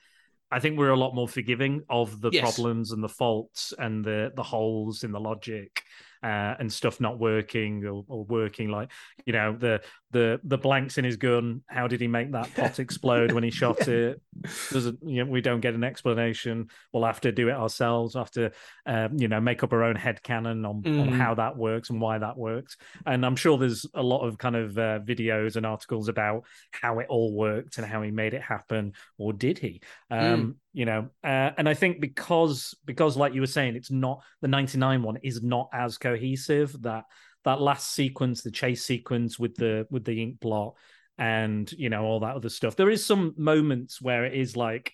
I 0.51 0.59
think 0.59 0.77
we're 0.77 0.89
a 0.91 0.95
lot 0.95 1.15
more 1.15 1.27
forgiving 1.27 1.84
of 1.89 2.22
the 2.22 2.31
Yes. 2.31 2.41
problems 2.41 2.91
and 2.91 3.03
the 3.03 3.09
faults 3.09 3.73
and 3.77 4.03
the 4.03 4.31
the 4.35 4.43
holes 4.43 5.03
in 5.03 5.11
the 5.11 5.19
logic 5.19 5.81
uh, 6.23 6.55
and 6.59 6.72
stuff 6.72 6.99
not 7.01 7.19
working 7.19 7.85
or, 7.85 8.03
or 8.07 8.23
working. 8.26 8.69
Like 8.69 8.91
you 9.26 9.34
know 9.34 9.55
the 9.55 9.81
the 10.15 10.39
the 10.43 10.57
blanks 10.57 10.97
in 10.97 11.03
his 11.05 11.17
gun. 11.17 11.61
How 11.67 11.87
did 11.87 11.99
he 11.99 12.07
make 12.07 12.31
that 12.31 12.53
pot 12.55 12.79
explode 12.79 13.31
when 13.33 13.43
he 13.43 13.51
shot 13.61 13.87
it? 13.87 14.21
Doesn't 14.71 14.99
you 15.05 15.23
know, 15.23 15.29
we 15.31 15.41
don't 15.41 15.59
get 15.59 15.73
an 15.75 15.83
explanation. 15.83 16.69
We'll 16.91 17.03
have 17.05 17.21
to 17.21 17.31
do 17.31 17.49
it 17.49 17.53
ourselves. 17.63 18.15
We'll 18.15 18.23
have 18.23 18.31
to 18.31 18.51
um, 18.85 19.17
you 19.17 19.27
know 19.27 19.41
make 19.41 19.63
up 19.63 19.73
our 19.73 19.83
own 19.83 19.95
head 19.95 20.23
canon 20.23 20.65
on, 20.65 20.77
on 20.85 21.09
Mm. 21.09 21.17
how 21.17 21.35
that 21.35 21.57
works 21.57 21.89
and 21.89 21.99
why 22.01 22.17
that 22.17 22.37
works. 22.37 22.77
And 23.05 23.25
I'm 23.25 23.35
sure 23.35 23.57
there's 23.57 23.85
a 23.93 24.01
lot 24.03 24.25
of 24.25 24.37
kind 24.37 24.55
of 24.55 24.77
uh, 24.77 24.99
videos 24.99 25.55
and 25.57 25.65
articles 25.65 26.07
about 26.07 26.43
how 26.71 26.99
it 26.99 27.07
all 27.09 27.33
worked 27.33 27.77
and 27.77 27.85
how 27.85 28.01
he 28.01 28.11
made 28.11 28.33
it 28.33 28.41
happen, 28.41 28.93
or 29.17 29.33
did 29.33 29.57
he? 29.59 29.81
Um, 30.09 30.55
You 30.73 30.85
know, 30.85 31.09
uh, 31.23 31.51
and 31.57 31.67
I 31.69 31.73
think 31.73 31.99
because 32.01 32.73
because 32.85 33.15
like 33.17 33.33
you 33.33 33.41
were 33.41 33.47
saying, 33.57 33.75
it's 33.75 33.91
not 33.91 34.21
the 34.41 34.47
'99 34.47 35.03
one 35.03 35.17
is 35.23 35.41
not 35.43 35.69
as 35.73 35.97
cohesive. 35.97 36.81
That 36.81 37.03
that 37.45 37.61
last 37.61 37.93
sequence, 37.93 38.41
the 38.41 38.51
chase 38.51 38.84
sequence 38.84 39.39
with 39.39 39.55
the 39.55 39.88
with 39.89 40.03
the 40.03 40.22
ink 40.22 40.39
blot, 40.39 40.76
and 41.17 41.72
you 41.72 41.89
know 41.89 42.03
all 42.03 42.19
that 42.22 42.35
other 42.35 42.49
stuff. 42.49 42.76
There 42.76 42.89
is 42.89 43.05
some 43.05 43.34
moments 43.38 44.01
where 44.01 44.26
it 44.26 44.34
is 44.34 44.55
like 44.57 44.91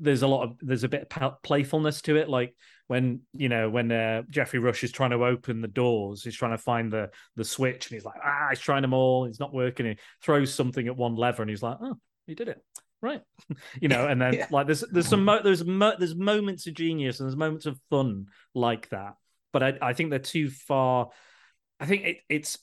there's 0.00 0.22
a 0.22 0.28
lot 0.28 0.44
of 0.44 0.56
there's 0.60 0.84
a 0.84 0.88
bit 0.88 1.12
of 1.20 1.42
playfulness 1.42 2.02
to 2.02 2.16
it. 2.16 2.28
Like 2.28 2.54
when 2.86 3.20
you 3.34 3.48
know 3.48 3.68
when 3.68 3.90
uh, 3.92 4.22
geoffrey 4.30 4.60
rush 4.60 4.84
is 4.84 4.92
trying 4.92 5.10
to 5.10 5.24
open 5.24 5.60
the 5.60 5.68
doors 5.68 6.22
he's 6.24 6.36
trying 6.36 6.52
to 6.52 6.58
find 6.58 6.90
the 6.90 7.10
the 7.36 7.44
switch 7.44 7.86
and 7.90 7.94
he's 7.96 8.04
like 8.04 8.18
ah 8.24 8.46
he's 8.50 8.60
trying 8.60 8.82
them 8.82 8.94
all. 8.94 9.24
It's 9.26 9.40
not 9.40 9.52
working. 9.52 9.86
He 9.86 9.98
throws 10.22 10.54
something 10.54 10.86
at 10.86 10.96
one 10.96 11.16
lever 11.16 11.42
and 11.42 11.50
he's 11.50 11.62
like 11.62 11.78
oh 11.82 11.98
he 12.26 12.34
did 12.34 12.48
it. 12.48 12.62
Right. 13.02 13.22
You 13.80 13.88
know 13.88 14.06
and 14.06 14.22
then 14.22 14.34
Yeah. 14.38 14.46
like 14.50 14.66
there's 14.66 14.80
there's 14.92 15.08
some 15.08 15.24
mo- 15.24 15.42
there's 15.42 15.64
mo- 15.64 15.96
there's 15.98 16.14
moments 16.14 16.66
of 16.68 16.74
genius 16.74 17.18
and 17.20 17.28
there's 17.28 17.36
moments 17.36 17.66
of 17.66 17.78
fun 17.90 18.26
like 18.54 18.88
that. 18.90 19.14
But 19.52 19.62
i, 19.62 19.78
I 19.82 19.92
think 19.94 20.10
they're 20.10 20.18
too 20.20 20.48
far 20.48 21.08
i 21.80 21.86
think 21.86 22.04
it, 22.04 22.16
it's 22.28 22.58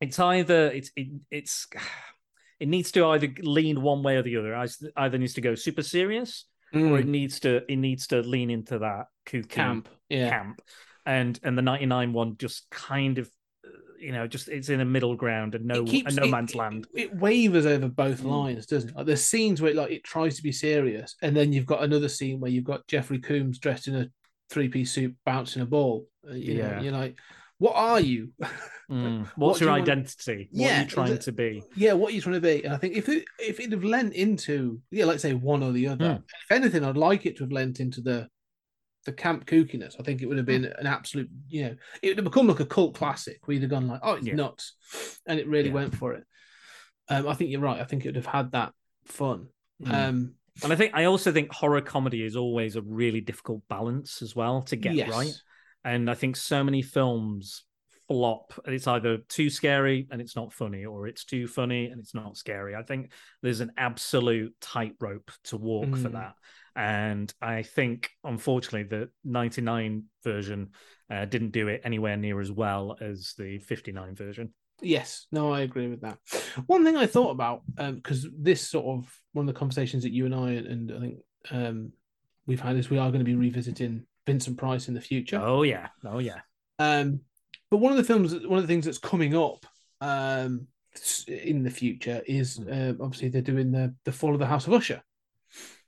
it's 0.00 0.18
either 0.18 0.68
it's 0.68 0.90
it, 0.96 1.08
it's 1.30 1.66
it 2.60 2.68
needs 2.68 2.92
to 2.92 3.06
either 3.06 3.28
lean 3.42 3.80
one 3.82 4.02
way 4.02 4.16
or 4.16 4.22
the 4.22 4.36
other 4.36 4.54
Either- 4.54 4.92
either 4.96 5.18
needs 5.18 5.34
to 5.34 5.40
go 5.40 5.54
super 5.54 5.82
serious 5.82 6.46
or 6.72 6.98
it 7.00 7.06
needs 7.06 7.40
to 7.40 7.62
it 7.72 7.76
needs 7.76 8.06
to 8.08 8.20
lean 8.22 8.48
into 8.50 8.78
that 8.78 9.06
kooky 9.26 9.42
Mm. 9.46 9.48
camp. 9.48 9.88
Yeah. 10.08 10.28
camp 10.30 10.62
and 11.06 11.38
and 11.42 11.56
the 11.58 11.62
99 11.62 12.12
one 12.12 12.36
just 12.38 12.68
kind 12.70 13.18
of 13.18 13.28
uh, 13.66 13.70
you 13.98 14.12
know 14.12 14.26
just 14.28 14.46
it's 14.48 14.68
in 14.68 14.80
a 14.80 14.84
middle 14.84 15.16
ground 15.16 15.54
and 15.56 15.64
no 15.64 15.82
keeps- 15.84 16.08
and 16.08 16.16
no 16.16 16.24
it- 16.24 16.30
man's 16.30 16.54
land 16.54 16.86
It, 16.94 17.00
it 17.06 17.16
wavers 17.16 17.66
over 17.66 17.88
both 17.88 18.20
Mm. 18.22 18.30
lines, 18.30 18.66
doesn't 18.66 18.90
it? 18.90 18.96
Like 18.96 19.06
there's 19.06 19.24
scenes 19.24 19.60
where 19.60 19.70
it, 19.72 19.76
like 19.76 19.90
it 19.90 20.04
tries 20.04 20.36
to 20.36 20.42
be 20.44 20.52
serious, 20.52 21.16
and 21.22 21.36
then 21.36 21.52
you've 21.52 21.66
got 21.66 21.82
another 21.82 22.08
scene 22.08 22.38
where 22.40 22.50
you've 22.52 22.64
got 22.72 22.86
Jeffrey 22.86 23.18
Combs 23.18 23.58
dressed 23.58 23.88
in 23.88 23.96
a 23.96 24.06
three 24.50 24.68
piece 24.68 24.92
suit 24.92 25.16
bouncing 25.26 25.62
a 25.62 25.66
ball. 25.66 26.06
Uh, 26.28 26.34
you 26.34 26.54
Yeah. 26.54 26.76
know, 26.76 26.82
you're 26.82 26.92
like, 26.92 27.16
what 27.60 27.74
are 27.76 28.00
you? 28.00 28.32
Mm. 28.90 29.28
What's 29.36 29.60
do 29.60 29.66
your 29.66 29.74
you 29.74 29.78
want- 29.78 29.88
identity? 29.88 30.48
What 30.50 30.68
are 30.72 30.80
you 30.80 30.86
trying 30.88 31.18
to 31.18 31.30
be? 31.30 31.62
yeah, 31.76 31.92
what 31.92 32.10
are 32.10 32.14
you 32.16 32.20
trying 32.20 32.34
to 32.34 32.40
be? 32.40 32.64
And 32.64 32.74
I 32.74 32.76
think 32.76 32.96
if 32.96 33.08
it 33.08 33.24
if 33.38 33.60
it'd 33.60 33.70
have 33.70 33.84
lent 33.84 34.14
into 34.14 34.80
yeah, 34.90 35.04
let's 35.04 35.22
say 35.22 35.32
one 35.32 35.62
or 35.62 35.70
the 35.70 35.86
other. 35.86 36.14
Hmm. 36.14 36.22
If 36.44 36.50
anything, 36.50 36.84
I'd 36.84 36.96
like 36.96 37.24
it 37.24 37.36
to 37.36 37.44
have 37.44 37.52
lent 37.52 37.78
into 37.78 38.00
the 38.00 38.26
the 39.04 39.12
camp 39.12 39.46
kookiness. 39.46 39.94
I 40.00 40.02
think 40.02 40.22
it 40.22 40.26
would 40.26 40.38
have 40.38 40.44
been 40.46 40.64
an 40.64 40.88
absolute, 40.88 41.30
you 41.48 41.62
know, 41.66 41.76
it 42.02 42.08
would 42.08 42.18
have 42.18 42.24
become 42.24 42.48
like 42.48 42.58
a 42.58 42.66
cult 42.66 42.96
classic. 42.96 43.46
We'd 43.46 43.62
have 43.62 43.70
gone 43.70 43.86
like, 43.86 44.00
oh, 44.02 44.14
it's 44.14 44.26
Yeah. 44.26 44.34
nuts, 44.34 44.74
and 45.24 45.38
it 45.38 45.46
really 45.46 45.68
Yeah. 45.68 45.74
went 45.76 45.94
for 45.94 46.14
it. 46.14 46.24
Um, 47.08 47.28
I 47.28 47.34
think 47.34 47.52
you're 47.52 47.60
right. 47.60 47.80
I 47.80 47.84
think 47.84 48.04
it 48.04 48.08
would 48.08 48.16
have 48.16 48.26
had 48.26 48.50
that 48.52 48.72
fun. 49.04 49.46
Mm. 49.80 49.94
Um, 49.94 50.34
And 50.64 50.72
I 50.72 50.74
think 50.74 50.94
I 50.94 51.04
also 51.04 51.30
think 51.30 51.52
horror 51.52 51.80
comedy 51.80 52.24
is 52.24 52.34
always 52.34 52.74
a 52.74 52.82
really 52.82 53.20
difficult 53.20 53.62
balance 53.68 54.20
as 54.20 54.34
well 54.34 54.62
to 54.62 54.74
get 54.74 54.96
yes. 54.96 55.08
right. 55.10 55.32
And 55.84 56.10
I 56.10 56.14
think 56.14 56.36
so 56.36 56.62
many 56.62 56.82
films 56.82 57.64
flop. 58.08 58.52
It's 58.66 58.86
either 58.86 59.18
too 59.28 59.50
scary 59.50 60.08
and 60.10 60.20
it's 60.20 60.36
not 60.36 60.52
funny, 60.52 60.84
or 60.84 61.06
it's 61.06 61.24
too 61.24 61.46
funny 61.46 61.86
and 61.86 62.00
it's 62.00 62.14
not 62.14 62.36
scary. 62.36 62.74
I 62.74 62.82
think 62.82 63.12
there's 63.42 63.60
an 63.60 63.72
absolute 63.76 64.54
tightrope 64.60 65.30
to 65.44 65.56
walk 65.56 65.96
for 65.96 66.08
Mm. 66.08 66.12
that. 66.12 66.34
And 66.76 67.32
I 67.40 67.62
think, 67.62 68.10
unfortunately, 68.24 68.84
the 68.84 69.10
99 69.24 70.04
version 70.22 70.70
uh, 71.10 71.24
didn't 71.24 71.50
do 71.50 71.68
it 71.68 71.80
anywhere 71.84 72.16
near 72.16 72.40
as 72.40 72.52
well 72.52 72.96
as 73.00 73.34
the 73.36 73.58
59 73.58 74.14
version. 74.14 74.54
Yes, 74.82 75.26
no, 75.30 75.52
I 75.52 75.60
agree 75.60 75.88
with 75.88 76.00
that. 76.02 76.18
One 76.66 76.84
thing 76.84 76.96
I 76.96 77.06
thought 77.06 77.30
about, 77.32 77.62
because 77.76 78.26
this 78.36 78.66
sort 78.66 78.86
of 78.86 79.12
one 79.32 79.48
of 79.48 79.52
the 79.54 79.58
conversations 79.58 80.04
that 80.04 80.12
you 80.12 80.24
and 80.26 80.34
I 80.34 80.50
and 80.52 80.92
I 80.92 81.00
think 81.00 81.18
um, 81.50 81.92
we've 82.46 82.60
had 82.60 82.76
is 82.76 82.88
we 82.88 82.98
are 82.98 83.08
going 83.10 83.18
to 83.20 83.24
be 83.24 83.34
revisiting 83.34 84.06
Vincent 84.26 84.58
Price 84.58 84.88
in 84.88 84.94
the 84.94 85.00
future. 85.00 85.40
Oh, 85.42 85.62
yeah. 85.62 85.88
Oh, 86.04 86.18
yeah. 86.18 86.40
Um, 86.78 87.20
but 87.70 87.78
one 87.78 87.92
of 87.92 87.98
the 87.98 88.04
films, 88.04 88.32
one 88.34 88.58
of 88.58 88.62
the 88.64 88.72
things 88.72 88.84
that's 88.84 88.98
coming 88.98 89.36
up 89.36 89.64
um, 90.00 90.66
in 91.28 91.62
the 91.62 91.70
future 91.70 92.22
is 92.26 92.58
uh, 92.60 92.94
obviously 93.00 93.28
they're 93.28 93.42
doing 93.42 93.70
the 93.70 93.94
the 94.04 94.12
Fall 94.12 94.32
of 94.32 94.38
the 94.40 94.46
House 94.46 94.66
of 94.66 94.72
Usher, 94.72 95.02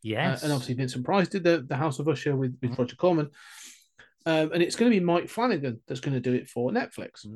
Yes. 0.03 0.43
uh, 0.43 0.47
and 0.47 0.53
obviously 0.53 0.75
Vincent 0.75 1.05
Price 1.05 1.29
did 1.29 1.43
the 1.45 1.65
the 1.69 1.77
House 1.77 1.99
of 1.99 2.09
Usher 2.09 2.37
with 2.37 2.57
with 2.63 2.73
Mhm. 2.73 2.79
Roger 2.79 2.97
Corman, 2.97 3.31
um, 4.27 4.53
and 4.53 4.63
it's 4.63 4.77
going 4.77 4.91
to 4.93 4.97
be 4.97 5.05
Mike 5.05 5.29
Flanagan 5.29 5.81
that's 5.89 6.01
going 6.01 6.15
to 6.15 6.21
do 6.21 6.35
it 6.35 6.49
for 6.49 6.71
Netflix. 6.71 7.27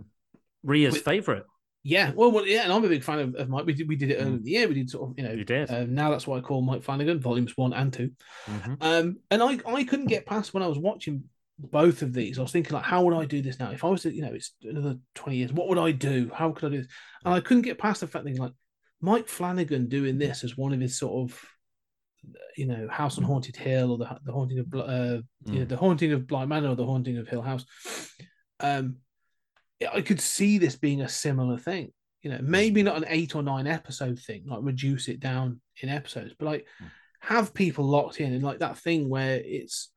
Ria's 0.62 0.94
with- 0.94 1.02
favorite. 1.04 1.44
Yeah, 1.88 2.10
well, 2.16 2.32
well, 2.32 2.44
yeah, 2.46 2.64
and 2.64 2.72
I'm 2.72 2.84
a 2.84 2.88
big 2.88 3.04
fan 3.04 3.20
of, 3.20 3.34
of 3.36 3.48
Mike. 3.48 3.64
We 3.64 3.72
did 3.72 3.88
we 3.88 3.94
did 3.94 4.10
it 4.10 4.16
earlier 4.16 4.32
Mm. 4.32 4.36
in 4.38 4.42
the 4.42 4.50
year. 4.50 4.66
We 4.68 4.74
did 4.74 4.90
sort 4.90 5.08
of 5.10 5.16
you 5.18 5.22
know 5.24 5.32
You 5.32 5.44
did. 5.44 5.70
um, 5.70 5.94
now 5.94 6.10
that's 6.10 6.26
what 6.26 6.36
I 6.38 6.40
call 6.40 6.60
Mike 6.62 6.82
Flanagan 6.82 7.20
volumes 7.20 7.56
one 7.56 7.72
and 7.72 7.92
two. 7.92 8.10
Mhm. 8.46 8.76
Um, 8.80 9.16
and 9.30 9.40
I 9.42 9.58
I 9.66 9.84
couldn't 9.84 10.06
get 10.08 10.26
past 10.26 10.52
when 10.52 10.64
I 10.64 10.66
was 10.66 10.78
watching 10.78 11.24
both 11.58 12.02
of 12.02 12.12
these. 12.12 12.38
I 12.38 12.42
was 12.42 12.50
thinking 12.50 12.72
like, 12.74 12.82
how 12.84 13.04
would 13.04 13.14
I 13.16 13.24
do 13.24 13.40
this 13.40 13.60
now? 13.60 13.70
If 13.70 13.84
I 13.84 13.88
was 13.88 14.02
to, 14.02 14.12
you 14.12 14.22
know, 14.22 14.32
it's 14.34 14.52
another 14.62 14.96
twenty 15.14 15.38
years. 15.38 15.52
What 15.52 15.68
would 15.68 15.78
I 15.78 15.92
do? 15.92 16.28
How 16.34 16.50
could 16.50 16.66
I 16.66 16.70
do 16.74 16.78
this? 16.82 16.92
And 17.24 17.32
I 17.32 17.40
couldn't 17.40 17.62
get 17.62 17.78
past 17.78 18.00
the 18.00 18.08
fact 18.08 18.24
that 18.24 18.36
like 18.38 18.52
Mike 19.00 19.28
Flanagan 19.28 19.88
doing 19.88 20.18
this 20.18 20.42
as 20.42 20.56
one 20.56 20.72
of 20.72 20.80
his 20.80 20.98
sort 20.98 21.14
of, 21.30 21.40
you 22.56 22.66
know, 22.66 22.88
House 22.90 23.16
on 23.16 23.22
Haunted 23.24 23.54
Hill 23.54 23.92
or 23.92 23.98
the 23.98 24.18
the 24.24 24.32
haunting 24.32 24.58
of 24.58 24.66
uh, 24.74 25.20
you 25.44 25.60
know, 25.60 25.64
Mm. 25.64 25.68
the 25.68 25.76
haunting 25.76 26.12
of 26.12 26.26
Bly 26.26 26.46
Manor 26.46 26.70
or 26.70 26.76
the 26.76 26.84
haunting 26.86 27.16
of 27.18 27.28
Hill 27.28 27.42
House. 27.42 27.64
Um, 28.58 28.96
I 29.92 30.00
could 30.00 30.20
see 30.20 30.58
this 30.58 30.76
being 30.76 31.02
a 31.02 31.08
similar 31.08 31.58
thing. 31.58 31.92
You 32.22 32.30
know, 32.30 32.40
maybe 32.42 32.82
not 32.82 32.96
an 32.96 33.04
eight 33.08 33.34
or 33.36 33.42
nine 33.42 33.66
episode 33.66 34.18
thing, 34.18 34.44
like 34.46 34.60
reduce 34.62 35.08
it 35.08 35.20
down 35.20 35.60
in 35.80 35.88
episodes, 35.88 36.34
but 36.38 36.46
like 36.46 36.66
Mm. 36.82 36.90
have 37.20 37.54
people 37.54 37.84
locked 37.84 38.20
in 38.20 38.32
and 38.32 38.42
like 38.42 38.58
that 38.60 38.78
thing 38.78 39.08
where 39.08 39.40
it's 39.44 39.90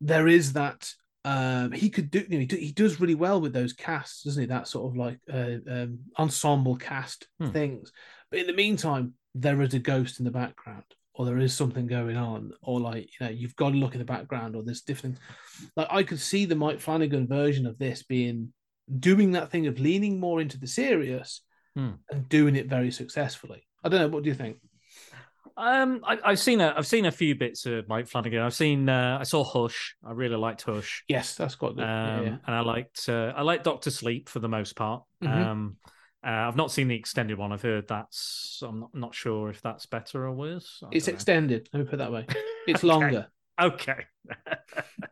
there 0.00 0.28
is 0.28 0.52
that 0.54 0.90
um 1.24 1.72
he 1.72 1.90
could 1.90 2.10
do 2.10 2.20
you 2.20 2.28
know, 2.28 2.38
he, 2.40 2.46
do, 2.46 2.56
he 2.56 2.72
does 2.72 3.00
really 3.00 3.14
well 3.14 3.40
with 3.40 3.52
those 3.52 3.72
casts 3.72 4.22
doesn't 4.22 4.42
he 4.42 4.46
that 4.46 4.68
sort 4.68 4.86
of 4.90 4.96
like 4.96 5.18
uh, 5.32 5.56
um 5.70 5.98
ensemble 6.18 6.76
cast 6.76 7.26
Hmm. 7.40 7.50
things 7.50 7.92
but 8.30 8.38
in 8.40 8.46
the 8.46 8.52
meantime 8.52 9.14
there 9.34 9.60
is 9.62 9.74
a 9.74 9.78
ghost 9.78 10.18
in 10.18 10.24
the 10.24 10.30
background 10.30 10.84
or 11.14 11.24
there 11.24 11.38
is 11.38 11.54
something 11.54 11.86
going 11.86 12.16
on 12.16 12.52
or 12.62 12.78
like 12.78 13.08
you 13.18 13.26
know 13.26 13.32
you've 13.32 13.56
got 13.56 13.70
to 13.70 13.76
look 13.76 13.94
in 13.94 13.98
the 13.98 14.04
background 14.04 14.54
or 14.54 14.62
there's 14.62 14.82
different 14.82 15.18
like 15.76 15.88
i 15.90 16.02
could 16.02 16.20
see 16.20 16.44
the 16.44 16.54
mike 16.54 16.80
flanagan 16.80 17.26
version 17.26 17.66
of 17.66 17.78
this 17.78 18.02
being 18.02 18.52
doing 19.00 19.32
that 19.32 19.50
thing 19.50 19.66
of 19.66 19.78
leaning 19.80 20.20
more 20.20 20.40
into 20.40 20.58
the 20.58 20.66
serious 20.66 21.42
Hmm. 21.74 21.90
and 22.10 22.28
doing 22.28 22.56
it 22.56 22.68
very 22.68 22.90
successfully 22.90 23.66
i 23.84 23.88
don't 23.88 24.00
know 24.00 24.08
what 24.08 24.22
do 24.22 24.30
you 24.30 24.34
think 24.34 24.56
Um, 25.58 26.02
I, 26.04 26.18
I've 26.22 26.38
seen 26.38 26.60
a, 26.60 26.74
I've 26.76 26.86
seen 26.86 27.06
a 27.06 27.10
few 27.12 27.34
bits 27.34 27.64
of 27.64 27.88
Mike 27.88 28.08
Flanagan. 28.08 28.42
I've 28.42 28.54
seen, 28.54 28.88
uh, 28.90 29.16
I 29.18 29.22
saw 29.22 29.42
Hush. 29.42 29.96
I 30.04 30.12
really 30.12 30.36
liked 30.36 30.62
Hush. 30.62 31.02
yes 31.08 31.34
that's 31.34 31.54
quite 31.54 31.74
good 31.76 31.84
Um, 31.84 32.24
yeah, 32.26 32.36
and 32.46 32.54
I 32.54 32.60
liked, 32.60 33.08
uh, 33.08 33.32
I 33.34 33.42
liked 33.42 33.64
Doctor 33.64 33.90
Sleep 33.90 34.28
for 34.28 34.40
the 34.40 34.48
most 34.48 34.76
part. 34.76 35.02
Mhm. 35.22 35.28
Um, 35.28 35.76
uh, 36.26 36.28
I've 36.48 36.56
not 36.56 36.70
seen 36.70 36.88
the 36.88 36.96
extended 36.96 37.38
one. 37.38 37.52
I've 37.52 37.62
heard 37.62 37.88
that's, 37.88 38.60
I'm 38.66 38.80
not, 38.80 38.90
not 38.94 39.14
sure 39.14 39.48
if 39.48 39.62
that's 39.62 39.86
better 39.86 40.26
or 40.26 40.32
worse. 40.32 40.82
I 40.82 40.88
it's 40.92 41.08
extended 41.08 41.68
let 41.72 41.80
me 41.80 41.84
put 41.86 41.94
it 41.94 41.98
that 41.98 42.12
way 42.12 42.26
it's 42.66 42.84
Okay. 42.84 42.88
longer 42.88 43.28
Okay. 43.60 44.04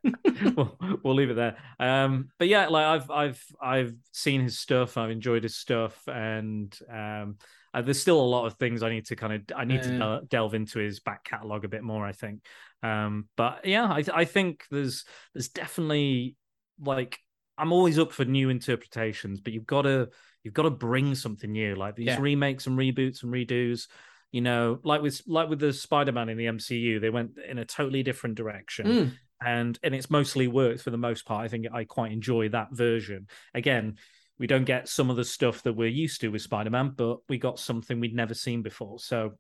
we'll, 0.57 0.77
we'll 1.03 1.15
leave 1.15 1.31
it 1.31 1.35
there. 1.37 1.57
Um, 1.79 2.29
but 2.39 2.49
yeah, 2.49 2.69
like 2.69 2.85
I've 2.85 3.11
I've 3.11 3.45
I've 3.63 3.95
seen 4.13 4.43
his 4.43 4.59
stuff. 4.59 4.97
I've 4.97 5.11
enjoyed 5.11 5.43
his 5.45 5.57
stuff, 5.57 6.01
and 6.07 6.77
um, 6.93 7.37
uh, 7.73 7.83
there's 7.83 8.01
still 8.01 8.21
a 8.21 8.23
lot 8.23 8.47
of 8.47 8.55
things 8.55 8.83
I 8.83 8.91
need 8.91 9.07
to 9.07 9.17
kind 9.17 9.33
of 9.33 9.43
I 9.57 9.65
need 9.65 9.83
to 9.83 9.99
del- 9.99 10.21
delve 10.29 10.55
into 10.55 10.79
his 10.79 11.01
back 11.01 11.25
catalog 11.25 11.65
a 11.65 11.69
bit 11.69 11.83
more. 11.83 12.05
I 12.07 12.13
think. 12.13 12.45
Um, 12.83 13.29
but 13.37 13.65
yeah, 13.65 13.85
I 13.85 14.05
I 14.13 14.25
think 14.25 14.65
there's 14.71 15.05
there's 15.33 15.49
definitely 15.49 16.37
like 16.81 17.19
I'm 17.57 17.73
always 17.73 17.99
up 17.99 18.13
for 18.13 18.25
new 18.25 18.51
interpretations, 18.51 19.41
but 19.41 19.53
you've 19.53 19.67
got 19.67 19.83
to 19.83 20.09
you've 20.43 20.55
got 20.55 20.65
to 20.65 20.71
bring 20.71 21.15
something 21.15 21.51
new, 21.51 21.75
like 21.77 21.97
these 21.97 22.09
Yeah. 22.09 22.21
remakes 22.21 22.67
and 22.67 22.79
reboots 22.79 23.23
and 23.23 23.33
redos. 23.33 23.87
You 24.35 24.41
know, 24.41 24.81
like 24.83 25.01
with 25.01 25.21
like 25.29 25.49
with 25.49 25.61
the 25.61 25.73
Spider-Man 25.73 26.29
in 26.29 26.37
the 26.37 26.47
MCU, 26.47 27.01
they 27.01 27.09
went 27.09 27.39
in 27.39 27.59
a 27.59 27.65
totally 27.65 28.03
different 28.03 28.35
direction 28.35 28.87
Mm. 28.87 29.13
and 29.41 29.79
and 29.85 29.95
it's 29.95 30.11
mostly 30.11 30.49
worked 30.49 30.81
for 30.81 30.91
the 30.91 31.05
most 31.09 31.25
part. 31.25 31.45
I 31.45 31.49
think 31.49 31.67
I 31.73 31.85
quite 31.85 32.11
enjoy 32.11 32.49
that 32.49 32.73
version. 32.73 33.29
Again, 33.55 33.95
we 34.41 34.49
don't 34.49 34.65
get 34.65 34.89
some 34.89 35.09
of 35.09 35.15
the 35.17 35.25
stuff 35.25 35.63
that 35.63 35.75
we're 35.75 36.01
used 36.05 36.21
to 36.23 36.31
with 36.33 36.43
Spider-Man, 36.43 36.95
but 36.97 37.19
we 37.29 37.39
got 37.39 37.61
something 37.61 38.01
we'd 38.01 38.13
never 38.23 38.35
seen 38.35 38.63
before. 38.63 38.99
So, 38.99 39.35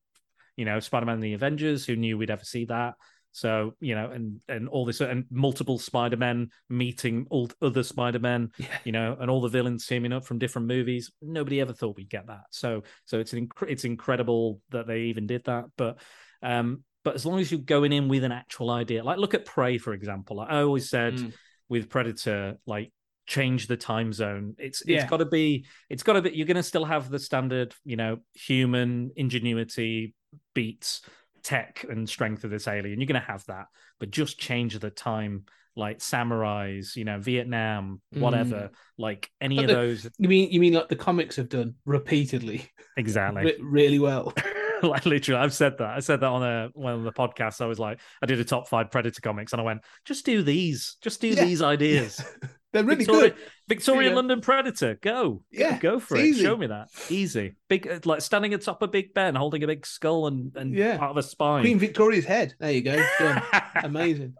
you 0.56 0.64
know, 0.64 0.78
Spider-Man 0.78 1.14
and 1.14 1.24
the 1.24 1.34
Avengers, 1.34 1.84
who 1.84 1.96
knew 1.96 2.16
we'd 2.16 2.30
ever 2.30 2.44
see 2.44 2.66
that? 2.66 2.94
So, 3.36 3.74
you 3.80 3.96
know, 3.96 4.10
and 4.12 4.40
and 4.48 4.68
all 4.68 4.84
this 4.86 5.00
and 5.00 5.24
multiple 5.28 5.76
Spider-Men 5.76 6.50
meeting 6.68 7.26
all 7.30 7.50
other 7.60 7.82
Spider-Men, 7.82 8.52
Yeah. 8.58 8.66
you 8.84 8.92
know, 8.92 9.16
and 9.20 9.28
all 9.28 9.40
the 9.40 9.48
villains 9.48 9.86
teaming 9.88 10.12
up 10.12 10.24
from 10.24 10.38
different 10.38 10.68
movies. 10.68 11.10
Nobody 11.20 11.60
ever 11.60 11.72
thought 11.72 11.96
we'd 11.96 12.08
get 12.08 12.28
that. 12.28 12.44
So, 12.50 12.84
so 13.06 13.18
it's 13.18 13.32
an 13.32 13.48
inc- 13.48 13.68
it's 13.68 13.84
incredible 13.84 14.60
that 14.70 14.86
they 14.86 15.00
even 15.06 15.26
did 15.26 15.42
that. 15.46 15.64
But, 15.76 15.98
um, 16.42 16.84
but 17.02 17.16
as 17.16 17.26
long 17.26 17.40
as 17.40 17.50
you're 17.50 17.60
going 17.60 17.92
in 17.92 18.06
with 18.08 18.22
an 18.22 18.30
actual 18.30 18.70
idea, 18.70 19.02
like 19.02 19.18
look 19.18 19.34
at 19.34 19.44
Prey 19.44 19.78
for 19.78 19.92
example. 19.94 20.36
Like 20.36 20.50
I 20.50 20.60
always 20.62 20.88
said 20.88 21.14
Mm. 21.14 21.32
with 21.68 21.90
Predator, 21.90 22.56
like 22.66 22.92
change 23.26 23.66
the 23.66 23.76
time 23.76 24.12
zone. 24.12 24.54
It's 24.58 24.80
it's 24.82 24.90
Yeah. 24.90 25.06
got 25.08 25.16
to 25.16 25.26
be 25.26 25.66
it's 25.90 26.04
got 26.04 26.12
to 26.12 26.22
be. 26.22 26.30
You're 26.36 26.46
going 26.46 26.56
to 26.56 26.62
still 26.62 26.84
have 26.84 27.10
the 27.10 27.18
standard, 27.18 27.74
you 27.84 27.96
know, 27.96 28.18
human 28.34 29.10
ingenuity 29.16 30.14
beats 30.54 31.00
tech 31.44 31.84
and 31.88 32.08
strength 32.08 32.42
of 32.44 32.50
this 32.50 32.66
alien. 32.66 33.00
You're 33.00 33.06
going 33.06 33.20
to 33.20 33.26
have 33.26 33.44
that, 33.46 33.66
but 34.00 34.10
just 34.10 34.38
change 34.38 34.78
the 34.78 34.90
time. 34.90 35.44
Like 35.76 35.98
samurais, 35.98 36.94
you 36.94 37.04
know, 37.04 37.18
Vietnam, 37.18 38.00
mm. 38.14 38.20
whatever, 38.20 38.70
like 38.96 39.28
any 39.40 39.56
But 39.56 39.64
of 39.64 39.68
the- 39.68 39.74
those. 39.74 40.10
You 40.18 40.28
mean 40.28 40.52
you 40.52 40.60
mean 40.60 40.72
like 40.72 40.88
the 40.88 40.94
comics 40.94 41.34
have 41.34 41.48
done 41.48 41.74
repeatedly, 41.84 42.70
Exactly. 42.96 43.42
re- 43.42 43.58
really 43.60 43.98
well? 43.98 44.32
like 44.84 45.04
literally, 45.04 45.40
I've 45.42 45.52
said 45.52 45.78
that. 45.78 45.88
I 45.90 45.98
said 45.98 46.20
that 46.20 46.28
on 46.28 46.44
a 46.44 46.68
one 46.74 46.92
of 46.94 47.02
the 47.02 47.10
podcasts. 47.12 47.60
I 47.60 47.66
was 47.66 47.80
like, 47.80 47.98
I 48.22 48.26
did 48.26 48.38
a 48.38 48.44
top 48.44 48.68
five 48.68 48.92
Predator 48.92 49.20
comics, 49.20 49.52
and 49.52 49.60
I 49.60 49.64
went, 49.64 49.80
just 50.04 50.24
do 50.24 50.44
these, 50.44 50.96
just 51.02 51.20
do 51.20 51.30
Yeah. 51.30 51.44
these 51.44 51.60
ideas. 51.60 52.22
They're 52.74 52.84
really 52.84 53.04
Victoria, 53.06 53.30
good. 53.30 53.38
Victorian 53.68 54.10
Yeah. 54.10 54.16
London 54.16 54.40
Predator, 54.42 54.98
go, 55.00 55.42
Yeah, 55.50 55.78
go 55.78 55.98
for 55.98 56.16
it. 56.18 56.24
easy. 56.26 56.42
Show 56.42 56.56
me 56.58 56.66
that, 56.66 56.88
easy, 57.08 57.54
big, 57.70 57.86
uh, 57.88 58.00
like 58.04 58.20
standing 58.20 58.52
atop 58.52 58.82
a 58.82 58.88
Big 58.88 59.14
Ben, 59.14 59.34
holding 59.34 59.62
a 59.62 59.66
big 59.66 59.86
skull 59.86 60.26
and 60.26 60.54
and 60.56 60.74
Yeah. 60.74 60.98
part 60.98 61.12
of 61.12 61.16
a 61.16 61.22
spine. 61.22 61.62
Queen 61.62 61.78
Victoria's 61.78 62.26
head. 62.26 62.54
There 62.58 62.70
you 62.72 62.82
go. 62.82 63.02
Amazing. 63.82 64.34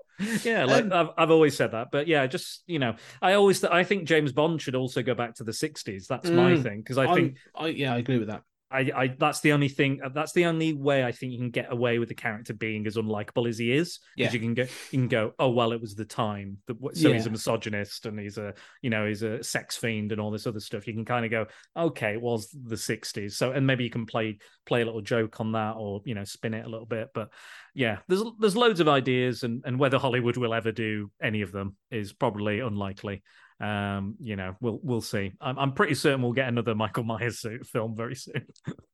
yeah, 0.44 0.65
like 0.65 0.85
Um, 0.85 0.93
I've, 0.93 1.09
I've 1.16 1.31
always 1.31 1.56
said 1.56 1.73
that, 1.73 1.89
but 1.90 2.06
yeah, 2.06 2.27
just 2.27 2.62
you 2.66 2.78
know, 2.78 2.97
I 3.23 3.32
always 3.35 3.65
I 3.65 3.82
think 3.85 4.05
James 4.06 4.32
Bond 4.32 4.61
should 4.61 4.74
also 4.74 5.02
go 5.02 5.15
back 5.15 5.35
to 5.36 5.44
the 5.44 5.52
'60s. 5.52 6.06
That's 6.06 6.28
my 6.28 6.52
Mm. 6.52 6.62
thing 6.62 6.78
because 6.81 6.98
I 6.98 7.05
I'm- 7.06 7.15
think 7.15 7.36
I 7.55 7.69
yeah, 7.69 7.94
I 7.94 7.98
agree 7.98 8.19
with 8.19 8.28
that. 8.28 8.43
I, 8.74 8.90
I 8.94 9.06
that's 9.18 9.40
the 9.40 9.52
only 9.52 9.68
thing. 9.68 10.01
Uh, 10.05 10.09
that's 10.09 10.32
the 10.32 10.46
only 10.46 10.72
way 10.72 11.05
I 11.05 11.12
think 11.12 11.32
you 11.32 11.38
can 11.38 11.51
get 11.51 11.72
away 11.72 11.98
with 11.98 12.09
the 12.09 12.14
character 12.14 12.52
being 12.52 12.86
as 12.86 12.96
unlikable 12.96 13.48
as 13.48 13.56
he 13.56 13.72
is. 13.72 14.01
Yeah. 14.16 14.26
Because 14.26 14.34
you 14.34 14.40
can 14.40 14.55
go, 14.55 14.62
you 14.62 14.98
can 14.98 15.09
go, 15.09 15.32
oh 15.38 15.51
well, 15.51 15.72
it 15.72 15.80
was 15.80 15.94
the 15.94 16.05
time. 16.05 16.59
That, 16.66 16.76
so 16.96 17.12
he's 17.12 17.26
a 17.26 17.30
misogynist 17.30 18.06
and 18.06 18.18
he's 18.18 18.36
a, 18.36 18.52
you 18.82 18.90
know, 18.90 19.06
he's 19.06 19.22
a 19.22 19.42
sex 19.44 19.76
fiend 19.76 20.10
and 20.10 20.20
all 20.20 20.32
this 20.32 20.46
other 20.46 20.60
stuff. 20.60 20.86
You 20.86 20.92
can 20.92 21.05
kind 21.05 21.24
of 21.24 21.30
go, 21.30 21.46
okay, 21.76 22.14
it 22.14 22.20
was 22.20 22.48
the 22.51 22.74
'60s. 22.76 23.32
So 23.32 23.52
and 23.52 23.66
maybe 23.66 23.84
you 23.84 23.90
can 23.90 24.06
play 24.06 24.38
play 24.66 24.82
a 24.82 24.84
little 24.84 25.02
joke 25.02 25.40
on 25.40 25.52
that 25.52 25.76
or 25.76 26.01
you 26.05 26.14
know 26.14 26.24
spin 26.24 26.55
it 26.55 26.66
a 26.66 26.68
little 26.68 26.86
bit. 26.86 27.10
But 27.14 27.28
yeah, 27.74 27.98
there's 28.09 28.22
there's 28.40 28.56
loads 28.56 28.80
of 28.80 28.88
ideas 28.88 29.44
and 29.44 29.62
and 29.64 29.78
whether 29.78 29.98
Hollywood 29.98 30.36
will 30.36 30.55
ever 30.55 30.72
do 30.72 31.12
any 31.22 31.42
of 31.42 31.52
them 31.52 31.76
is 31.90 32.12
probably 32.12 32.59
unlikely. 32.59 33.22
Um, 33.65 34.16
you 34.20 34.36
know, 34.36 34.55
we'll 34.61 34.78
we'll 34.82 35.01
see. 35.01 35.32
I'm 35.41 35.59
I'm 35.59 35.73
pretty 35.73 35.95
certain 35.95 36.20
we'll 36.23 36.32
get 36.32 36.49
another 36.49 36.74
Michael 36.74 37.05
Myers 37.05 37.39
suit 37.41 37.66
film 37.73 37.97
very 37.97 38.15
soon. 38.15 38.47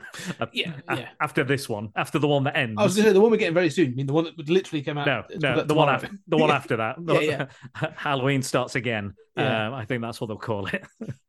Yeah, 0.53 0.73
yeah. 0.89 1.09
After 1.19 1.43
this 1.43 1.67
one, 1.67 1.89
after 1.95 2.19
the 2.19 2.27
one 2.27 2.43
that 2.45 2.55
ends. 2.55 2.75
I 2.77 2.83
was 2.83 2.95
going 2.95 3.03
to 3.05 3.09
say 3.09 3.13
the 3.13 3.21
one 3.21 3.31
we're 3.31 3.37
getting 3.37 3.53
very 3.53 3.69
soon. 3.69 3.91
I 3.91 3.95
mean, 3.95 4.05
the 4.05 4.13
one 4.13 4.23
that 4.25 4.37
would 4.37 4.49
literally 4.49 4.81
come 4.83 4.97
out. 4.97 5.05
no, 5.07 5.23
no, 5.55 5.63
the 5.63 5.73
one 5.73 5.89
after 5.89 6.09
the 6.27 6.37
one 6.37 6.51
after 6.59 6.77
that. 6.77 6.95
Yeah, 7.21 7.47
Halloween 7.95 8.41
starts 8.41 8.75
again. 8.75 9.13
Yeah. 9.35 9.67
Um, 9.67 9.73
I 9.73 9.85
think 9.85 10.01
that's 10.01 10.21
what 10.21 10.27
they'll 10.27 10.37
call 10.37 10.67
it. 10.67 10.85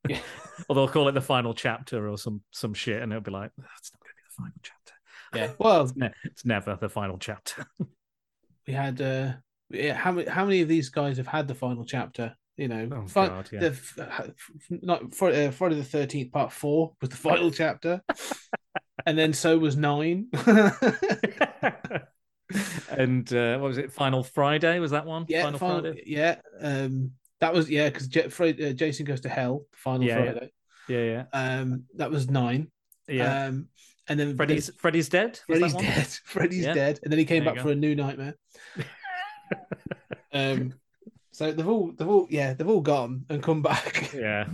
Yeah. 0.08 0.20
or 0.68 0.74
they'll 0.76 0.88
call 0.88 1.08
it 1.08 1.12
the 1.12 1.20
final 1.20 1.54
chapter 1.54 2.08
or 2.08 2.16
some 2.18 2.42
some 2.52 2.74
shit, 2.74 3.02
and 3.02 3.12
it'll 3.12 3.22
be 3.22 3.30
like 3.32 3.50
that's 3.56 3.90
not 3.92 4.00
going 4.00 4.10
to 4.10 4.16
be 4.16 4.22
the 4.28 4.34
final 4.36 4.60
chapter. 4.62 4.92
Yeah. 5.34 5.52
Well, 5.58 5.82
It's, 5.84 5.96
ne- 5.96 6.12
it's 6.24 6.44
never 6.44 6.76
the 6.80 6.88
final 6.88 7.18
chapter. 7.18 7.66
we 8.66 8.72
had 8.74 9.00
uh 9.00 9.32
yeah 9.70 9.94
how 9.94 10.12
many 10.12 10.28
how 10.28 10.44
many 10.44 10.60
of 10.60 10.68
these 10.68 10.88
guys 10.90 11.16
have 11.16 11.26
had 11.26 11.48
the 11.48 11.54
final 11.54 11.84
chapter 11.84 12.34
you 12.56 12.68
know 12.68 12.88
Oh, 12.92 13.06
fi- 13.06 13.28
God, 13.28 13.48
yeah. 13.52 13.60
the 13.68 14.36
not 14.82 15.14
Fri- 15.14 15.46
uh, 15.46 15.50
friday 15.50 15.76
the 15.76 15.82
13th 15.98 16.32
part 16.32 16.52
four 16.52 16.92
was 17.00 17.10
the 17.10 17.16
final 17.16 17.50
chapter 17.62 18.02
and 19.06 19.16
then 19.18 19.32
so 19.32 19.58
was 19.58 19.76
nine 19.76 20.28
and 22.90 23.32
uh, 23.32 23.58
what 23.58 23.68
was 23.68 23.78
it? 23.78 23.92
Final 23.92 24.22
Friday 24.22 24.78
was 24.78 24.92
that 24.92 25.04
one? 25.04 25.26
yeah 25.28 25.42
Final, 25.42 25.58
final, 25.58 25.80
Friday. 25.82 26.02
yeah 26.06 26.36
um 26.60 27.10
that 27.40 27.52
was 27.52 27.68
yeah 27.68 27.88
because 27.88 28.06
J- 28.08 28.28
Fri- 28.28 28.70
uh, 28.70 28.72
jason 28.72 29.04
goes 29.04 29.20
to 29.22 29.28
hell 29.28 29.66
final 29.74 30.04
Yeah, 30.06 30.18
yeah. 30.18 30.32
friday 30.32 30.52
Yeah, 30.88 31.02
yeah, 31.02 31.24
um 31.32 31.84
that 31.96 32.10
was 32.10 32.30
nine 32.30 32.70
yeah. 33.08 33.46
um 33.46 33.66
and 34.08 34.18
then 34.20 34.36
Freddy's 34.36 34.70
Freddy's 34.78 35.08
dead. 35.08 35.40
Freddy's 35.48 35.74
dead. 35.74 36.06
Freddy's 36.24 36.64
Yeah. 36.64 36.74
dead, 36.74 37.00
and 37.02 37.10
then 37.12 37.18
he 37.18 37.24
came 37.24 37.42
There 37.44 37.52
back 37.54 37.62
for 37.64 37.72
a 37.72 37.74
new 37.74 37.96
nightmare. 37.96 38.36
um, 40.32 40.74
so 41.36 41.52
they've 41.52 41.68
all, 41.68 41.92
they've 41.92 42.08
all, 42.08 42.26
yeah, 42.30 42.54
they've 42.54 42.68
all 42.68 42.80
gone 42.80 43.24
and 43.28 43.42
come 43.42 43.60
back. 43.62 44.10
Yeah. 44.14 44.46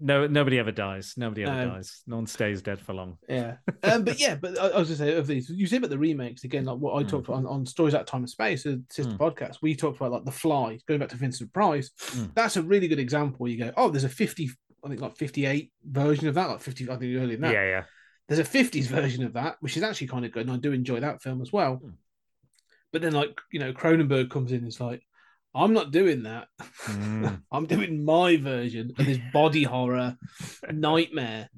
No, 0.00 0.26
nobody 0.26 0.58
ever 0.58 0.72
dies. 0.72 1.14
Nobody 1.16 1.44
ever 1.44 1.54
No. 1.66 1.74
dies. 1.74 2.02
No 2.08 2.16
one 2.16 2.26
stays 2.26 2.60
dead 2.62 2.80
for 2.80 2.92
long. 2.92 3.18
Yeah, 3.28 3.56
um, 3.84 4.02
but 4.02 4.18
yeah, 4.18 4.34
but 4.34 4.58
I, 4.58 4.68
I 4.68 4.78
was 4.78 4.88
gonna 4.88 4.96
say 4.96 5.14
of 5.16 5.26
these, 5.28 5.48
you 5.50 5.66
see, 5.66 5.76
about 5.76 5.90
the 5.90 5.98
remakes 5.98 6.42
again, 6.42 6.64
like 6.64 6.78
what 6.78 6.94
I 6.98 7.04
Mm. 7.04 7.08
talked 7.08 7.28
about 7.28 7.36
on, 7.38 7.46
on 7.46 7.66
stories 7.66 7.94
at 7.94 8.06
time 8.08 8.22
and 8.22 8.30
space, 8.30 8.66
a 8.66 8.80
sister 8.90 9.12
Mm. 9.12 9.18
podcast. 9.18 9.58
We 9.62 9.76
talked 9.76 9.98
about 9.98 10.10
like 10.10 10.24
the 10.24 10.32
Fly, 10.32 10.78
going 10.88 10.98
back 10.98 11.10
to 11.10 11.16
Vincent 11.16 11.52
Price. 11.52 11.90
Mm. 12.16 12.34
That's 12.34 12.56
a 12.56 12.62
really 12.62 12.88
good 12.88 12.98
example. 12.98 13.46
You 13.46 13.58
go, 13.58 13.72
oh, 13.76 13.90
there's 13.90 14.02
a 14.02 14.08
fifty, 14.08 14.50
I 14.84 14.88
think 14.88 15.00
like 15.00 15.16
fifty-eight 15.16 15.70
version 15.84 16.26
of 16.26 16.34
that, 16.34 16.48
like 16.48 16.62
fifty, 16.62 16.84
I 16.90 16.96
think 16.96 17.14
earlier 17.16 17.36
than 17.36 17.42
that. 17.42 17.52
Yeah, 17.52 17.64
yeah. 17.68 17.84
There's 18.28 18.40
a 18.40 18.44
fifties 18.44 18.88
version 18.88 19.24
of 19.24 19.34
that, 19.34 19.56
which 19.60 19.76
is 19.76 19.84
actually 19.84 20.08
kind 20.08 20.24
of 20.24 20.32
good, 20.32 20.46
and 20.46 20.56
I 20.56 20.58
do 20.58 20.72
enjoy 20.72 20.98
that 21.00 21.22
film 21.22 21.42
as 21.42 21.52
well. 21.52 21.76
Mm. 21.76 21.92
But 22.92 23.02
then, 23.02 23.12
like 23.12 23.38
you 23.52 23.60
know, 23.60 23.72
Cronenberg 23.72 24.30
comes 24.30 24.50
in, 24.50 24.58
and 24.58 24.66
it's 24.66 24.80
like, 24.80 25.02
I'm 25.54 25.72
not 25.72 25.90
doing 25.92 26.22
that. 26.24 26.48
Mm. 26.86 27.42
I'm 27.52 27.66
doing 27.66 28.04
my 28.04 28.36
version 28.36 28.92
of 28.98 29.04
this 29.06 29.18
body 29.32 29.64
horror 29.64 30.16
nightmare 30.70 31.48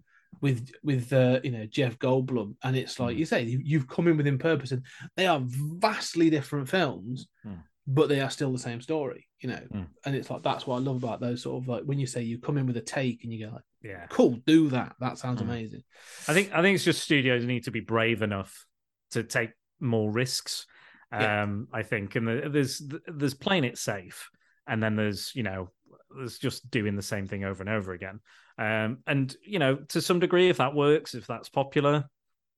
with 0.40 0.70
with 0.82 1.12
uh, 1.12 1.40
you 1.42 1.50
know 1.50 1.66
Jeff 1.66 1.98
Goldblum, 1.98 2.56
and 2.62 2.76
it's 2.76 2.98
like 3.00 3.16
Mm. 3.16 3.18
you 3.20 3.24
say, 3.26 3.42
you- 3.44 3.62
you've 3.64 3.88
come 3.88 4.08
in 4.08 4.16
with 4.16 4.26
in 4.26 4.38
purpose, 4.38 4.72
and 4.72 4.82
they 5.16 5.26
are 5.26 5.40
vastly 5.44 6.28
different 6.30 6.68
films, 6.68 7.28
Mm. 7.46 7.60
but 7.86 8.08
they 8.08 8.20
are 8.20 8.30
still 8.30 8.52
the 8.52 8.58
same 8.58 8.80
story, 8.80 9.26
you 9.40 9.48
know. 9.48 9.62
Mm. 9.72 9.86
And 10.04 10.14
it's 10.16 10.28
like 10.30 10.42
that's 10.42 10.66
what 10.66 10.76
I 10.76 10.80
love 10.80 10.96
about 11.02 11.20
those 11.20 11.42
sort 11.42 11.62
of 11.62 11.68
like 11.68 11.84
when 11.84 11.98
you 11.98 12.06
say 12.06 12.22
you 12.22 12.38
come 12.38 12.58
in 12.58 12.66
with 12.66 12.76
a 12.76 12.82
take 12.82 13.22
and 13.24 13.32
you 13.32 13.46
go 13.46 13.52
like, 13.52 13.62
Yeah. 13.82 14.06
cool, 14.10 14.38
do 14.46 14.68
that. 14.70 14.96
That 15.00 15.18
sounds 15.18 15.40
Mm. 15.40 15.44
amazing. 15.44 15.84
I 16.28 16.34
think 16.34 16.52
I 16.52 16.60
think 16.62 16.74
it's 16.74 16.84
just 16.84 17.02
studios 17.02 17.44
need 17.46 17.64
to 17.64 17.70
be 17.70 17.80
brave 17.80 18.20
enough 18.22 18.66
to 19.12 19.22
take 19.22 19.50
more 19.80 20.10
risks. 20.10 20.66
Yeah. 21.12 21.42
Um, 21.42 21.68
I 21.72 21.82
think, 21.82 22.16
and 22.16 22.26
the- 22.26 22.48
there's 22.50 22.82
there's 23.06 23.34
playing 23.34 23.64
it 23.64 23.78
safe, 23.78 24.28
and 24.66 24.82
then 24.82 24.96
there's 24.96 25.32
you 25.34 25.42
know 25.42 25.70
there's 26.16 26.38
just 26.38 26.70
doing 26.70 26.96
the 26.96 27.02
same 27.02 27.26
thing 27.26 27.44
over 27.44 27.62
and 27.62 27.70
over 27.70 27.92
again. 27.92 28.20
Um, 28.58 28.98
and 29.06 29.34
you 29.44 29.58
know 29.58 29.76
to 29.88 30.00
some 30.00 30.20
degree, 30.20 30.48
if 30.48 30.58
that 30.58 30.74
works, 30.74 31.14
if 31.14 31.26
that's 31.26 31.48
popular, 31.48 32.04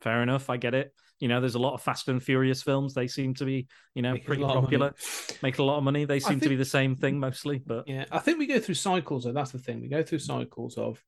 fair 0.00 0.22
enough. 0.22 0.50
I 0.50 0.56
get 0.56 0.74
it. 0.74 0.92
You 1.18 1.28
know, 1.28 1.40
there's 1.40 1.54
a 1.54 1.58
lot 1.58 1.72
of 1.72 1.80
Fast 1.82 2.08
and 2.08 2.22
Furious 2.22 2.62
films. 2.62 2.92
They 2.92 3.08
seem 3.08 3.32
to 3.34 3.44
be 3.46 3.66
you 3.94 4.02
know 4.02 4.14
a 4.14 4.18
pretty 4.18 4.42
lot 4.42 4.56
of 4.56 4.64
money. 4.64 4.76
popular, 4.76 4.94
make 5.42 5.58
a 5.58 5.62
lot 5.62 5.78
of 5.78 5.84
money. 5.84 6.04
They 6.04 6.20
seem 6.20 6.40
to 6.40 6.48
be 6.48 6.56
the 6.56 6.64
same 6.64 6.94
thing 6.94 7.18
mostly, 7.18 7.62
but 7.64 7.88
Yeah, 7.88 8.04
I 8.12 8.18
think 8.18 8.38
we 8.38 8.46
go 8.46 8.60
through 8.60 8.74
cycles. 8.74 9.24
Though 9.24 9.32
that's 9.32 9.52
the 9.52 9.58
thing. 9.58 9.80
We 9.80 9.88
go 9.88 10.02
through 10.02 10.18
cycles 10.18 10.76
of 10.76 11.02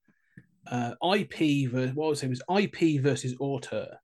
uh, 0.70 0.92
IP 1.14 1.70
versus 1.70 1.94
what 1.94 2.06
I 2.06 2.08
would 2.08 2.18
say 2.18 2.28
was 2.28 2.42
IP 2.48 3.02
versus 3.02 3.34
auteur. 3.38 3.98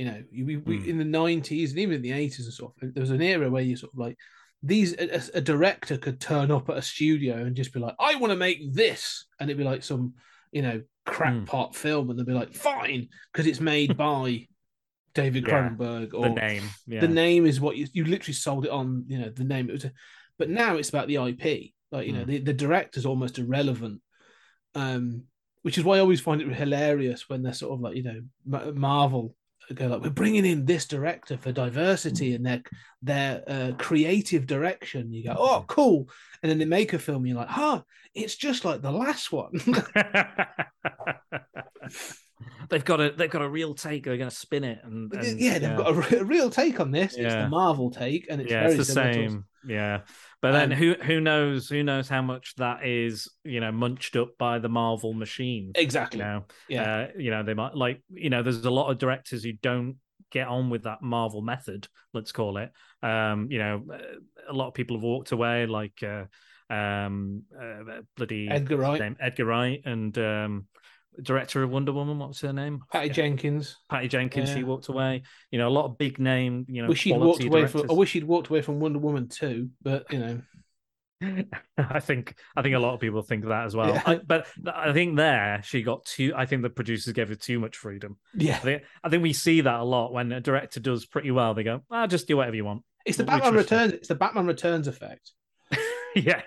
You 0.00 0.06
know, 0.06 0.24
we, 0.32 0.56
we, 0.56 0.76
Hmm. 0.78 0.88
in 0.88 0.98
the 0.98 1.04
nineties 1.04 1.70
and 1.72 1.78
even 1.78 1.96
in 1.96 2.02
the 2.02 2.12
eighties 2.12 2.46
and 2.46 2.54
stuff, 2.54 2.72
there 2.80 3.02
was 3.02 3.10
an 3.10 3.20
era 3.20 3.50
where 3.50 3.62
you 3.62 3.76
sort 3.76 3.92
of 3.92 3.98
like 3.98 4.16
these 4.62 4.94
a, 4.94 5.20
a 5.36 5.40
director 5.42 5.98
could 5.98 6.20
turn 6.20 6.50
up 6.50 6.70
at 6.70 6.78
a 6.78 6.82
studio 6.82 7.36
and 7.36 7.54
just 7.54 7.74
be 7.74 7.80
like, 7.80 7.94
"I 8.00 8.14
want 8.14 8.30
to 8.30 8.36
make 8.36 8.72
this," 8.72 9.26
and 9.38 9.50
it'd 9.50 9.58
be 9.58 9.64
like 9.64 9.82
some 9.82 10.14
you 10.52 10.62
know 10.62 10.78
Hmm. 10.78 10.84
crackpot 11.04 11.76
film, 11.76 12.08
and 12.08 12.18
they'd 12.18 12.24
be 12.24 12.32
like, 12.32 12.54
"Fine," 12.54 13.08
because 13.30 13.46
it's 13.46 13.60
made 13.60 13.94
by 13.98 14.48
David 15.12 15.44
Yeah, 15.46 15.52
Cronenberg 15.70 16.14
or 16.14 16.22
the 16.22 16.40
name, 16.40 16.70
yeah, 16.86 17.00
the 17.02 17.08
name 17.08 17.44
is 17.44 17.60
what 17.60 17.76
you, 17.76 17.86
you 17.92 18.04
literally 18.06 18.32
sold 18.34 18.64
it 18.64 18.70
on 18.70 19.04
you 19.06 19.18
know 19.18 19.28
the 19.28 19.44
name 19.44 19.68
it 19.68 19.72
was 19.72 19.86
but 20.38 20.48
now 20.48 20.76
it's 20.76 20.88
about 20.88 21.08
the 21.08 21.16
ip 21.16 21.44
like 21.90 22.06
you 22.06 22.12
know 22.12 22.24
Mm. 22.24 22.26
the, 22.26 22.38
the 22.38 22.52
director's 22.52 23.04
almost 23.06 23.38
irrelevant 23.38 24.00
um 24.74 25.24
which 25.62 25.76
is 25.76 25.84
why 25.84 25.96
i 25.96 26.00
always 26.00 26.20
find 26.20 26.40
it 26.40 26.48
hilarious 26.54 27.28
when 27.28 27.42
they're 27.42 27.52
sort 27.52 27.72
of 27.72 27.80
like 27.80 27.96
you 27.96 28.04
know 28.04 28.22
marvel 28.72 29.34
go 29.74 29.86
like 29.86 30.02
we're 30.02 30.10
bringing 30.10 30.46
in 30.46 30.64
this 30.64 30.86
director 30.86 31.36
for 31.36 31.52
diversity 31.52 32.34
and 32.34 32.44
their 32.44 32.62
their 33.02 33.42
uh, 33.46 33.72
creative 33.78 34.46
direction. 34.46 35.12
You 35.12 35.24
go 35.24 35.36
oh 35.38 35.64
cool. 35.68 36.08
And 36.42 36.50
then 36.50 36.58
they 36.58 36.64
make 36.64 36.92
a 36.92 36.98
film 36.98 37.26
you're 37.26 37.36
like 37.36 37.48
huh 37.48 37.82
it's 38.14 38.34
just 38.34 38.64
like 38.64 38.82
the 38.82 38.90
last 38.90 39.30
one 39.30 39.52
they've 42.68 42.84
got 42.84 43.00
a 43.00 43.12
they've 43.12 43.30
got 43.30 43.42
a 43.42 43.48
real 43.48 43.74
take. 43.74 44.04
They're 44.04 44.16
going 44.16 44.30
to 44.30 44.34
spin 44.36 44.64
it, 44.64 44.78
and, 44.84 45.12
and 45.12 45.40
yeah 45.40 45.58
they've 45.58 45.76
got 45.76 45.90
a, 45.90 45.92
re- 45.94 46.18
a 46.18 46.24
real 46.24 46.50
take 46.50 46.80
on 46.80 46.90
this 46.90 47.14
it's 47.14 47.34
the 47.34 47.48
marvel 47.48 47.90
take 47.90 48.26
and 48.30 48.40
it's 48.40 48.50
yeah, 48.50 48.62
very 48.62 48.74
it's 48.74 48.86
the 48.88 48.92
similar 48.92 49.12
to- 49.12 49.28
same. 49.30 49.44
Yeah, 49.66 50.00
but 50.40 50.52
then 50.52 50.72
Um, 50.72 50.78
who 50.78 50.94
who 51.02 51.20
knows? 51.20 51.68
Who 51.68 51.82
knows 51.82 52.08
how 52.08 52.22
much 52.22 52.54
that 52.56 52.86
is? 52.86 53.28
You 53.44 53.60
know, 53.60 53.70
munched 53.70 54.16
up 54.16 54.30
by 54.38 54.58
the 54.58 54.70
Marvel 54.70 55.12
machine. 55.12 55.72
exactly 55.74 56.20
You 56.20 56.24
know, 56.24 56.44
yeah 56.66 56.94
uh, 56.94 57.06
you 57.18 57.30
know 57.30 57.42
they 57.42 57.52
might 57.52 57.74
like 57.74 58.02
you 58.08 58.30
know. 58.30 58.42
There's 58.42 58.64
a 58.64 58.70
lot 58.70 58.90
of 58.90 58.96
directors 58.96 59.44
who 59.44 59.52
don't 59.52 59.96
get 60.32 60.48
on 60.48 60.70
with 60.70 60.84
that 60.84 61.02
Marvel 61.02 61.42
method. 61.42 61.88
Let's 62.14 62.32
call 62.32 62.56
it. 62.56 62.70
Um, 63.02 63.48
you 63.50 63.58
know, 63.58 63.84
a 64.48 64.52
lot 64.54 64.68
of 64.68 64.72
people 64.72 64.96
have 64.96 65.04
walked 65.04 65.32
away, 65.32 65.66
like 65.66 66.02
uh, 66.02 66.24
um, 66.72 67.42
uh, 67.54 68.00
bloody 68.16 68.48
edgar 68.48 68.78
wright 68.78 69.02
Edgar 69.20 69.44
Wright 69.44 69.82
and 69.84 70.16
um, 70.16 70.66
director 71.20 71.62
of 71.62 71.70
Wonder 71.70 71.92
Woman. 71.92 72.18
What 72.18 72.28
was 72.28 72.40
her 72.40 72.52
name? 72.52 72.80
Patty 72.92 73.08
Yeah. 73.08 73.12
Jenkins. 73.14 73.76
Patty 73.88 74.08
Jenkins. 74.08 74.50
She 74.50 74.64
walked 74.64 74.88
away. 74.88 75.22
You 75.50 75.58
know, 75.58 75.68
a 75.68 75.70
lot 75.70 75.86
of 75.86 75.98
big 75.98 76.18
name. 76.18 76.66
You 76.68 76.82
know, 76.82 76.88
wish 76.88 77.04
he'd 77.04 77.16
walked 77.16 77.44
away 77.44 77.66
from. 77.66 77.90
I 77.90 77.94
wish 77.94 78.12
he'd 78.12 78.24
walked 78.24 78.48
away 78.48 78.62
from 78.62 78.80
Wonder 78.80 78.98
Woman 78.98 79.28
too, 79.28 79.70
but 79.82 80.12
you 80.12 80.18
know, 80.18 80.40
I 81.78 82.00
think 82.00 82.34
I 82.56 82.62
think 82.62 82.74
a 82.74 82.78
lot 82.78 82.94
of 82.94 83.00
people 83.00 83.22
think 83.22 83.44
that 83.46 83.66
as 83.66 83.76
well. 83.76 83.94
Yeah. 83.94 84.02
I, 84.06 84.16
but 84.16 84.46
I 84.66 84.92
think 84.92 85.16
there 85.16 85.60
she 85.64 85.82
got 85.82 86.04
too. 86.04 86.32
I 86.34 86.46
think 86.46 86.62
the 86.62 86.70
producers 86.70 87.12
gave 87.12 87.28
her 87.28 87.34
too 87.34 87.58
much 87.58 87.76
freedom. 87.76 88.16
I 88.34 88.42
yeah, 88.42 88.58
think, 88.58 88.82
I 89.04 89.08
think 89.10 89.22
we 89.22 89.32
see 89.32 89.60
that 89.60 89.80
a 89.80 89.84
lot 89.84 90.12
when 90.12 90.32
a 90.32 90.40
director 90.40 90.80
does 90.80 91.04
pretty 91.06 91.30
well. 91.30 91.54
They 91.54 91.62
go, 91.62 91.82
"I'll 91.90 92.04
"Ah, 92.04 92.06
just 92.06 92.26
do 92.26 92.36
whatever 92.38 92.56
you 92.56 92.64
want." 92.64 92.82
it's 93.04 93.18
the 93.18 93.24
Batman. 93.24 93.54
Returns. 93.54 93.92
It's 93.92 94.08
the 94.08 94.14
Batman 94.14 94.46
Returns 94.46 94.88
effect. 94.88 95.32
yeah, 96.14 96.42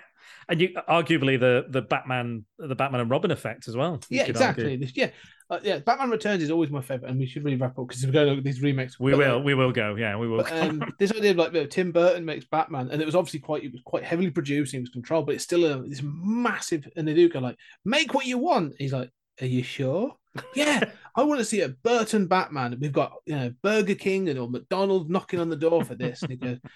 and 0.49 0.61
you 0.61 0.69
arguably 0.89 1.39
the 1.39 1.65
the 1.69 1.81
Batman 1.81 2.45
the 2.57 2.75
Batman 2.75 3.01
and 3.01 3.09
Robin 3.09 3.31
effect 3.31 3.67
as 3.67 3.75
well. 3.75 3.99
Yeah, 4.09 4.23
exactly. 4.23 4.63
argue. 4.65 4.79
This- 4.79 4.95
yeah, 4.95 5.09
uh, 5.49 5.59
yeah. 5.63 5.79
Batman 5.79 6.09
Returns 6.09 6.43
is 6.43 6.51
always 6.51 6.69
my 6.69 6.81
favorite, 6.81 7.09
and 7.09 7.19
we 7.19 7.25
should 7.25 7.43
really 7.43 7.57
wrap 7.57 7.77
up 7.77 7.87
because 7.87 8.05
we're 8.05 8.11
going 8.11 8.29
over 8.29 8.41
these 8.41 8.61
remakes. 8.61 8.99
We 8.99 9.13
will, 9.13 9.37
like, 9.37 9.45
we 9.45 9.53
will 9.53 9.71
go. 9.71 9.95
Yeah, 9.95 10.17
we 10.17 10.27
will. 10.27 10.43
But, 10.43 10.51
um, 10.51 10.83
this 10.99 11.11
idea 11.11 11.31
of 11.31 11.37
like 11.37 11.53
you 11.53 11.61
know, 11.61 11.67
Tim 11.67 11.91
Burton 11.91 12.25
makes 12.25 12.45
Batman, 12.45 12.89
and 12.91 13.01
it 13.01 13.05
was 13.05 13.15
obviously 13.15 13.39
quite 13.39 13.63
it 13.63 13.71
was 13.71 13.81
quite 13.85 14.03
heavily 14.03 14.31
produced, 14.31 14.73
and 14.73 14.79
it 14.79 14.83
was 14.83 14.89
controlled, 14.89 15.25
but 15.25 15.35
it's 15.35 15.43
still 15.43 15.65
a 15.65 15.87
this 15.87 16.01
massive. 16.03 16.87
And 16.95 17.07
they 17.07 17.13
do 17.13 17.29
go 17.29 17.39
like, 17.39 17.57
make 17.85 18.13
what 18.13 18.25
you 18.25 18.37
want. 18.37 18.75
He's 18.77 18.93
like, 18.93 19.11
are 19.41 19.47
you 19.47 19.63
sure? 19.63 20.15
yeah, 20.55 20.83
I 21.15 21.23
want 21.23 21.39
to 21.39 21.45
see 21.45 21.61
a 21.61 21.69
Burton 21.69 22.27
Batman. 22.27 22.77
We've 22.79 22.91
got 22.91 23.13
you 23.25 23.35
know 23.35 23.53
Burger 23.61 23.95
King 23.95 24.29
and 24.29 24.39
or 24.39 24.49
McDonald's 24.49 25.09
knocking 25.09 25.39
on 25.39 25.49
the 25.49 25.55
door 25.55 25.83
for 25.83 25.95
this. 25.95 26.21
And 26.21 26.31
he 26.31 26.37
goes, 26.37 26.57
"Ho- 26.63 26.69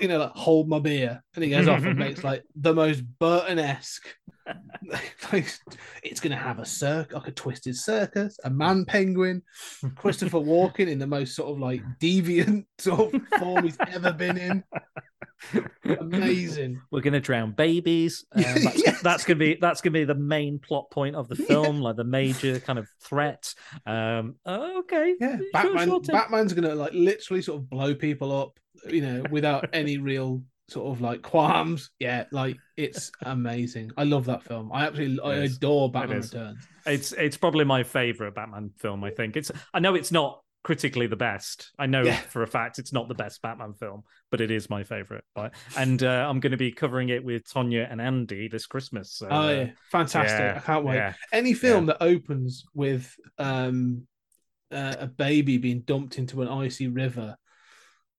you 0.00 0.08
know, 0.08 0.18
like 0.18 0.30
hold 0.32 0.68
my 0.68 0.78
beer, 0.78 1.22
and 1.34 1.44
he 1.44 1.50
goes 1.50 1.68
off 1.68 1.84
and 1.84 1.98
makes 1.98 2.24
like 2.24 2.44
the 2.56 2.74
most 2.74 3.02
Burton 3.18 3.58
esque. 3.58 4.06
It's 6.02 6.20
gonna 6.20 6.36
have 6.36 6.58
a 6.58 6.64
circ, 6.66 7.12
like 7.12 7.28
a 7.28 7.32
twisted 7.32 7.76
circus, 7.76 8.38
a 8.44 8.50
man 8.50 8.84
penguin, 8.84 9.42
Christopher 9.96 10.38
Walken 10.40 10.88
in 10.88 10.98
the 10.98 11.06
most 11.06 11.34
sort 11.34 11.50
of 11.50 11.58
like 11.60 11.82
deviant 12.00 12.64
sort 12.78 13.14
of 13.14 13.22
form 13.38 13.64
he's 13.64 13.76
ever 13.92 14.12
been 14.12 14.38
in. 14.38 14.64
Amazing. 16.00 16.80
We're 16.90 17.00
gonna 17.00 17.20
drown 17.20 17.52
babies. 17.52 18.24
Um, 18.32 18.42
that's, 18.62 18.82
Yes. 18.86 19.02
that's 19.02 19.24
gonna 19.24 19.38
be 19.38 19.58
that's 19.60 19.80
gonna 19.80 19.92
be 19.94 20.04
the 20.04 20.14
main 20.14 20.58
plot 20.58 20.90
point 20.90 21.16
of 21.16 21.28
the 21.28 21.36
film, 21.36 21.80
like 21.80 21.96
the 21.96 22.04
major 22.04 22.60
kind 22.60 22.78
of 22.78 22.88
threat. 23.02 23.52
Um, 23.86 24.36
okay, 24.46 25.14
Yeah, 25.20 25.38
Batman. 25.52 25.88
sure. 25.88 26.00
Batman's 26.00 26.52
gonna 26.52 26.74
like 26.74 26.92
literally 26.94 27.42
sort 27.42 27.60
of 27.60 27.70
blow 27.70 27.94
people 27.94 28.32
up, 28.32 28.58
you 28.88 29.00
know, 29.00 29.24
without 29.30 29.68
any 29.72 29.98
real 29.98 30.42
sort 30.72 30.94
of 30.96 31.00
like 31.00 31.22
qualms. 31.22 31.90
Yeah, 31.98 32.24
like 32.32 32.56
it's 32.76 33.10
amazing. 33.22 33.92
I 33.96 34.04
love 34.04 34.24
that 34.26 34.42
film. 34.42 34.70
I 34.72 34.86
absolutely 34.86 35.20
I 35.22 35.44
adore 35.44 35.90
Batman 35.90 36.18
is. 36.18 36.32
Returns. 36.32 36.66
It's 36.86 37.12
it's 37.12 37.36
probably 37.36 37.64
my 37.64 37.82
favorite 37.82 38.34
Batman 38.34 38.70
film. 38.78 39.04
I 39.04 39.10
think 39.10 39.36
it's. 39.36 39.50
I 39.72 39.80
know 39.80 39.94
it's 39.94 40.12
not 40.12 40.40
critically 40.64 41.08
the 41.08 41.16
best. 41.16 41.72
I 41.78 41.86
know 41.86 42.02
Yeah. 42.04 42.16
for 42.16 42.42
a 42.42 42.46
fact 42.46 42.78
it's 42.78 42.92
not 42.92 43.08
the 43.08 43.14
best 43.14 43.42
Batman 43.42 43.74
film, 43.74 44.04
but 44.30 44.40
it 44.40 44.50
is 44.50 44.70
my 44.70 44.84
favorite. 44.84 45.24
But 45.34 45.54
and 45.76 46.02
uh, 46.02 46.26
I'm 46.28 46.40
going 46.40 46.52
to 46.52 46.56
be 46.56 46.72
covering 46.72 47.08
it 47.08 47.24
with 47.24 47.44
Tonya 47.44 47.90
and 47.90 48.00
Andy 48.00 48.48
this 48.48 48.66
Christmas. 48.66 49.12
So, 49.12 49.28
Oh 49.30 49.48
uh, 49.48 49.50
yeah, 49.50 49.70
fantastic! 49.90 50.38
yeah, 50.38 50.54
I 50.56 50.60
can't 50.60 50.84
wait. 50.84 51.14
Any 51.32 51.54
film 51.54 51.86
that 51.86 52.02
opens 52.02 52.64
with 52.74 53.14
um 53.38 54.06
uh, 54.70 54.96
a 55.00 55.06
baby 55.06 55.58
being 55.58 55.80
dumped 55.80 56.18
into 56.18 56.42
an 56.42 56.48
icy 56.48 56.88
river 56.88 57.36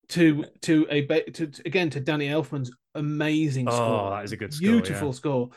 to 0.10 0.46
to 0.62 0.88
a 0.90 1.02
to, 1.06 1.48
to- 1.48 1.62
again 1.66 1.90
to 1.92 2.00
Danny 2.00 2.28
Elfman's 2.28 2.72
amazing 2.96 3.68
score. 3.68 3.80
Oh, 3.82 3.98
score. 3.98 4.10
that 4.12 4.24
is 4.26 4.32
a 4.32 4.38
good 4.38 4.54
score, 4.54 4.70
beautiful 4.70 5.08
yeah. 5.10 5.14
score. 5.14 5.50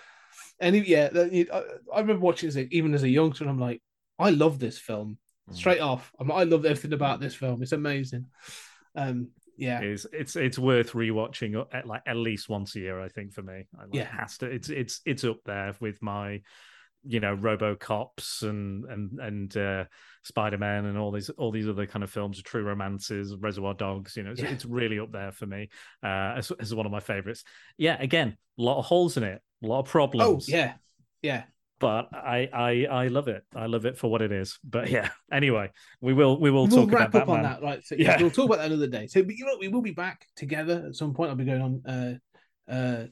And 0.60 0.86
yeah, 0.86 1.10
I, 1.14 1.62
I 1.94 2.00
remember 2.00 2.20
watching 2.20 2.48
this 2.50 2.66
even 2.70 2.94
as 2.94 3.02
a 3.02 3.08
youngster, 3.08 3.44
and 3.44 3.50
I'm 3.50 3.60
like, 3.60 3.82
I 4.18 4.30
love 4.30 4.58
this 4.58 4.78
film 4.78 5.18
Mm. 5.48 5.54
straight 5.54 5.80
off. 5.80 6.10
I'm, 6.18 6.32
I 6.32 6.42
love 6.42 6.64
everything 6.64 6.92
about 6.92 7.20
this 7.20 7.36
film. 7.36 7.62
It's 7.62 7.70
amazing. 7.70 8.26
Um, 8.96 9.28
yeah, 9.56 9.80
is 9.80 10.04
it's 10.12 10.34
it's 10.34 10.58
worth 10.58 10.90
rewatching 10.92 11.64
at 11.72 11.86
like 11.86 12.02
at 12.04 12.16
least 12.16 12.48
once 12.48 12.74
a 12.74 12.80
year. 12.80 13.00
I 13.00 13.08
think 13.08 13.32
for 13.32 13.42
me, 13.42 13.64
I, 13.78 13.82
like, 13.82 13.90
Yeah. 13.92 14.00
it 14.02 14.06
has 14.08 14.38
to. 14.38 14.46
It's 14.46 14.70
it's 14.70 15.02
it's 15.06 15.22
up 15.22 15.38
there 15.46 15.72
with 15.78 16.02
my, 16.02 16.42
you 17.06 17.20
know, 17.20 17.36
RoboCops 17.36 18.42
and 18.42 18.84
and 18.86 19.20
and 19.20 19.56
uh, 19.56 19.84
Spider 20.24 20.58
Man 20.58 20.86
and 20.86 20.98
all 20.98 21.10
these 21.12 21.30
all 21.30 21.50
these 21.50 21.68
other 21.68 21.86
kind 21.86 22.02
of 22.02 22.10
films, 22.10 22.42
True 22.42 22.62
Romances, 22.62 23.34
Reservoir 23.38 23.74
Dogs. 23.74 24.16
You 24.16 24.24
know, 24.24 24.32
it's, 24.32 24.42
Yeah. 24.42 24.50
it's 24.50 24.64
really 24.64 24.98
up 24.98 25.12
there 25.12 25.32
for 25.32 25.46
me 25.46 25.68
uh, 26.02 26.34
as 26.36 26.50
as 26.60 26.74
one 26.74 26.86
of 26.86 26.92
my 26.92 27.00
favorites. 27.00 27.44
Yeah, 27.78 27.96
again, 28.00 28.36
a 28.58 28.62
lot 28.62 28.78
of 28.78 28.84
holes 28.84 29.16
in 29.16 29.22
it, 29.22 29.40
a 29.62 29.66
lot 29.66 29.80
of 29.80 29.86
problems 29.86 30.22
Oh 30.22 30.26
problems. 30.26 30.48
yeah, 30.48 30.74
yeah. 31.22 31.44
But 31.78 32.08
I, 32.14 32.48
I 32.54 32.86
I 32.90 33.08
love 33.08 33.28
it. 33.28 33.44
I 33.54 33.66
love 33.66 33.84
it 33.84 33.98
for 33.98 34.10
what 34.10 34.22
it 34.22 34.32
is. 34.32 34.58
But 34.64 34.88
yeah. 34.90 35.10
Anyway, 35.30 35.70
we 36.00 36.14
will 36.14 36.40
we 36.40 36.50
will 36.50 36.66
we'll 36.66 36.86
talk 36.86 36.90
wrap 36.94 37.10
about 37.10 37.22
up 37.24 37.28
on 37.28 37.42
that, 37.42 37.62
right? 37.62 37.84
So, 37.84 37.96
yeah, 37.98 38.16
we'll 38.18 38.30
talk 38.30 38.46
about 38.46 38.58
that 38.60 38.72
another 38.72 38.86
day. 38.86 39.06
So, 39.08 39.22
but 39.22 39.34
you 39.34 39.44
know, 39.44 39.58
we 39.60 39.68
will 39.68 39.82
be 39.82 39.90
back 39.90 40.26
together 40.36 40.84
at 40.88 40.94
some 40.94 41.12
point. 41.12 41.28
I'll 41.28 41.36
be 41.36 41.44
going 41.44 41.60
on 41.60 42.18
uh, 42.68 42.72
uh, 42.72 43.04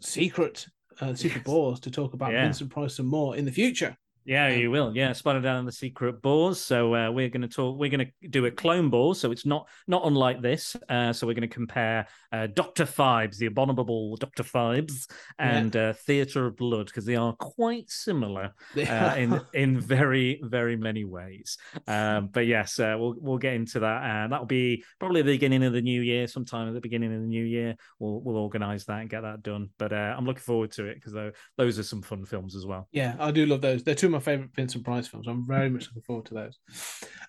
secret, 0.00 0.66
uh, 1.00 1.14
Yes. 1.34 1.42
bores 1.44 1.80
to 1.80 1.90
talk 1.90 2.14
about 2.14 2.32
Yeah. 2.32 2.44
Vincent 2.44 2.70
Price 2.70 2.98
and 2.98 3.08
more 3.08 3.36
in 3.36 3.44
the 3.44 3.52
future. 3.52 3.96
Yeah, 4.28 4.48
you 4.48 4.70
will. 4.70 4.94
Yeah, 4.94 5.14
Spider 5.14 5.40
Dan 5.40 5.56
and 5.56 5.66
the 5.66 5.72
Secret 5.72 6.20
Bores. 6.20 6.60
So 6.60 6.94
uh, 6.94 7.10
we're 7.10 7.30
going 7.30 7.40
to 7.40 7.48
talk. 7.48 7.78
We're 7.78 7.88
going 7.88 8.12
to 8.20 8.28
do 8.28 8.44
a 8.44 8.50
clone 8.50 8.90
ball. 8.90 9.14
So 9.14 9.32
it's 9.32 9.46
not 9.46 9.66
not 9.86 10.06
unlike 10.06 10.42
this. 10.42 10.76
Uh, 10.86 11.14
so 11.14 11.26
we're 11.26 11.32
going 11.32 11.48
to 11.48 11.54
compare 11.54 12.06
uh, 12.30 12.46
Doctor 12.48 12.84
Phibes, 12.84 13.38
the 13.38 13.46
abominable 13.46 14.16
Doctor 14.16 14.42
Phibes, 14.42 15.08
and 15.38 15.74
uh, 15.74 15.94
Theatre 15.94 16.44
of 16.44 16.56
Blood 16.58 16.88
because 16.88 17.06
they 17.06 17.16
are 17.16 17.32
quite 17.36 17.88
similar 17.88 18.52
uh, 18.76 19.14
in 19.16 19.40
in 19.54 19.80
very 19.80 20.42
very 20.44 20.76
many 20.76 21.06
ways. 21.06 21.56
Um, 21.86 22.28
but 22.30 22.46
yes, 22.46 22.78
uh, 22.78 22.96
we'll 22.98 23.14
we'll 23.18 23.38
get 23.38 23.54
into 23.54 23.80
that, 23.80 24.02
and 24.02 24.30
that'll 24.30 24.44
be 24.44 24.84
probably 24.98 25.22
the 25.22 25.32
beginning 25.32 25.64
of 25.64 25.72
the 25.72 25.80
new 25.80 26.02
year. 26.02 26.26
Sometime 26.26 26.68
at 26.68 26.74
the 26.74 26.82
beginning 26.82 27.14
of 27.14 27.22
the 27.22 27.26
new 27.26 27.44
year, 27.44 27.76
we'll 27.98 28.20
we'll 28.20 28.36
organise 28.36 28.84
that 28.84 29.00
and 29.00 29.08
get 29.08 29.22
that 29.22 29.42
done. 29.42 29.70
But 29.78 29.94
uh, 29.94 30.14
I'm 30.18 30.26
looking 30.26 30.42
forward 30.42 30.72
to 30.72 30.84
it 30.84 30.96
because 31.02 31.32
those 31.56 31.78
are 31.78 31.82
some 31.82 32.02
fun 32.02 32.26
films 32.26 32.54
as 32.54 32.66
well. 32.66 32.88
Yeah, 32.92 33.16
I 33.18 33.30
do 33.30 33.46
love 33.46 33.62
those. 33.62 33.82
They're 33.82 33.94
two 33.94 34.17
of 34.17 34.17
my 34.18 34.24
favorite 34.24 34.50
Vincent 34.54 34.84
Price 34.84 35.06
films. 35.06 35.28
I'm 35.28 35.46
very 35.46 35.70
much 35.70 35.86
looking 35.86 36.02
forward 36.02 36.26
to 36.26 36.34
those. 36.34 36.58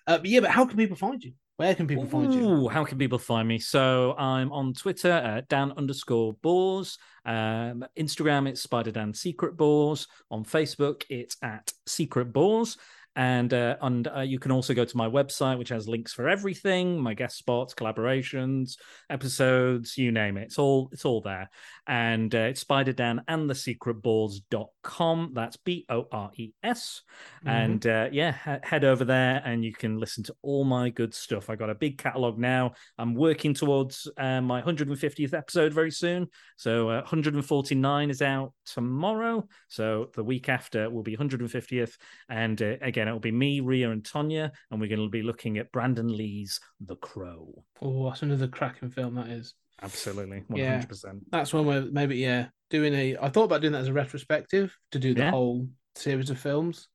Uh, 0.06 0.18
but 0.18 0.26
yeah, 0.26 0.40
but 0.40 0.50
how 0.50 0.64
can 0.64 0.76
people 0.76 0.96
find 0.96 1.22
you? 1.22 1.32
Where 1.56 1.74
can 1.74 1.86
people 1.86 2.06
find 2.06 2.32
you? 2.32 2.40
Ooh, 2.40 2.68
how 2.68 2.84
can 2.84 2.98
people 2.98 3.18
find 3.18 3.46
me? 3.46 3.58
So 3.58 4.14
I'm 4.16 4.50
on 4.50 4.72
Twitter 4.72 5.10
at 5.12 5.48
Dan 5.48 5.72
underscore 5.76 6.32
Bores. 6.42 6.98
Um, 7.24 7.84
Instagram, 7.98 8.48
it's 8.48 8.62
Spider 8.62 8.90
Dan 8.90 9.14
Secret 9.14 9.56
Bores. 9.56 10.08
On 10.30 10.42
Facebook, 10.42 11.04
it's 11.10 11.36
at 11.42 11.70
Secret 11.86 12.32
Bores. 12.32 12.76
And 13.20 13.52
uh, 13.52 13.76
and 13.82 14.08
uh, 14.08 14.20
you 14.20 14.38
can 14.38 14.50
also 14.50 14.72
go 14.72 14.86
to 14.86 14.96
my 14.96 15.06
website, 15.06 15.58
which 15.58 15.68
has 15.68 15.86
links 15.86 16.14
for 16.14 16.26
everything: 16.26 16.98
my 16.98 17.12
guest 17.12 17.36
spots, 17.36 17.74
collaborations, 17.74 18.78
episodes, 19.10 19.98
you 19.98 20.10
name 20.10 20.38
it. 20.38 20.44
It's 20.44 20.58
all 20.58 20.88
it's 20.90 21.04
all 21.04 21.20
there. 21.20 21.50
And 21.86 22.34
uh, 22.34 22.38
it's 22.38 22.60
Spider 22.62 22.94
Dan 22.94 23.20
and 23.28 23.50
the 23.50 23.54
Secret 23.54 24.00
Bores.com. 24.00 25.32
That's 25.34 25.58
B 25.58 25.84
O 25.90 26.06
R 26.10 26.30
E 26.38 26.52
S. 26.62 27.02
And 27.44 27.86
uh, 27.86 28.08
yeah, 28.10 28.32
he- 28.42 28.66
head 28.66 28.84
over 28.84 29.04
there 29.04 29.42
and 29.44 29.62
you 29.62 29.74
can 29.74 29.98
listen 29.98 30.24
to 30.24 30.34
all 30.40 30.64
my 30.64 30.88
good 30.88 31.12
stuff. 31.12 31.50
I 31.50 31.56
got 31.56 31.68
a 31.68 31.74
big 31.74 31.98
catalog 31.98 32.38
now. 32.38 32.72
I'm 32.96 33.14
working 33.14 33.52
towards 33.52 34.08
uh, 34.16 34.40
my 34.40 34.62
150th 34.62 35.34
episode 35.34 35.74
very 35.74 35.90
soon. 35.90 36.28
So 36.56 36.88
uh, 36.88 37.00
149 37.02 38.08
is 38.08 38.22
out 38.22 38.54
tomorrow. 38.64 39.46
So 39.68 40.08
the 40.14 40.24
week 40.24 40.48
after 40.48 40.88
will 40.88 41.02
be 41.02 41.18
150th. 41.18 41.92
And 42.30 42.62
uh, 42.62 42.76
again, 42.80 43.09
it'll 43.10 43.20
be 43.20 43.32
me, 43.32 43.60
Ria, 43.60 43.90
and 43.90 44.02
Tonya. 44.02 44.50
And 44.70 44.80
we're 44.80 44.88
going 44.88 45.00
to 45.00 45.08
be 45.08 45.22
looking 45.22 45.58
at 45.58 45.72
Brandon 45.72 46.16
Lee's 46.16 46.60
The 46.80 46.96
Crow. 46.96 47.64
Oh, 47.82 48.08
that's 48.08 48.22
another 48.22 48.48
cracking 48.48 48.90
film 48.90 49.14
that 49.16 49.28
is. 49.28 49.54
Absolutely. 49.82 50.44
100%. 50.50 50.56
Yeah. 50.58 51.12
That's 51.30 51.52
one 51.52 51.66
where 51.66 51.82
maybe 51.82 52.16
yeah, 52.16 52.48
doing 52.68 52.94
a. 52.94 53.16
I 53.20 53.28
thought 53.28 53.44
about 53.44 53.60
doing 53.60 53.72
that 53.72 53.82
as 53.82 53.88
a 53.88 53.92
retrospective 53.92 54.76
to 54.92 54.98
do 54.98 55.14
the 55.14 55.22
Yeah. 55.22 55.30
whole 55.30 55.68
series 55.94 56.30
of 56.30 56.38
films. 56.38 56.88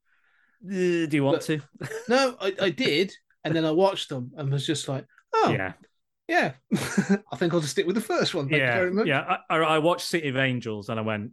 Uh, 0.66 1.06
do 1.06 1.10
you 1.12 1.24
want 1.24 1.42
to? 1.44 1.62
No, 2.10 2.36
I, 2.40 2.54
I 2.62 2.70
did, 2.70 3.14
and 3.44 3.56
then 3.56 3.66
I 3.66 3.72
watched 3.72 4.10
them 4.10 4.32
and 4.38 4.52
was 4.52 4.66
just 4.66 4.88
like, 4.88 5.06
oh 5.34 5.52
Yeah. 5.52 5.74
yeah, 6.28 6.54
I 7.32 7.36
think 7.36 7.54
I'll 7.54 7.60
just 7.60 7.72
stick 7.72 7.86
with 7.86 7.96
the 7.96 8.02
first 8.02 8.34
one. 8.34 8.46
Thank 8.46 8.62
you 8.62 8.68
yeah. 8.68 8.76
very 8.76 8.92
much. 8.92 9.08
Yeah. 9.08 9.38
I, 9.50 9.58
I 9.58 9.80
watched 9.80 10.08
City 10.08 10.30
of 10.30 10.38
Angels 10.38 10.90
and 10.90 11.00
I 11.00 11.04
went, 11.04 11.32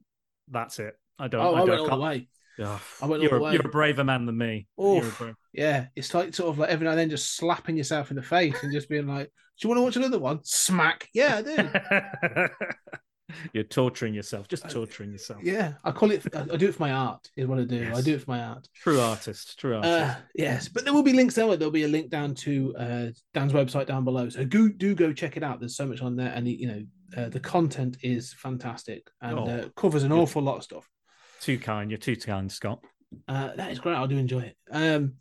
that's 0.48 0.78
it. 0.78 0.94
I 1.18 1.28
don't. 1.28 1.40
Oh, 1.44 1.54
I, 1.54 1.62
I, 1.62 1.66
don't 1.66 1.90
all 1.90 1.98
the 1.98 2.04
way. 2.04 2.28
Ugh, 2.62 2.80
I 3.02 3.06
went 3.06 3.22
you're, 3.22 3.30
the 3.30 3.36
a, 3.36 3.40
way. 3.40 3.52
you're 3.52 3.66
a 3.66 3.70
braver 3.70 4.04
man 4.04 4.26
than 4.26 4.36
me. 4.38 4.66
Oh, 4.78 4.96
You're 4.96 5.06
a 5.08 5.10
brave- 5.10 5.34
yeah. 5.52 5.86
It's 5.96 6.12
like 6.14 6.34
sort 6.34 6.50
of 6.50 6.58
like 6.58 6.70
every 6.70 6.84
now 6.84 6.90
and 6.92 7.00
then 7.00 7.10
just 7.10 7.36
slapping 7.36 7.76
yourself 7.76 8.10
in 8.10 8.16
the 8.16 8.22
face 8.22 8.62
and 8.62 8.72
just 8.72 8.88
being 8.88 9.06
like, 9.06 9.26
"Do 9.26 9.32
you 9.62 9.68
want 9.68 9.78
to 9.78 9.82
watch 9.82 9.96
another 9.96 10.18
one?" 10.18 10.40
Smack. 10.42 11.08
Yeah, 11.14 11.36
I 11.36 11.42
do. 11.42 12.48
you're 13.54 13.64
torturing 13.64 14.12
yourself, 14.12 14.46
just 14.48 14.68
torturing 14.68 15.10
yourself. 15.10 15.40
yeah, 15.42 15.74
I 15.84 15.90
call 15.90 16.10
it. 16.10 16.22
I, 16.34 16.40
I 16.52 16.56
do 16.56 16.68
it 16.68 16.74
for 16.74 16.82
my 16.82 16.92
art. 16.92 17.30
Is 17.36 17.46
what 17.46 17.58
I 17.58 17.64
do. 17.64 17.90
I 17.94 18.00
do 18.02 18.14
it 18.14 18.22
for 18.22 18.30
my 18.30 18.42
art. 18.42 18.68
True 18.74 19.00
artist, 19.00 19.58
true 19.58 19.76
artist. 19.76 19.92
Uh, 19.92 20.14
yes, 20.34 20.68
but 20.68 20.84
there 20.84 20.92
will 20.92 21.02
be 21.02 21.12
links 21.14 21.34
there. 21.34 21.56
There'll 21.56 21.70
be 21.72 21.84
a 21.84 21.88
link 21.88 22.10
down 22.10 22.34
to 22.36 22.74
uh, 22.78 23.06
Dan's 23.34 23.52
website 23.52 23.86
down 23.86 24.04
below. 24.04 24.28
So 24.28 24.44
go, 24.44 24.68
do 24.68 24.94
go 24.94 25.12
check 25.12 25.36
it 25.36 25.42
out. 25.42 25.60
There's 25.60 25.76
so 25.76 25.86
much 25.86 26.02
on 26.02 26.16
there, 26.16 26.32
and 26.34 26.46
you 26.46 26.66
know 26.68 26.82
uh, 27.16 27.28
the 27.30 27.40
content 27.40 27.96
is 28.02 28.32
fantastic 28.34 29.08
and 29.20 29.38
Oh. 29.38 29.44
uh, 29.46 29.68
covers 29.76 30.02
an 30.02 30.12
awful 30.12 30.42
lot 30.42 30.56
of 30.58 30.62
stuff. 30.64 30.88
Too 31.42 31.58
kind. 31.58 31.90
You're 31.90 31.98
too 31.98 32.16
kind, 32.16 32.50
Scott. 32.50 32.80
Uh, 33.28 33.50
that 33.56 33.72
is 33.72 33.78
great. 33.78 33.96
I 33.96 34.06
do 34.06 34.16
enjoy 34.16 34.40
it. 34.40 34.56
Um, 34.70 35.14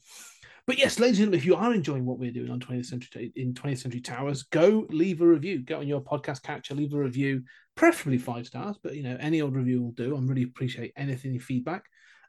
but 0.67 0.77
yes, 0.77 0.99
ladies 0.99 1.19
and 1.19 1.31
gentlemen, 1.31 1.39
if 1.39 1.45
you 1.45 1.55
are 1.55 1.73
enjoying 1.73 2.05
what 2.05 2.19
we're 2.19 2.31
doing 2.31 2.51
on 2.51 2.59
20th 2.59 2.85
Century 2.85 3.33
in 3.35 3.53
20th 3.53 3.79
Century 3.79 3.99
Towers, 3.99 4.43
go 4.43 4.85
leave 4.89 5.21
a 5.21 5.27
review. 5.27 5.63
Go 5.63 5.79
on 5.79 5.87
your 5.87 6.01
podcast 6.01 6.43
catcher, 6.43 6.75
leave 6.75 6.93
a 6.93 6.97
review, 6.97 7.43
preferably 7.75 8.19
five 8.19 8.45
stars, 8.45 8.77
but 8.81 8.95
you 8.95 9.03
know 9.03 9.17
any 9.19 9.41
old 9.41 9.55
review 9.55 9.81
will 9.81 9.91
do. 9.91 10.15
I'm 10.15 10.27
really 10.27 10.43
appreciate 10.43 10.93
anything 10.95 11.39
feedback. 11.39 11.83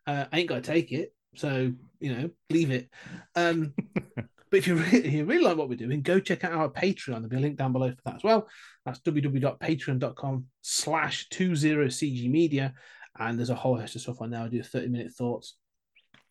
Uh, 0.07 0.25
I 0.33 0.41
ain't 0.41 0.49
got 0.49 0.65
to 0.65 0.73
take 0.73 0.91
it, 0.93 1.15
so 1.37 1.73
you 2.01 2.15
know, 2.15 2.31
leave 2.51 2.71
it. 2.71 2.89
Um, 3.37 3.75
but 4.17 4.59
if 4.59 4.67
you 4.67 4.77
really, 4.77 5.05
if 5.07 5.13
you 5.13 5.25
really 5.27 5.45
like 5.45 5.59
what 5.59 5.69
we're 5.69 5.77
doing, 5.77 6.01
go 6.01 6.19
check 6.19 6.43
out 6.43 6.53
our 6.53 6.71
Patreon. 6.71 7.07
There'll 7.07 7.29
be 7.29 7.37
a 7.37 7.41
link 7.41 7.59
down 7.59 7.73
below 7.73 7.91
for 7.91 8.03
that 8.07 8.17
as 8.17 8.25
well. 8.25 8.49
That's 8.87 9.01
www.patreon.com 9.01 10.47
slash 10.63 11.29
20cg 11.29 12.31
media. 12.31 12.75
And 13.19 13.39
there's 13.39 13.51
a 13.51 13.55
whole 13.55 13.79
host 13.79 13.95
of 13.97 14.03
stuff 14.03 14.21
on 14.21 14.31
there. 14.31 14.41
I 14.41 14.49
do 14.49 14.63
30 14.63 14.89
minute 14.89 15.13
thoughts 15.13 15.57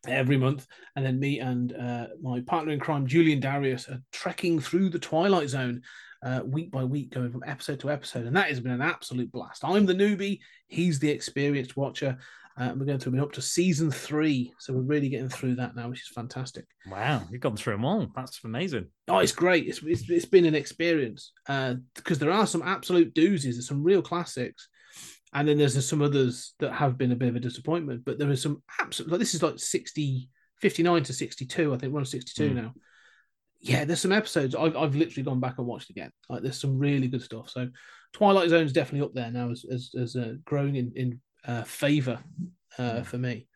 every 0.06 0.36
month. 0.36 0.66
And 0.96 1.04
then 1.04 1.18
me 1.18 1.40
and 1.40 1.72
uh, 1.74 2.08
my 2.20 2.40
partner 2.40 2.72
in 2.72 2.80
crime, 2.80 3.06
Julian 3.06 3.40
Darius, 3.40 3.88
are 3.88 4.02
trekking 4.12 4.60
through 4.60 4.90
the 4.90 4.98
Twilight 4.98 5.48
Zone 5.48 5.82
uh, 6.22 6.40
week 6.44 6.70
by 6.70 6.84
week, 6.84 7.10
going 7.10 7.30
from 7.30 7.44
episode 7.46 7.80
to 7.80 7.90
episode. 7.90 8.26
And 8.26 8.36
that 8.36 8.48
has 8.48 8.60
been 8.60 8.72
an 8.72 8.82
absolute 8.82 9.30
blast. 9.32 9.64
I'm 9.64 9.86
the 9.86 9.94
newbie, 9.94 10.40
he's 10.68 10.98
the 10.98 11.10
experienced 11.10 11.76
watcher. 11.76 12.18
Uh, 12.58 12.74
we're 12.76 12.84
going 12.84 12.98
through, 12.98 13.12
we're 13.12 13.22
up 13.22 13.32
to 13.32 13.40
season 13.40 13.90
three. 13.90 14.52
So 14.58 14.74
we're 14.74 14.82
really 14.82 15.08
getting 15.08 15.30
through 15.30 15.54
that 15.56 15.74
now, 15.74 15.88
which 15.88 16.02
is 16.02 16.08
fantastic. 16.14 16.66
Wow, 16.86 17.22
you've 17.30 17.40
gone 17.40 17.56
through 17.56 17.74
them 17.74 17.84
all. 17.84 18.06
That's 18.14 18.44
amazing. 18.44 18.88
Oh, 19.08 19.20
it's 19.20 19.32
great. 19.32 19.66
It's, 19.66 19.82
it's, 19.82 20.08
it's 20.10 20.26
been 20.26 20.44
an 20.44 20.54
experience 20.54 21.32
because 21.46 22.18
there 22.18 22.30
are 22.30 22.46
some 22.46 22.62
absolute 22.62 23.14
doozies, 23.14 23.54
there's 23.54 23.68
some 23.68 23.82
real 23.82 24.02
classics. 24.02 24.68
And 25.34 25.48
then 25.48 25.58
there's 25.58 25.88
some 25.88 26.02
others 26.02 26.54
that 26.58 26.72
have 26.72 26.98
been 26.98 27.12
a 27.12 27.16
bit 27.16 27.28
of 27.30 27.36
a 27.36 27.40
disappointment, 27.40 28.04
but 28.04 28.18
there 28.18 28.30
is 28.30 28.42
some 28.42 28.62
absolute, 28.80 29.10
like 29.10 29.18
this 29.20 29.34
is 29.34 29.42
like 29.42 29.58
60, 29.58 30.28
59 30.60 31.02
to 31.04 31.12
62. 31.12 31.74
I 31.74 31.78
think 31.78 31.92
we're 31.92 32.00
on 32.00 32.04
62 32.06 32.50
Mm. 32.50 32.54
now. 32.54 32.74
Yeah, 33.64 33.84
there's 33.84 34.00
some 34.00 34.12
episodes 34.12 34.54
I've, 34.56 34.76
I've 34.76 34.96
literally 34.96 35.22
gone 35.22 35.38
back 35.40 35.58
and 35.58 35.66
watched 35.66 35.90
again. 35.90 36.10
Like 36.28 36.42
there's 36.42 36.60
some 36.60 36.78
really 36.78 37.06
good 37.06 37.22
stuff. 37.22 37.48
So 37.48 37.68
Twilight 38.12 38.50
Zone 38.50 38.66
is 38.66 38.72
definitely 38.72 39.06
up 39.06 39.14
there 39.14 39.30
now 39.30 39.50
as 39.50 39.64
as, 39.72 39.90
as 39.98 40.16
uh, 40.16 40.34
growing 40.44 40.74
in 40.76 40.92
in 40.96 41.20
uh, 41.46 41.62
favor 41.62 42.18
uh, 42.76 43.02
for 43.02 43.18
me. 43.18 43.46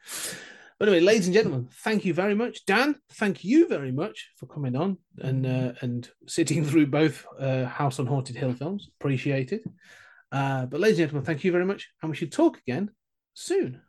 But 0.78 0.88
anyway, 0.88 1.04
ladies 1.04 1.26
and 1.26 1.34
gentlemen, 1.34 1.68
thank 1.82 2.04
you 2.04 2.14
very 2.14 2.34
much, 2.34 2.64
Dan. 2.66 2.94
Thank 3.14 3.44
you 3.44 3.66
very 3.66 3.90
much 3.90 4.30
for 4.36 4.46
coming 4.46 4.76
on 4.76 4.98
and 5.18 5.44
uh, 5.46 5.72
and 5.80 6.08
sitting 6.28 6.64
through 6.68 6.86
both 6.86 7.26
uh, 7.40 7.64
House 7.64 7.98
on 7.98 8.06
Haunted 8.06 8.36
Hill 8.36 8.52
films. 8.52 8.88
Appreciate 9.00 9.52
it. 9.52 9.62
Uh, 10.36 10.66
but 10.66 10.80
ladies 10.80 10.98
and 10.98 11.04
gentlemen, 11.04 11.24
thank 11.24 11.44
you 11.44 11.50
very 11.52 11.64
much, 11.64 11.88
and 12.02 12.10
we 12.10 12.16
should 12.16 12.30
talk 12.30 12.58
again 12.58 12.90
soon. 13.32 13.80